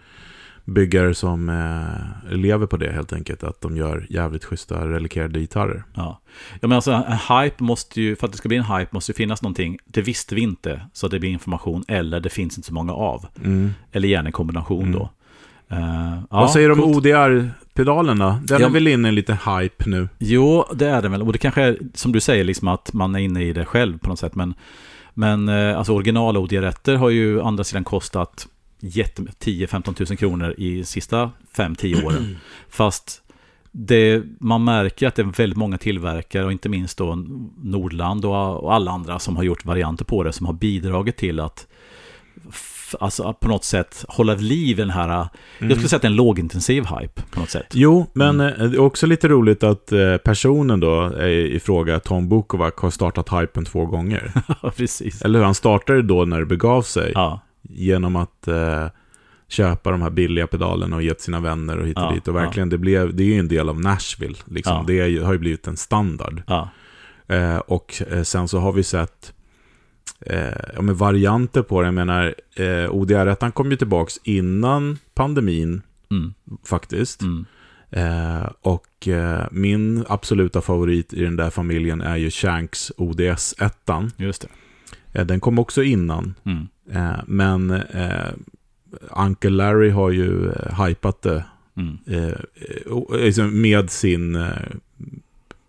byggare 0.68 1.14
som 1.14 1.48
eh, 1.48 2.36
lever 2.36 2.66
på 2.66 2.76
det 2.76 2.92
helt 2.92 3.12
enkelt. 3.12 3.42
Att 3.44 3.60
de 3.60 3.76
gör 3.76 4.06
jävligt 4.10 4.44
schyssta 4.44 4.88
relikerade 4.88 5.40
gitarrer. 5.40 5.84
Ja. 5.94 6.20
ja, 6.60 6.68
men 6.68 6.72
alltså 6.72 6.92
en 6.92 7.12
hype 7.42 7.62
måste 7.64 8.00
ju, 8.00 8.16
för 8.16 8.26
att 8.26 8.32
det 8.32 8.38
ska 8.38 8.48
bli 8.48 8.56
en 8.58 8.64
hype 8.64 8.88
måste 8.90 9.12
ju 9.12 9.16
finnas 9.16 9.42
någonting. 9.42 9.78
Det 9.84 10.02
visste 10.02 10.34
vi 10.34 10.40
inte, 10.40 10.80
så 10.92 11.08
det 11.08 11.20
blir 11.20 11.30
information. 11.30 11.84
Eller 11.88 12.20
det 12.20 12.28
finns 12.30 12.56
inte 12.58 12.66
så 12.68 12.74
många 12.74 12.92
av. 12.92 13.26
Mm. 13.44 13.70
Eller 13.92 14.08
gärna 14.08 14.26
en 14.26 14.32
kombination 14.32 14.82
Mm. 14.82 14.92
då. 14.92 15.10
Vad 16.30 16.42
ja, 16.42 16.48
säger 16.52 16.68
du 16.68 16.74
om. 16.74 16.96
ODR-pedalen 16.96 18.18
då? 18.18 18.38
Den 18.44 18.60
Ja. 18.60 18.66
är 18.66 18.70
väl 18.70 18.88
inne 18.88 19.08
i 19.08 19.12
lite 19.12 19.32
hype 19.32 19.84
nu. 19.90 20.08
Jo, 20.18 20.64
det 20.74 20.88
är 20.88 21.02
det 21.02 21.08
väl. 21.08 21.22
Och 21.22 21.32
det 21.32 21.38
kanske 21.38 21.62
är, 21.62 21.78
som 21.94 22.12
du 22.12 22.20
säger, 22.20 22.44
liksom 22.44 22.68
att 22.68 22.92
man 22.92 23.14
är 23.14 23.18
inne 23.18 23.44
i 23.44 23.52
det 23.52 23.64
själv 23.64 23.98
på 23.98 24.08
något 24.08 24.18
sätt. 24.18 24.34
Men, 24.34 24.54
men 25.14 25.48
eh, 25.48 25.78
alltså 25.78 25.92
original 25.92 26.36
OD-rätter 26.36 26.96
har 26.96 27.10
ju 27.10 27.42
andra 27.42 27.64
sidan 27.64 27.84
kostat 27.84 28.46
10-15 28.80 29.94
tusen 29.94 30.16
kronor 30.16 30.54
i 30.58 30.84
sista 30.84 31.30
5-10 31.56 32.04
åren. 32.04 32.36
Fast 32.68 33.22
det, 33.72 34.22
man 34.40 34.64
märker 34.64 35.08
att 35.08 35.14
det 35.14 35.22
är 35.22 35.36
väldigt 35.36 35.56
många 35.58 35.78
tillverkare 35.78 36.44
och 36.44 36.52
inte 36.52 36.68
minst 36.68 36.98
då 36.98 37.14
Nordland 37.62 38.24
och, 38.24 38.64
och 38.64 38.74
alla 38.74 38.90
andra 38.90 39.18
som 39.18 39.36
har 39.36 39.42
gjort 39.42 39.64
varianter 39.64 40.04
på 40.04 40.22
det 40.22 40.32
som 40.32 40.46
har 40.46 40.52
bidragit 40.52 41.16
till 41.16 41.40
att 41.40 41.66
alltså, 43.00 43.32
på 43.40 43.48
något 43.48 43.64
sätt 43.64 44.04
hålla 44.08 44.34
liv 44.34 44.78
i 44.78 44.82
den 44.82 44.90
här, 44.90 45.08
jag 45.08 45.28
Mm. 45.60 45.72
skulle 45.76 45.88
säga 45.88 45.96
att 45.96 46.02
det 46.02 46.06
är 46.08 46.10
en 46.10 46.16
lågintensiv 46.16 46.84
hype 46.86 47.22
på 47.30 47.40
något 47.40 47.50
sätt. 47.50 47.66
Jo, 47.72 48.06
men 48.12 48.40
Mm. 48.40 48.60
eh, 48.60 48.70
det 48.70 48.76
är 48.76 48.80
också 48.80 49.06
lite 49.06 49.28
roligt 49.28 49.62
att 49.62 49.92
eh, 49.92 50.16
personen 50.16 50.80
då 50.80 51.22
i 51.26 51.60
fråga, 51.64 52.00
Tom 52.00 52.28
Bukovac, 52.28 52.72
har 52.76 52.90
startat 52.90 53.42
hypen 53.42 53.64
två 53.64 53.86
gånger. 53.86 54.32
Precis. 54.76 55.22
Eller 55.22 55.38
hur? 55.38 55.44
Han 55.46 55.54
startade 55.54 56.02
då 56.02 56.24
när 56.24 56.38
det 56.40 56.46
begav 56.46 56.82
sig. 56.82 57.12
Ja, 57.14 57.40
Genom 57.62 58.16
att 58.16 58.48
eh, 58.48 58.86
köpa 59.48 59.90
de 59.90 60.02
här 60.02 60.10
billiga 60.10 60.46
pedalerna 60.46 60.96
och 60.96 61.02
gett 61.02 61.20
sina 61.20 61.40
vänner 61.40 61.78
och 61.78 61.86
hit 61.86 61.96
och 61.96 62.02
Ja, 62.02 62.12
dit. 62.12 62.28
Och 62.28 62.36
verkligen, 62.36 62.68
det, 62.68 62.78
blev, 62.78 63.14
det 63.16 63.22
är 63.22 63.26
ju 63.26 63.38
en 63.38 63.48
del 63.48 63.68
av 63.68 63.80
Nashville. 63.80 64.36
Liksom. 64.44 64.74
Ja. 64.76 64.84
Det 64.86 65.00
är, 65.00 65.22
har 65.22 65.32
ju 65.32 65.38
blivit 65.38 65.66
en 65.66 65.76
standard. 65.76 66.42
ja, 66.46 66.68
Eh, 67.30 67.56
och 67.56 68.02
eh, 68.10 68.22
sen 68.22 68.48
så 68.48 68.58
har 68.58 68.72
vi 68.72 68.82
sett 68.82 69.32
eh, 70.20 70.72
ja, 70.74 70.82
men 70.82 70.94
varianter 70.94 71.62
på 71.62 71.80
det. 71.80 71.86
Jag 71.86 71.94
menar, 71.94 72.34
eh, 72.56 72.62
ODR1 72.90 73.50
kom 73.50 73.70
ju 73.70 73.76
tillbaks 73.76 74.18
innan 74.24 74.98
pandemin 75.14 75.82
mm, 76.10 76.34
faktiskt. 76.64 77.22
mm. 77.22 77.46
Eh, 77.90 78.50
och 78.60 79.08
eh, 79.08 79.46
min 79.50 80.04
absoluta 80.08 80.60
favorit 80.60 81.12
i 81.12 81.22
den 81.22 81.36
där 81.36 81.50
familjen 81.50 82.00
är 82.00 82.16
ju 82.16 82.30
Shanks 82.30 82.92
ODS 82.96 83.54
1. 83.58 83.74
just 84.16 84.42
det. 84.42 84.48
Eh, 85.20 85.26
den 85.26 85.40
kom 85.40 85.58
också 85.58 85.82
innan. 85.82 86.34
Mm. 86.44 86.68
Eh, 86.92 87.10
men 87.26 87.70
eh, 87.70 88.32
Uncle 89.16 89.50
Larry 89.50 89.90
har 89.90 90.10
ju 90.10 90.50
eh, 90.50 90.84
hypat 90.86 91.22
det 91.22 91.44
Mm. 91.76 91.98
eh, 92.06 93.18
liksom 93.18 93.60
med 93.60 93.90
sin 93.90 94.34
eh, 94.36 94.48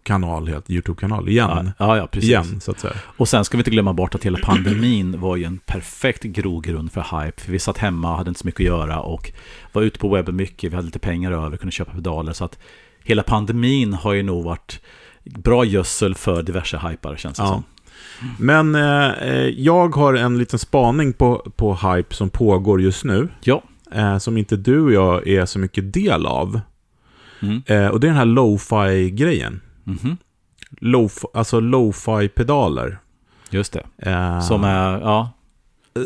kanal, 0.03 0.47
helt 0.47 0.69
YouTube-kanal, 0.69 1.29
igen. 1.29 1.71
Ja, 1.77 1.97
ja, 1.97 2.07
precis. 2.07 2.29
Igen, 2.29 2.61
så 2.61 2.71
att 2.71 2.79
säga. 2.79 2.93
Och 3.17 3.27
sen 3.27 3.45
ska 3.45 3.57
vi 3.57 3.59
inte 3.59 3.71
glömma 3.71 3.93
bort 3.93 4.15
att 4.15 4.23
hela 4.23 4.37
pandemin 4.43 5.19
var 5.19 5.35
ju 5.35 5.43
en 5.43 5.57
perfekt 5.57 6.23
grogrund 6.23 6.91
för 6.91 7.01
hype. 7.25 7.41
För 7.41 7.51
vi 7.51 7.59
satt 7.59 7.77
hemma, 7.77 8.15
hade 8.17 8.29
inte 8.29 8.39
så 8.39 8.47
mycket 8.47 8.59
att 8.59 8.65
göra 8.65 8.99
och 8.99 9.31
var 9.73 9.81
ute 9.81 9.99
på 9.99 10.09
webben 10.09 10.35
mycket. 10.35 10.71
Vi 10.71 10.75
hade 10.75 10.85
lite 10.85 10.99
pengar 10.99 11.31
över, 11.31 11.57
kunde 11.57 11.71
köpa 11.71 11.91
pedaler. 11.91 12.33
Så 12.33 12.45
att 12.45 12.59
hela 13.03 13.23
pandemin 13.23 13.93
har 13.93 14.13
ju 14.13 14.23
nog 14.23 14.43
varit 14.43 14.81
bra 15.23 15.65
gödsel 15.65 16.15
för 16.15 16.43
diverse 16.43 16.77
hypar, 16.89 17.15
känns 17.15 17.37
det 17.37 17.43
Ja. 17.43 17.47
som. 17.49 17.63
Men 18.39 18.75
eh, 18.75 19.09
eh, 19.09 19.47
jag 19.47 19.95
har 19.95 20.13
en 20.13 20.37
liten 20.37 20.59
spaning 20.59 21.13
på, 21.13 21.51
på 21.55 21.75
hype 21.75 22.15
som 22.15 22.29
pågår 22.29 22.81
just 22.81 23.03
nu. 23.05 23.27
Ja. 23.43 23.63
Eh, 23.91 24.17
som 24.17 24.37
inte 24.37 24.55
du 24.55 24.79
och 24.81 24.91
jag 24.91 25.27
är 25.27 25.45
så 25.45 25.59
mycket 25.59 25.93
del 25.93 26.25
av. 26.25 26.59
Mm. 27.41 27.61
Eh, 27.65 27.87
och 27.87 27.99
det 27.99 28.07
är 28.07 28.09
den 28.09 28.17
här 28.17 28.25
lo-fi-grejen. 28.25 29.61
Mhm. 29.83 30.17
Lo 30.81 31.09
alltså 31.33 31.59
lo-fi-pedaler. 31.59 32.97
Just 33.49 33.73
det. 33.73 33.83
Eh, 34.09 34.39
Som 34.41 34.63
är, 34.63 34.99
ja, 34.99 35.31
f- 35.95 36.03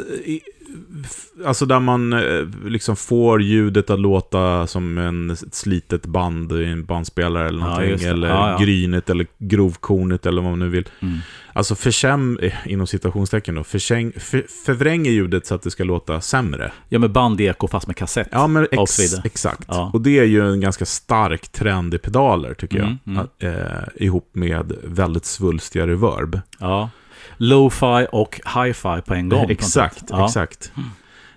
Alltså 1.45 1.65
där 1.65 1.79
man 1.79 2.13
eh, 2.13 2.45
liksom 2.65 2.95
får 2.95 3.41
ljudet 3.41 3.89
att 3.89 3.99
låta 3.99 4.67
som 4.67 4.97
en 4.97 5.29
ett 5.29 5.53
slitet 5.55 6.05
band 6.05 6.51
i 6.51 6.65
en 6.65 6.85
bandspelare 6.85 7.47
eller 7.47 7.59
Ja, 7.59 7.65
någonting. 7.67 7.97
det. 7.97 8.05
eller 8.05 8.27
Ja, 8.29 8.51
ja. 8.51 8.57
grynet 8.65 9.09
eller 9.09 9.27
grovkornet 9.37 10.25
eller 10.25 10.41
vad 10.41 10.51
man 10.51 10.59
nu 10.59 10.69
vill. 10.69 10.89
mm. 10.99 11.17
Alltså 11.55 11.75
försäm, 11.75 12.39
eh, 12.41 12.53
inom 12.65 12.87
citationstecken 12.87 13.55
då, 13.55 13.63
försäng, 13.63 14.11
för, 14.17 14.45
förvränger 14.65 15.11
ljudet 15.11 15.45
så 15.45 15.55
att 15.55 15.61
det 15.61 15.71
ska 15.71 15.83
låta 15.83 16.21
sämre. 16.21 16.71
ja 16.89 16.99
med 16.99 17.11
bandeko 17.11 17.67
fast 17.67 17.87
med 17.87 17.95
kassett. 17.95 18.27
Ja, 18.31 18.47
men 18.47 18.67
ex, 18.71 18.99
exakt. 19.25 19.63
Ja. 19.67 19.89
Och 19.93 20.01
det 20.01 20.19
är 20.19 20.23
ju 20.23 20.49
en 20.51 20.61
ganska 20.61 20.85
stark 20.85 21.49
trend 21.49 21.93
i 21.93 21.97
pedaler, 21.97 22.53
tycker 22.53 22.79
Mm, 22.79 22.97
jag. 23.03 23.11
mm. 23.13 23.23
Att, 23.25 23.43
eh, 23.43 24.05
ihop 24.05 24.29
med 24.33 24.73
väldigt 24.83 25.25
svulstiga 25.25 25.87
reverb. 25.87 26.39
Ja. 26.59 26.89
Lo-fi 27.37 28.07
och 28.11 28.41
hi-fi 28.55 29.01
på 29.05 29.13
en 29.13 29.29
gång. 29.29 29.45
exakt. 29.49 30.03
Ja. 30.09 30.25
exakt. 30.25 30.71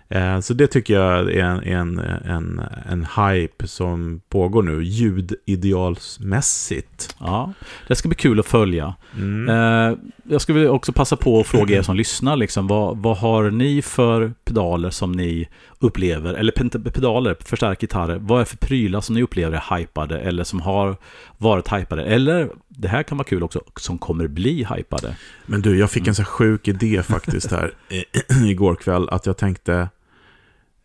Eh, 0.09 0.41
så 0.41 0.55
det 0.55 0.67
tycker 0.67 0.95
jag 0.95 1.33
är 1.33 1.45
en, 1.45 1.63
en, 1.63 1.99
en, 2.25 2.61
en 2.91 3.07
hype 3.17 3.69
som 3.69 4.21
pågår 4.29 4.63
nu, 4.63 4.83
ljudidealsmässigt. 4.83 7.17
Ja, 7.21 7.53
det 7.89 7.97
ska 7.97 8.09
bli 8.09 8.17
kul 8.17 8.41
att 8.41 8.47
följa. 8.47 8.95
Mm. 9.17 9.49
Eh, 9.49 9.93
jag 10.25 10.41
skulle 10.41 10.69
också 10.69 10.93
passa 10.93 11.17
på 11.17 11.41
att 11.41 11.47
fråga 11.47 11.77
er 11.77 11.83
som 11.83 11.97
lyssnar, 12.03 12.37
liksom, 12.37 12.67
vad, 12.67 12.99
vad 12.99 13.17
har 13.17 13.51
ni 13.51 13.83
för 13.83 14.33
pedaler 14.45 14.91
som 14.91 15.13
ni 15.13 15.49
upplever, 15.79 16.35
eller 16.35 16.53
pedaler, 16.91 17.37
förstärkgitarrer, 17.45 18.19
vad 18.21 18.41
är 18.41 18.45
för 18.45 18.57
prylar 18.57 19.01
som 19.01 19.15
ni 19.15 19.23
upplever 19.23 19.57
är 19.71 19.77
hypade 19.79 20.19
eller 20.19 20.45
som 20.45 20.61
har 20.61 20.97
varit 21.39 21.73
hypade? 21.73 22.05
Eller, 22.05 22.49
det 22.69 22.89
här 22.89 23.03
kan 23.03 23.19
vara 23.19 23.29
kul 23.29 23.43
också, 23.43 23.63
som 23.77 23.99
kommer 23.99 24.27
bli 24.27 24.65
hypade. 24.77 25.17
Men 25.47 25.63
du, 25.63 25.79
jag 25.79 25.91
fick 25.91 26.07
en 26.09 26.15
så 26.15 26.23
här 26.23 26.27
sjuk 26.27 26.69
idé 26.69 27.03
faktiskt 27.03 27.51
här 27.51 27.73
igår 28.47 28.75
kväll, 28.75 29.09
att 29.09 29.27
jag 29.27 29.37
tänkte, 29.37 29.75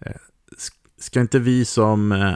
eh, 0.06 0.12
sk- 0.58 1.00
ska 1.00 1.20
inte 1.22 1.40
vi 1.40 1.66
som 1.66 2.12
eh, 2.12 2.34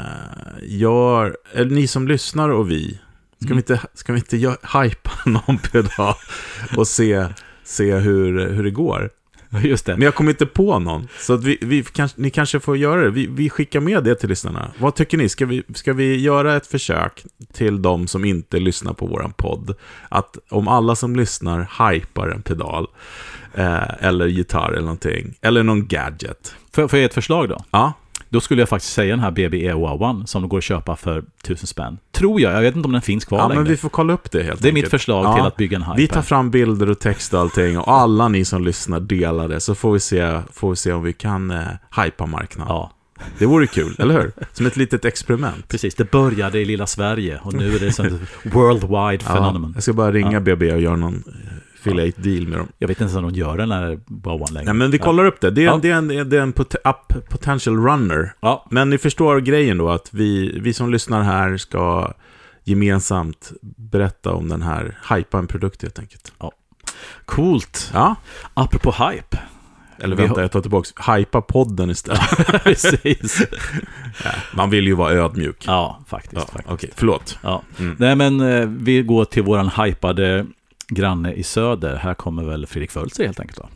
gör, 0.64 1.38
eller 1.54 1.72
ni 1.76 1.88
som 1.88 2.08
lyssnar 2.08 2.50
och 2.50 2.72
vi, 2.72 3.00
ska 3.42 3.46
Mm. 3.54 3.56
vi 3.58 3.74
inte, 3.74 3.88
ska 3.94 4.14
vi 4.14 4.20
inte 4.20 4.38
hypa 4.38 5.12
någon 5.26 5.58
pedal 5.58 6.16
och 6.78 6.88
se, 6.88 7.28
se 7.64 7.96
hur, 7.96 8.50
hur 8.50 8.64
det 8.64 8.72
går? 8.72 9.10
Just 9.64 9.86
det. 9.86 9.94
Men 9.94 10.02
jag 10.02 10.16
kommer 10.16 10.32
inte 10.32 10.46
på 10.46 10.80
någon, 10.80 11.08
så 11.20 11.34
att 11.34 11.44
vi, 11.44 11.58
vi 11.62 11.84
kanske, 11.84 12.22
ni 12.22 12.30
kanske 12.30 12.60
får 12.60 12.78
göra 12.78 13.02
det. 13.02 13.10
Vi, 13.10 13.28
vi 13.28 13.50
skickar 13.50 13.80
med 13.80 14.04
det 14.04 14.16
till 14.16 14.30
lyssnarna. 14.30 14.72
Vad 14.80 14.96
tycker 14.96 15.18
ni? 15.18 15.30
Ska 15.30 15.46
vi, 15.46 15.64
ska 15.74 15.94
vi 15.94 16.22
göra 16.22 16.56
ett 16.56 16.68
försök 16.68 17.26
till 17.54 17.82
de 17.82 18.08
som 18.08 18.26
inte 18.26 18.60
lyssnar 18.60 18.94
på 18.94 19.06
våran 19.06 19.34
podd? 19.34 19.76
Att 20.10 20.38
om 20.50 20.68
alla 20.68 20.96
som 20.96 21.16
lyssnar 21.16 21.92
hypar 21.92 22.28
en 22.28 22.42
pedal, 22.42 22.88
eh, 23.54 24.04
eller 24.06 24.28
gitarr 24.28 24.72
eller 24.72 24.82
någonting, 24.82 25.34
eller 25.42 25.64
någon 25.64 25.88
gadget. 25.88 26.56
Får, 26.74 26.88
får 26.88 26.98
jag 26.98 27.02
ge 27.02 27.06
ett 27.06 27.14
förslag 27.14 27.50
då? 27.50 27.64
Ja, 27.72 27.94
Då 28.30 28.42
skulle 28.42 28.62
jag 28.62 28.70
faktiskt 28.70 28.94
säga 28.94 29.10
den 29.16 29.20
här 29.20 29.32
BB 29.32 29.68
Eowawan 29.68 30.28
som 30.28 30.50
går 30.50 30.58
att 30.58 30.64
köpa 30.64 30.96
för 30.96 31.24
tusen 31.44 31.68
spänn. 31.68 31.98
Tror 32.12 32.42
jag, 32.42 32.54
jag 32.54 32.62
vet 32.62 32.76
inte 32.76 32.86
om 32.86 32.92
den 32.92 33.02
finns 33.02 33.26
kvar 33.26 33.38
ja 33.40 33.48
längre. 33.48 33.62
men 33.64 33.72
vi 33.72 33.78
får 33.78 33.90
kolla 33.90 34.14
upp 34.14 34.32
det 34.32 34.44
helt 34.44 34.62
Det 34.62 34.68
är 34.70 34.74
mitt 34.74 34.84
enkelt. 34.84 34.92
förslag 34.92 35.26
Ja. 35.26 35.36
till 35.36 35.46
att 35.46 35.56
bygga 35.56 35.76
en 35.78 35.84
hype. 35.84 35.98
Vi 35.98 36.08
tar 36.08 36.22
fram 36.22 36.52
bilder 36.52 36.90
och 36.90 37.00
text 37.00 37.34
och 37.34 37.40
allting 37.40 37.78
och 37.80 37.92
alla 37.94 38.28
ni 38.28 38.46
som 38.46 38.64
lyssnar 38.64 39.00
delar 39.00 39.48
det 39.48 39.60
så 39.60 39.76
får 39.76 39.94
vi 39.94 40.00
se, 40.00 40.42
får 40.54 40.70
vi 40.70 40.76
se 40.76 40.94
om 40.94 41.04
vi 41.04 41.14
kan 41.14 41.52
eh, 41.52 41.64
hypa 42.04 42.26
marknaden. 42.26 42.74
Ja, 42.76 42.92
Det 43.40 43.46
vore 43.46 43.68
kul, 43.68 43.96
eller 44.00 44.22
hur? 44.22 44.32
Som 44.54 44.66
ett 44.66 44.78
litet 44.78 45.06
experiment. 45.06 45.68
precis. 45.68 45.96
Det 45.96 46.12
började 46.12 46.60
i 46.60 46.66
lilla 46.66 46.88
Sverige 46.88 47.40
och 47.44 47.54
nu 47.54 47.76
är 47.76 47.80
det 47.80 47.88
ett 47.88 48.00
worldwide 48.56 49.24
Ja, 49.28 49.34
phenomenon. 49.36 49.72
jag 49.74 49.84
ska 49.84 49.94
bara 49.94 50.12
ringa 50.12 50.32
Ja. 50.32 50.40
BB 50.40 50.74
och 50.74 50.82
göra 50.82 50.96
någon 50.96 51.24
affiliate 51.88 52.22
deal 52.22 52.48
med 52.48 52.60
dem. 52.60 52.68
Jag 52.78 52.88
vet 52.88 52.96
inte 53.02 53.04
ens 53.04 53.16
om 53.16 53.24
de 53.34 53.40
gör 53.40 53.58
den 53.58 53.72
här 53.72 54.00
Wawan 54.08 54.54
längre. 54.54 54.66
Nej, 54.66 54.74
men 54.74 54.92
vi 54.92 54.98
kollar 54.98 55.26
upp 55.26 55.42
det. 55.42 55.52
Det 55.52 55.62
är, 55.62 55.66
Ja. 55.66 55.80
det 55.82 55.90
är 55.90 55.96
en, 55.96 56.08
det 56.08 56.38
är 56.38 56.42
en 56.42 56.54
pot 56.54 56.76
up 56.76 57.30
potential 57.30 57.78
runner. 57.86 58.34
Ja, 58.42 58.66
Men 58.72 58.90
ni 58.90 58.98
förstår 58.98 59.40
grejen 59.40 59.78
då, 59.78 59.90
att 59.90 60.10
vi, 60.14 60.60
vi 60.60 60.74
som 60.74 60.92
lyssnar 60.92 61.24
här 61.24 61.58
ska 61.58 62.14
gemensamt 62.64 63.52
berätta 63.78 64.32
om 64.34 64.50
den 64.50 64.62
här, 64.62 64.98
hypa 65.16 65.38
en 65.38 65.48
produkt 65.48 65.82
helt 65.82 66.00
enkelt. 66.00 66.32
coolt. 67.26 67.92
Ja, 67.94 68.16
Apropå 68.54 68.92
hype. 68.92 69.38
eller 70.00 70.16
vänta, 70.16 70.42
jag 70.42 70.52
tar 70.52 70.62
tillbaka, 70.62 71.14
hypa 71.14 71.42
podden 71.42 71.90
istället. 71.90 72.22
precis. 72.64 73.42
Man 74.56 74.70
vill 74.70 74.88
ju 74.88 74.94
vara 74.94 75.12
ödmjuk. 75.14 75.64
Ja, 75.68 76.00
faktiskt. 76.08 76.34
Ja, 76.36 76.40
faktiskt. 76.42 76.70
Okej, 76.74 76.90
förlåt. 76.96 77.38
Ja. 77.44 77.62
Mm. 77.80 77.96
Nej, 78.00 78.16
men 78.16 78.42
eh, 78.42 78.66
vi 78.68 79.02
går 79.02 79.26
till 79.26 79.44
våran 79.44 79.70
hypade 79.70 80.46
granne 80.88 81.34
i 81.34 81.44
söder. 81.44 81.96
Här 81.96 82.14
kommer 82.14 82.44
väl 82.44 82.68
Fredrik 82.68 82.92
Fölster 82.92 83.26
helt 83.26 83.40
enkelt. 83.40 83.60
Då. 83.60 83.70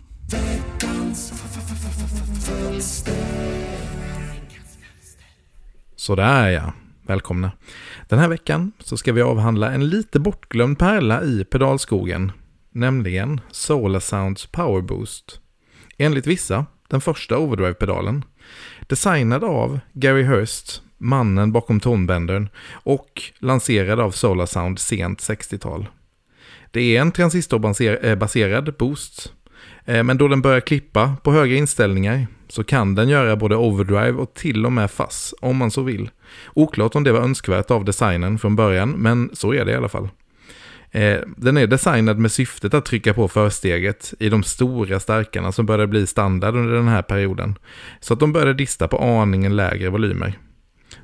Sådär 5.95 6.49
ja, 6.49 6.73
välkomna. 7.01 7.51
Den 8.07 8.19
här 8.19 8.27
veckan 8.27 8.71
så 8.79 8.97
ska 8.97 9.13
vi 9.13 9.21
avhandla 9.21 9.71
en 9.71 9.89
lite 9.89 10.19
bortglömd 10.19 10.79
pärla 10.79 11.23
i 11.23 11.45
pedalskogen, 11.45 12.31
nämligen 12.71 13.41
Solar 13.51 13.99
Sounds 13.99 14.45
Power 14.45 14.81
Boost. 14.81 15.41
Enligt 15.97 16.27
vissa 16.27 16.65
den 16.87 17.01
första 17.01 17.37
overdrive-pedalen. 17.37 18.25
Designad 18.87 19.43
av 19.43 19.79
Gary 19.93 20.23
Hurst, 20.23 20.81
mannen 20.97 21.51
bakom 21.51 21.79
tonbändern, 21.79 22.49
och 22.71 23.21
lanserad 23.39 23.99
av 23.99 24.11
Solar 24.11 24.45
Sound 24.45 24.79
sent 24.79 25.19
60-tal. 25.19 25.87
Det 26.71 26.97
är 26.97 27.01
en 27.01 27.11
transistorbaserad 27.11 28.67
eh, 28.67 28.73
boost, 28.79 29.33
eh, 29.85 30.03
men 30.03 30.17
då 30.17 30.27
den 30.27 30.41
börjar 30.41 30.59
klippa 30.59 31.15
på 31.23 31.31
höga 31.31 31.55
inställningar 31.55 32.27
så 32.47 32.63
kan 32.63 32.95
den 32.95 33.09
göra 33.09 33.35
både 33.35 33.55
overdrive 33.55 34.11
och 34.11 34.33
till 34.33 34.65
och 34.65 34.71
med 34.71 34.91
fuzz 34.91 35.33
om 35.41 35.57
man 35.57 35.71
så 35.71 35.81
vill. 35.81 36.09
Oklart 36.53 36.95
om 36.95 37.03
det 37.03 37.11
var 37.11 37.19
önskvärt 37.19 37.71
av 37.71 37.85
designen 37.85 38.39
från 38.39 38.55
början, 38.55 38.89
men 38.89 39.29
så 39.33 39.53
är 39.53 39.65
det 39.65 39.71
i 39.71 39.75
alla 39.75 39.89
fall. 39.89 40.09
Eh, 40.91 41.19
den 41.37 41.57
är 41.57 41.67
designad 41.67 42.17
med 42.17 42.31
syftet 42.31 42.73
att 42.73 42.85
trycka 42.85 43.13
på 43.13 43.27
försteget 43.27 44.13
i 44.19 44.29
de 44.29 44.43
stora 44.43 44.99
stärkarna 44.99 45.51
som 45.51 45.65
började 45.65 45.87
bli 45.87 46.07
standard 46.07 46.55
under 46.55 46.75
den 46.75 46.87
här 46.87 47.01
perioden. 47.01 47.55
Så 47.99 48.13
att 48.13 48.19
de 48.19 48.33
började 48.33 48.53
dista 48.53 48.87
på 48.87 48.97
aningen 48.97 49.55
lägre 49.55 49.89
volymer. 49.89 50.33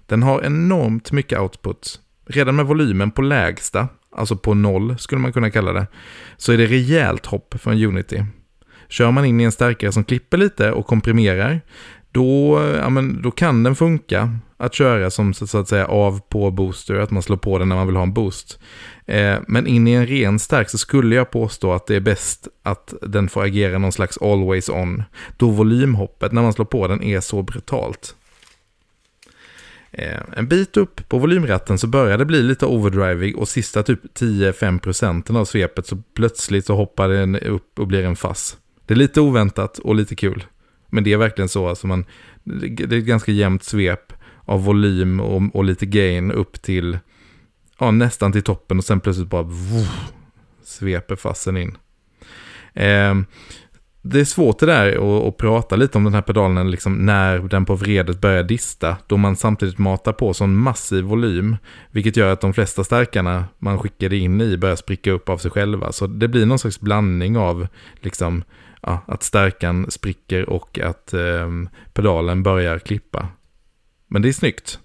Den 0.05 0.23
har 0.23 0.43
enormt 0.43 1.11
mycket 1.11 1.39
output. 1.39 1.99
Redan 2.27 2.55
med 2.55 2.65
volymen 2.65 3.11
på 3.11 3.21
lägsta, 3.21 3.87
alltså 4.15 4.35
på 4.35 4.53
noll 4.53 4.97
skulle 4.97 5.21
man 5.21 5.33
kunna 5.33 5.51
kalla 5.51 5.73
det, 5.73 5.87
så 6.37 6.51
är 6.51 6.57
det 6.57 6.65
rejält 6.65 7.25
hopp 7.25 7.55
från 7.61 7.83
Unity. 7.83 8.23
Kör 8.89 9.11
man 9.11 9.25
in 9.25 9.41
i 9.41 9.43
en 9.43 9.51
stärkare 9.51 9.91
som 9.91 10.03
klipper 10.03 10.37
lite 10.37 10.71
och 10.71 10.87
komprimerar, 10.87 11.61
då, 12.11 12.61
ja, 12.81 12.89
men, 12.89 13.21
då 13.21 13.31
kan 13.31 13.63
den 13.63 13.75
funka 13.75 14.29
att 14.57 14.73
köra 14.73 15.11
som 15.11 15.33
så 15.33 15.57
att 15.57 15.67
säga 15.67 15.87
av 15.87 16.19
på 16.29 16.51
booster, 16.51 16.95
att 16.95 17.11
man 17.11 17.23
slår 17.23 17.37
på 17.37 17.57
den 17.59 17.69
när 17.69 17.75
man 17.75 17.87
vill 17.87 17.95
ha 17.95 18.03
en 18.03 18.13
boost. 18.13 18.59
Eh, 19.05 19.37
men 19.47 19.67
in 19.67 19.87
i 19.87 19.91
en 19.91 20.07
ren 20.07 20.39
stärk 20.39 20.69
så 20.69 20.77
skulle 20.77 21.15
jag 21.15 21.31
påstå 21.31 21.73
att 21.73 21.87
det 21.87 21.95
är 21.95 21.99
bäst 21.99 22.47
att 22.63 22.93
den 23.01 23.29
får 23.29 23.43
agera 23.43 23.77
någon 23.77 23.91
slags 23.91 24.17
always 24.17 24.69
on, 24.69 25.03
då 25.37 25.49
volymhoppet 25.49 26.31
när 26.31 26.41
man 26.41 26.53
slår 26.53 26.65
på 26.65 26.87
den 26.87 27.03
är 27.03 27.19
så 27.19 27.41
brutalt. 27.41 28.15
Eh, 29.97 30.19
En 30.37 30.47
bit 30.47 30.77
upp 30.77 31.09
på 31.09 31.17
volymratten 31.17 31.77
så 31.77 31.87
börjar 31.87 32.17
det 32.17 32.25
bli 32.25 32.41
lite 32.43 32.65
overdrivig 32.65 33.37
och 33.37 33.47
sista 33.47 33.83
typ 33.83 33.99
10-5 34.19 34.79
procenten 34.79 35.35
av 35.35 35.45
svepet 35.45 35.87
så 35.87 35.97
plötsligt 36.13 36.65
så 36.65 36.75
hoppar 36.75 37.09
den 37.09 37.35
upp 37.35 37.79
och 37.79 37.87
blir 37.87 38.03
en 38.03 38.15
fass. 38.15 38.57
Det 38.85 38.93
är 38.93 38.97
lite 38.97 39.21
oväntat 39.21 39.79
och 39.79 39.95
lite 39.95 40.15
kul. 40.15 40.43
Men 40.89 41.03
det 41.03 41.13
är 41.13 41.17
verkligen 41.17 41.49
så, 41.49 41.67
alltså 41.67 41.87
man, 41.87 42.05
det 42.43 42.83
är 42.83 42.93
ett 42.93 43.05
ganska 43.05 43.31
jämnt 43.31 43.63
svep 43.63 44.13
av 44.45 44.63
volym 44.63 45.19
och, 45.19 45.55
och 45.55 45.63
lite 45.63 45.85
gain 45.85 46.31
upp 46.31 46.61
till 46.61 46.99
ja, 47.79 47.91
nästan 47.91 48.31
till 48.31 48.43
toppen 48.43 48.77
och 48.77 48.85
sen 48.85 48.99
plötsligt 48.99 49.29
bara 49.29 49.43
vuh, 49.43 49.91
sveper 50.63 51.15
fassen 51.15 51.57
in. 51.57 51.77
Eh, 52.73 53.15
det 54.07 54.19
är 54.19 54.25
svårt 54.25 54.59
det 54.59 54.65
där 54.65 54.91
att, 54.91 55.27
att 55.27 55.37
prata 55.37 55.75
lite 55.75 55.97
om 55.97 56.03
den 56.03 56.13
här 56.13 56.21
pedalen 56.21 56.71
liksom 56.71 57.05
när 57.05 57.39
den 57.39 57.65
på 57.65 57.75
vredet 57.75 58.21
börjar 58.21 58.43
dista. 58.43 58.97
Då 59.07 59.17
man 59.17 59.35
samtidigt 59.35 59.77
matar 59.77 60.13
på 60.13 60.33
sån 60.33 60.55
massiv 60.55 61.03
volym. 61.03 61.57
Vilket 61.91 62.17
gör 62.17 62.33
att 62.33 62.41
de 62.41 62.53
flesta 62.53 62.83
stärkarna 62.83 63.45
man 63.57 63.79
skickade 63.79 64.17
in 64.17 64.41
i 64.41 64.57
börjar 64.57 64.75
spricka 64.75 65.11
upp 65.11 65.29
av 65.29 65.37
sig 65.37 65.51
själva. 65.51 65.91
Så 65.91 66.07
det 66.07 66.27
blir 66.27 66.45
någon 66.45 66.59
slags 66.59 66.79
blandning 66.79 67.37
av 67.37 67.67
liksom, 67.99 68.43
ja, 68.81 69.05
att 69.07 69.23
stärkan 69.23 69.91
spricker 69.91 70.49
och 70.49 70.79
att 70.79 71.13
eh, 71.13 71.49
pedalen 71.93 72.43
börjar 72.43 72.79
klippa. 72.79 73.27
Men 74.07 74.21
det 74.21 74.27
är 74.27 74.33
snyggt. 74.33 74.79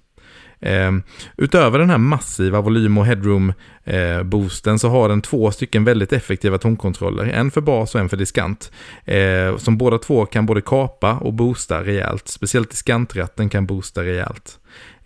Ehm, 0.60 1.02
utöver 1.36 1.78
den 1.78 1.90
här 1.90 1.98
massiva 1.98 2.60
volym 2.60 2.98
och 2.98 3.06
headroom-boosten 3.06 4.72
eh, 4.72 4.76
så 4.76 4.88
har 4.88 5.08
den 5.08 5.22
två 5.22 5.50
stycken 5.50 5.84
väldigt 5.84 6.12
effektiva 6.12 6.58
tonkontroller. 6.58 7.24
En 7.24 7.50
för 7.50 7.60
bas 7.60 7.94
och 7.94 8.00
en 8.00 8.08
för 8.08 8.16
diskant. 8.16 8.72
Eh, 9.04 9.56
som 9.56 9.78
båda 9.78 9.98
två 9.98 10.26
kan 10.26 10.46
både 10.46 10.60
kapa 10.60 11.14
och 11.14 11.32
boosta 11.32 11.84
rejält. 11.84 12.28
Speciellt 12.28 12.70
diskantratten 12.70 13.48
kan 13.48 13.66
boosta 13.66 14.02
rejält. 14.02 14.59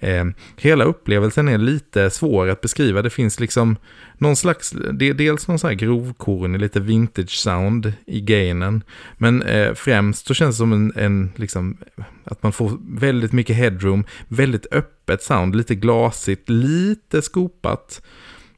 Eh, 0.04 0.24
hela 0.56 0.84
upplevelsen 0.84 1.48
är 1.48 1.58
lite 1.58 2.10
svår 2.10 2.48
att 2.48 2.60
beskriva. 2.60 3.02
Det 3.02 3.10
finns 3.10 3.40
liksom 3.40 3.76
någon 4.18 4.36
slags, 4.36 4.74
det 4.92 5.08
är 5.08 5.14
dels 5.14 5.48
någon 5.48 5.58
sån 5.58 5.68
här 5.68 5.74
grovkornig, 5.74 6.60
lite 6.60 6.80
vintage 6.80 7.30
sound 7.30 7.92
i 8.06 8.20
gainen. 8.20 8.82
Men 9.18 9.42
eh, 9.42 9.74
främst 9.74 10.26
så 10.26 10.34
känns 10.34 10.56
det 10.56 10.58
som 10.58 10.72
en, 10.72 10.92
en 10.96 11.32
liksom, 11.36 11.78
att 12.24 12.42
man 12.42 12.52
får 12.52 12.78
väldigt 13.00 13.32
mycket 13.32 13.56
headroom, 13.56 14.04
väldigt 14.28 14.66
öppet 14.72 15.22
sound, 15.22 15.56
lite 15.56 15.74
glasigt, 15.74 16.48
lite 16.48 17.22
skopat. 17.22 18.02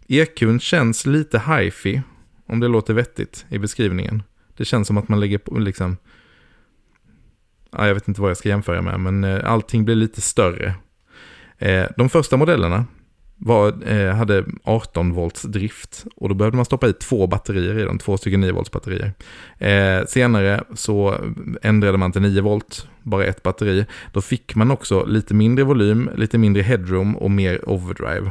EQn 0.08 0.60
känns 0.60 1.06
lite 1.06 1.42
hifi, 1.48 2.02
om 2.46 2.60
det 2.60 2.68
låter 2.68 2.94
vettigt 2.94 3.46
i 3.48 3.58
beskrivningen. 3.58 4.22
Det 4.56 4.64
känns 4.64 4.88
som 4.88 4.98
att 4.98 5.08
man 5.08 5.20
lägger 5.20 5.38
på 5.38 5.58
liksom, 5.58 5.96
ja, 7.70 7.86
jag 7.86 7.94
vet 7.94 8.08
inte 8.08 8.20
vad 8.20 8.30
jag 8.30 8.36
ska 8.36 8.48
jämföra 8.48 8.82
med, 8.82 9.00
men 9.00 9.24
eh, 9.24 9.52
allting 9.52 9.84
blir 9.84 9.94
lite 9.94 10.20
större. 10.20 10.74
Eh, 11.58 11.86
de 11.96 12.08
första 12.08 12.36
modellerna, 12.36 12.84
var, 13.38 13.92
eh, 13.92 14.14
hade 14.14 14.44
18 14.64 15.12
volts 15.12 15.42
drift 15.42 16.04
och 16.16 16.28
då 16.28 16.34
behövde 16.34 16.56
man 16.56 16.64
stoppa 16.64 16.88
i 16.88 16.92
två 16.92 17.26
batterier 17.26 17.78
i 17.78 17.82
dem, 17.82 17.98
två 17.98 18.16
stycken 18.16 18.40
9 18.40 18.52
volts 18.52 18.70
batterier. 18.70 19.12
Eh, 19.58 20.06
senare 20.06 20.64
så 20.74 21.14
ändrade 21.62 21.98
man 21.98 22.12
till 22.12 22.22
9 22.22 22.40
volt, 22.40 22.88
bara 23.02 23.24
ett 23.24 23.42
batteri. 23.42 23.86
Då 24.12 24.20
fick 24.20 24.54
man 24.54 24.70
också 24.70 25.04
lite 25.04 25.34
mindre 25.34 25.64
volym, 25.64 26.10
lite 26.16 26.38
mindre 26.38 26.62
headroom 26.62 27.16
och 27.16 27.30
mer 27.30 27.68
overdrive. 27.68 28.30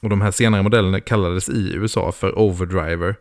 Och 0.00 0.08
de 0.08 0.20
här 0.20 0.30
senare 0.30 0.62
modellerna 0.62 1.00
kallades 1.00 1.48
i 1.48 1.74
USA 1.74 2.12
för 2.12 2.38
overdriver. 2.38 3.16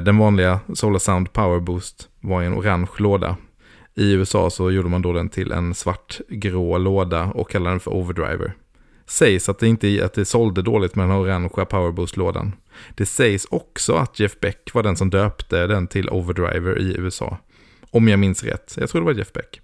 Den 0.00 0.18
vanliga 0.18 0.60
Solar 0.74 0.98
Sound 0.98 1.32
Power 1.32 1.60
Boost 1.60 2.08
var 2.20 2.42
i 2.42 2.46
en 2.46 2.54
orange 2.54 2.88
låda. 2.98 3.36
I 3.98 4.12
USA 4.12 4.50
så 4.50 4.70
gjorde 4.70 4.88
man 4.88 5.02
då 5.02 5.12
den 5.12 5.28
till 5.28 5.52
en 5.52 5.74
svartgrå 5.74 6.78
låda 6.78 7.24
och 7.24 7.50
kallade 7.50 7.72
den 7.72 7.80
för 7.80 7.90
overdriver 7.90 8.54
sägs 9.10 9.48
att 9.48 9.58
det 9.58 9.68
inte 9.68 10.04
att 10.04 10.14
det 10.14 10.24
sålde 10.24 10.62
dåligt 10.62 10.94
med 10.94 11.08
den 11.08 11.16
orangea 11.16 11.64
Powerboost-lådan. 11.64 12.52
Det 12.94 13.06
sägs 13.06 13.46
också 13.50 13.94
att 13.94 14.20
Jeff 14.20 14.40
Beck 14.40 14.74
var 14.74 14.82
den 14.82 14.96
som 14.96 15.10
döpte 15.10 15.66
den 15.66 15.86
till 15.86 16.10
Overdriver 16.10 16.78
i 16.78 16.96
USA. 16.98 17.38
Om 17.90 18.08
jag 18.08 18.18
minns 18.18 18.44
rätt. 18.44 18.74
Jag 18.80 18.90
tror 18.90 19.00
det 19.00 19.04
var 19.04 19.12
Jeff 19.12 19.32
Beck. 19.32 19.60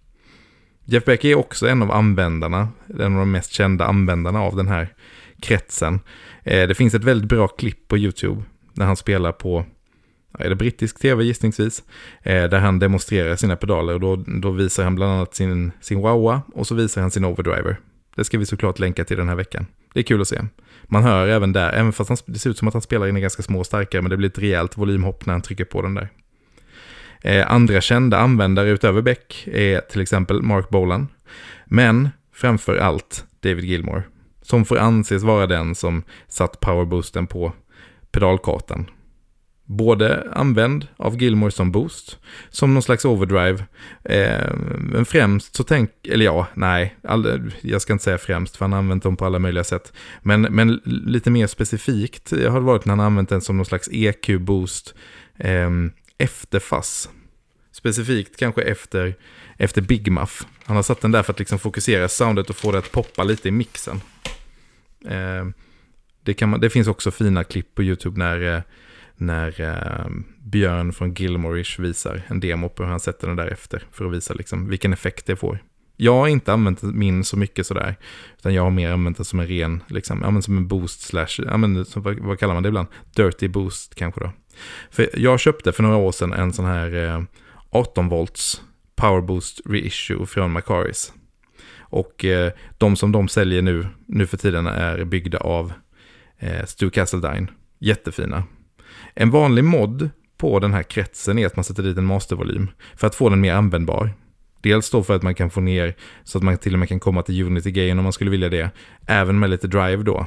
Jeff 0.85 1.05
Beck 1.05 1.24
är 1.24 1.35
också 1.35 1.68
en 1.68 1.82
av 1.82 1.91
användarna, 1.91 2.68
en 2.87 3.12
av 3.12 3.18
de 3.18 3.30
mest 3.30 3.53
kända 3.53 3.85
användarna 3.85 4.43
av 4.43 4.57
den 4.57 4.68
här 4.68 4.89
kretsen. 5.41 6.01
Eh, 6.43 6.68
det 6.68 6.74
finns 6.74 6.95
ett 6.95 7.05
väldigt 7.05 7.28
bra 7.28 7.49
klipp 7.49 7.89
på 7.89 7.99
YouTube 7.99 8.43
när 8.72 8.87
han 8.87 8.97
spelar 8.97 9.32
på, 9.32 9.64
är 10.39 10.49
det 10.49 10.55
brittisk 10.55 10.99
tv 10.99 11.24
gissningsvis, 11.24 11.82
eh, 12.22 12.45
där 12.45 12.59
han 12.59 12.78
demonstrerar 12.78 13.37
sina 13.37 13.57
pedaler 13.57 13.95
och 13.95 14.01
då, 14.01 14.16
då 14.16 14.51
visar 14.51 14.85
han 14.85 14.95
bland 14.95 15.12
annat 15.12 15.35
sin, 15.35 15.72
sin 15.80 16.01
Wawa 16.01 16.43
och 16.55 16.66
så 16.66 16.74
visar 16.74 17.01
han 17.01 17.11
sin 17.11 17.24
overdriver. 17.24 17.76
Det 18.16 18.24
ska 18.24 18.39
vi 18.39 18.47
såklart 18.47 18.78
länka 18.78 19.05
till 19.05 19.16
den 19.16 19.28
här 19.28 19.37
veckan. 19.37 19.66
Det 19.93 20.01
är 20.01 20.05
kul 20.05 20.20
att 20.20 20.28
se. 20.28 20.41
Man 20.85 21.03
hör 21.03 21.28
även 21.28 21.53
där, 21.53 21.72
även 21.72 21.93
fast 21.93 22.09
han, 22.09 22.18
det 22.26 22.39
ser 22.39 22.51
ut 22.51 22.59
som 22.59 22.68
att 22.68 22.74
han 22.74 22.82
spelar 22.82 23.09
in 23.09 23.20
ganska 23.20 23.43
små 23.43 23.59
och 23.59 23.66
starkare, 23.66 24.03
men 24.03 24.11
det 24.11 24.16
blir 24.16 24.28
ett 24.28 24.39
rejält 24.39 24.78
volymhopp 24.78 25.26
när 25.26 25.35
han 25.35 25.43
trycker 25.43 25.64
på 25.64 25.82
den 25.82 25.95
där. 25.95 26.09
Eh, 27.20 27.53
andra 27.53 27.80
kända 27.80 28.18
användare 28.18 28.70
utöver 28.70 29.03
Beck 29.03 29.49
är 29.53 29.80
till 29.80 30.01
exempel 30.01 30.43
Mark 30.43 30.68
Bolan, 30.68 31.09
men 31.66 32.09
framför 32.32 32.76
allt 32.76 33.24
David 33.41 33.64
Gilmore, 33.64 34.03
som 34.43 34.64
får 34.64 34.78
anses 34.78 35.22
vara 35.22 35.47
den 35.47 35.74
som 35.74 36.03
satt 36.28 36.61
powerboosten 36.61 37.26
på 37.26 37.53
pedalkartan 38.12 38.87
både 39.64 40.30
använd 40.32 40.86
av 40.96 41.22
Gilmore 41.22 41.50
som 41.50 41.72
boost, 41.72 42.18
som 42.50 42.74
någon 42.74 42.82
slags 42.82 43.04
overdrive. 43.04 43.64
Eh, 44.04 44.54
men 44.78 45.04
främst 45.04 45.56
så 45.56 45.64
tänk, 45.64 45.90
eller 46.06 46.24
ja, 46.24 46.46
nej, 46.54 46.96
all, 47.02 47.52
jag 47.60 47.82
ska 47.82 47.92
inte 47.92 48.04
säga 48.04 48.18
främst 48.18 48.56
för 48.56 48.64
han 48.64 48.72
har 48.72 48.78
använt 48.78 49.02
dem 49.02 49.16
på 49.16 49.24
alla 49.26 49.38
möjliga 49.38 49.64
sätt. 49.64 49.92
Men, 50.22 50.42
men 50.42 50.80
lite 50.84 51.30
mer 51.30 51.46
specifikt 51.46 52.30
har 52.30 52.38
det 52.38 52.60
varit 52.60 52.84
när 52.84 52.92
han 52.92 52.98
har 52.98 53.06
använt 53.06 53.28
den 53.28 53.40
som 53.40 53.56
någon 53.56 53.66
slags 53.66 53.88
EQ-boost 53.92 54.94
eh, 55.38 55.70
efter 56.18 56.60
FASS. 56.60 57.08
Specifikt 57.72 58.36
kanske 58.36 58.62
efter, 58.62 59.14
efter 59.56 59.82
Big 59.82 60.12
Muff. 60.12 60.46
Han 60.64 60.76
har 60.76 60.82
satt 60.82 61.00
den 61.00 61.12
där 61.12 61.22
för 61.22 61.32
att 61.32 61.38
liksom 61.38 61.58
fokusera 61.58 62.08
soundet 62.08 62.50
och 62.50 62.56
få 62.56 62.72
det 62.72 62.78
att 62.78 62.92
poppa 62.92 63.24
lite 63.24 63.48
i 63.48 63.50
mixen. 63.50 64.00
Eh, 65.08 65.46
det, 66.22 66.34
kan 66.34 66.48
man, 66.48 66.60
det 66.60 66.70
finns 66.70 66.88
också 66.88 67.10
fina 67.10 67.44
klipp 67.44 67.74
på 67.74 67.82
YouTube 67.82 68.18
när 68.18 68.56
eh, 68.56 68.62
när 69.16 69.60
eh, 69.60 70.10
Björn 70.38 70.92
från 70.92 71.14
Gilmorish 71.14 71.80
visar 71.80 72.22
en 72.26 72.40
demo 72.40 72.68
på 72.68 72.82
hur 72.82 72.90
han 72.90 73.00
sätter 73.00 73.26
den 73.26 73.36
därefter 73.36 73.82
för 73.92 74.04
att 74.04 74.12
visa 74.12 74.34
liksom 74.34 74.68
vilken 74.68 74.92
effekt 74.92 75.26
det 75.26 75.36
får. 75.36 75.58
Jag 75.96 76.14
har 76.14 76.28
inte 76.28 76.52
använt 76.52 76.82
min 76.82 77.24
så 77.24 77.36
mycket 77.36 77.66
sådär, 77.66 77.96
utan 78.38 78.54
jag 78.54 78.62
har 78.62 78.70
mer 78.70 78.90
använt 78.90 79.16
den 79.16 79.24
som 79.24 79.40
en 79.40 79.46
ren, 79.46 79.82
liksom, 79.88 80.20
ja, 80.22 80.30
men 80.30 80.42
som 80.42 80.56
en 80.56 80.68
boost 80.68 81.00
slash, 81.00 81.44
ja, 81.46 81.56
men, 81.56 81.84
som, 81.84 82.02
vad, 82.02 82.18
vad, 82.18 82.38
kallar 82.38 82.54
man 82.54 82.62
det 82.62 82.68
ibland? 82.68 82.88
Dirty 83.16 83.48
boost 83.48 83.94
kanske 83.94 84.20
då. 84.20 84.32
För 84.90 85.10
jag 85.14 85.40
köpte 85.40 85.72
för 85.72 85.82
några 85.82 85.96
år 85.96 86.12
sedan 86.12 86.32
en 86.32 86.52
sån 86.52 86.64
här 86.64 87.04
eh, 87.04 87.22
18 87.70 88.08
volts 88.08 88.62
power 88.96 89.20
boost 89.20 89.60
reissue 89.64 90.26
från 90.26 90.52
Macaris. 90.52 91.12
Och 91.78 92.24
eh, 92.24 92.52
de 92.78 92.96
som 92.96 93.12
de 93.12 93.28
säljer 93.28 93.62
nu, 93.62 93.86
nu 94.06 94.26
för 94.26 94.36
tiden 94.36 94.66
är 94.66 95.04
byggda 95.04 95.38
av 95.38 95.72
eh, 96.38 96.64
Stu 96.64 96.90
Castledine. 96.90 97.46
Jättefina. 97.78 98.44
En 99.14 99.30
vanlig 99.30 99.64
mod 99.64 100.11
på 100.36 100.59
den 100.59 100.72
här 100.72 100.82
kretsen 100.82 101.38
är 101.38 101.47
att 101.47 101.57
man 101.57 101.64
sätter 101.64 101.82
dit 101.82 101.99
en 101.99 102.05
mastervolym 102.05 102.70
för 102.97 103.07
att 103.07 103.14
få 103.14 103.28
den 103.28 103.40
mer 103.40 103.55
användbar. 103.55 104.11
Dels 104.62 104.90
då 104.90 105.03
för 105.03 105.16
att 105.16 105.22
man 105.22 105.34
kan 105.34 105.51
få 105.51 105.61
ner 105.61 105.95
så 106.24 106.38
att 106.38 106.45
man 106.45 106.59
till 106.59 106.72
och 106.72 106.78
med 106.78 106.88
kan 106.88 107.01
komma 107.01 107.22
till 107.22 107.42
Unity-grejen 107.42 107.99
om 107.99 108.03
man 108.03 108.12
skulle 108.12 108.30
vilja 108.30 108.49
det. 108.49 108.70
Även 109.07 109.38
med 109.38 109.51
lite 109.51 109.66
drive 109.66 110.03
då. 110.03 110.26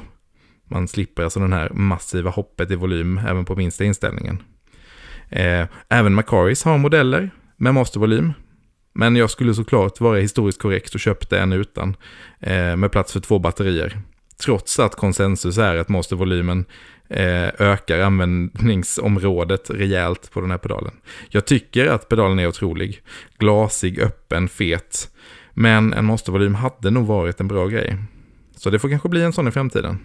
Man 0.64 0.88
slipper 0.88 1.22
alltså 1.22 1.40
den 1.40 1.52
här 1.52 1.70
massiva 1.70 2.30
hoppet 2.30 2.70
i 2.70 2.74
volym 2.74 3.18
även 3.18 3.44
på 3.44 3.56
minsta 3.56 3.84
inställningen. 3.84 4.42
Eh, 5.28 5.66
även 5.88 6.14
Macaris 6.14 6.64
har 6.64 6.78
modeller 6.78 7.30
med 7.56 7.74
mastervolym. 7.74 8.32
Men 8.92 9.16
jag 9.16 9.30
skulle 9.30 9.54
såklart 9.54 10.00
vara 10.00 10.18
historiskt 10.18 10.62
korrekt 10.62 10.94
och 10.94 11.00
köpte 11.00 11.38
en 11.38 11.52
utan. 11.52 11.96
Eh, 12.40 12.76
med 12.76 12.92
plats 12.92 13.12
för 13.12 13.20
två 13.20 13.38
batterier. 13.38 14.00
Trots 14.44 14.78
att 14.78 14.94
konsensus 14.94 15.58
är 15.58 15.76
att 15.76 15.88
mastervolymen 15.88 16.64
Eh, 17.10 17.50
ökar 17.58 18.00
användningsområdet 18.00 19.70
rejält 19.70 20.30
på 20.30 20.40
den 20.40 20.50
här 20.50 20.58
pedalen. 20.58 20.92
Jag 21.28 21.46
tycker 21.46 21.86
att 21.86 22.08
pedalen 22.08 22.38
är 22.38 22.46
otrolig. 22.46 23.02
Glasig, 23.38 24.00
öppen, 24.00 24.48
fet. 24.48 25.10
Men 25.54 25.92
en 25.92 26.04
mastervolym 26.04 26.54
hade 26.54 26.90
nog 26.90 27.06
varit 27.06 27.40
en 27.40 27.48
bra 27.48 27.66
grej. 27.66 27.96
Så 28.56 28.70
det 28.70 28.78
får 28.78 28.88
kanske 28.88 29.08
bli 29.08 29.22
en 29.22 29.32
sån 29.32 29.48
i 29.48 29.50
framtiden. 29.50 29.98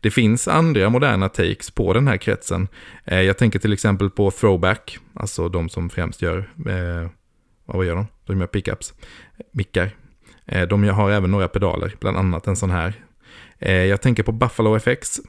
Det 0.00 0.10
finns 0.10 0.48
andra 0.48 0.90
moderna 0.90 1.28
takes 1.28 1.70
på 1.70 1.92
den 1.92 2.08
här 2.08 2.16
kretsen. 2.16 2.68
Eh, 3.04 3.20
jag 3.20 3.38
tänker 3.38 3.58
till 3.58 3.72
exempel 3.72 4.10
på 4.10 4.30
Throwback, 4.30 4.98
alltså 5.14 5.48
de 5.48 5.68
som 5.68 5.90
främst 5.90 6.22
gör, 6.22 6.38
eh, 6.68 7.10
vad 7.64 7.86
gör 7.86 7.96
de? 7.96 8.06
De 8.26 8.40
gör 8.40 8.46
pickups, 8.46 8.94
mickar. 9.52 9.90
Eh, 10.46 10.68
de 10.68 10.88
har 10.88 11.10
även 11.10 11.30
några 11.30 11.48
pedaler, 11.48 11.94
bland 12.00 12.16
annat 12.16 12.46
en 12.46 12.56
sån 12.56 12.70
här. 12.70 13.03
Eh, 13.58 13.84
jag 13.84 14.02
tänker 14.02 14.22
på 14.22 14.32
Buffalo 14.32 14.76
FX, 14.76 15.20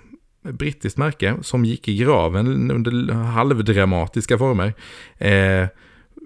brittiskt 0.41 0.97
märke 0.97 1.35
som 1.41 1.65
gick 1.65 1.87
i 1.87 1.97
graven 1.97 2.71
under 2.71 3.13
halvdramatiska 3.13 4.37
former. 4.37 4.73
Eh, 5.17 5.67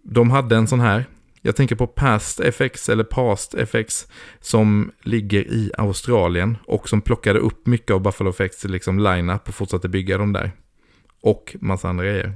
de 0.03 0.31
hade 0.31 0.55
en 0.55 0.67
sån 0.67 0.79
här. 0.79 1.05
Jag 1.41 1.55
tänker 1.55 1.75
på 1.75 1.87
Past 1.87 2.39
FX 2.39 2.89
eller 2.89 3.03
Past 3.03 3.53
FX 3.53 4.07
som 4.39 4.91
ligger 5.03 5.41
i 5.41 5.71
Australien 5.77 6.57
och 6.67 6.89
som 6.89 7.01
plockade 7.01 7.39
upp 7.39 7.67
mycket 7.67 7.91
av 7.91 8.01
Buffalo 8.01 8.29
FX 8.29 8.63
liksom 8.63 8.99
line-up 8.99 9.47
och 9.47 9.55
fortsatte 9.55 9.89
bygga 9.89 10.17
dem 10.17 10.33
där. 10.33 10.51
Och 11.21 11.55
massa 11.59 11.89
andra 11.89 12.05
grejer. 12.05 12.33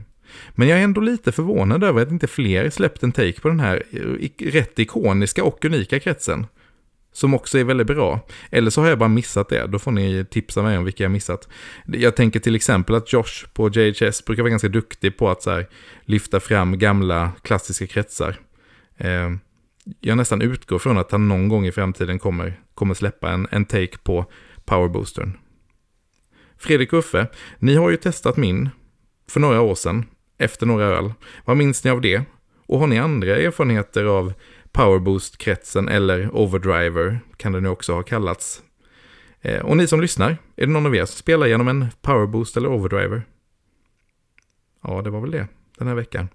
Men 0.52 0.68
jag 0.68 0.80
är 0.80 0.84
ändå 0.84 1.02
lite 1.02 1.32
förvånad 1.32 1.84
över 1.84 2.02
att 2.02 2.12
inte 2.12 2.28
fler 2.28 2.70
släppt 2.70 3.04
en 3.04 3.12
take 3.12 3.42
på 3.42 3.48
den 3.48 3.60
här 3.60 3.84
rätt 4.38 4.80
ikoniska 4.80 5.44
och 5.44 5.66
unika 5.66 6.00
kretsen. 6.00 6.46
Som 7.14 7.34
också 7.34 7.58
är 7.58 7.64
väldigt 7.64 7.88
bra. 7.88 8.20
Eller 8.52 8.70
så 8.70 8.82
har 8.82 8.90
jag 8.90 9.00
bara 9.00 9.10
missat 9.10 9.50
det. 9.50 9.68
Då 9.68 9.80
får 9.80 9.92
ni 9.92 10.26
tipsa 10.30 10.62
mig 10.62 10.78
om 10.78 10.84
vilka 10.84 11.04
jag 11.04 11.12
missat. 11.12 11.50
Jag 11.86 12.16
tänker 12.16 12.40
till 12.40 12.56
exempel 12.56 12.96
att 12.96 13.14
Josh 13.14 13.48
på 13.54 13.70
JHS 13.70 14.26
brukar 14.26 14.44
vara 14.44 14.50
ganska 14.50 14.70
duktig 14.70 15.18
på 15.18 15.30
att 15.30 15.44
så 15.44 15.52
här, 15.52 15.68
lyfta 16.06 16.40
fram 16.40 16.80
gamla 16.80 17.32
klassiska 17.42 17.88
kretsar. 17.88 18.40
Eh, 18.98 19.30
jag 20.00 20.18
nästan 20.18 20.42
utgår 20.42 20.80
från 20.80 20.98
att 20.98 21.12
han 21.12 21.28
någon 21.28 21.50
gång 21.50 21.66
i 21.66 21.72
framtiden 21.72 22.20
kommer, 22.20 22.60
kommer 22.74 22.94
släppa 22.94 23.32
en, 23.32 23.48
en 23.52 23.66
take 23.66 23.98
på 24.04 24.26
Powerboostern. 24.66 25.38
Fredrik 26.58 26.94
och 26.94 27.00
Uffe, 27.00 27.28
ni 27.60 27.76
har 27.76 27.90
ju 27.90 27.98
testat 27.98 28.38
min 28.38 28.70
för 29.30 29.40
några 29.40 29.62
år 29.62 29.76
sedan, 29.76 30.06
efter 30.38 30.66
några 30.66 30.86
öl. 30.86 31.14
Vad 31.46 31.58
minns 31.58 31.84
ni 31.84 31.92
av 31.92 32.02
det? 32.02 32.22
Och 32.66 32.80
har 32.80 32.88
ni 32.88 33.00
andra 33.00 33.38
erfarenheter 33.38 34.06
av 34.06 34.34
Powerboost-kretsen 34.74 35.90
eller 35.90 36.36
Overdriver 36.36 37.20
kan 37.38 37.52
den 37.52 37.64
nu 37.64 37.70
också 37.70 37.94
ha 37.94 38.04
kallats. 38.04 38.64
Eh, 39.42 39.62
och 39.62 39.78
ni 39.78 39.88
som 39.88 40.02
lyssnar, 40.02 40.38
är 40.56 40.66
det 40.66 40.74
någon 40.74 40.86
av 40.86 40.96
er 40.96 41.06
som 41.06 41.18
spelar 41.18 41.48
genom 41.48 41.68
en 41.68 41.88
Powerboost 42.02 42.58
eller 42.58 42.70
Overdriver? 42.70 43.24
Ja, 44.84 45.02
det 45.02 45.10
var 45.10 45.22
väl 45.22 45.32
det 45.32 45.48
den 45.78 45.88
här 45.88 45.96
veckan. 45.96 46.30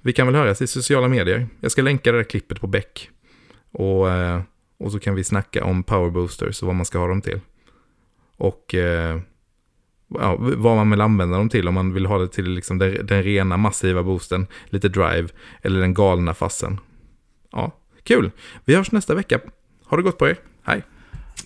Vi 0.00 0.12
kan 0.12 0.26
väl 0.26 0.36
höras 0.36 0.62
i 0.62 0.66
sociala 0.66 1.08
medier. 1.08 1.48
Jag 1.60 1.70
ska 1.70 1.82
länka 1.82 2.12
det 2.12 2.18
där 2.18 2.24
klippet 2.24 2.60
på 2.60 2.66
Beck. 2.66 3.10
Och, 3.70 4.10
eh, 4.10 4.42
och 4.78 4.92
så 4.92 4.98
kan 4.98 5.14
vi 5.14 5.24
snacka 5.24 5.64
om 5.64 5.82
Powerboosters 5.82 6.62
och 6.62 6.66
vad 6.66 6.76
man 6.76 6.86
ska 6.86 6.98
ha 6.98 7.08
dem 7.08 7.22
till. 7.22 7.40
Och 8.36 8.74
eh, 8.74 9.20
ja, 10.08 10.36
vad 10.38 10.76
man 10.76 10.90
vill 10.90 11.00
använda 11.00 11.36
dem 11.36 11.48
till. 11.48 11.68
Om 11.68 11.74
man 11.74 11.94
vill 11.94 12.06
ha 12.06 12.18
det 12.18 12.28
till 12.28 12.50
liksom 12.50 12.78
den, 12.78 13.06
den 13.06 13.22
rena 13.22 13.56
massiva 13.56 14.02
boosten, 14.02 14.46
lite 14.66 14.88
drive, 14.88 15.28
eller 15.62 15.80
den 15.80 15.94
galna 15.94 16.34
fassen. 16.34 16.80
Ja, 17.52 17.72
Kul! 18.04 18.30
Vi 18.64 18.74
hörs 18.74 18.92
nästa 18.92 19.14
vecka. 19.14 19.40
Ha 19.86 19.96
det 19.96 20.02
gott 20.02 20.18
på 20.18 20.28
er. 20.28 20.36
Hej! 20.64 20.82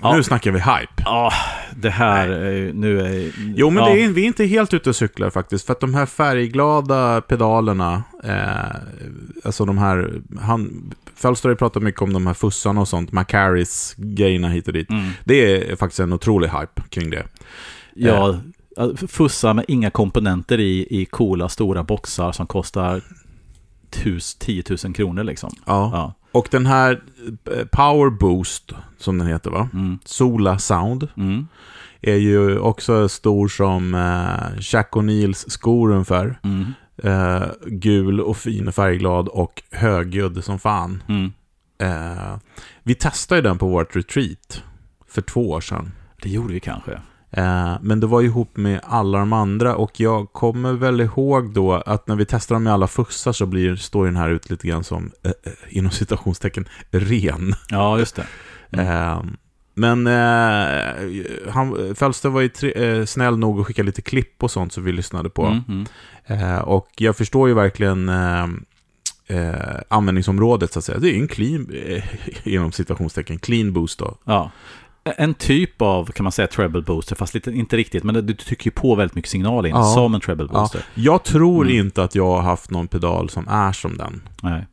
Ja. 0.02 0.16
Nu 0.16 0.22
snackar 0.22 0.50
vi 0.50 0.58
hype. 0.58 1.02
Ja, 1.04 1.32
det 1.76 1.90
här 1.90 2.28
är 2.28 2.72
nu 2.72 3.00
är... 3.00 3.32
Jo, 3.56 3.70
men 3.70 3.84
ja. 3.84 3.90
det 3.90 4.04
är, 4.04 4.08
vi 4.08 4.22
är 4.22 4.26
inte 4.26 4.44
helt 4.44 4.74
ute 4.74 4.88
och 4.90 4.96
cyklar 4.96 5.30
faktiskt. 5.30 5.66
För 5.66 5.72
att 5.72 5.80
de 5.80 5.94
här 5.94 6.06
färgglada 6.06 7.20
pedalerna, 7.20 8.02
eh, 8.24 8.80
alltså 9.44 9.64
de 9.64 9.78
här... 9.78 10.22
Han, 10.40 10.92
Fölster 11.14 11.48
har 11.48 11.52
ju 11.52 11.56
pratat 11.56 11.82
mycket 11.82 12.02
om 12.02 12.12
de 12.12 12.26
här 12.26 12.34
fussarna 12.34 12.80
och 12.80 12.88
sånt, 12.88 13.12
Macaris 13.12 13.94
grejerna 13.96 14.48
hit 14.48 14.66
och 14.66 14.72
dit. 14.72 14.90
Mm. 14.90 15.10
Det 15.24 15.70
är 15.70 15.76
faktiskt 15.76 16.00
en 16.00 16.12
otrolig 16.12 16.48
hype 16.48 16.82
kring 16.90 17.10
det. 17.10 17.26
Ja, 17.94 18.40
fussa 19.08 19.54
med 19.54 19.64
inga 19.68 19.90
komponenter 19.90 20.60
i, 20.60 20.86
i 20.90 21.04
coola 21.04 21.48
stora 21.48 21.84
boxar 21.84 22.32
som 22.32 22.46
kostar 22.46 23.02
tus, 23.90 24.34
10 24.34 24.62
000 24.84 24.94
kronor 24.94 25.24
liksom. 25.24 25.50
Ja. 25.66 25.90
Ja. 25.92 26.14
Och 26.32 26.48
den 26.50 26.66
här 26.66 27.02
eh, 27.50 27.64
Power 27.64 28.10
Boost, 28.10 28.72
som 28.98 29.18
den 29.18 29.26
heter 29.26 29.50
va? 29.50 29.68
Mm. 29.72 29.98
Sola 30.04 30.58
Sound, 30.58 31.08
Mm. 31.16 31.46
är 32.02 32.14
ju 32.16 32.58
också 32.58 33.08
stor 33.08 33.48
som 33.48 33.94
eh, 33.94 34.58
Jack 34.60 34.90
O'Neills 34.92 35.50
skor 35.50 35.90
ungefär. 35.90 36.38
Mm. 36.44 36.72
Eh, 37.02 37.48
gul 37.66 38.20
och 38.20 38.36
fin 38.36 38.68
och 38.68 38.74
färgglad 38.74 39.28
och 39.28 39.62
högljudd 39.70 40.44
som 40.44 40.58
fan. 40.58 41.02
Mm. 41.08 41.32
Eh, 41.78 42.36
vi 42.82 42.94
testade 42.94 43.38
ju 43.38 43.42
den 43.42 43.58
på 43.58 43.68
vårt 43.68 43.96
retreat 43.96 44.62
för 45.08 45.22
två 45.22 45.50
år 45.50 45.60
sedan. 45.60 45.92
Det 46.22 46.28
gjorde 46.28 46.54
vi 46.54 46.60
kanske. 46.60 47.00
Eh, 47.30 47.76
men 47.82 48.00
det 48.00 48.06
var 48.06 48.22
ihop 48.22 48.56
med 48.56 48.80
alla 48.84 49.18
de 49.18 49.32
andra 49.32 49.76
och 49.76 50.00
jag 50.00 50.32
kommer 50.32 50.72
väl 50.72 51.00
ihåg 51.00 51.54
då 51.54 51.72
att 51.72 52.06
när 52.06 52.16
vi 52.16 52.24
testar 52.24 52.54
dem 52.54 52.62
med 52.62 52.72
alla 52.72 52.86
fussar 52.86 53.32
så 53.32 53.46
blir, 53.46 53.76
står 53.76 54.04
den 54.04 54.16
här 54.16 54.30
ut 54.30 54.50
lite 54.50 54.68
grann 54.68 54.84
som, 54.84 55.10
eh, 55.22 55.30
eh, 55.30 55.52
inom 55.68 55.90
citationstecken, 55.90 56.68
ren. 56.90 57.54
Ja, 57.68 57.98
just 57.98 58.16
det. 58.16 58.26
Mm. 58.70 58.86
Eh, 58.86 59.22
men 59.74 60.06
eh, 60.06 61.52
han, 61.52 61.94
Fölster 61.94 62.28
var 62.28 62.40
ju 62.40 62.48
tre, 62.48 62.72
eh, 62.72 63.04
snäll 63.04 63.38
nog 63.38 63.60
att 63.60 63.66
skicka 63.66 63.82
lite 63.82 64.02
klipp 64.02 64.42
och 64.42 64.50
sånt 64.50 64.72
som 64.72 64.84
vi 64.84 64.92
lyssnade 64.92 65.30
på. 65.30 65.46
Mm. 65.46 65.62
Mm. 65.68 65.86
Eh, 66.26 66.58
och 66.58 66.88
jag 66.96 67.16
förstår 67.16 67.48
ju 67.48 67.54
verkligen 67.54 68.10
användningsområdet 69.88 70.72
så 70.72 70.78
att 70.78 70.84
säga. 70.84 70.98
Det 70.98 71.08
är 71.08 71.12
ju 71.12 71.20
en 71.20 71.28
clean, 71.28 71.70
inom 72.44 72.72
citationstecken, 72.72 73.38
clean 73.38 73.72
boost 73.72 73.98
då. 73.98 74.18
Ja. 74.24 74.50
En 75.16 75.34
typ 75.34 75.82
av, 75.82 76.06
kan 76.06 76.24
man 76.24 76.32
säga, 76.32 76.46
treble 76.48 76.82
booster, 76.82 77.16
fast 77.16 77.34
lite, 77.34 77.50
inte 77.50 77.76
riktigt, 77.76 78.04
men 78.04 78.26
du 78.26 78.34
trycker 78.34 78.64
ju 78.66 78.70
på 78.70 78.94
väldigt 78.94 79.14
mycket 79.14 79.30
signal 79.30 79.66
in, 79.66 79.72
Ja. 79.74 79.82
som 79.84 80.14
en 80.14 80.20
treble 80.20 80.48
Ja, 80.52 80.58
booster. 80.60 80.84
jag 80.94 81.24
tror 81.24 81.64
Mm. 81.64 81.86
inte 81.86 82.02
att 82.04 82.14
jag 82.14 82.24
har 82.30 82.40
haft 82.42 82.70
någon 82.70 82.88
pedal 82.88 83.30
som 83.30 83.48
är 83.48 83.72
som 83.72 83.96
den. 83.96 84.22
Nej. 84.42 84.66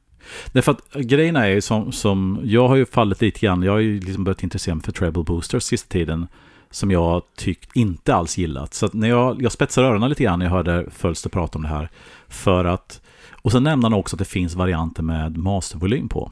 Därför 0.51 0.71
att 0.71 0.93
grejen 0.93 1.35
är 1.35 1.47
ju 1.47 1.61
som, 1.61 1.91
som, 1.91 2.39
jag 2.43 2.67
har 2.67 2.75
ju 2.75 2.85
fallit 2.85 3.21
lite 3.21 3.39
grann, 3.39 3.63
jag 3.63 3.71
har 3.71 3.79
ju 3.79 3.99
liksom 3.99 4.23
börjat 4.23 4.43
intressera 4.43 4.75
mig 4.75 4.83
för 4.83 4.91
treble 4.91 5.23
boosters 5.23 5.63
sista 5.63 5.93
tiden, 5.93 6.27
som 6.71 6.91
jag 6.91 7.21
tyckt 7.37 7.75
inte 7.75 8.15
alls 8.15 8.37
gillat. 8.37 8.73
Så 8.73 8.89
när 8.93 9.09
jag, 9.09 9.41
jag 9.41 9.51
spetsade 9.51 9.87
öronen 9.87 10.09
lite 10.09 10.23
grann 10.23 10.39
när 10.39 10.45
jag 10.45 10.51
hörde 10.53 10.85
Fölster 10.91 11.29
prata 11.29 11.57
om 11.57 11.61
det 11.61 11.67
här, 11.69 11.89
för 12.27 12.65
att, 12.65 13.01
och 13.41 13.51
sen 13.51 13.63
nämnde 13.63 13.85
han 13.85 13.93
också 13.93 14.15
att 14.15 14.19
det 14.19 14.25
finns 14.25 14.55
varianter 14.55 15.03
med 15.03 15.37
mastervolym 15.37 16.09
på. 16.09 16.31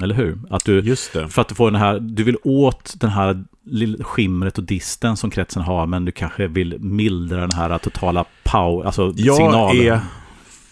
Eller 0.00 0.14
hur? 0.14 0.38
Att 0.50 0.64
du, 0.64 0.96
för 1.28 1.40
att 1.40 1.48
du 1.48 1.54
får 1.54 1.70
den 1.70 1.80
här, 1.80 2.00
du 2.00 2.22
vill 2.22 2.36
åt 2.44 2.94
den 3.00 3.10
här 3.10 3.44
skimret 4.00 4.58
och 4.58 4.64
disten 4.64 5.16
som 5.16 5.30
kretsen 5.30 5.62
har, 5.62 5.86
men 5.86 6.04
du 6.04 6.12
kanske 6.12 6.46
vill 6.46 6.78
mildra 6.80 7.40
den 7.40 7.50
här 7.50 7.78
totala 7.78 8.24
power, 8.44 8.86
alltså 8.86 9.12
Jag 9.16 9.36
signalen. 9.36 9.86
är 9.86 10.00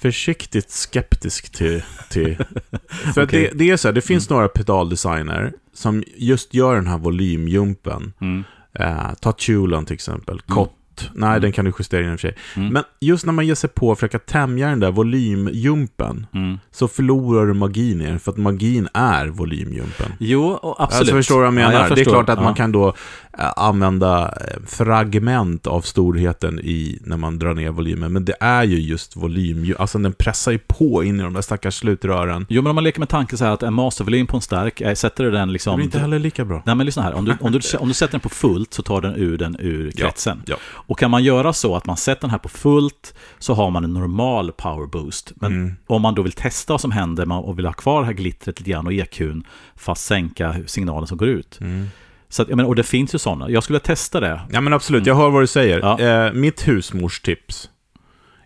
försiktigt 0.01 0.71
skeptisk 0.71 1.53
till... 1.53 1.83
till 2.11 2.37
för 3.15 3.25
Okej. 3.25 3.51
det, 3.53 3.59
det 3.59 3.71
är 3.71 3.77
så 3.77 3.89
här, 3.89 3.93
det 3.93 4.01
finns 4.01 4.31
några 4.31 4.49
pedaldesigner 4.49 5.53
som 5.75 6.05
just 6.17 6.55
gör 6.55 6.75
den 6.75 6.87
här 6.87 6.99
volymjumpen. 6.99 8.13
Mm. 8.21 8.45
Eh, 8.79 9.15
ta 9.21 9.33
Tulan 9.33 9.87
till 9.87 9.95
exempel, 9.95 10.41
Kott. 10.41 10.73
Nej, 11.15 11.29
Mm. 11.29 11.41
den 11.43 11.53
kan 11.53 11.65
du 11.65 11.73
justera 11.79 12.01
i 12.01 12.07
och 12.07 12.11
för 12.21 12.29
sig. 12.29 12.37
Mm. 12.57 12.69
Men 12.73 12.83
just 13.01 13.27
när 13.27 13.33
man 13.33 13.47
ger 13.47 13.55
sig 13.55 13.71
på 13.71 13.93
att 13.93 13.99
försöka 13.99 14.19
tämja 14.19 14.69
den 14.69 14.81
där 14.81 14.91
volymjumpen 14.91 16.27
Mm. 16.35 16.59
så 16.71 16.89
förlorar 16.89 17.47
du 17.47 17.55
magin 17.55 18.01
i 18.01 18.07
den, 18.07 18.19
för 18.21 18.33
att 18.33 18.39
magin 18.39 18.89
är 18.95 19.27
volymjumpen. 19.27 20.13
Jo, 20.21 20.45
och 20.45 20.83
absolut. 20.83 21.01
Alltså 21.01 21.15
förstår 21.15 21.35
du 21.35 21.41
vad 21.41 21.55
jag 21.55 21.63
Ja, 21.73 21.79
menar? 21.79 21.95
det 21.97 22.01
är 22.01 22.05
klart 22.05 22.29
att 22.29 22.39
man 22.39 22.47
Ja. 22.49 22.55
kan 22.55 22.73
då 22.73 22.95
eh, 23.39 23.53
använda 23.57 24.25
eh, 24.41 24.63
fragment 24.67 25.67
av 25.67 25.81
storheten 25.81 26.61
i 26.61 26.99
när 27.05 27.17
man 27.17 27.39
drar 27.39 27.55
ner 27.55 27.71
volymen, 27.71 28.13
men 28.13 28.25
det 28.25 28.35
är 28.41 28.65
ju 28.65 28.81
just 28.81 29.17
volym, 29.17 29.75
alltså 29.79 29.99
den 29.99 30.13
pressar 30.13 30.53
ju 30.53 30.59
på 30.59 31.05
in 31.05 31.21
i 31.21 31.23
de 31.23 31.33
där 31.35 31.41
stackars 31.43 31.75
slutrören. 31.75 32.47
Jo, 32.49 32.63
men 32.63 32.71
om 32.71 32.75
man 32.75 32.85
leker 32.85 32.99
med 33.01 33.09
tanken 33.09 33.39
så 33.39 33.45
här 33.45 33.53
att 33.53 33.63
en 33.63 33.75
mastervolym 33.75 34.27
på 34.27 34.37
en 34.37 34.41
stark, 34.43 34.81
eh, 34.81 34.95
sätter 34.95 35.25
du 35.25 35.31
den 35.31 35.49
Det 35.49 35.53
liksom... 35.53 35.77
blir 35.77 35.85
inte 35.85 35.99
heller 35.99 36.19
lika 36.19 36.45
bra. 36.45 36.63
Nej, 36.67 36.75
men 36.75 36.87
lyssna 36.87 37.03
här. 37.03 37.15
Om 37.15 37.25
du, 37.25 37.37
om, 37.41 37.53
du, 37.53 37.61
om 37.79 37.89
du 37.89 37.95
sätter 37.95 38.13
den 38.13 38.21
på 38.21 38.29
fullt 38.29 38.75
så 38.75 38.83
tar 38.83 39.01
den 39.01 39.15
ur 39.17 39.39
den 39.39 39.57
ur 39.61 39.91
kretsen. 39.91 40.43
ja. 40.47 40.57
Och 40.93 40.99
kan 40.99 41.11
man 41.11 41.25
göra 41.25 41.53
så 41.53 41.77
att 41.77 41.87
man 41.87 41.97
sätter 41.97 42.21
den 42.21 42.31
här 42.31 42.39
på 42.39 42.49
fullt 42.49 43.15
så 43.39 43.55
har 43.55 43.71
man 43.71 43.85
en 43.85 43.93
normal 43.93 44.53
power 44.53 44.87
boost. 44.87 45.33
Men 45.37 45.53
Mm. 45.53 45.77
om 45.87 46.03
man 46.03 46.15
då 46.15 46.23
vill 46.23 46.33
testa 46.33 46.73
vad 46.73 46.81
som 46.81 46.91
händer 46.91 47.33
och 47.33 47.59
vill 47.59 47.67
ha 47.67 47.73
kvar 47.73 48.01
det 48.01 48.07
här 48.07 48.13
glittret 48.13 48.61
lite 48.61 48.71
grann 48.71 48.87
och 48.87 48.93
EQn 48.93 49.43
fast 49.77 50.05
sänka 50.05 50.57
signalen 50.67 51.07
som 51.07 51.17
går 51.19 51.29
ut. 51.29 51.59
Mm. 51.61 51.87
Så 52.29 52.43
att, 52.43 52.49
jag 52.49 52.57
menar, 52.57 52.69
och 52.69 52.75
det 52.77 52.83
finns 52.83 53.15
ju 53.15 53.19
sådana. 53.19 53.51
Jag 53.51 53.63
skulle 53.63 53.79
testa 53.79 54.21
det. 54.21 54.41
Ja 54.53 54.61
men 54.61 54.73
absolut, 54.73 55.07
jag 55.07 55.15
hör 55.15 55.31
vad 55.31 55.43
du 55.43 55.47
säger. 55.47 55.79
Ja. 55.81 56.01
Eh, 56.01 56.33
mitt 56.33 56.69
husmorstips 56.69 57.71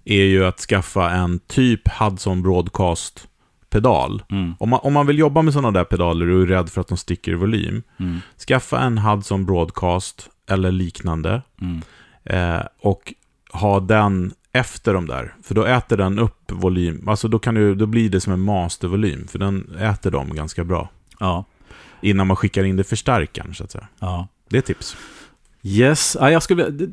är 0.05 0.24
ju 0.24 0.44
att 0.44 0.59
skaffa 0.61 1.11
en 1.11 1.38
typ 1.38 1.88
Hudson 1.88 2.42
Broadcast-pedal. 2.42 4.22
Mm, 4.30 4.55
Om 4.59 4.68
man, 4.68 4.80
om 4.82 4.92
man 4.92 5.07
vill 5.07 5.18
jobba 5.18 5.42
med 5.42 5.53
sådana 5.53 5.70
där 5.78 5.84
pedaler 5.84 6.28
och 6.30 6.42
är 6.42 6.47
rädd 6.47 6.68
för 6.68 6.80
att 6.80 6.88
de 6.88 6.99
sticker 6.99 7.32
i 7.32 7.34
volym, 7.34 7.82
mm, 8.01 8.20
skaffa 8.49 8.80
en 8.80 8.99
Hudson 8.99 9.47
Broadcast 9.47 10.28
eller 10.51 10.72
liknande 10.72 11.42
mm. 11.61 11.82
Eh, 12.27 12.61
och 12.81 13.14
ha 13.53 13.81
den 13.81 14.33
efter 14.53 14.95
de 14.95 15.07
där. 15.07 15.35
För 15.43 15.55
då 15.55 15.64
äter 15.64 15.97
den 15.97 16.18
upp 16.18 16.53
volym, 16.53 17.09
alltså 17.09 17.29
då, 17.29 17.39
kan 17.39 17.55
du, 17.55 17.74
då 17.74 17.87
blir 17.87 18.11
det 18.11 18.20
som 18.20 18.33
en 18.33 18.41
mastervolym, 18.41 19.27
för 19.29 19.39
den 19.39 19.77
äter 19.81 20.11
dem 20.11 20.35
ganska 20.35 20.64
bra. 20.64 20.89
Ja, 21.20 21.45
Innan 22.01 22.27
man 22.27 22.37
skickar 22.37 22.64
in 22.64 22.77
det 22.77 22.85
förstärkaren, 22.85 23.55
så 23.55 23.64
att 23.64 23.70
säga. 23.70 23.89
ja. 23.99 24.29
Det 24.49 24.59
är 24.59 24.62
tips. 24.62 24.97
Yes, 25.62 26.16
ja, 26.20 26.31
jag 26.31 26.43
skulle 26.43 26.89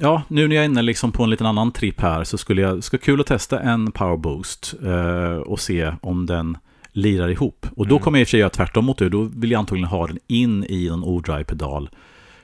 Ja, 0.00 0.22
nu 0.28 0.48
när 0.48 0.56
jag 0.56 0.64
är 0.64 0.68
inne 0.68 0.82
liksom 0.82 1.12
på 1.12 1.24
en 1.24 1.30
liten 1.30 1.46
annan 1.46 1.72
tripp 1.72 2.00
här 2.00 2.24
så 2.24 2.38
skulle 2.38 2.62
jag, 2.62 2.84
skulle 2.84 3.00
kul 3.02 3.20
att 3.20 3.26
testa 3.26 3.60
en 3.60 3.92
power 3.92 4.16
boost 4.16 4.74
eh, 4.84 5.36
och 5.36 5.60
se 5.60 5.92
om 6.02 6.26
den 6.26 6.56
lirar 6.92 7.28
ihop. 7.28 7.66
Och 7.76 7.86
då 7.86 7.94
Mm. 7.94 8.02
kommer 8.04 8.18
jag 8.18 8.22
i 8.22 8.24
och 8.24 8.28
för 8.28 8.30
sig 8.30 8.40
göra 8.40 8.50
tvärtom 8.50 8.84
mot 8.84 8.98
det. 8.98 9.08
Då 9.08 9.22
vill 9.22 9.50
jag 9.50 9.58
antagligen 9.58 9.88
ha 9.88 10.06
den 10.06 10.18
in 10.26 10.64
i 10.68 10.88
någon 10.88 11.04
O-drive-pedal, 11.04 11.90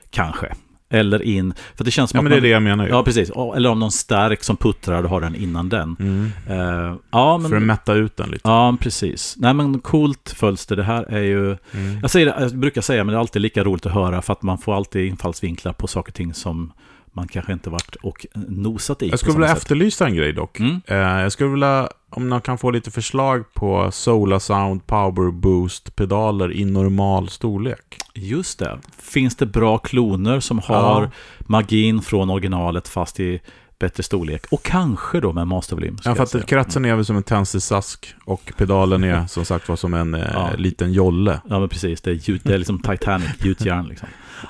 kanske. 0.09 0.53
Eller 0.91 1.21
in, 1.21 1.53
för 1.75 1.83
det 1.83 1.91
känns 1.91 2.09
som 2.09 2.17
Ja, 2.17 2.19
att 2.19 2.23
men 2.23 2.31
det 2.31 2.35
är 2.35 2.37
man, 2.37 2.43
det 2.43 2.49
jag 2.49 2.63
menar 2.63 2.83
ju. 2.85 2.89
Ja, 2.89 3.03
precis. 3.03 3.31
Eller 3.55 3.69
om 3.69 3.79
någon 3.79 3.91
stark 3.91 4.43
som 4.43 4.57
puttrar, 4.57 5.01
du 5.01 5.07
har 5.07 5.21
den 5.21 5.35
innan 5.35 5.69
den. 5.69 5.95
Mm. 5.99 6.31
Eh, 6.47 6.95
ja, 7.11 7.37
men... 7.37 7.49
För 7.49 7.57
att 7.57 7.63
mätta 7.63 7.93
ut 7.93 8.17
den 8.17 8.29
lite. 8.29 8.49
Ja, 8.49 8.77
precis. 8.79 9.35
Nej, 9.37 9.53
men 9.53 9.79
coolt 9.79 10.33
Fölster. 10.37 10.75
Det 10.75 10.83
här 10.83 11.03
är 11.03 11.21
ju... 11.21 11.45
Mm. 11.45 11.99
Jag, 12.01 12.11
säger 12.11 12.25
det, 12.25 12.35
jag 12.39 12.57
brukar 12.57 12.81
säga, 12.81 13.03
men 13.03 13.13
det 13.13 13.17
är 13.17 13.19
alltid 13.19 13.41
lika 13.41 13.63
roligt 13.63 13.85
att 13.85 13.93
höra 13.93 14.21
för 14.21 14.33
att 14.33 14.41
man 14.41 14.57
får 14.57 14.75
alltid 14.75 15.05
infallsvinklar 15.07 15.73
på 15.73 15.87
saker 15.87 16.11
och 16.11 16.15
ting 16.15 16.33
som 16.33 16.71
man 17.19 17.27
kanske 17.27 17.53
inte 17.53 17.69
varit 17.69 17.95
och 17.95 18.25
nosat 18.47 19.01
i. 19.01 19.09
Jag 19.09 19.19
skulle 19.19 19.33
vilja 19.33 19.47
sätt. 19.47 19.57
efterlysa 19.57 20.05
en 20.07 20.15
grej 20.15 20.33
dock. 20.33 20.59
Mm. 20.59 20.81
Eh, 20.85 20.97
jag 20.97 21.31
skulle 21.31 21.49
vilja, 21.49 21.89
om 22.09 22.29
man 22.29 22.41
kan 22.41 22.57
få 22.57 22.71
lite 22.71 22.91
förslag 22.91 23.53
på 23.53 23.91
Sola 23.91 24.39
Sound 24.39 24.87
Power 24.87 25.31
Boost-pedaler 25.31 26.53
i 26.53 26.65
normal 26.65 27.29
storlek. 27.29 27.97
Just 28.15 28.59
det. 28.59 28.79
Finns 28.97 29.35
det 29.35 29.45
bra 29.45 29.77
kloner 29.77 30.39
som 30.39 30.59
har 30.59 31.01
Ja. 31.03 31.09
magin 31.39 32.01
från 32.01 32.29
originalet 32.29 32.87
fast 32.87 33.19
i 33.19 33.39
bättre 33.79 34.03
storlek? 34.03 34.45
Och 34.51 34.63
kanske 34.63 35.19
då 35.19 35.33
med 35.33 35.47
mastervolym. 35.47 35.97
Ja, 36.03 36.15
för 36.15 36.23
att 36.23 36.29
säga. 36.29 36.43
kretsen 36.43 36.85
är 36.85 36.95
väl 36.95 37.05
som 37.05 37.17
en 37.17 37.23
tändsticksask 37.23 38.15
och 38.25 38.51
pedalen 38.57 39.03
är 39.03 39.27
som 39.27 39.45
sagt 39.45 39.69
var 39.69 39.75
som 39.75 39.93
en 39.93 40.13
eh, 40.13 40.21
Ja. 40.33 40.49
liten 40.57 40.93
jolle. 40.93 41.41
Ja, 41.49 41.59
men 41.59 41.69
precis. 41.69 42.01
Det 42.01 42.11
är, 42.11 42.39
det 42.43 42.53
är 42.53 42.57
liksom 42.57 42.79
Titanic, 42.81 43.29
gjutjärn 43.43 43.85
liksom. 43.87 44.07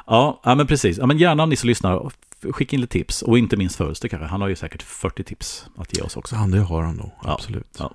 Ja, 0.08 0.42
ja, 0.44 0.56
men 0.56 0.68
precis. 0.68 0.98
Ja, 0.98 1.06
men 1.06 1.18
gärna 1.18 1.46
ni 1.46 1.56
som 1.56 1.68
lyssnar, 1.68 2.12
skicka 2.54 2.76
in 2.76 2.82
lite 2.82 2.92
tips. 2.92 3.22
Och 3.22 3.38
inte 3.38 3.58
minst 3.58 3.78
kanske. 3.78 4.18
Han 4.18 4.42
har 4.42 4.48
ju 4.48 4.56
säkert 4.56 4.82
40 4.82 5.24
tips 5.24 5.66
att 5.78 5.98
ge 5.98 6.04
oss 6.04 6.18
också. 6.18 6.36
Ja, 6.36 6.48
det 6.48 6.60
har 6.60 6.84
han 6.84 6.96
nog. 6.96 7.12
Ja. 7.24 7.34
Absolut. 7.34 7.76
Ja. 7.80 7.92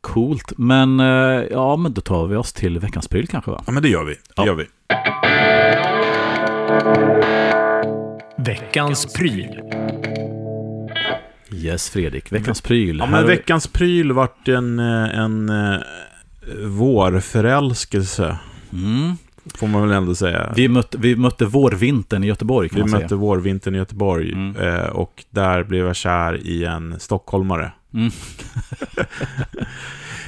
Coolt. 0.00 0.52
Men 0.56 1.00
eh, 1.00 1.06
ja, 1.50 1.76
men 1.76 1.92
då 1.94 2.00
tar 2.00 2.26
vi 2.26 2.36
oss 2.36 2.52
till 2.52 2.78
veckans 2.78 3.08
pryl 3.08 3.26
kanske 3.28 3.50
va? 3.50 3.62
Ja, 3.66 3.72
men 3.72 3.82
det 3.82 3.88
gör 3.88 4.04
vi. 4.04 4.14
Det 4.14 4.20
Ja. 4.36 4.46
gör 4.46 4.54
vi. 4.54 4.66
Veckans 8.38 9.12
pryl. 9.12 9.60
Yes, 11.52 11.90
Fredrik. 11.90 12.32
Veckans 12.32 12.60
pryl. 12.60 12.98
Ja, 12.98 13.06
men 13.06 13.26
veckans 13.26 13.66
pryl 13.68 14.12
vart 14.12 14.48
en, 14.48 14.78
eh, 14.78 15.18
en 15.18 15.48
eh, 15.48 15.80
vårförälskelse, 16.66 18.38
mm. 18.72 19.16
Får 19.54 19.66
man 19.66 19.82
väl 19.88 19.96
ändå 19.96 20.14
säga. 20.14 20.52
vi, 20.56 20.68
mötte, 20.68 20.98
vi 20.98 21.16
mötte 21.16 21.44
vårvintern 21.44 22.24
i 22.24 22.26
Göteborg 22.26 22.68
kan 22.68 22.76
Vi 22.76 22.82
man 22.82 22.90
mötte 22.90 23.08
säga. 23.08 23.18
vårvintern 23.18 23.74
i 23.74 23.78
Göteborg 23.78 24.32
Mm. 24.32 24.56
eh, 24.56 24.86
och 24.86 25.24
där 25.30 25.64
blev 25.64 25.86
jag 25.86 25.96
kär 25.96 26.46
i 26.46 26.64
en 26.64 27.00
stockholmare. 27.00 27.72
Mm. 27.94 28.10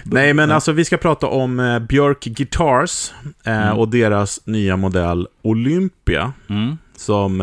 Nej, 0.05 0.35
men 0.35 0.51
alltså 0.51 0.73
vi 0.73 0.85
ska 0.85 0.97
prata 0.97 1.27
om 1.27 1.61
eh, 1.61 1.79
Björk 1.79 2.25
Guitars 2.25 3.13
eh, 3.45 3.63
Mm. 3.67 3.79
och 3.79 3.89
deras 3.89 4.47
nya 4.47 4.77
modell 4.77 5.27
Olympia. 5.43 6.33
Mm. 6.49 6.79
som 6.97 7.41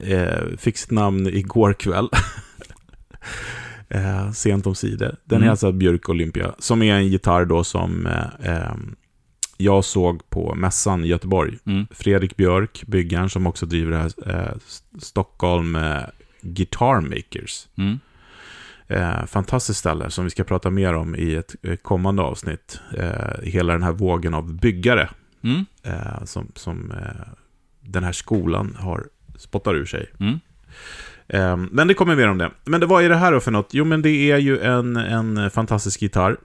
eh, 0.00 0.56
fick 0.58 0.78
sitt 0.78 0.90
namn 0.90 1.26
igår 1.26 1.72
kväll. 1.72 2.08
eh, 3.88 4.30
sent 4.32 4.66
om 4.66 4.74
sidor. 4.74 5.16
Den 5.24 5.36
Mm. 5.36 5.46
är 5.46 5.50
alltså 5.50 5.72
Björk 5.72 6.08
Olympia, 6.08 6.52
som 6.58 6.82
är 6.82 6.94
en 6.94 7.06
gitarr 7.08 7.44
då 7.44 7.64
som 7.64 8.08
jag 9.56 9.84
såg 9.84 10.30
på 10.30 10.54
mässan 10.54 11.04
i 11.04 11.08
Göteborg. 11.08 11.58
Mm. 11.66 11.86
Fredrik 11.90 12.36
Björk, 12.36 12.82
byggaren 12.86 13.30
som 13.30 13.46
också 13.46 13.66
driver 13.66 13.90
det 13.90 13.98
här 13.98 14.40
eh, 14.50 14.56
Stockholm 14.98 15.76
eh, 15.76 16.02
Guitar 16.40 17.00
Makers. 17.00 17.66
Mm. 17.78 17.98
Eh, 18.88 19.26
fantastiskt 19.26 19.80
ställe 19.80 20.10
som 20.10 20.24
vi 20.24 20.30
ska 20.30 20.44
prata 20.44 20.70
mer 20.70 20.94
om 20.94 21.16
i 21.16 21.34
ett 21.34 21.54
eh, 21.62 21.76
kommande 21.76 22.22
avsnitt. 22.22 22.80
Eh, 22.96 23.42
hela 23.42 23.72
den 23.72 23.82
här 23.82 23.92
vågen 23.92 24.34
av 24.34 24.54
byggare 24.54 25.10
Mm. 25.44 25.64
eh, 25.82 26.24
som, 26.24 26.52
som 26.54 26.90
eh, 26.90 27.26
den 27.80 28.04
här 28.04 28.12
skolan 28.12 28.76
har 28.78 29.06
spottar 29.38 29.74
ur 29.74 29.84
sig. 29.84 30.10
Mm. 30.20 30.40
Eh, 31.28 31.56
men 31.56 31.88
det 31.88 31.94
kommer 31.94 32.16
mer 32.16 32.28
om 32.28 32.38
det. 32.38 32.50
Men 32.64 32.80
det, 32.80 32.86
vad 32.86 33.04
är 33.04 33.08
det 33.08 33.16
här 33.16 33.32
då 33.32 33.40
för 33.40 33.50
något? 33.50 33.68
Jo, 33.74 33.84
men 33.84 34.02
det 34.02 34.30
är 34.30 34.38
ju 34.38 34.58
en, 34.60 34.96
en 34.96 35.50
fantastisk 35.50 36.02
gitarr. 36.02 36.36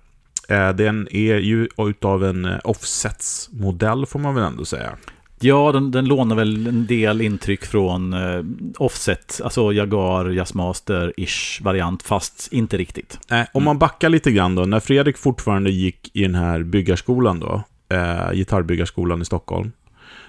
Eh, 0.49 0.69
den 0.69 1.07
är 1.11 1.35
ju 1.35 1.67
utav 1.77 2.23
en 2.23 2.45
eh, 2.45 2.59
offsets-modell 2.63 4.05
får 4.05 4.19
man 4.19 4.35
väl 4.35 4.43
ändå 4.43 4.65
säga. 4.65 4.97
Ja, 5.39 5.71
den, 5.71 5.91
den 5.91 6.05
lånar 6.05 6.35
väl 6.35 6.67
en 6.67 6.87
del 6.87 7.21
intryck 7.21 7.65
från 7.65 8.13
eh, 8.13 8.43
Offset, 8.77 9.41
alltså 9.43 9.73
Jaguar, 9.73 10.25
Jazzmaster-ish 10.25 11.63
variant, 11.63 12.03
fast 12.03 12.47
inte 12.51 12.77
riktigt. 12.77 13.19
Eh, 13.31 13.41
om 13.53 13.63
man 13.63 13.79
backar 13.79 14.09
lite 14.09 14.31
grann 14.31 14.55
då, 14.55 14.65
när 14.65 14.79
Fredrik 14.79 15.17
fortfarande 15.17 15.71
gick 15.71 16.11
i 16.13 16.21
den 16.21 16.35
här 16.35 16.63
byggarskolan 16.63 17.39
då, 17.39 17.63
eh, 17.89 18.31
gitarrbyggarskolan 18.33 19.21
i 19.21 19.25
Stockholm, 19.25 19.71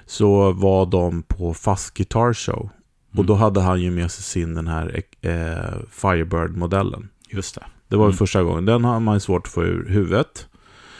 så 0.06 0.52
var 0.52 0.86
de 0.86 1.22
på 1.22 1.54
Fast 1.54 1.94
Guitar 1.94 2.34
Show. 2.34 2.70
Och 3.16 3.24
då 3.24 3.34
hade 3.34 3.60
han 3.60 3.80
ju 3.80 3.90
med 3.90 4.10
sig 4.10 4.24
sin 4.24 4.54
den 4.54 4.66
här 4.66 5.02
eh, 5.20 5.80
Firebird-modellen. 5.90 7.08
Just 7.30 7.54
det. 7.54 7.64
Det 7.91 7.97
var 7.97 8.05
Mm. 8.07 8.16
första 8.16 8.43
gången. 8.43 8.64
Den 8.64 8.84
har 8.84 9.01
man 9.01 9.20
svårt 9.20 9.47
att 9.47 9.53
få 9.53 9.64
ur 9.64 9.88
huvudet. 9.88 10.47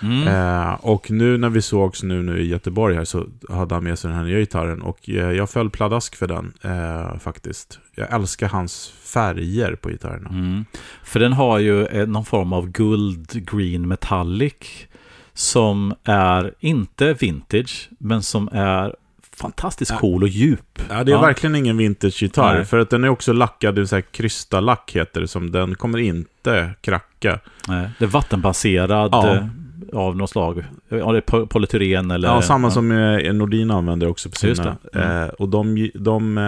Mm. 0.03 0.29
Eh, 0.29 0.73
och 0.75 1.11
nu 1.11 1.39
när 1.39 1.49
vi 1.49 1.63
sågs 1.63 2.03
nu, 2.03 2.23
nu 2.23 2.39
i 2.41 2.47
Göteborg 2.49 2.97
här 2.97 3.05
så 3.05 3.27
hade 3.49 3.75
han 3.75 3.85
med 3.85 3.99
sig 3.99 4.09
den 4.11 4.19
här 4.19 4.25
nya 4.27 4.39
gitarren. 4.39 4.83
Och 4.83 5.11
eh, 5.11 5.15
jag 5.33 5.51
föll 5.51 5.71
pladask 5.71 6.17
för 6.17 6.27
den 6.29 6.53
eh, 6.63 7.19
faktiskt. 7.19 7.79
Jag 7.95 8.13
älskar 8.15 8.49
hans 8.49 8.93
färger 9.05 9.75
på 9.75 9.89
gitarrerna. 9.89 10.29
Mm. 10.29 10.65
För 11.05 11.21
den 11.21 11.33
har 11.33 11.59
ju 11.59 11.87
eh, 11.87 12.07
någon 12.07 12.25
form 12.25 12.53
av 12.53 12.71
guld 12.71 13.51
green 13.53 13.89
metallic 13.89 14.87
som 15.35 15.95
är 16.05 16.55
inte 16.61 17.13
vintage, 17.15 17.89
men 17.99 18.23
som 18.23 18.49
är 18.53 18.95
fantastiskt 19.41 19.99
cool 19.99 20.23
och 20.23 20.29
djup. 20.29 20.79
Ja, 20.89 21.05
det 21.05 21.13
är 21.13 21.17
Ja. 21.17 21.21
verkligen 21.21 21.57
ingen 21.57 21.77
vintage-gitarr. 21.77 22.65
För 22.65 22.79
att 22.79 22.91
den 22.91 23.05
är 23.05 23.09
också 23.09 23.33
lackad 23.33 23.79
i 23.79 23.87
så 23.87 23.97
här 23.97 24.03
krystallack 24.03 24.91
heter 24.97 25.21
det. 25.21 25.29
Som 25.29 25.51
den 25.51 25.75
kommer 25.75 25.99
inte 25.99 26.71
kracka. 26.81 27.39
Nej, 27.69 27.91
Det 27.99 28.05
är 28.05 28.09
vattenbaserad 28.09 29.11
Ja. 29.13 29.35
eh, 29.37 29.47
av 29.93 30.17
något 30.17 30.31
slag. 30.31 30.65
Ja, 30.89 31.13
det 31.13 31.19
är 31.19 31.23
po- 31.23 31.47
polytyren 31.47 32.11
eller... 32.11 32.29
Ja, 32.29 32.43
samma 32.43 32.71
som 32.71 32.93
eh, 32.93 33.33
Nordin 33.33 33.71
använder 33.71 34.07
också 34.09 34.29
på 34.31 34.37
sina. 34.37 34.77
det. 34.93 34.99
Mm. 34.99 35.23
Eh, 35.23 35.29
och 35.29 35.49
de, 35.49 35.91
de 35.95 36.39
eh, 36.39 36.45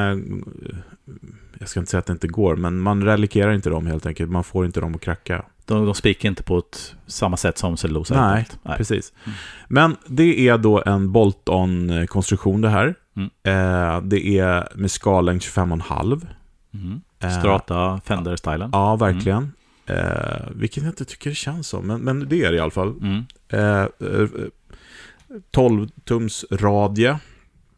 jag 1.59 1.69
ska 1.69 1.81
inte 1.81 1.91
säga 1.91 1.99
att 1.99 2.07
det 2.07 2.13
inte 2.13 2.29
går, 2.29 2.57
men 2.57 2.79
man 2.81 3.03
relikerar 3.05 3.53
inte 3.53 3.71
dem 3.71 3.87
helt 3.87 4.07
enkelt. 4.07 4.31
Man 4.31 4.45
får 4.45 4.67
inte 4.67 4.81
dem 4.81 4.95
att 4.95 5.01
kracka. 5.01 5.45
De, 5.65 5.85
de 5.85 5.95
spricker 5.95 6.29
inte 6.29 6.43
på 6.43 6.59
ett 6.59 6.95
samma 7.07 7.37
sätt 7.37 7.59
som 7.59 7.77
cellulosa. 7.77 8.27
Nej, 8.27 8.39
enkelt. 8.39 8.77
Precis. 8.77 9.13
Mm. 9.25 9.37
Men 9.69 9.97
det 10.07 10.49
är 10.49 10.59
då 10.59 10.83
en 10.87 11.13
bolt-on-konstruktion 11.13 12.61
det 12.61 12.69
här. 12.69 12.95
Mm. 13.17 13.31
Eh, 13.43 14.01
det 14.03 14.39
är 14.39 14.69
med 14.75 14.91
skallängd 14.91 15.41
25,5. 15.41 16.27
Mm. 16.75 17.01
Eh, 17.19 17.39
Strata 17.39 18.01
Fender-stilen. 18.05 18.71
Ja, 18.73 18.97
verkligen. 18.97 19.53
Eh, 19.87 20.47
vilket 20.51 20.83
jag 20.83 20.91
inte 20.91 21.05
tycker 21.05 21.31
det 21.31 21.37
känns 21.37 21.69
som, 21.69 21.87
men, 21.87 22.01
men 22.01 22.29
det 22.29 22.45
är 22.45 22.51
det 22.51 22.57
i 22.57 22.61
alla 22.61 22.71
fall. 22.71 22.89
Mm. 22.89 23.25
Eh, 23.49 23.83
eh, 23.83 24.29
12 25.51 25.89
tums 26.05 26.45
radie, 26.51 27.19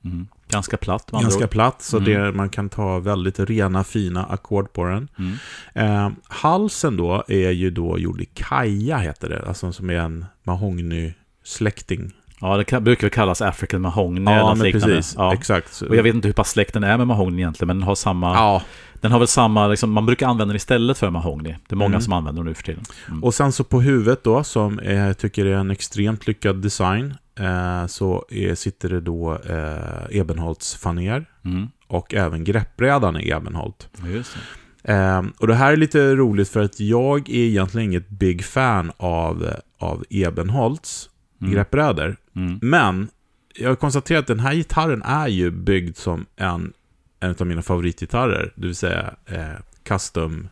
Mm. 0.04 0.26
Ganska 0.54 0.76
platt 0.76 1.10
ganska 1.10 1.46
platt, 1.46 1.82
så 1.82 1.96
Mm. 1.98 2.10
det, 2.10 2.32
man 2.32 2.48
kan 2.48 2.68
ta 2.68 2.98
väldigt 2.98 3.40
rena, 3.40 3.84
fina 3.84 4.24
ackord 4.24 4.72
på 4.72 4.84
den. 4.84 5.08
Mm. 5.18 5.34
Eh, 5.74 6.10
halsen 6.28 6.96
då 6.96 7.24
är 7.28 7.50
ju 7.50 7.70
då 7.70 7.98
gjord 7.98 8.20
i 8.20 8.24
kaja, 8.24 8.96
heter 8.98 9.28
det, 9.28 9.44
alltså 9.48 9.72
som 9.72 9.90
är 9.90 9.94
en 9.94 10.24
mahogny-släkting. 10.42 12.12
Ja, 12.40 12.56
det 12.70 12.80
brukar 12.80 13.08
kallas 13.08 13.42
African 13.42 13.80
Mahogny 13.82 14.30
Ja, 14.30 14.54
men 14.54 14.64
liknande. 14.64 14.96
precis. 14.96 15.14
Ja. 15.18 15.34
Exakt. 15.34 15.80
Och 15.82 15.96
jag 15.96 16.02
vet 16.02 16.14
inte 16.14 16.28
hur 16.28 16.32
pass 16.32 16.50
släkten 16.50 16.84
är 16.84 16.96
med 16.98 17.06
mahogny 17.06 17.38
egentligen, 17.42 17.66
men 17.66 17.76
den 17.76 17.86
har 17.88 17.94
samma... 17.94 18.34
Ja, 18.34 18.62
Den 19.00 19.12
har 19.12 19.18
väl 19.18 19.28
samma, 19.28 19.66
liksom, 19.68 19.90
man 19.92 20.06
brukar 20.06 20.26
använda 20.28 20.52
den 20.52 20.56
istället 20.56 20.98
för 20.98 21.10
mahogny. 21.10 21.54
Det 21.68 21.74
är 21.74 21.76
många 21.76 21.88
Mm. 21.88 22.00
som 22.00 22.12
använder 22.12 22.42
den 22.42 22.48
nu 22.48 22.54
för 22.54 22.62
tiden. 22.62 22.82
Mm. 23.08 23.24
Och 23.24 23.34
sen 23.34 23.52
så 23.52 23.64
på 23.64 23.80
huvudet 23.80 24.24
då, 24.24 24.44
som 24.44 24.80
jag 24.84 25.18
tycker 25.18 25.46
är 25.46 25.56
en 25.56 25.70
extremt 25.70 26.26
lyckad 26.26 26.56
design, 26.56 27.14
eh, 27.38 27.86
så 27.86 28.24
är, 28.30 28.54
sitter 28.54 28.88
det 28.88 29.00
då 29.00 29.38
eh, 29.38 30.18
Ebenholts 30.18 30.74
faner 30.76 31.24
Mm. 31.44 31.68
och 31.86 32.14
även 32.14 32.44
greppbrädan 32.44 33.16
är 33.16 33.32
Ebenholt. 33.36 33.88
Just 34.06 34.36
det. 34.82 34.92
Eh, 34.92 35.22
och 35.38 35.46
det 35.46 35.54
här 35.54 35.72
är 35.72 35.76
lite 35.76 36.14
roligt 36.14 36.48
för 36.48 36.62
att 36.62 36.80
jag 36.80 37.28
är 37.30 37.34
egentligen 37.34 37.90
inget 37.90 38.08
big 38.08 38.44
fan 38.44 38.92
av, 38.96 39.50
av 39.78 40.04
Ebenholts 40.10 41.10
Mm. 41.40 41.52
greppbrädor. 41.54 42.16
Mm. 42.36 42.58
Men 42.62 43.08
jag 43.54 43.68
har 43.68 43.76
konstaterat 43.76 44.20
att 44.20 44.26
den 44.26 44.40
här 44.40 44.54
gitarren 44.54 45.02
är 45.02 45.28
ju 45.28 45.50
byggd 45.50 45.96
som 45.96 46.26
en, 46.36 46.72
en 47.20 47.34
av 47.40 47.46
mina 47.46 47.62
favoritgitarrer, 47.62 48.52
det 48.56 48.66
vill 48.66 48.76
säga 48.76 49.14
eh, 49.26 49.44
custom, 49.82 50.48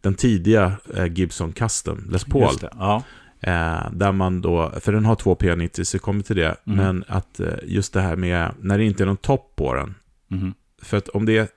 den 0.00 0.14
tidiga 0.14 0.72
eh, 0.96 1.06
Gibson 1.12 1.52
Custom 1.52 2.06
Les 2.10 2.24
Paul. 2.24 2.56
Det. 2.60 2.70
Ja. 2.78 3.02
Eh, 3.40 3.90
där 3.92 4.12
man 4.12 4.40
då, 4.40 4.72
för 4.80 4.92
den 4.92 5.04
har 5.04 5.14
två 5.14 5.34
P90, 5.34 5.84
så 5.84 5.94
jag 5.96 6.02
kommer 6.02 6.22
till 6.22 6.36
det. 6.36 6.56
Mm. 6.66 6.76
Men 6.78 7.04
att 7.08 7.40
eh, 7.40 7.48
just 7.64 7.92
det 7.92 8.00
här 8.00 8.16
med, 8.16 8.50
när 8.60 8.78
det 8.78 8.84
inte 8.84 9.04
är 9.04 9.06
någon 9.06 9.16
topp 9.16 9.52
på 9.56 9.74
den. 9.74 9.94
Mhm. 10.28 10.54
För 10.82 10.96
att 10.96 11.08
om 11.08 11.26
det 11.26 11.38
är 11.38 11.48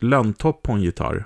lönntopp 0.00 0.62
på 0.62 0.72
en 0.72 0.82
gitarr 0.82 1.24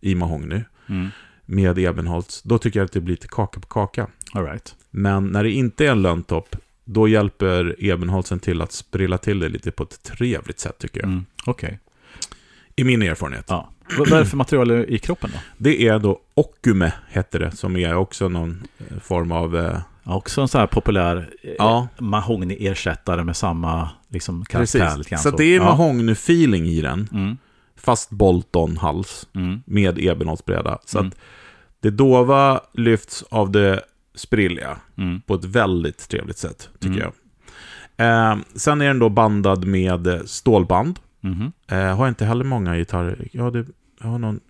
i 0.00 0.14
mahogny 0.14 0.60
Mm. 0.86 1.08
med 1.44 1.78
Ebenholts, 1.78 2.42
då 2.42 2.58
tycker 2.58 2.80
jag 2.80 2.84
att 2.84 2.92
det 2.92 3.00
blir 3.00 3.12
lite 3.14 3.28
kaka 3.28 3.60
på 3.60 3.66
kaka. 3.66 4.06
All 4.32 4.44
right. 4.44 4.74
Men 4.90 5.26
när 5.26 5.42
det 5.44 5.50
inte 5.50 5.86
är 5.86 5.90
en 5.90 6.02
lönntopp, 6.02 6.56
då 6.84 7.08
hjälper 7.08 7.76
Ebenholtsen 7.78 8.38
till 8.40 8.60
att 8.62 8.72
sprilla 8.72 9.18
till 9.18 9.38
det 9.38 9.48
lite 9.48 9.70
på 9.70 9.82
ett 9.82 10.02
trevligt 10.02 10.58
sätt 10.60 10.78
tycker 10.78 11.00
jag. 11.00 11.08
Mm. 11.08 11.24
Okej. 11.46 11.78
I 12.76 12.84
min 12.84 13.02
erfarenhet. 13.02 13.44
Ja. 13.48 13.70
Vad 13.98 14.12
är 14.12 14.18
det 14.18 14.26
för 14.26 14.36
material 14.36 14.70
i 14.72 14.98
kroppen 14.98 15.30
då? 15.32 15.38
Det 15.58 15.86
är 15.88 15.98
då 15.98 16.20
Okume, 16.34 16.92
heter 17.10 17.38
det, 17.38 17.50
som 17.56 17.76
är 17.76 17.94
också 17.94 18.28
någon 18.28 18.62
eh, 18.90 18.98
form 18.98 19.32
av... 19.32 19.56
Eh, 19.56 19.78
Ja, 20.06 20.14
också 20.14 20.40
en 20.40 20.48
sån 20.48 20.58
här 20.60 20.66
populär 20.66 21.30
eh, 21.42 21.52
ja, 21.58 21.88
mahogny-ersättare 21.98 23.24
med 23.24 23.36
samma 23.36 23.90
liksom, 24.08 24.44
karaktär. 24.44 24.96
precis. 24.96 25.22
Så 25.22 25.28
att 25.28 25.36
det 25.36 25.44
är 25.44 25.56
Ja. 25.56 25.64
mahogny-feeling 25.76 26.64
i 26.66 26.80
den. 26.80 27.08
Mm. 27.12 27.36
Fast 27.76 28.10
Bolton-hals 28.10 29.26
Mm. 29.34 29.62
med 29.66 29.98
Ebenholtsbräda. 29.98 30.78
Så 30.84 30.98
Mm. 30.98 31.08
att 31.08 31.14
det 31.80 31.90
dova 31.90 32.60
lyfts 32.72 33.22
av 33.30 33.50
det 33.50 33.80
sprilliga 34.14 34.76
Mm. 34.98 35.20
på 35.20 35.34
ett 35.34 35.44
väldigt 35.44 36.08
trevligt 36.08 36.38
sätt, 36.38 36.68
tycker 36.80 37.00
Mm. 37.00 37.12
jag. 37.96 38.32
Eh, 38.32 38.36
sen 38.54 38.80
är 38.80 38.86
den 38.86 38.98
då 38.98 39.08
bandad 39.08 39.64
med 39.64 40.06
eh, 40.06 40.20
stålband. 41.24 41.52
Mhm. 41.68 41.78
Eh, 41.78 41.96
har 41.96 42.08
inte 42.08 42.24
heller 42.24 42.44
många 42.44 42.76
gitarrer. 42.76 43.28
Ja, 43.32 43.50
det, 43.50 43.66
jag 44.00 44.08
har 44.08 44.18
någon 44.18 44.40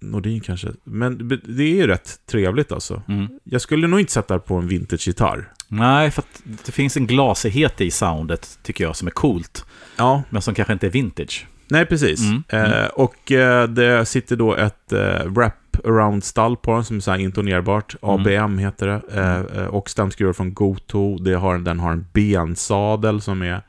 Nordin 0.00 0.40
kanske. 0.40 0.68
Men 0.84 1.28
det 1.28 1.62
är 1.62 1.74
ju 1.74 1.86
rätt 1.86 2.20
trevligt 2.26 2.72
alltså. 2.72 3.02
Mm. 3.08 3.26
Jag 3.44 3.60
skulle 3.60 3.86
nog 3.86 4.00
inte 4.00 4.12
sätta 4.12 4.38
på 4.38 4.54
en 4.54 4.68
vintage-gitarr. 4.68 5.48
Nej, 5.68 6.10
för 6.10 6.22
att 6.22 6.42
det 6.66 6.72
finns 6.72 6.96
en 6.96 7.06
glasighet 7.06 7.80
i 7.80 7.90
soundet, 7.90 8.58
tycker 8.62 8.84
jag, 8.84 8.96
som 8.96 9.08
är 9.08 9.12
coolt. 9.12 9.64
Ja, 9.96 10.22
Men 10.30 10.42
som 10.42 10.54
kanske 10.54 10.72
inte 10.72 10.86
är 10.86 10.90
vintage. 10.90 11.46
nej 11.68 11.86
precis. 11.86 12.20
Mm, 12.20 12.42
Eh, 12.48 12.72
mm. 12.78 12.90
och 12.94 13.32
eh, 13.32 13.68
det 13.68 14.06
sitter 14.06 14.36
då 14.36 14.54
ett 14.54 14.92
eh, 14.92 15.24
wrap 15.26 15.54
around 15.84 16.24
stall 16.24 16.56
på 16.56 16.74
den 16.74 16.84
som 16.84 16.96
är 16.96 17.00
så 17.00 17.10
här 17.10 17.18
intonerbart. 17.18 17.96
Mm. 18.02 18.14
ABM 18.14 18.58
heter 18.58 18.86
det. 18.86 19.02
Eh, 19.12 19.62
eh, 19.62 19.66
och 19.68 19.90
stämskruvar 19.90 20.32
från 20.32 20.54
Goto. 20.54 21.18
Det 21.18 21.34
har, 21.34 21.58
den 21.58 21.80
har 21.80 21.92
en 21.92 22.06
bensadel 22.12 23.20
som 23.20 23.42
är 23.42 23.62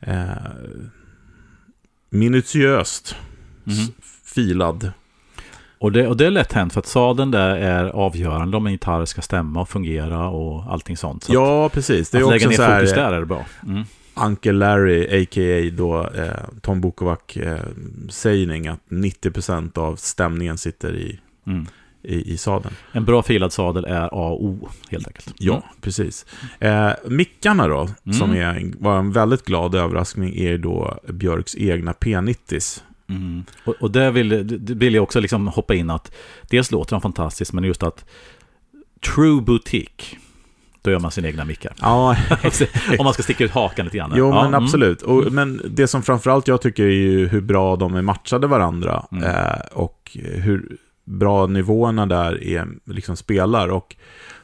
eh, 0.00 0.26
minutiöst 2.10 3.16
s- 3.66 3.90
filad. 4.24 4.92
Och 5.78 5.92
det, 5.92 6.06
och 6.06 6.16
det 6.16 6.26
är 6.26 6.30
lätt 6.30 6.52
hänt, 6.52 6.72
för 6.72 6.80
att 6.80 6.86
sadeln 6.86 7.30
där 7.30 7.56
är 7.56 7.84
avgörande 7.84 8.56
om 8.56 8.66
en 8.66 8.72
gitarr 8.72 9.04
ska 9.04 9.22
stämma 9.22 9.60
och 9.60 9.68
fungera 9.68 10.28
och 10.28 10.72
allting 10.72 10.96
sånt. 10.96 11.24
Så 11.24 11.34
Ja, 11.34 11.68
precis. 11.68 12.10
Det 12.10 12.18
är 12.18 12.20
att 12.20 12.24
också 12.26 12.34
lägga 12.34 12.48
ner 12.48 12.56
så 12.56 12.62
här, 12.62 12.78
fokus 12.80 12.92
där 12.94 13.12
är 13.12 13.20
det 13.20 13.26
bra. 13.26 13.46
Mm. 13.66 13.82
Uncle 14.14 14.52
Larry, 14.52 15.22
a.k.a. 15.22 15.70
då 15.76 16.06
eh, 16.22 16.34
Tom 16.60 16.80
Bukovac, 16.80 17.36
eh, 17.36 17.58
sägning 18.08 18.68
att 18.68 18.80
90% 18.88 19.78
av 19.78 19.96
stämningen 19.96 20.58
sitter 20.58 20.96
i, 20.96 21.20
Mm. 21.46 21.66
I, 22.02 22.32
i 22.32 22.36
sadeln. 22.36 22.74
En 22.92 23.04
bra 23.04 23.22
filad 23.22 23.52
sadel 23.52 23.84
är 23.84 24.02
A 24.02 24.08
och 24.30 24.44
O, 24.44 24.68
helt 24.90 25.06
enkelt. 25.06 25.34
Ja, 25.38 25.62
precis. 25.80 26.26
Eh, 26.58 26.90
mickarna 27.08 27.68
då, 27.68 27.80
Mm. 28.04 28.18
som 28.18 28.32
är, 28.32 28.72
var 28.78 28.98
en 28.98 29.12
väldigt 29.12 29.44
glad 29.44 29.74
överraskning, 29.74 30.34
är 30.36 30.58
då 30.58 30.98
Björks 31.08 31.56
egna 31.56 31.92
P90s. 31.92 32.82
Mm. 33.08 33.44
Och, 33.64 33.74
och 33.80 33.90
där 33.90 34.10
vill, 34.10 34.44
vill 34.76 34.94
jag 34.94 35.02
också 35.02 35.20
liksom 35.20 35.48
hoppa 35.48 35.74
in 35.74 35.90
att 35.90 36.12
dels 36.50 36.70
låter 36.70 36.90
de 36.90 37.00
fantastiskt, 37.00 37.52
men 37.52 37.64
just 37.64 37.82
att 37.82 38.04
True 39.14 39.40
Boutique, 39.42 40.04
då 40.82 40.90
gör 40.90 40.98
man 41.00 41.10
sina 41.10 41.28
egna 41.28 41.44
mickar. 41.44 41.72
Ja, 41.80 42.16
Om 42.98 43.04
man 43.04 43.12
ska 43.14 43.22
sticka 43.22 43.44
ut 43.44 43.50
hakan 43.50 43.84
lite 43.84 43.96
grann. 43.96 44.12
jo 44.16 44.28
Ja, 44.28 44.34
men 44.34 44.46
mm. 44.54 44.64
absolut. 44.64 45.02
Och, 45.02 45.32
men 45.32 45.60
det 45.70 45.86
som 45.86 46.02
framförallt 46.02 46.48
jag 46.48 46.62
tycker 46.62 46.82
är 46.84 46.90
ju 46.90 47.28
hur 47.28 47.40
bra 47.40 47.76
de 47.76 47.94
är 47.94 48.02
matchade 48.02 48.46
varandra 48.46 49.06
Mm. 49.12 49.24
eh, 49.24 49.60
och 49.72 50.10
hur 50.22 50.76
bra 51.10 51.46
nivåerna 51.46 52.06
där 52.06 52.44
är, 52.44 52.68
liksom 52.84 53.16
spelar. 53.16 53.68
Och 53.68 53.96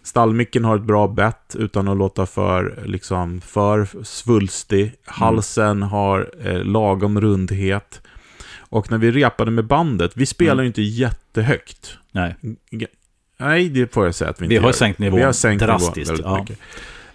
stallmicken 0.02 0.64
har 0.64 0.76
ett 0.76 0.82
bra 0.82 1.08
bett 1.08 1.56
utan 1.58 1.88
att 1.88 1.96
låta 1.96 2.26
för, 2.26 2.82
liksom, 2.86 3.40
för 3.40 3.88
svulstig. 4.04 4.92
Halsen 5.04 5.82
har 5.82 6.30
eh, 6.44 6.64
lagom 6.64 7.20
rundhet. 7.20 8.02
Och 8.68 8.90
när 8.90 8.98
vi 8.98 9.10
repade 9.10 9.50
med 9.50 9.66
bandet, 9.66 10.12
vi 10.14 10.26
spelar 10.26 10.52
Mm. 10.52 10.62
ju 10.64 10.66
inte 10.66 10.82
jättehögt. 10.82 11.98
Nej, 12.12 12.36
Nej, 13.38 13.68
det 13.68 13.92
får 13.94 14.04
jag 14.04 14.14
säga 14.14 14.30
att 14.30 14.40
vi 14.40 14.44
inte 14.44 14.52
vi 14.54 14.56
har 14.58 14.64
gör. 14.66 14.72
sänkt 14.72 14.98
nivån 14.98 15.18
Vi 15.18 15.24
har 15.24 15.32
sänkt 15.32 15.60
nivån 15.60 15.78
drastiskt. 15.78 16.10
väldigt 16.10 16.26
ja. 16.26 16.38
mycket. 16.40 16.58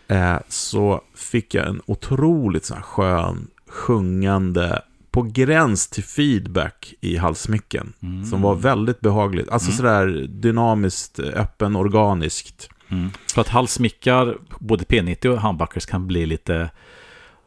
Eh, 0.08 0.38
så 0.48 1.02
fick 1.16 1.54
jag 1.54 1.68
en 1.68 1.82
otroligt 1.86 2.66
så 2.66 2.74
här 2.76 2.82
skön, 2.82 3.48
sjungande, 3.70 4.82
på 5.12 5.22
gräns 5.22 5.88
till 5.90 6.04
feedback 6.04 6.94
i 7.02 7.18
halsmicken. 7.18 7.94
Mm. 8.02 8.26
Som 8.26 8.42
var 8.42 8.56
väldigt 8.56 9.00
behagligt. 9.00 9.50
Alltså 9.50 9.70
Mm. 9.70 9.78
sådär 9.78 10.28
dynamiskt, 10.28 11.20
öppen, 11.20 11.76
organiskt. 11.76 12.70
Mm. 12.90 13.10
För 13.34 13.42
att 13.42 13.48
halsmickar, 13.48 14.38
både 14.60 14.84
P90 14.84 15.28
och 15.28 15.42
handbackers 15.42 15.86
kan 15.86 16.08
bli 16.08 16.26
lite 16.26 16.70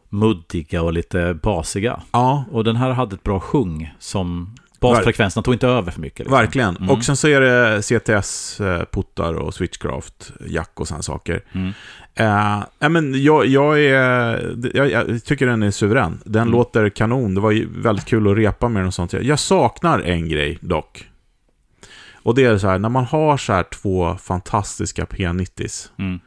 muddiga 0.09 0.83
och 0.83 0.93
lite 0.93 1.35
basiga. 1.43 2.03
Ja, 2.13 2.45
Och 2.51 2.65
den 2.65 2.77
här 2.77 2.91
hade 2.91 3.15
ett 3.15 3.23
bra 3.23 3.41
sjung 3.41 3.95
som 3.99 4.55
basfrekvensen 4.81 5.43
tog 5.43 5.55
inte 5.55 5.67
över 5.69 5.91
för 5.91 6.01
mycket. 6.01 6.19
liksom. 6.19 6.33
verkligen. 6.39 6.77
Mm. 6.77 6.91
Och 6.91 7.05
sen 7.05 7.17
så 7.17 7.29
är 7.29 7.41
det 7.41 7.81
CTS-puttar 7.83 9.35
och 9.35 9.55
switchcraft, 9.55 10.33
jack 10.47 10.71
och 10.75 10.89
sådana 10.89 11.03
saker. 11.03 11.43
Mm. 11.53 11.73
Eh, 12.15 12.89
men 12.89 13.23
jag, 13.23 13.47
jag, 13.47 13.81
är, 13.81 14.57
jag, 14.75 14.91
jag 14.91 15.25
tycker 15.25 15.47
den 15.47 15.63
är 15.63 15.71
suverän. 15.71 16.21
Den 16.25 16.43
Mm. 16.43 16.53
låter 16.53 16.89
kanon. 16.89 17.35
Det 17.35 17.41
var 17.41 17.51
ju 17.51 17.69
väldigt 17.77 18.05
kul 18.07 18.31
att 18.31 18.37
repa 18.37 18.69
med 18.69 18.81
den 18.83 18.87
och 18.87 18.95
sånt. 18.95 19.13
Jag 19.13 19.39
saknar 19.39 20.01
en 20.01 20.29
grej 20.29 20.59
dock. 20.61 21.09
Och 22.23 22.35
det 22.35 22.45
är 22.45 22.59
så 22.59 22.69
här, 22.69 22.79
när 22.79 22.89
man 22.89 23.05
har 23.05 23.37
så 23.37 23.53
här 23.53 23.63
två 23.63 24.17
fantastiska 24.17 25.05
P90s. 25.05 25.89
Mm. 25.99 26.21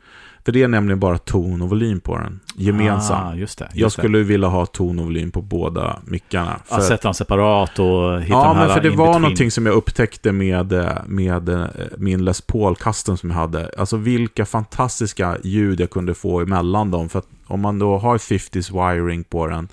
För 0.47 0.51
det 0.51 0.63
är 0.63 0.67
nämligen 0.67 0.99
bara 0.99 1.17
ton 1.17 1.61
och 1.61 1.69
volym 1.69 1.99
på 1.99 2.17
den. 2.17 2.39
Gemensam. 2.55 3.27
Ah, 3.27 3.35
just 3.35 3.59
det. 3.59 3.65
Just 3.65 3.75
jag 3.75 3.87
det. 3.87 3.91
skulle 3.91 4.23
vilja 4.23 4.47
ha 4.47 4.65
ton 4.65 4.99
och 4.99 5.05
volym 5.05 5.31
på 5.31 5.41
båda 5.41 5.99
mickarna. 6.05 6.59
Ja, 6.69 6.81
sätta 6.81 7.07
dem 7.07 7.13
separat 7.13 7.79
och 7.79 8.21
hitta 8.21 8.33
Ja, 8.33 8.43
de 8.43 8.57
här 8.57 8.65
men 8.65 8.75
för 8.75 8.81
det 8.81 8.89
var 8.89 9.19
någonting 9.19 9.51
som 9.51 9.65
jag 9.65 9.75
upptäckte 9.75 10.31
med, 10.31 10.95
med 11.07 11.49
eh, 11.49 11.65
min 11.97 12.25
Les 12.25 12.41
Paul 12.41 12.75
custom 12.75 13.17
som 13.17 13.29
jag 13.29 13.37
hade. 13.37 13.71
Alltså 13.77 13.97
vilka 13.97 14.45
fantastiska 14.45 15.37
ljud 15.43 15.79
jag 15.79 15.89
kunde 15.89 16.13
få 16.13 16.41
emellan 16.41 16.91
dem. 16.91 17.09
För 17.09 17.21
om 17.47 17.61
man 17.61 17.79
då 17.79 17.97
har 17.97 18.17
50s 18.17 18.93
wiring 18.93 19.23
på 19.23 19.47
den, 19.47 19.67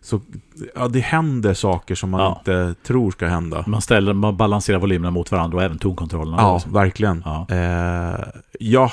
så 0.00 0.20
ja, 0.74 0.88
det 0.88 1.00
händer 1.00 1.54
saker 1.54 1.94
som 1.94 2.10
man 2.10 2.20
Ja. 2.20 2.36
inte 2.38 2.74
tror 2.86 3.10
ska 3.10 3.26
hända. 3.26 3.64
Man, 3.66 3.80
ställer, 3.80 4.12
man 4.12 4.36
balanserar 4.36 4.78
volymerna 4.78 5.10
mot 5.10 5.32
varandra 5.32 5.56
och 5.58 5.62
även 5.64 5.78
tonkontrollerna. 5.78 6.36
Ja, 6.42 6.54
liksom. 6.54 6.72
verkligen. 6.72 7.22
Ja. 7.24 7.46
Eh, 7.50 8.24
jag 8.60 8.90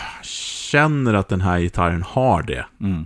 känner 0.71 1.13
att 1.13 1.29
den 1.29 1.41
här 1.41 1.59
gitarren 1.59 2.03
har 2.07 2.41
det. 2.43 2.65
Mm. 2.81 3.05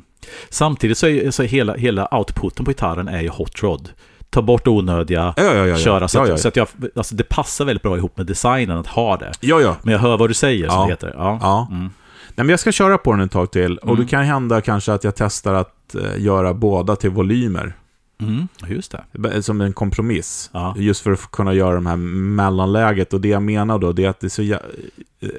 Samtidigt 0.49 0.97
så 0.97 1.07
är 1.07 1.31
så 1.31 1.43
är 1.43 1.47
hela, 1.47 1.73
hela 1.75 2.07
outputen 2.17 2.65
på 2.65 2.71
gitarren 2.71 3.07
är 3.07 3.21
ju 3.21 3.29
hot 3.29 3.63
rod. 3.63 3.89
Ta 4.29 4.41
bort 4.41 4.67
onödiga, 4.67 5.33
Ja, 5.37 5.43
ja, 5.43 5.53
ja. 5.53 5.65
ja. 5.65 5.77
köra. 5.77 6.07
Så, 6.07 6.21
att, 6.21 6.29
ja. 6.29 6.37
så 6.37 6.47
att 6.47 6.55
jag, 6.55 6.67
alltså 6.95 7.15
det 7.15 7.23
passar 7.23 7.65
väldigt 7.65 7.83
bra 7.83 7.97
ihop 7.97 8.17
med 8.17 8.25
designen 8.25 8.77
att 8.77 8.87
ha 8.87 9.17
det. 9.17 9.31
ja, 9.41 9.61
ja. 9.61 9.75
Men 9.81 9.91
jag 9.93 9.99
hör 9.99 10.17
vad 10.17 10.29
du 10.29 10.33
säger, 10.33 10.69
som 10.69 10.81
det 10.85 10.91
heter. 10.93 11.13
Ja. 11.17 11.37
ja. 11.41 11.67
Mm. 11.71 11.81
Nej, 11.83 12.45
men 12.45 12.49
jag 12.49 12.59
ska 12.59 12.71
köra 12.71 12.97
på 12.97 13.11
den 13.11 13.21
ett 13.21 13.31
tag 13.31 13.51
till. 13.51 13.77
Och 13.77 13.89
Mm. 13.89 14.01
det 14.03 14.09
kan 14.09 14.23
hända 14.23 14.61
kanske 14.61 14.93
att 14.93 15.03
jag 15.03 15.15
testar 15.15 15.53
att 15.53 15.95
eh, 15.95 16.01
göra 16.23 16.53
båda 16.53 16.95
till 16.95 17.09
volymer. 17.09 17.73
Mm. 18.21 18.47
Just 18.67 18.95
det. 19.13 19.41
Som 19.43 19.61
en 19.61 19.73
kompromiss. 19.73 20.49
Ja. 20.53 20.73
Just 20.77 21.01
för 21.01 21.11
att 21.11 21.31
kunna 21.31 21.53
göra 21.53 21.75
de 21.75 21.85
här 21.85 21.95
mellanläget. 21.95 23.13
Och 23.13 23.21
det 23.21 23.27
jag 23.27 23.43
menar 23.43 23.79
då, 23.79 23.91
det 23.91 24.05
är 24.05 24.09
att 24.09 24.19
det 24.19 24.27
är 24.27 24.29
så 24.29 24.41
jä- 24.41 24.59
eh, 25.19 25.29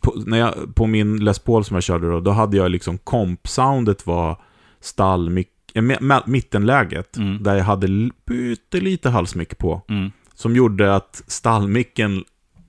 på, 0.00 0.14
när 0.26 0.38
jag, 0.38 0.74
på 0.74 0.86
min 0.86 1.24
Les 1.24 1.38
Paul 1.38 1.64
som 1.64 1.74
jag 1.74 1.82
körde 1.84 2.10
då, 2.10 2.20
då 2.20 2.30
hade 2.30 2.56
jag 2.56 2.70
liksom 2.70 2.98
komp-soundet 2.98 4.06
var 4.06 4.36
stall, 4.80 5.38
äh, 5.74 5.82
mittenläget. 6.26 7.16
Mm. 7.16 7.42
Där 7.42 7.56
jag 7.56 7.64
hade 7.64 7.86
l- 7.86 8.12
pyttelite 8.28 9.10
halsmick 9.10 9.58
på. 9.58 9.82
Mm. 9.88 10.10
Som 10.34 10.56
gjorde 10.56 10.94
att 10.94 11.22
stallmicken, 11.26 12.24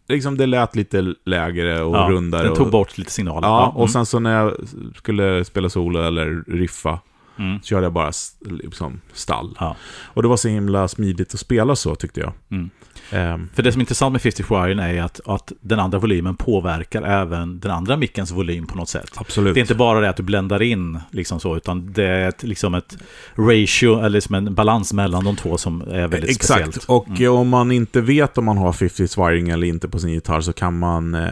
liksom 0.07 0.37
det 0.37 0.45
lät 0.45 0.75
lite 0.75 1.13
lägre 1.25 1.81
och 1.83 1.95
Ja, 1.95 2.07
rundare. 2.11 2.43
Den 2.47 2.55
tog 2.55 2.65
och, 2.65 2.71
bort 2.71 2.97
lite 2.97 3.11
signaler. 3.11 3.47
Ja, 3.47 3.65
mm. 3.65 3.77
och 3.77 3.89
sen 3.89 4.05
så 4.05 4.19
när 4.19 4.33
jag 4.43 4.53
skulle 4.95 5.45
spela 5.45 5.69
solo 5.69 5.99
eller 6.01 6.43
riffa, 6.47 6.99
Mm. 7.39 7.59
så 7.61 7.65
körde 7.65 7.85
jag 7.85 7.93
bara 7.93 8.11
liksom 8.41 9.01
stall. 9.13 9.55
Ja. 9.59 9.75
Och 10.03 10.21
det 10.21 10.27
var 10.27 10.37
så 10.37 10.47
himla 10.47 10.87
smidigt 10.87 11.33
att 11.33 11.39
spela 11.39 11.75
så 11.75 11.95
tyckte 11.95 12.19
jag. 12.19 12.33
Mm. 12.51 12.69
Ehm, 13.11 13.49
För 13.53 13.63
det 13.63 13.71
som 13.71 13.79
är 13.79 13.83
intressant 13.83 14.11
med 14.11 14.21
50 14.21 14.43
wiren 14.49 14.79
är 14.79 15.01
att, 15.03 15.19
att 15.25 15.51
den 15.61 15.79
andra 15.79 15.99
volymen 15.99 16.35
påverkar 16.35 17.01
även 17.01 17.59
den 17.59 17.71
andra 17.71 17.97
mickens 17.97 18.31
volym 18.31 18.67
på 18.67 18.77
något 18.77 18.89
sätt. 18.89 19.09
absolut. 19.15 19.53
Det 19.53 19.59
är 19.59 19.61
inte 19.61 19.75
bara 19.75 19.99
det 19.99 20.09
att 20.09 20.15
du 20.17 20.23
bländar 20.23 20.61
in 20.61 20.99
liksom 21.11 21.39
så, 21.39 21.57
utan 21.57 21.93
det 21.93 22.05
är 22.07 22.29
ett, 22.29 22.43
liksom 22.43 22.73
ett 22.73 22.97
ratio, 23.35 23.99
eller 23.99 24.09
liksom 24.09 24.35
en 24.35 24.55
balans 24.55 24.93
mellan 24.93 25.23
de 25.23 25.35
två 25.35 25.57
som 25.57 25.81
är 25.81 26.07
väldigt 26.07 26.29
Exakt, 26.29 26.61
speciellt. 26.61 26.85
och 26.89 27.07
Mm. 27.07 27.23
eh, 27.23 27.35
om 27.39 27.49
man 27.49 27.71
inte 27.71 28.01
vet 28.01 28.37
om 28.37 28.45
man 28.45 28.57
har 28.57 28.73
50 28.73 29.03
wiring 29.27 29.49
eller 29.49 29.67
inte 29.67 29.89
på 29.89 29.99
sin 29.99 30.09
gitarr 30.09 30.41
så 30.41 30.53
kan 30.53 30.79
man 30.79 31.15
eh, 31.15 31.29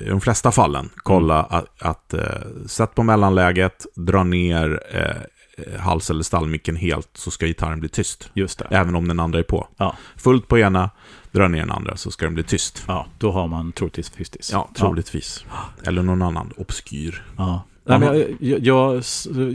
i 0.00 0.08
de 0.08 0.20
flesta 0.20 0.52
fallen 0.52 0.90
kolla 0.96 1.34
Mm. 1.44 1.46
att, 1.50 1.82
att 1.82 2.14
eh, 2.14 2.20
sätt 2.66 2.94
på 2.94 3.02
mellanläget, 3.02 3.86
dra 3.96 4.22
ner 4.24 4.80
eh, 4.94 5.22
hals 5.78 6.10
eller 6.10 6.22
stallmicken 6.22 6.76
helt 6.76 7.10
så 7.14 7.30
ska 7.30 7.46
gitarren 7.46 7.80
bli 7.80 7.88
tyst. 7.88 8.30
Just 8.34 8.58
det. 8.58 8.66
Även 8.70 8.94
om 8.94 9.08
den 9.08 9.20
andra 9.20 9.38
är 9.38 9.42
på. 9.42 9.68
Ja. 9.76 9.96
Fullt 10.16 10.48
på 10.48 10.58
ena, 10.58 10.90
dra 11.30 11.48
ner 11.48 11.60
den 11.60 11.70
andra 11.70 11.96
så 11.96 12.10
ska 12.10 12.24
den 12.24 12.34
bli 12.34 12.42
tyst. 12.42 12.84
Ja, 12.88 13.06
då 13.18 13.32
har 13.32 13.48
man 13.48 13.72
troligtvis 13.72 14.10
50 14.10 14.38
Ja, 14.52 14.70
troligtvis. 14.76 15.44
Eller 15.84 16.02
någon 16.02 16.22
annan 16.22 16.52
obskyr. 16.56 17.24
Ja. 17.36 17.62
Nej, 17.84 17.98
men 17.98 18.08
jag, 18.18 18.36
jag, 18.40 18.60
jag 18.60 19.04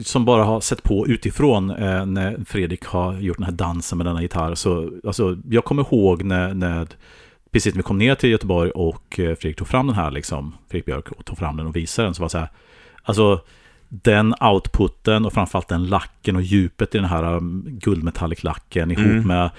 som 0.05 0.25
bara 0.25 0.43
har 0.43 0.61
sett 0.61 0.83
på 0.83 1.07
utifrån 1.07 1.69
eh, 1.69 2.05
när 2.05 2.45
Fredrik 2.45 2.85
har 2.85 3.13
gjort 3.13 3.37
den 3.37 3.45
här 3.45 3.51
dansen 3.51 3.97
med 3.97 4.07
denna 4.07 4.21
gitarr. 4.21 4.55
Så, 4.55 4.91
alltså, 5.07 5.37
jag 5.49 5.65
kommer 5.65 5.83
ihåg 5.83 6.23
när, 6.23 6.53
när 6.53 6.87
precis 7.51 7.73
när 7.73 7.79
vi 7.79 7.83
kom 7.83 7.97
ner 7.97 8.15
till 8.15 8.29
Göteborg 8.29 8.71
och 8.71 9.19
eh, 9.19 9.35
Fredrik 9.35 9.57
tog 9.57 9.67
fram 9.67 9.87
den 9.87 9.95
här, 9.95 10.11
liksom, 10.11 10.55
Fredrik 10.69 10.85
Björk 10.85 11.25
tog 11.25 11.37
fram 11.37 11.57
den 11.57 11.67
och 11.67 11.75
visade 11.75 12.07
den, 12.07 12.13
så 12.13 12.21
var 12.21 12.27
det 12.27 12.31
så 12.31 12.37
här, 12.37 12.49
alltså 13.03 13.41
den 13.89 14.33
outputen 14.41 15.25
och 15.25 15.33
framförallt 15.33 15.67
den 15.67 15.85
lacken 15.85 16.35
och 16.35 16.41
djupet 16.41 16.95
i 16.95 16.97
den 16.97 17.07
här 17.07 17.23
um, 17.23 17.65
guldmetallic-lacken 17.67 18.91
ihop 18.91 19.05
Mm. 19.05 19.27
med 19.27 19.49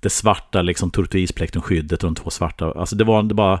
det 0.00 0.10
svarta 0.10 0.62
liksom 0.62 0.90
turtoisplektronskyddet 0.90 2.04
och 2.04 2.08
de 2.10 2.14
två 2.14 2.30
svarta. 2.30 2.72
Alltså 2.72 2.96
det 2.96 3.04
var 3.04 3.22
det 3.22 3.34
bara 3.34 3.60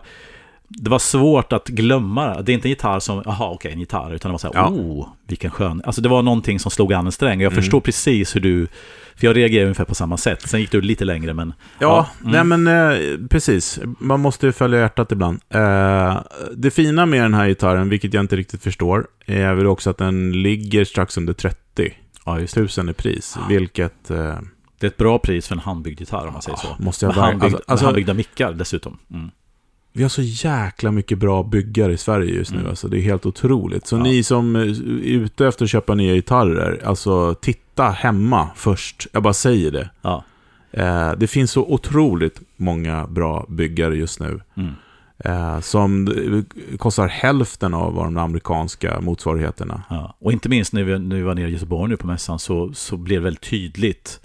det 0.68 0.90
var 0.90 0.98
svårt 0.98 1.52
att 1.52 1.68
glömma. 1.68 2.42
Det 2.42 2.52
är 2.52 2.54
inte 2.54 2.68
en 2.68 2.70
gitarr 2.70 3.00
som, 3.00 3.22
jaha 3.24 3.50
okej, 3.50 3.72
en 3.72 3.80
gitarr, 3.80 4.14
utan 4.14 4.28
det 4.28 4.32
var 4.32 4.38
så 4.38 4.46
här, 4.46 4.54
Ja. 4.54 4.68
oh, 4.68 5.08
vilken 5.26 5.50
skön. 5.50 5.82
Alltså 5.84 6.00
det 6.00 6.08
var 6.08 6.22
någonting 6.22 6.60
som 6.60 6.70
slog 6.70 6.92
an 6.92 7.06
en 7.06 7.12
sträng. 7.12 7.40
Jag 7.40 7.52
Mm. 7.52 7.62
förstår 7.62 7.80
precis 7.80 8.36
hur 8.36 8.40
du, 8.40 8.66
för 9.16 9.26
jag 9.26 9.36
reagerar 9.36 9.64
ungefär 9.64 9.84
på 9.84 9.94
samma 9.94 10.16
sätt. 10.16 10.42
Sen 10.48 10.60
gick 10.60 10.70
du 10.70 10.80
lite 10.80 11.04
längre, 11.04 11.34
men 11.34 11.52
Ja, 11.78 12.06
mm. 12.20 12.32
nej 12.32 12.44
men 12.58 12.66
eh, 12.92 13.28
precis. 13.30 13.80
Man 13.98 14.20
måste 14.20 14.46
ju 14.46 14.52
följa 14.52 14.78
hjärtat 14.80 15.12
ibland. 15.12 15.40
Eh, 15.48 16.18
det 16.56 16.70
fina 16.70 17.06
med 17.06 17.22
den 17.22 17.34
här 17.34 17.48
gitarren, 17.48 17.88
vilket 17.88 18.14
jag 18.14 18.20
inte 18.20 18.36
riktigt 18.36 18.62
förstår, 18.62 19.06
är 19.26 19.54
väl 19.54 19.66
också 19.66 19.90
att 19.90 19.98
den 19.98 20.42
ligger 20.42 20.84
strax 20.84 21.16
under 21.16 21.32
30 21.32 21.58
ja, 22.24 22.40
just. 22.40 22.56
000 22.56 22.90
i 22.90 22.92
pris. 22.92 23.36
Vilket... 23.48 24.10
Eh, 24.10 24.38
Det 24.80 24.86
är 24.86 24.88
ett 24.90 24.96
bra 24.96 25.18
pris 25.18 25.48
för 25.48 25.54
en 25.54 25.60
handbyggd 25.60 26.00
gitarr 26.00 26.26
om 26.26 26.32
man 26.32 26.42
säger 26.42 26.58
så. 26.58 26.76
måste 26.78 27.06
jag 27.06 27.16
Med, 27.16 27.24
handbyggd, 27.24 27.54
alltså, 27.66 27.86
handbyggda 27.86 28.14
mickar 28.14 28.52
dessutom. 28.52 28.98
Mm. 29.10 29.30
Vi 29.92 30.02
har 30.02 30.08
så 30.10 30.22
jäkla 30.22 30.90
mycket 30.90 31.18
bra 31.18 31.42
byggare 31.42 31.92
i 31.92 31.96
Sverige 31.96 32.34
just 32.34 32.50
nu. 32.50 32.58
Mm. 32.58 32.70
Alltså, 32.70 32.88
det 32.88 32.98
är 32.98 33.02
helt 33.02 33.26
otroligt. 33.26 33.86
Så 33.86 33.96
Ja. 33.96 34.02
ni 34.02 34.22
som 34.22 34.56
eh, 34.56 34.62
är 34.62 35.02
ute 35.04 35.46
efter 35.46 35.64
att 35.64 35.70
köpa 35.70 35.94
nya 35.94 36.14
gitarrer, 36.14 36.82
alltså 36.84 37.34
titta 37.34 37.84
hemma 37.88 38.48
först. 38.56 39.06
Jag 39.12 39.22
bara 39.22 39.32
säger 39.34 39.70
det. 39.70 39.90
Ja. 40.02 40.24
Eh, 40.70 41.12
det 41.12 41.26
finns 41.26 41.50
så 41.50 41.62
otroligt 41.66 42.40
många 42.56 43.06
bra 43.06 43.46
byggare 43.48 43.96
just 43.96 44.20
nu. 44.20 44.40
Mm. 44.56 44.72
Eh, 45.24 45.60
som 45.60 46.08
kostar 46.78 47.08
hälften 47.08 47.74
av 47.74 47.94
vad 47.94 48.04
de 48.06 48.16
amerikanska 48.16 49.00
motsvarigheterna. 49.00 49.82
Ja. 49.90 50.16
Och 50.18 50.32
inte 50.32 50.48
minst 50.48 50.72
när 50.72 50.82
vi, 50.84 50.98
när 50.98 51.16
vi 51.16 51.22
var 51.22 51.34
nere 51.34 51.48
i 51.48 51.52
Göteborg 51.52 51.90
nu 51.90 51.96
på 51.96 52.06
mässan 52.06 52.38
så, 52.38 52.72
så 52.72 52.96
blev 52.96 53.20
det 53.20 53.24
väldigt 53.24 53.50
tydligt. 53.50 54.20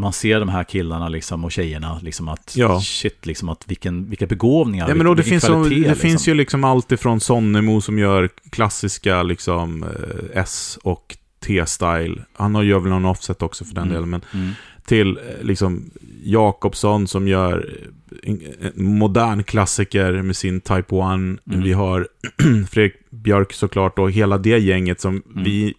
Man 0.00 0.12
ser 0.12 0.40
de 0.40 0.48
här 0.48 0.64
killarna 0.64 1.08
liksom, 1.08 1.44
och 1.44 1.52
tjejerna, 1.52 2.00
liksom 2.02 2.28
att 2.28 2.52
Ja. 2.56 2.80
shit, 2.80 3.26
liksom 3.26 3.48
att 3.48 3.64
vilken, 3.66 4.10
vilka 4.10 4.26
begåvningar, 4.26 4.88
Ja, 4.88 4.94
men 4.94 5.06
det 5.06 5.14
vilken 5.14 5.30
finns, 5.30 5.42
så, 5.44 5.52
kvalitet, 5.52 5.74
det 5.74 5.80
liksom. 5.80 5.96
finns 5.96 6.28
ju 6.28 6.34
liksom 6.34 6.64
allt 6.64 6.92
ifrån 6.92 7.20
Sonnemo 7.20 7.80
som 7.80 7.98
gör 7.98 8.28
klassiska 8.50 9.22
liksom, 9.22 9.82
eh, 9.82 10.40
S 10.40 10.78
och 10.82 11.16
T-style. 11.46 12.22
Han 12.32 12.54
har- 12.54 12.62
gör 12.62 12.78
väl 12.78 12.90
någon 12.90 13.04
offset 13.04 13.42
också 13.42 13.64
för 13.64 13.74
den 13.74 13.82
Mm. 13.84 13.94
delen. 13.94 14.10
Men 14.10 14.20
Mm. 14.34 14.50
Till 14.90 15.16
eh, 15.16 15.44
liksom 15.44 15.90
Jakobsson 16.22 17.06
som 17.06 17.28
gör 17.28 17.78
en, 18.22 18.40
en 18.60 18.84
modern 18.84 19.42
klassiker 19.42 20.22
med 20.22 20.36
sin 20.36 20.60
Type 20.60 20.78
1. 20.80 20.86
Mm. 20.90 21.38
Vi 21.46 21.72
har 21.72 22.08
Fredrik 22.70 22.94
Björk 23.10 23.52
såklart 23.52 23.98
och 23.98 24.10
hela 24.10 24.38
det 24.38 24.58
gänget 24.58 25.00
som 25.00 25.22
Mm. 25.30 25.44
vi 25.44 25.74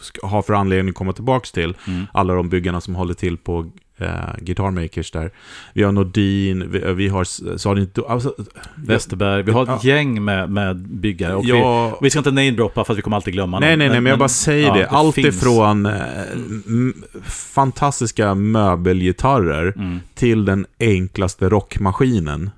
ska 0.00 0.26
ha 0.26 0.42
för 0.42 0.54
anledning 0.54 0.88
att 0.88 0.94
komma 0.94 1.12
tillbaka 1.12 1.46
till. 1.54 1.76
Mm. 1.86 2.06
Alla 2.12 2.34
de 2.34 2.48
byggarna 2.48 2.80
som 2.80 2.94
håller 2.94 3.14
till 3.14 3.36
på 3.36 3.70
eh, 3.98 4.08
Guitar 4.38 4.70
Makers 4.70 5.10
där. 5.10 5.30
Vi 5.72 5.82
har 5.82 5.92
Nordin, 5.92 6.70
vi, 6.70 6.92
vi 6.92 7.08
har 7.08 7.24
Sadin... 7.58 7.90
Alltså, 8.08 8.34
Westerberg, 8.74 9.42
vi 9.42 9.52
har 9.52 9.62
ett 9.62 9.68
Ja. 9.68 9.80
gäng 9.94 10.24
med, 10.24 10.50
med 10.50 10.76
byggare. 10.76 11.34
Och 11.34 11.44
vi, 11.44 11.48
ja, 11.48 11.98
vi 12.02 12.10
ska 12.10 12.18
inte 12.18 12.30
namedroppa 12.30 12.84
för 12.84 12.92
att 12.92 12.98
vi 12.98 13.02
kommer 13.02 13.16
alltid 13.16 13.34
glömma 13.34 13.58
Nej, 13.60 13.70
någon. 13.70 13.78
nej, 13.78 13.88
nej, 13.88 14.00
men 14.00 14.10
jag 14.10 14.18
bara 14.18 14.28
säger 14.28 14.66
ja, 14.68 14.74
det. 14.74 14.86
Allt 14.88 15.14
finns. 15.14 15.36
ifrån 15.36 15.86
eh, 15.86 15.92
fantastiska 17.24 18.34
möbelgitarrer 18.34 19.72
Mm. 19.76 19.98
till 20.14 20.44
den 20.44 20.66
enklaste 20.80 21.48
rockmaskinen. 21.48 22.50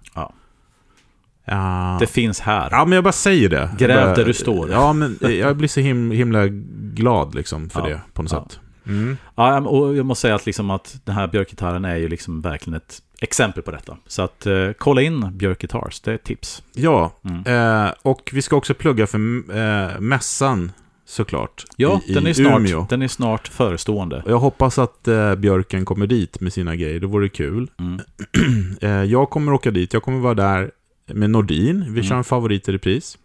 Det 2.01 2.07
finns 2.07 2.41
här. 2.41 2.69
Ja, 2.71 2.85
men 2.85 2.93
jag 2.95 3.05
bara 3.05 3.13
säger 3.13 3.49
det. 3.49 3.71
Gräv 3.79 4.17
där 4.17 4.25
du 4.25 4.33
står. 4.35 4.71
Ja, 4.71 4.93
men 4.93 5.19
jag 5.21 5.57
blir 5.57 5.69
så 5.69 5.81
him 5.81 6.11
himla 6.11 6.47
glad 6.95 7.35
liksom 7.35 7.71
för 7.71 7.81
Ja. 7.81 7.87
det 7.89 8.01
på 8.13 8.23
något 8.23 8.33
Ja. 8.33 8.45
sätt. 8.49 8.61
Mm. 8.91 9.17
Ja, 9.35 9.61
och 9.61 9.97
jag 9.97 10.07
måste 10.07 10.21
säga 10.23 10.35
att, 10.35 10.47
liksom 10.47 10.71
att 10.71 11.01
den 11.05 11.15
här 11.15 11.27
Björk-gitarren 11.29 11.85
är 11.85 11.97
ju 11.97 12.09
liksom 12.09 12.41
verkligen 12.41 12.77
ett 12.77 13.03
exempel 13.21 13.63
på 13.63 13.71
detta. 13.71 13.97
Så 14.07 14.23
att 14.23 14.47
eh, 14.47 14.71
kolla 14.79 15.03
in 15.03 15.37
Björk 15.39 15.59
Guitars, 15.61 16.01
det 16.01 16.11
är 16.11 16.15
ett 16.15 16.25
tips. 16.25 16.63
Ja, 16.75 17.13
Mm. 17.25 17.85
eh, 17.87 17.93
och 18.03 18.31
vi 18.35 18.43
ska 18.43 18.57
också 18.57 18.75
plugga 18.75 19.07
för 19.07 19.19
eh, 19.57 20.01
mässan 20.01 20.73
såklart. 21.07 21.65
Ja, 21.77 22.01
i, 22.07 22.15
den, 22.15 22.27
är 22.27 22.33
snart, 22.33 22.59
Umeå. 22.61 22.87
den 22.91 23.03
är 23.03 23.09
snart 23.09 23.49
förestående. 23.49 24.23
Jag 24.27 24.39
hoppas 24.39 24.79
att 24.79 25.09
eh, 25.09 25.35
Björken 25.35 25.85
kommer 25.85 26.07
dit 26.07 26.41
med 26.41 26.53
sina 26.53 26.77
grejer, 26.77 27.01
det 27.01 27.07
vore 27.07 27.29
kul. 27.29 27.71
Mm. 27.79 28.01
Eh, 28.81 28.91
jag 28.91 29.31
kommer 29.31 29.53
åka 29.53 29.71
dit, 29.71 29.93
jag 29.95 30.03
kommer 30.03 30.19
vara 30.21 30.35
där 30.35 30.71
med 31.07 31.31
Nordin. 31.31 31.81
Vi 31.83 31.89
Mm. 31.91 32.03
kör 32.03 32.17
en 32.17 32.25
favorit 32.25 32.69
i 32.69 32.73
repris. 32.73 33.19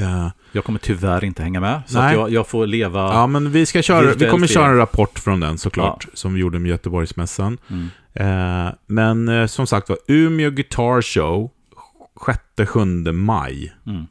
Eh, 0.00 0.28
Jag 0.52 0.64
kommer 0.64 0.78
tyvärr 0.78 1.24
inte 1.24 1.42
hänga 1.42 1.60
med, 1.60 1.82
så 1.86 1.98
Nej. 1.98 2.06
att 2.08 2.12
jag, 2.20 2.30
jag 2.30 2.46
får 2.46 2.66
leva... 2.66 2.98
ja, 3.00 3.26
men 3.26 3.50
vi 3.52 3.66
ska 3.66 3.82
köra, 3.82 4.14
vi 4.14 4.26
kommer 4.28 4.46
köra 4.46 4.66
en 4.66 4.76
rapport 4.76 5.18
från 5.18 5.40
den 5.40 5.58
såklart, 5.58 6.06
som 6.14 6.34
vi 6.34 6.40
gjorde 6.40 6.58
med 6.58 6.68
Göteborgsmässan. 6.70 7.58
Mm. 7.70 7.88
Eh, 8.14 8.72
men 8.86 9.28
eh, 9.28 9.46
som 9.46 9.66
sagt 9.66 9.88
var, 9.88 9.98
Umeå 10.08 10.50
Guitar 10.50 11.02
Show 11.02 11.50
6-7 12.56 13.12
maj 13.12 13.72
Mm. 13.86 14.06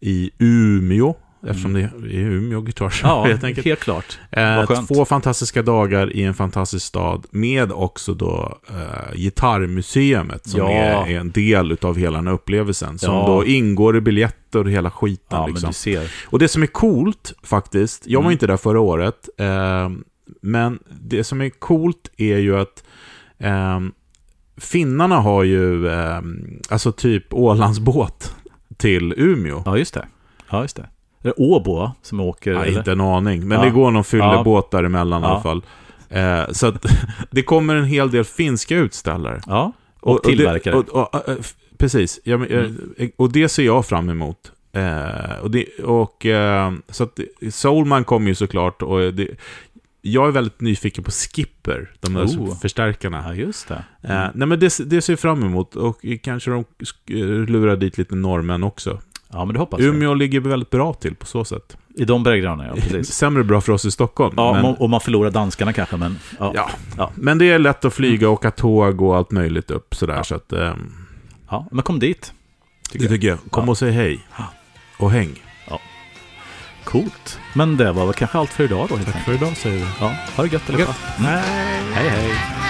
i 0.00 0.30
Umeå. 0.38 1.14
Eftersom 1.46 1.72
det 1.72 1.80
är 1.80 1.92
Umeå 2.14 2.60
Guitar 2.60 2.90
Show 2.90 3.10
Ja, 3.10 3.24
helt 3.26 3.44
enkelt. 3.44 3.64
helt 3.66 3.80
klart. 3.80 4.18
Eh, 4.30 4.84
två 4.86 5.04
fantastiska 5.04 5.62
dagar 5.62 6.12
i 6.16 6.22
en 6.22 6.34
fantastisk 6.34 6.86
stad 6.86 7.26
med 7.30 7.72
också 7.72 8.14
då 8.14 8.58
eh, 8.70 9.14
Gitarrmuseet 9.16 10.46
som 10.48 10.60
Ja. 10.60 10.70
är, 10.70 11.06
är 11.12 11.20
en 11.20 11.30
del 11.30 11.76
av 11.82 11.96
hela 11.98 12.16
den 12.18 12.26
här 12.26 12.34
upplevelsen. 12.34 12.98
Som 12.98 13.14
Ja. 13.14 13.26
då 13.26 13.46
ingår 13.46 13.96
i 13.96 14.00
biljetter 14.00 14.58
och 14.64 14.70
hela 14.70 14.90
skiten. 14.90 15.24
Ja, 15.30 15.40
men 15.40 15.50
liksom. 15.50 15.68
du 15.68 15.74
ser. 15.74 16.10
Och 16.26 16.38
det 16.38 16.48
som 16.48 16.62
är 16.62 16.66
coolt 16.66 17.32
faktiskt, 17.42 18.06
jag 18.06 18.18
var 18.20 18.24
Mm. 18.24 18.32
inte 18.32 18.46
där 18.46 18.56
förra 18.56 18.80
året, 18.80 19.28
eh, 19.38 19.90
men 20.42 20.78
det 21.00 21.24
som 21.24 21.40
är 21.40 21.50
coolt 21.50 22.10
är 22.16 22.38
ju 22.38 22.58
att 22.58 22.84
eh, 23.38 23.80
finnarna 24.56 25.16
har 25.16 25.42
ju 25.44 25.88
eh, 25.88 26.20
alltså 26.70 26.92
typ 26.92 27.34
Ålandsbåt 27.34 28.34
till 28.76 29.14
Umeå. 29.16 29.62
Ja, 29.66 29.78
just 29.78 29.94
det. 29.94 30.06
Ja, 30.50 30.62
just 30.62 30.76
det. 30.76 30.88
Är 31.22 31.28
det 31.28 31.32
Åbo 31.36 31.90
som 32.02 32.20
åker? 32.20 32.52
Ja, 32.52 32.66
inte 32.66 32.92
en 32.92 33.00
aning, 33.00 33.48
men 33.48 33.58
Ja. 33.58 33.64
det 33.64 33.70
går 33.70 33.90
någon 33.90 34.04
fyllebåt 34.04 34.70
däremellan 34.70 35.22
i 35.22 35.26
Ja. 35.26 35.30
alla 35.30 35.40
fall. 35.42 35.62
Eh, 36.08 36.52
så 36.52 36.66
att 36.66 36.86
det 37.30 37.42
kommer 37.42 37.76
en 37.76 37.84
hel 37.84 38.10
del 38.10 38.24
finska 38.24 38.76
utställare. 38.76 39.40
Ja, 39.46 39.72
och, 40.00 40.22
tillverkare. 40.22 40.74
Det, 40.74 40.78
och, 40.78 40.88
och, 40.88 41.14
och, 41.14 41.36
f- 41.40 41.54
precis, 41.78 42.20
jag, 42.24 42.40
men, 42.40 42.48
Mm. 42.48 42.94
eh, 42.98 43.08
och 43.16 43.32
det 43.32 43.48
ser 43.48 43.62
jag 43.62 43.86
fram 43.86 44.08
emot. 44.10 44.52
Eh, 44.72 45.38
och 45.42 45.50
det, 45.50 45.66
och, 45.84 46.26
eh, 46.26 46.72
så 46.88 47.04
att 47.04 47.18
Soulman 47.50 48.04
kommer 48.04 48.28
ju 48.28 48.34
såklart 48.34 48.82
och 48.82 49.14
det, 49.14 49.28
jag 50.02 50.28
är 50.28 50.32
väldigt 50.32 50.60
nyfiken 50.60 51.04
på 51.04 51.10
Skipper, 51.10 51.90
de 52.00 52.14
där 52.14 52.24
Oh. 52.24 52.58
förstärkarna. 52.60 53.24
ja, 53.26 53.34
just 53.34 53.68
det. 53.68 53.84
Eh, 54.02 54.26
nej 54.34 54.48
men 54.48 54.60
det, 54.60 54.78
det 54.90 55.02
ser 55.02 55.12
jag 55.12 55.20
fram 55.20 55.42
emot 55.42 55.76
och 55.76 56.04
kanske 56.22 56.50
de 56.50 56.64
lurar 57.48 57.76
dit 57.76 57.98
lite 57.98 58.14
norrmän 58.14 58.62
också. 58.62 59.00
Ja, 59.32 59.44
men 59.44 59.52
det 59.54 59.58
hoppas 59.60 59.80
jag. 59.80 59.88
Umeå 59.94 60.14
ligger 60.14 60.40
väldigt 60.40 60.70
bra 60.70 60.92
till 60.94 61.14
på 61.14 61.26
så 61.26 61.44
sätt. 61.44 61.76
I 61.94 62.04
de 62.04 62.22
breddgraderna, 62.22 62.66
ja, 62.66 62.74
precis. 62.74 63.12
Sämre 63.12 63.44
bra 63.44 63.60
för 63.60 63.72
oss 63.72 63.84
i 63.84 63.90
Stockholm. 63.90 64.34
Ja, 64.36 64.52
men, 64.52 64.64
och 64.64 64.90
man 64.90 65.00
förlorar 65.00 65.30
danskarna 65.30 65.72
kanske, 65.72 65.96
men... 65.96 66.18
Ja, 66.38 66.52
Ja. 66.54 66.70
Ja. 66.96 67.10
men 67.14 67.38
det 67.38 67.50
är 67.50 67.58
lätt 67.58 67.84
att 67.84 67.94
flyga, 67.94 68.28
åka 68.28 68.50
tåg 68.50 69.02
och 69.02 69.16
allt 69.16 69.30
möjligt 69.30 69.70
upp 69.70 69.94
sådär. 69.94 70.14
Ja. 70.16 70.24
Så 70.24 70.34
att, 70.34 70.52
ehm, 70.52 70.92
ja 71.50 71.66
men 71.70 71.82
kom 71.82 71.98
dit. 71.98 72.32
det 72.92 73.08
tycker 73.08 73.28
jag. 73.28 73.38
Kom 73.50 73.64
Ja. 73.64 73.70
och 73.70 73.78
säg 73.78 73.90
hej. 73.92 74.20
Ja. 74.38 74.44
Och 74.98 75.10
häng. 75.10 75.42
Coolt. 76.84 77.38
Men 77.54 77.76
det 77.76 77.92
var 77.92 78.04
väl 78.06 78.14
kanske 78.14 78.38
allt 78.38 78.50
för 78.50 78.64
idag 78.64 78.86
då, 78.88 78.96
helt 78.96 79.08
enkelt. 79.08 79.24
för 79.24 79.34
idag 79.34 79.56
säger 79.56 79.76
vi. 79.76 79.86
Ja, 80.00 80.12
ha 80.36 80.44
det 80.44 80.52
gött 80.52 80.70
allihopa. 80.70 80.94
Mm. 81.18 81.30
Hej, 81.30 82.08
hej. 82.08 82.10
Hej 82.10 82.61